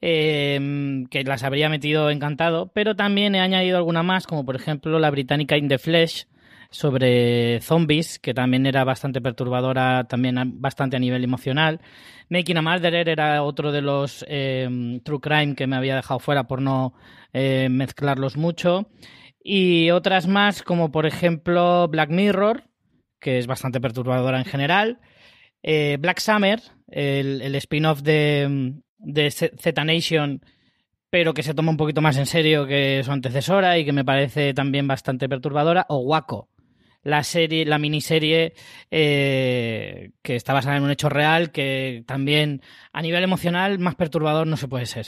eh, 0.00 1.04
que 1.10 1.24
las 1.24 1.42
habría 1.42 1.68
metido 1.68 2.10
encantado, 2.10 2.70
pero 2.72 2.94
también 2.94 3.34
he 3.34 3.40
añadido 3.40 3.76
alguna 3.76 4.04
más, 4.04 4.28
como 4.28 4.44
por 4.44 4.54
ejemplo 4.54 5.00
la 5.00 5.10
británica 5.10 5.56
In 5.56 5.66
the 5.66 5.78
Flesh, 5.78 6.26
sobre 6.70 7.60
zombies, 7.60 8.18
que 8.18 8.34
también 8.34 8.66
era 8.66 8.84
bastante 8.84 9.20
perturbadora, 9.20 10.04
también 10.04 10.60
bastante 10.60 10.96
a 10.96 11.00
nivel 11.00 11.24
emocional. 11.24 11.80
Making 12.28 12.58
a 12.58 12.62
Murderer 12.62 13.08
era 13.08 13.42
otro 13.42 13.72
de 13.72 13.82
los 13.82 14.24
eh, 14.28 15.00
True 15.04 15.20
Crime 15.20 15.54
que 15.54 15.66
me 15.66 15.76
había 15.76 15.96
dejado 15.96 16.20
fuera 16.20 16.46
por 16.46 16.60
no 16.60 16.94
eh, 17.32 17.68
mezclarlos 17.70 18.36
mucho. 18.36 18.88
Y 19.42 19.90
otras 19.90 20.26
más, 20.26 20.62
como 20.62 20.90
por 20.90 21.06
ejemplo 21.06 21.86
Black 21.88 22.10
Mirror, 22.10 22.64
que 23.20 23.38
es 23.38 23.46
bastante 23.46 23.80
perturbadora 23.80 24.38
en 24.38 24.44
general. 24.44 24.98
Eh, 25.62 25.98
Black 26.00 26.18
Summer, 26.18 26.60
el, 26.88 27.42
el 27.42 27.54
spin-off 27.56 28.02
de, 28.02 28.74
de 28.98 29.30
Z 29.30 29.84
Nation, 29.84 30.40
pero 31.10 31.32
que 31.32 31.42
se 31.42 31.54
toma 31.54 31.70
un 31.70 31.76
poquito 31.76 32.02
más 32.02 32.16
en 32.18 32.26
serio 32.26 32.66
que 32.66 33.02
su 33.04 33.12
antecesora 33.12 33.78
y 33.78 33.84
que 33.84 33.92
me 33.92 34.04
parece 34.04 34.52
también 34.52 34.86
bastante 34.86 35.28
perturbadora. 35.28 35.86
O 35.88 35.98
Waco, 35.98 36.48
la 37.06 37.22
serie, 37.22 37.64
la 37.64 37.78
miniserie 37.78 38.54
eh, 38.90 40.10
que 40.22 40.34
está 40.34 40.52
basada 40.52 40.76
en 40.76 40.82
un 40.82 40.90
hecho 40.90 41.08
real, 41.08 41.52
que 41.52 42.02
también 42.04 42.62
a 42.92 43.00
nivel 43.00 43.22
emocional 43.22 43.78
más 43.78 43.94
perturbador 43.94 44.48
no 44.48 44.56
se 44.56 44.66
puede 44.66 44.86
ser. 44.86 45.06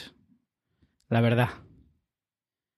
La 1.09 1.21
verdad. 1.21 1.49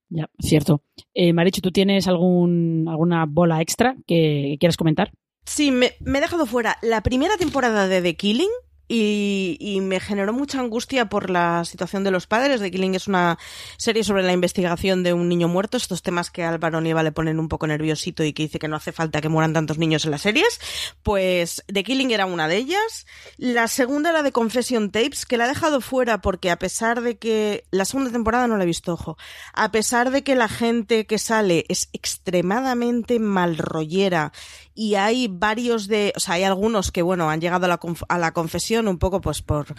Ya, 0.08 0.30
cierto. 0.38 0.82
Eh, 1.12 1.34
Marichu, 1.34 1.60
¿tú 1.60 1.70
tienes 1.70 2.08
algún, 2.08 2.86
alguna 2.88 3.26
bola 3.26 3.60
extra 3.60 3.94
que 4.06 4.56
quieras 4.58 4.78
comentar? 4.78 5.12
Sí, 5.44 5.70
me, 5.70 5.92
me 6.00 6.18
he 6.18 6.22
dejado 6.22 6.46
fuera 6.46 6.78
la 6.80 7.02
primera 7.02 7.36
temporada 7.36 7.88
de 7.88 8.00
The 8.00 8.16
Killing, 8.16 8.50
y, 8.92 9.78
me 9.82 10.00
generó 10.00 10.32
mucha 10.32 10.58
angustia 10.58 11.08
por 11.08 11.30
la 11.30 11.64
situación 11.64 12.02
de 12.02 12.10
los 12.10 12.26
padres. 12.26 12.60
The 12.60 12.72
Killing 12.72 12.96
es 12.96 13.06
una 13.06 13.38
serie 13.76 14.02
sobre 14.02 14.24
la 14.24 14.32
investigación 14.32 15.04
de 15.04 15.12
un 15.12 15.28
niño 15.28 15.46
muerto, 15.46 15.76
estos 15.76 16.02
temas 16.02 16.30
que 16.30 16.42
a 16.42 16.48
Álvaro 16.48 16.80
Nieva 16.80 17.04
le 17.04 17.12
ponen 17.12 17.38
un 17.38 17.48
poco 17.48 17.68
nerviosito 17.68 18.24
y 18.24 18.32
que 18.32 18.42
dice 18.44 18.58
que 18.58 18.66
no 18.66 18.74
hace 18.74 18.90
falta 18.90 19.20
que 19.20 19.28
mueran 19.28 19.52
tantos 19.52 19.78
niños 19.78 20.04
en 20.04 20.10
las 20.10 20.22
series. 20.22 20.60
Pues 21.04 21.62
The 21.72 21.84
Killing 21.84 22.10
era 22.10 22.26
una 22.26 22.48
de 22.48 22.56
ellas. 22.56 23.06
La 23.36 23.68
segunda 23.68 24.10
era 24.10 24.24
de 24.24 24.32
Confession 24.32 24.90
Tapes, 24.90 25.24
que 25.24 25.36
la 25.36 25.44
he 25.44 25.48
dejado 25.48 25.80
fuera 25.80 26.20
porque 26.20 26.50
a 26.50 26.58
pesar 26.58 27.00
de 27.00 27.16
que 27.16 27.64
la 27.70 27.84
segunda 27.84 28.10
temporada 28.10 28.48
no 28.48 28.56
la 28.56 28.64
he 28.64 28.66
visto, 28.66 28.94
ojo, 28.94 29.16
a 29.52 29.70
pesar 29.70 30.10
de 30.10 30.24
que 30.24 30.34
la 30.34 30.48
gente 30.48 31.06
que 31.06 31.18
sale 31.18 31.64
es 31.68 31.90
extremadamente 31.92 33.20
mal 33.20 33.56
rollera 33.56 34.32
y 34.74 34.94
hay 34.94 35.28
varios 35.28 35.88
de, 35.88 36.12
o 36.16 36.20
sea, 36.20 36.34
hay 36.34 36.44
algunos 36.44 36.92
que, 36.92 37.02
bueno, 37.02 37.30
han 37.30 37.40
llegado 37.40 37.66
a 37.66 37.68
la, 37.68 37.80
a 38.08 38.18
la 38.18 38.32
confesión 38.32 38.88
un 38.88 38.98
poco 38.98 39.20
pues 39.20 39.42
por 39.42 39.74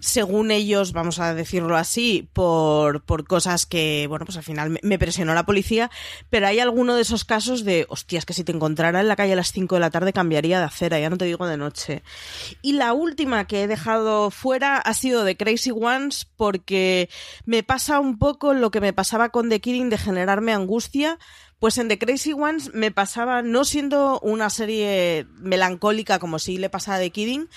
según 0.00 0.50
ellos, 0.50 0.92
vamos 0.92 1.18
a 1.18 1.34
decirlo 1.34 1.76
así, 1.76 2.28
por, 2.32 3.02
por 3.04 3.26
cosas 3.26 3.66
que, 3.66 4.06
bueno, 4.08 4.24
pues 4.24 4.36
al 4.36 4.42
final 4.42 4.78
me, 4.82 4.98
presionó 4.98 5.34
la 5.34 5.46
policía, 5.46 5.90
pero 6.30 6.46
hay 6.46 6.58
alguno 6.58 6.94
de 6.94 7.02
esos 7.02 7.24
casos 7.24 7.64
de, 7.64 7.86
hostias, 7.88 8.24
que 8.24 8.32
si 8.32 8.44
te 8.44 8.52
encontrara 8.52 9.00
en 9.00 9.08
la 9.08 9.16
calle 9.16 9.34
a 9.34 9.36
las 9.36 9.52
5 9.52 9.74
de 9.76 9.80
la 9.80 9.90
tarde 9.90 10.12
cambiaría 10.12 10.58
de 10.58 10.64
acera, 10.64 10.98
ya 10.98 11.10
no 11.10 11.18
te 11.18 11.26
digo 11.26 11.46
de 11.46 11.56
noche. 11.56 12.02
Y 12.62 12.72
la 12.72 12.92
última 12.92 13.46
que 13.46 13.62
he 13.62 13.66
dejado 13.66 14.30
fuera 14.30 14.78
ha 14.78 14.94
sido 14.94 15.24
de 15.24 15.36
Crazy 15.36 15.70
Ones 15.70 16.26
porque 16.36 17.08
me 17.44 17.62
pasa 17.62 18.00
un 18.00 18.18
poco 18.18 18.54
lo 18.54 18.70
que 18.70 18.80
me 18.80 18.92
pasaba 18.92 19.28
con 19.28 19.48
The 19.48 19.60
Kidding 19.60 19.90
de 19.90 19.98
generarme 19.98 20.52
angustia, 20.52 21.18
pues 21.60 21.78
en 21.78 21.88
The 21.88 21.98
Crazy 21.98 22.32
Ones 22.32 22.74
me 22.74 22.90
pasaba, 22.90 23.42
no 23.42 23.64
siendo 23.64 24.18
una 24.20 24.50
serie 24.50 25.26
melancólica 25.36 26.18
como 26.18 26.38
si 26.38 26.58
le 26.58 26.70
pasaba 26.70 26.98
The 26.98 27.10
Kidding, 27.10 27.48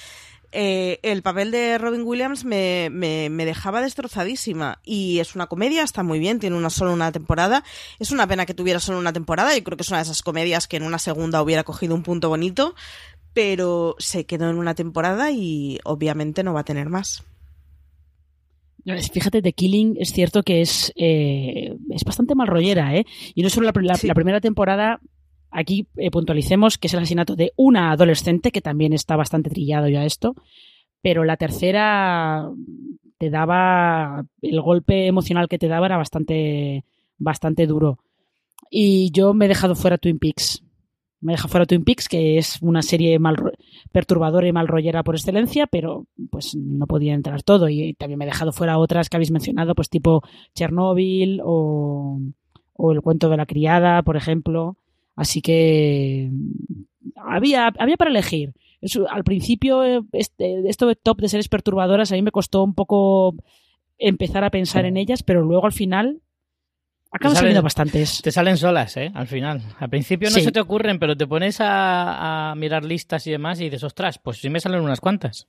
eh, 0.56 1.00
el 1.02 1.24
papel 1.24 1.50
de 1.50 1.80
Robin 1.80 2.04
Williams 2.04 2.46
me, 2.46 2.90
me, 2.92 3.46
dejaba 3.46 3.82
destrozadísima. 3.82 4.80
Y 4.84 5.20
es 5.20 5.36
una 5.36 5.48
comedia, 5.48 5.84
está 5.84 6.04
muy 6.04 6.20
bien, 6.20 6.40
tiene 6.40 6.56
una 6.56 6.70
solo 6.70 6.94
una 6.94 7.12
temporada. 7.12 7.64
Es 7.98 8.12
una 8.12 8.28
pena 8.28 8.46
que 8.46 8.54
tuviera 8.54 8.80
solo 8.80 9.00
una 9.00 9.14
temporada. 9.14 9.58
Yo 9.58 9.64
creo 9.64 9.78
que 9.78 9.84
es 9.84 9.90
una 9.90 9.98
de 9.98 10.04
esas 10.04 10.22
comedias 10.22 10.68
que 10.68 10.78
en 10.78 10.84
una 10.84 11.00
segunda 11.00 11.42
hubiera 11.42 11.64
cogido 11.64 11.96
un 11.96 12.04
punto 12.04 12.30
bonito. 12.30 12.76
Pero 13.34 13.96
se 13.98 14.28
quedó 14.28 14.48
en 14.50 14.58
una 14.58 14.76
temporada 14.76 15.32
y 15.32 15.80
obviamente 15.86 16.44
no 16.44 16.54
va 16.54 16.60
a 16.60 16.66
tener 16.66 16.90
más. 16.90 17.24
Fíjate, 18.86 19.42
The 19.42 19.54
Killing 19.54 19.96
es 20.00 20.12
cierto 20.12 20.44
que 20.44 20.62
es, 20.62 20.92
eh, 20.96 21.76
es 21.90 22.04
bastante 22.04 22.36
mal 22.36 22.48
rollera, 22.48 22.96
¿eh? 22.96 23.06
Y 23.34 23.42
no 23.42 23.50
solo 23.50 23.72
la, 23.72 23.98
la 24.04 24.14
primera 24.14 24.42
temporada 24.42 25.00
Aquí 25.54 25.88
eh, 25.98 26.10
puntualicemos 26.10 26.80
que 26.80 26.88
es 26.88 26.94
el 26.94 27.00
asesinato 27.00 27.36
de 27.36 27.54
una 27.56 27.92
adolescente, 27.92 28.52
que 28.52 28.62
también 28.62 28.92
está 28.92 29.16
bastante 29.16 29.52
trillado 29.52 29.88
ya 29.88 30.04
esto, 30.04 30.36
pero 31.02 31.24
la 31.24 31.38
tercera 31.38 32.50
te 33.20 33.30
daba, 33.30 34.26
el 34.42 34.62
golpe 34.62 35.06
emocional 35.06 35.48
que 35.48 35.60
te 35.60 35.68
daba 35.68 35.86
era 35.86 35.98
bastante, 35.98 36.86
bastante 37.20 37.68
duro. 37.68 38.00
Y 38.72 39.12
yo 39.12 39.36
me 39.36 39.46
he 39.46 39.48
dejado 39.48 39.76
fuera 39.76 40.00
Twin 40.00 40.18
Peaks. 40.18 40.64
Me 41.22 41.34
he 41.34 41.36
dejado 41.36 41.50
fuera 41.50 41.66
Twin 41.68 41.84
Peaks, 41.84 42.10
que 42.10 42.40
es 42.40 42.60
una 42.62 42.82
serie 42.82 43.20
mal, 43.20 43.36
perturbadora 43.92 44.48
y 44.48 44.52
mal 44.52 44.68
rollera 44.68 45.04
por 45.04 45.16
excelencia, 45.16 45.68
pero 45.68 46.08
pues 46.30 46.56
no 46.56 46.88
podía 46.88 47.14
entrar 47.14 47.44
todo. 47.44 47.70
Y 47.70 47.94
también 47.94 48.20
me 48.20 48.26
he 48.26 48.28
dejado 48.28 48.52
fuera 48.52 48.78
otras 48.78 49.10
que 49.10 49.18
habéis 49.18 49.32
mencionado, 49.32 49.76
pues 49.76 49.90
tipo 49.90 50.24
Chernobyl 50.56 51.42
o, 51.44 52.20
o 52.74 52.92
El 52.92 53.02
cuento 53.02 53.30
de 53.30 53.38
la 53.38 53.46
criada, 53.46 54.02
por 54.04 54.18
ejemplo. 54.18 54.78
Así 55.16 55.42
que 55.42 56.32
había, 57.16 57.68
había 57.78 57.98
para 57.98 58.12
elegir. 58.12 58.54
al 59.10 59.24
principio, 59.24 59.84
este, 60.12 60.68
esto 60.68 60.88
de 60.88 60.96
top 60.96 61.22
de 61.22 61.30
series 61.30 61.50
perturbadoras, 61.50 62.12
a 62.12 62.16
mí 62.16 62.22
me 62.22 62.32
costó 62.32 62.64
un 62.64 62.74
poco 62.74 63.36
empezar 63.98 64.44
a 64.44 64.50
pensar 64.50 64.86
en 64.86 64.98
ellas, 64.98 65.24
pero 65.24 65.44
luego 65.44 65.66
al 65.66 65.72
final 65.72 66.22
acaban 67.14 67.38
saliendo 67.38 67.62
bastantes. 67.62 68.22
Te 68.22 68.32
salen 68.32 68.58
solas, 68.58 68.98
¿eh? 68.98 69.12
Al 69.14 69.28
final. 69.28 69.62
Al 69.80 69.90
principio 69.90 70.30
no 70.30 70.40
se 70.40 70.52
te 70.52 70.60
ocurren, 70.60 71.00
pero 71.00 71.16
te 71.16 71.28
pones 71.28 71.58
a, 71.60 72.54
mirar 72.58 72.84
listas 72.84 73.26
y 73.28 73.32
demás 73.32 73.60
y 73.62 73.66
dices, 73.66 73.84
ostras, 73.84 74.20
pues 74.20 74.38
sí 74.38 74.50
me 74.50 74.60
salen 74.60 74.82
unas 74.82 75.00
cuantas. 75.00 75.48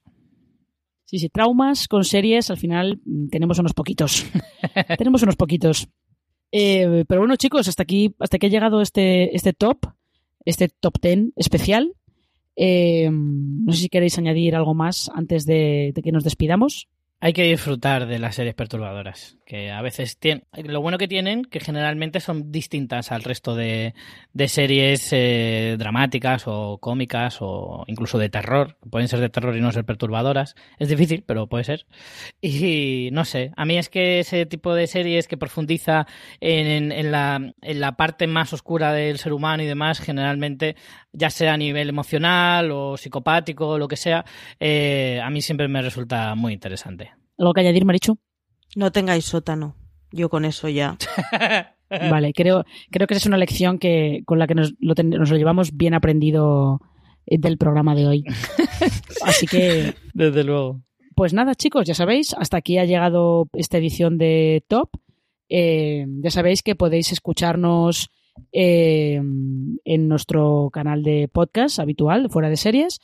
Sí, 1.06 1.18
sí, 1.18 1.28
traumas 1.28 1.88
con 1.88 2.04
series, 2.04 2.50
al 2.50 2.56
final 2.56 3.00
mm, 3.04 3.28
tenemos 3.28 3.58
unos 3.58 3.72
poquitos. 3.72 4.26
tenemos 4.98 5.22
unos 5.22 5.36
poquitos. 5.36 5.88
Eh, 6.52 7.04
pero 7.08 7.22
bueno, 7.22 7.36
chicos, 7.36 7.68
hasta 7.68 7.82
aquí, 7.82 8.14
hasta 8.20 8.38
que 8.38 8.46
ha 8.46 8.50
llegado 8.50 8.80
este, 8.80 9.34
este 9.34 9.52
top, 9.52 9.86
este 10.44 10.68
top 10.68 10.98
ten 11.00 11.32
especial. 11.36 11.94
Eh, 12.56 13.10
no 13.10 13.72
sé 13.72 13.80
si 13.80 13.88
queréis 13.88 14.16
añadir 14.18 14.54
algo 14.54 14.74
más 14.74 15.10
antes 15.14 15.44
de 15.44 15.92
que 16.02 16.12
nos 16.12 16.24
despidamos. 16.24 16.88
Hay 17.24 17.32
que 17.32 17.44
disfrutar 17.44 18.06
de 18.06 18.18
las 18.18 18.34
series 18.34 18.54
perturbadoras, 18.54 19.38
que 19.44 19.70
a 19.70 19.82
veces 19.82 20.18
tienen... 20.18 20.44
Lo 20.64 20.80
bueno 20.80 20.98
que 20.98 21.08
tienen, 21.08 21.44
que 21.44 21.60
generalmente 21.60 22.20
son 22.20 22.50
distintas 22.50 23.12
al 23.12 23.22
resto 23.22 23.54
de, 23.54 23.94
series 24.46 25.08
eh, 25.12 25.76
dramáticas 25.78 26.44
o 26.46 26.78
cómicas 26.78 27.38
o 27.40 27.84
incluso 27.86 28.18
de 28.18 28.28
terror. 28.28 28.76
Pueden 28.90 29.08
ser 29.08 29.20
de 29.20 29.28
terror 29.28 29.56
y 29.56 29.60
no 29.60 29.72
ser 29.72 29.84
perturbadoras. 29.84 30.54
Es 30.78 30.88
difícil, 30.88 31.24
pero 31.26 31.48
puede 31.48 31.64
ser. 31.64 31.86
Y 32.40 33.10
no 33.12 33.24
sé, 33.24 33.52
a 33.56 33.64
mí 33.64 33.76
es 33.76 33.88
que 33.88 34.20
ese 34.20 34.46
tipo 34.46 34.74
de 34.74 34.86
series 34.86 35.28
que 35.28 35.36
profundiza 35.36 36.06
en, 36.40 36.92
en, 36.92 37.12
la, 37.12 37.52
en 37.60 37.80
la 37.80 37.92
parte 37.96 38.26
más 38.26 38.52
oscura 38.52 38.92
del 38.92 39.18
ser 39.18 39.32
humano 39.32 39.62
y 39.62 39.66
demás, 39.66 40.00
generalmente, 40.00 40.76
ya 41.12 41.30
sea 41.30 41.54
a 41.54 41.56
nivel 41.56 41.88
emocional 41.88 42.70
o 42.70 42.96
psicopático 42.96 43.68
o 43.68 43.78
lo 43.78 43.88
que 43.88 43.96
sea, 43.96 44.24
eh, 44.60 45.20
a 45.22 45.30
mí 45.30 45.42
siempre 45.42 45.68
me 45.68 45.82
resulta 45.82 46.34
muy 46.34 46.52
interesante. 46.52 47.12
¿Algo 47.38 47.52
que 47.52 47.60
añadir, 47.60 47.84
Marichu? 47.84 48.18
No 48.76 48.92
tengáis 48.92 49.24
sótano. 49.24 49.76
Yo 50.10 50.28
con 50.28 50.44
eso 50.44 50.68
ya. 50.68 50.96
vale, 51.90 52.32
creo, 52.32 52.64
creo 52.90 53.06
que 53.06 53.14
esa 53.14 53.22
es 53.22 53.26
una 53.26 53.36
lección 53.36 53.78
que, 53.78 54.22
con 54.26 54.38
la 54.38 54.46
que 54.46 54.54
nos 54.54 54.74
lo, 54.78 54.94
nos 54.94 55.30
lo 55.30 55.36
llevamos 55.36 55.76
bien 55.76 55.94
aprendido 55.94 56.80
eh, 57.26 57.38
del 57.38 57.58
programa 57.58 57.94
de 57.94 58.06
hoy. 58.06 58.24
Así 59.24 59.46
que. 59.46 59.94
Desde 60.12 60.44
luego. 60.44 60.82
Pues 61.14 61.32
nada, 61.32 61.54
chicos, 61.54 61.86
ya 61.86 61.94
sabéis, 61.94 62.34
hasta 62.34 62.56
aquí 62.56 62.78
ha 62.78 62.84
llegado 62.84 63.48
esta 63.52 63.78
edición 63.78 64.18
de 64.18 64.64
Top. 64.68 64.90
Eh, 65.48 66.06
ya 66.22 66.30
sabéis 66.30 66.62
que 66.62 66.74
podéis 66.74 67.12
escucharnos 67.12 68.10
eh, 68.50 69.20
en 69.84 70.08
nuestro 70.08 70.70
canal 70.72 71.04
de 71.04 71.28
podcast 71.28 71.78
habitual, 71.78 72.30
fuera 72.30 72.50
de 72.50 72.56
series. 72.56 73.00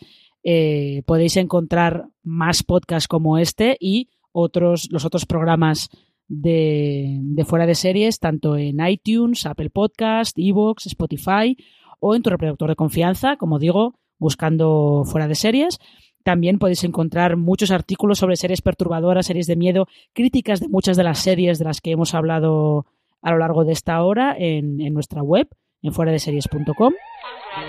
podéis 1.06 1.36
encontrar 1.36 2.06
más 2.24 2.64
podcasts 2.64 3.06
como 3.06 3.38
este 3.38 3.76
y 3.78 4.08
otros, 4.32 4.88
los 4.90 5.04
otros 5.04 5.26
programas 5.26 5.90
de, 6.28 7.18
de 7.20 7.44
fuera 7.44 7.66
de 7.66 7.74
series, 7.74 8.20
tanto 8.20 8.56
en 8.56 8.84
iTunes, 8.86 9.46
Apple 9.46 9.70
Podcast, 9.70 10.38
Evox, 10.38 10.86
Spotify 10.86 11.56
o 11.98 12.14
en 12.14 12.22
tu 12.22 12.30
reproductor 12.30 12.68
de 12.68 12.76
confianza, 12.76 13.36
como 13.36 13.58
digo, 13.58 13.94
buscando 14.18 15.02
fuera 15.04 15.28
de 15.28 15.34
series. 15.34 15.78
También 16.22 16.58
podéis 16.58 16.84
encontrar 16.84 17.36
muchos 17.36 17.70
artículos 17.70 18.18
sobre 18.18 18.36
series 18.36 18.62
perturbadoras, 18.62 19.26
series 19.26 19.46
de 19.46 19.56
miedo, 19.56 19.86
críticas 20.12 20.60
de 20.60 20.68
muchas 20.68 20.96
de 20.96 21.04
las 21.04 21.18
series 21.18 21.58
de 21.58 21.64
las 21.64 21.80
que 21.80 21.92
hemos 21.92 22.14
hablado 22.14 22.86
a 23.22 23.30
lo 23.32 23.38
largo 23.38 23.64
de 23.64 23.72
esta 23.72 24.02
hora 24.02 24.34
en, 24.38 24.76
nuestra 24.92 25.22
web, 25.22 25.48
en 25.82 25.92
fuera 25.92 26.12
de 26.12 26.18
series.com. 26.18 26.92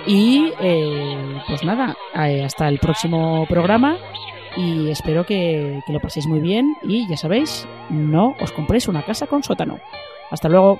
Y 0.05 0.51
eh, 0.61 1.41
pues 1.47 1.63
nada, 1.63 1.95
eh, 2.13 2.43
hasta 2.43 2.67
el 2.67 2.79
próximo 2.79 3.45
programa 3.47 3.97
y 4.57 4.89
espero 4.89 5.25
que, 5.25 5.81
que 5.85 5.93
lo 5.93 5.99
paséis 5.99 6.27
muy 6.27 6.39
bien 6.39 6.75
y 6.83 7.07
ya 7.07 7.17
sabéis, 7.17 7.67
no 7.89 8.35
os 8.41 8.51
compréis 8.51 8.87
una 8.87 9.03
casa 9.05 9.27
con 9.27 9.43
sótano. 9.43 9.79
Hasta 10.29 10.49
luego. 10.49 10.79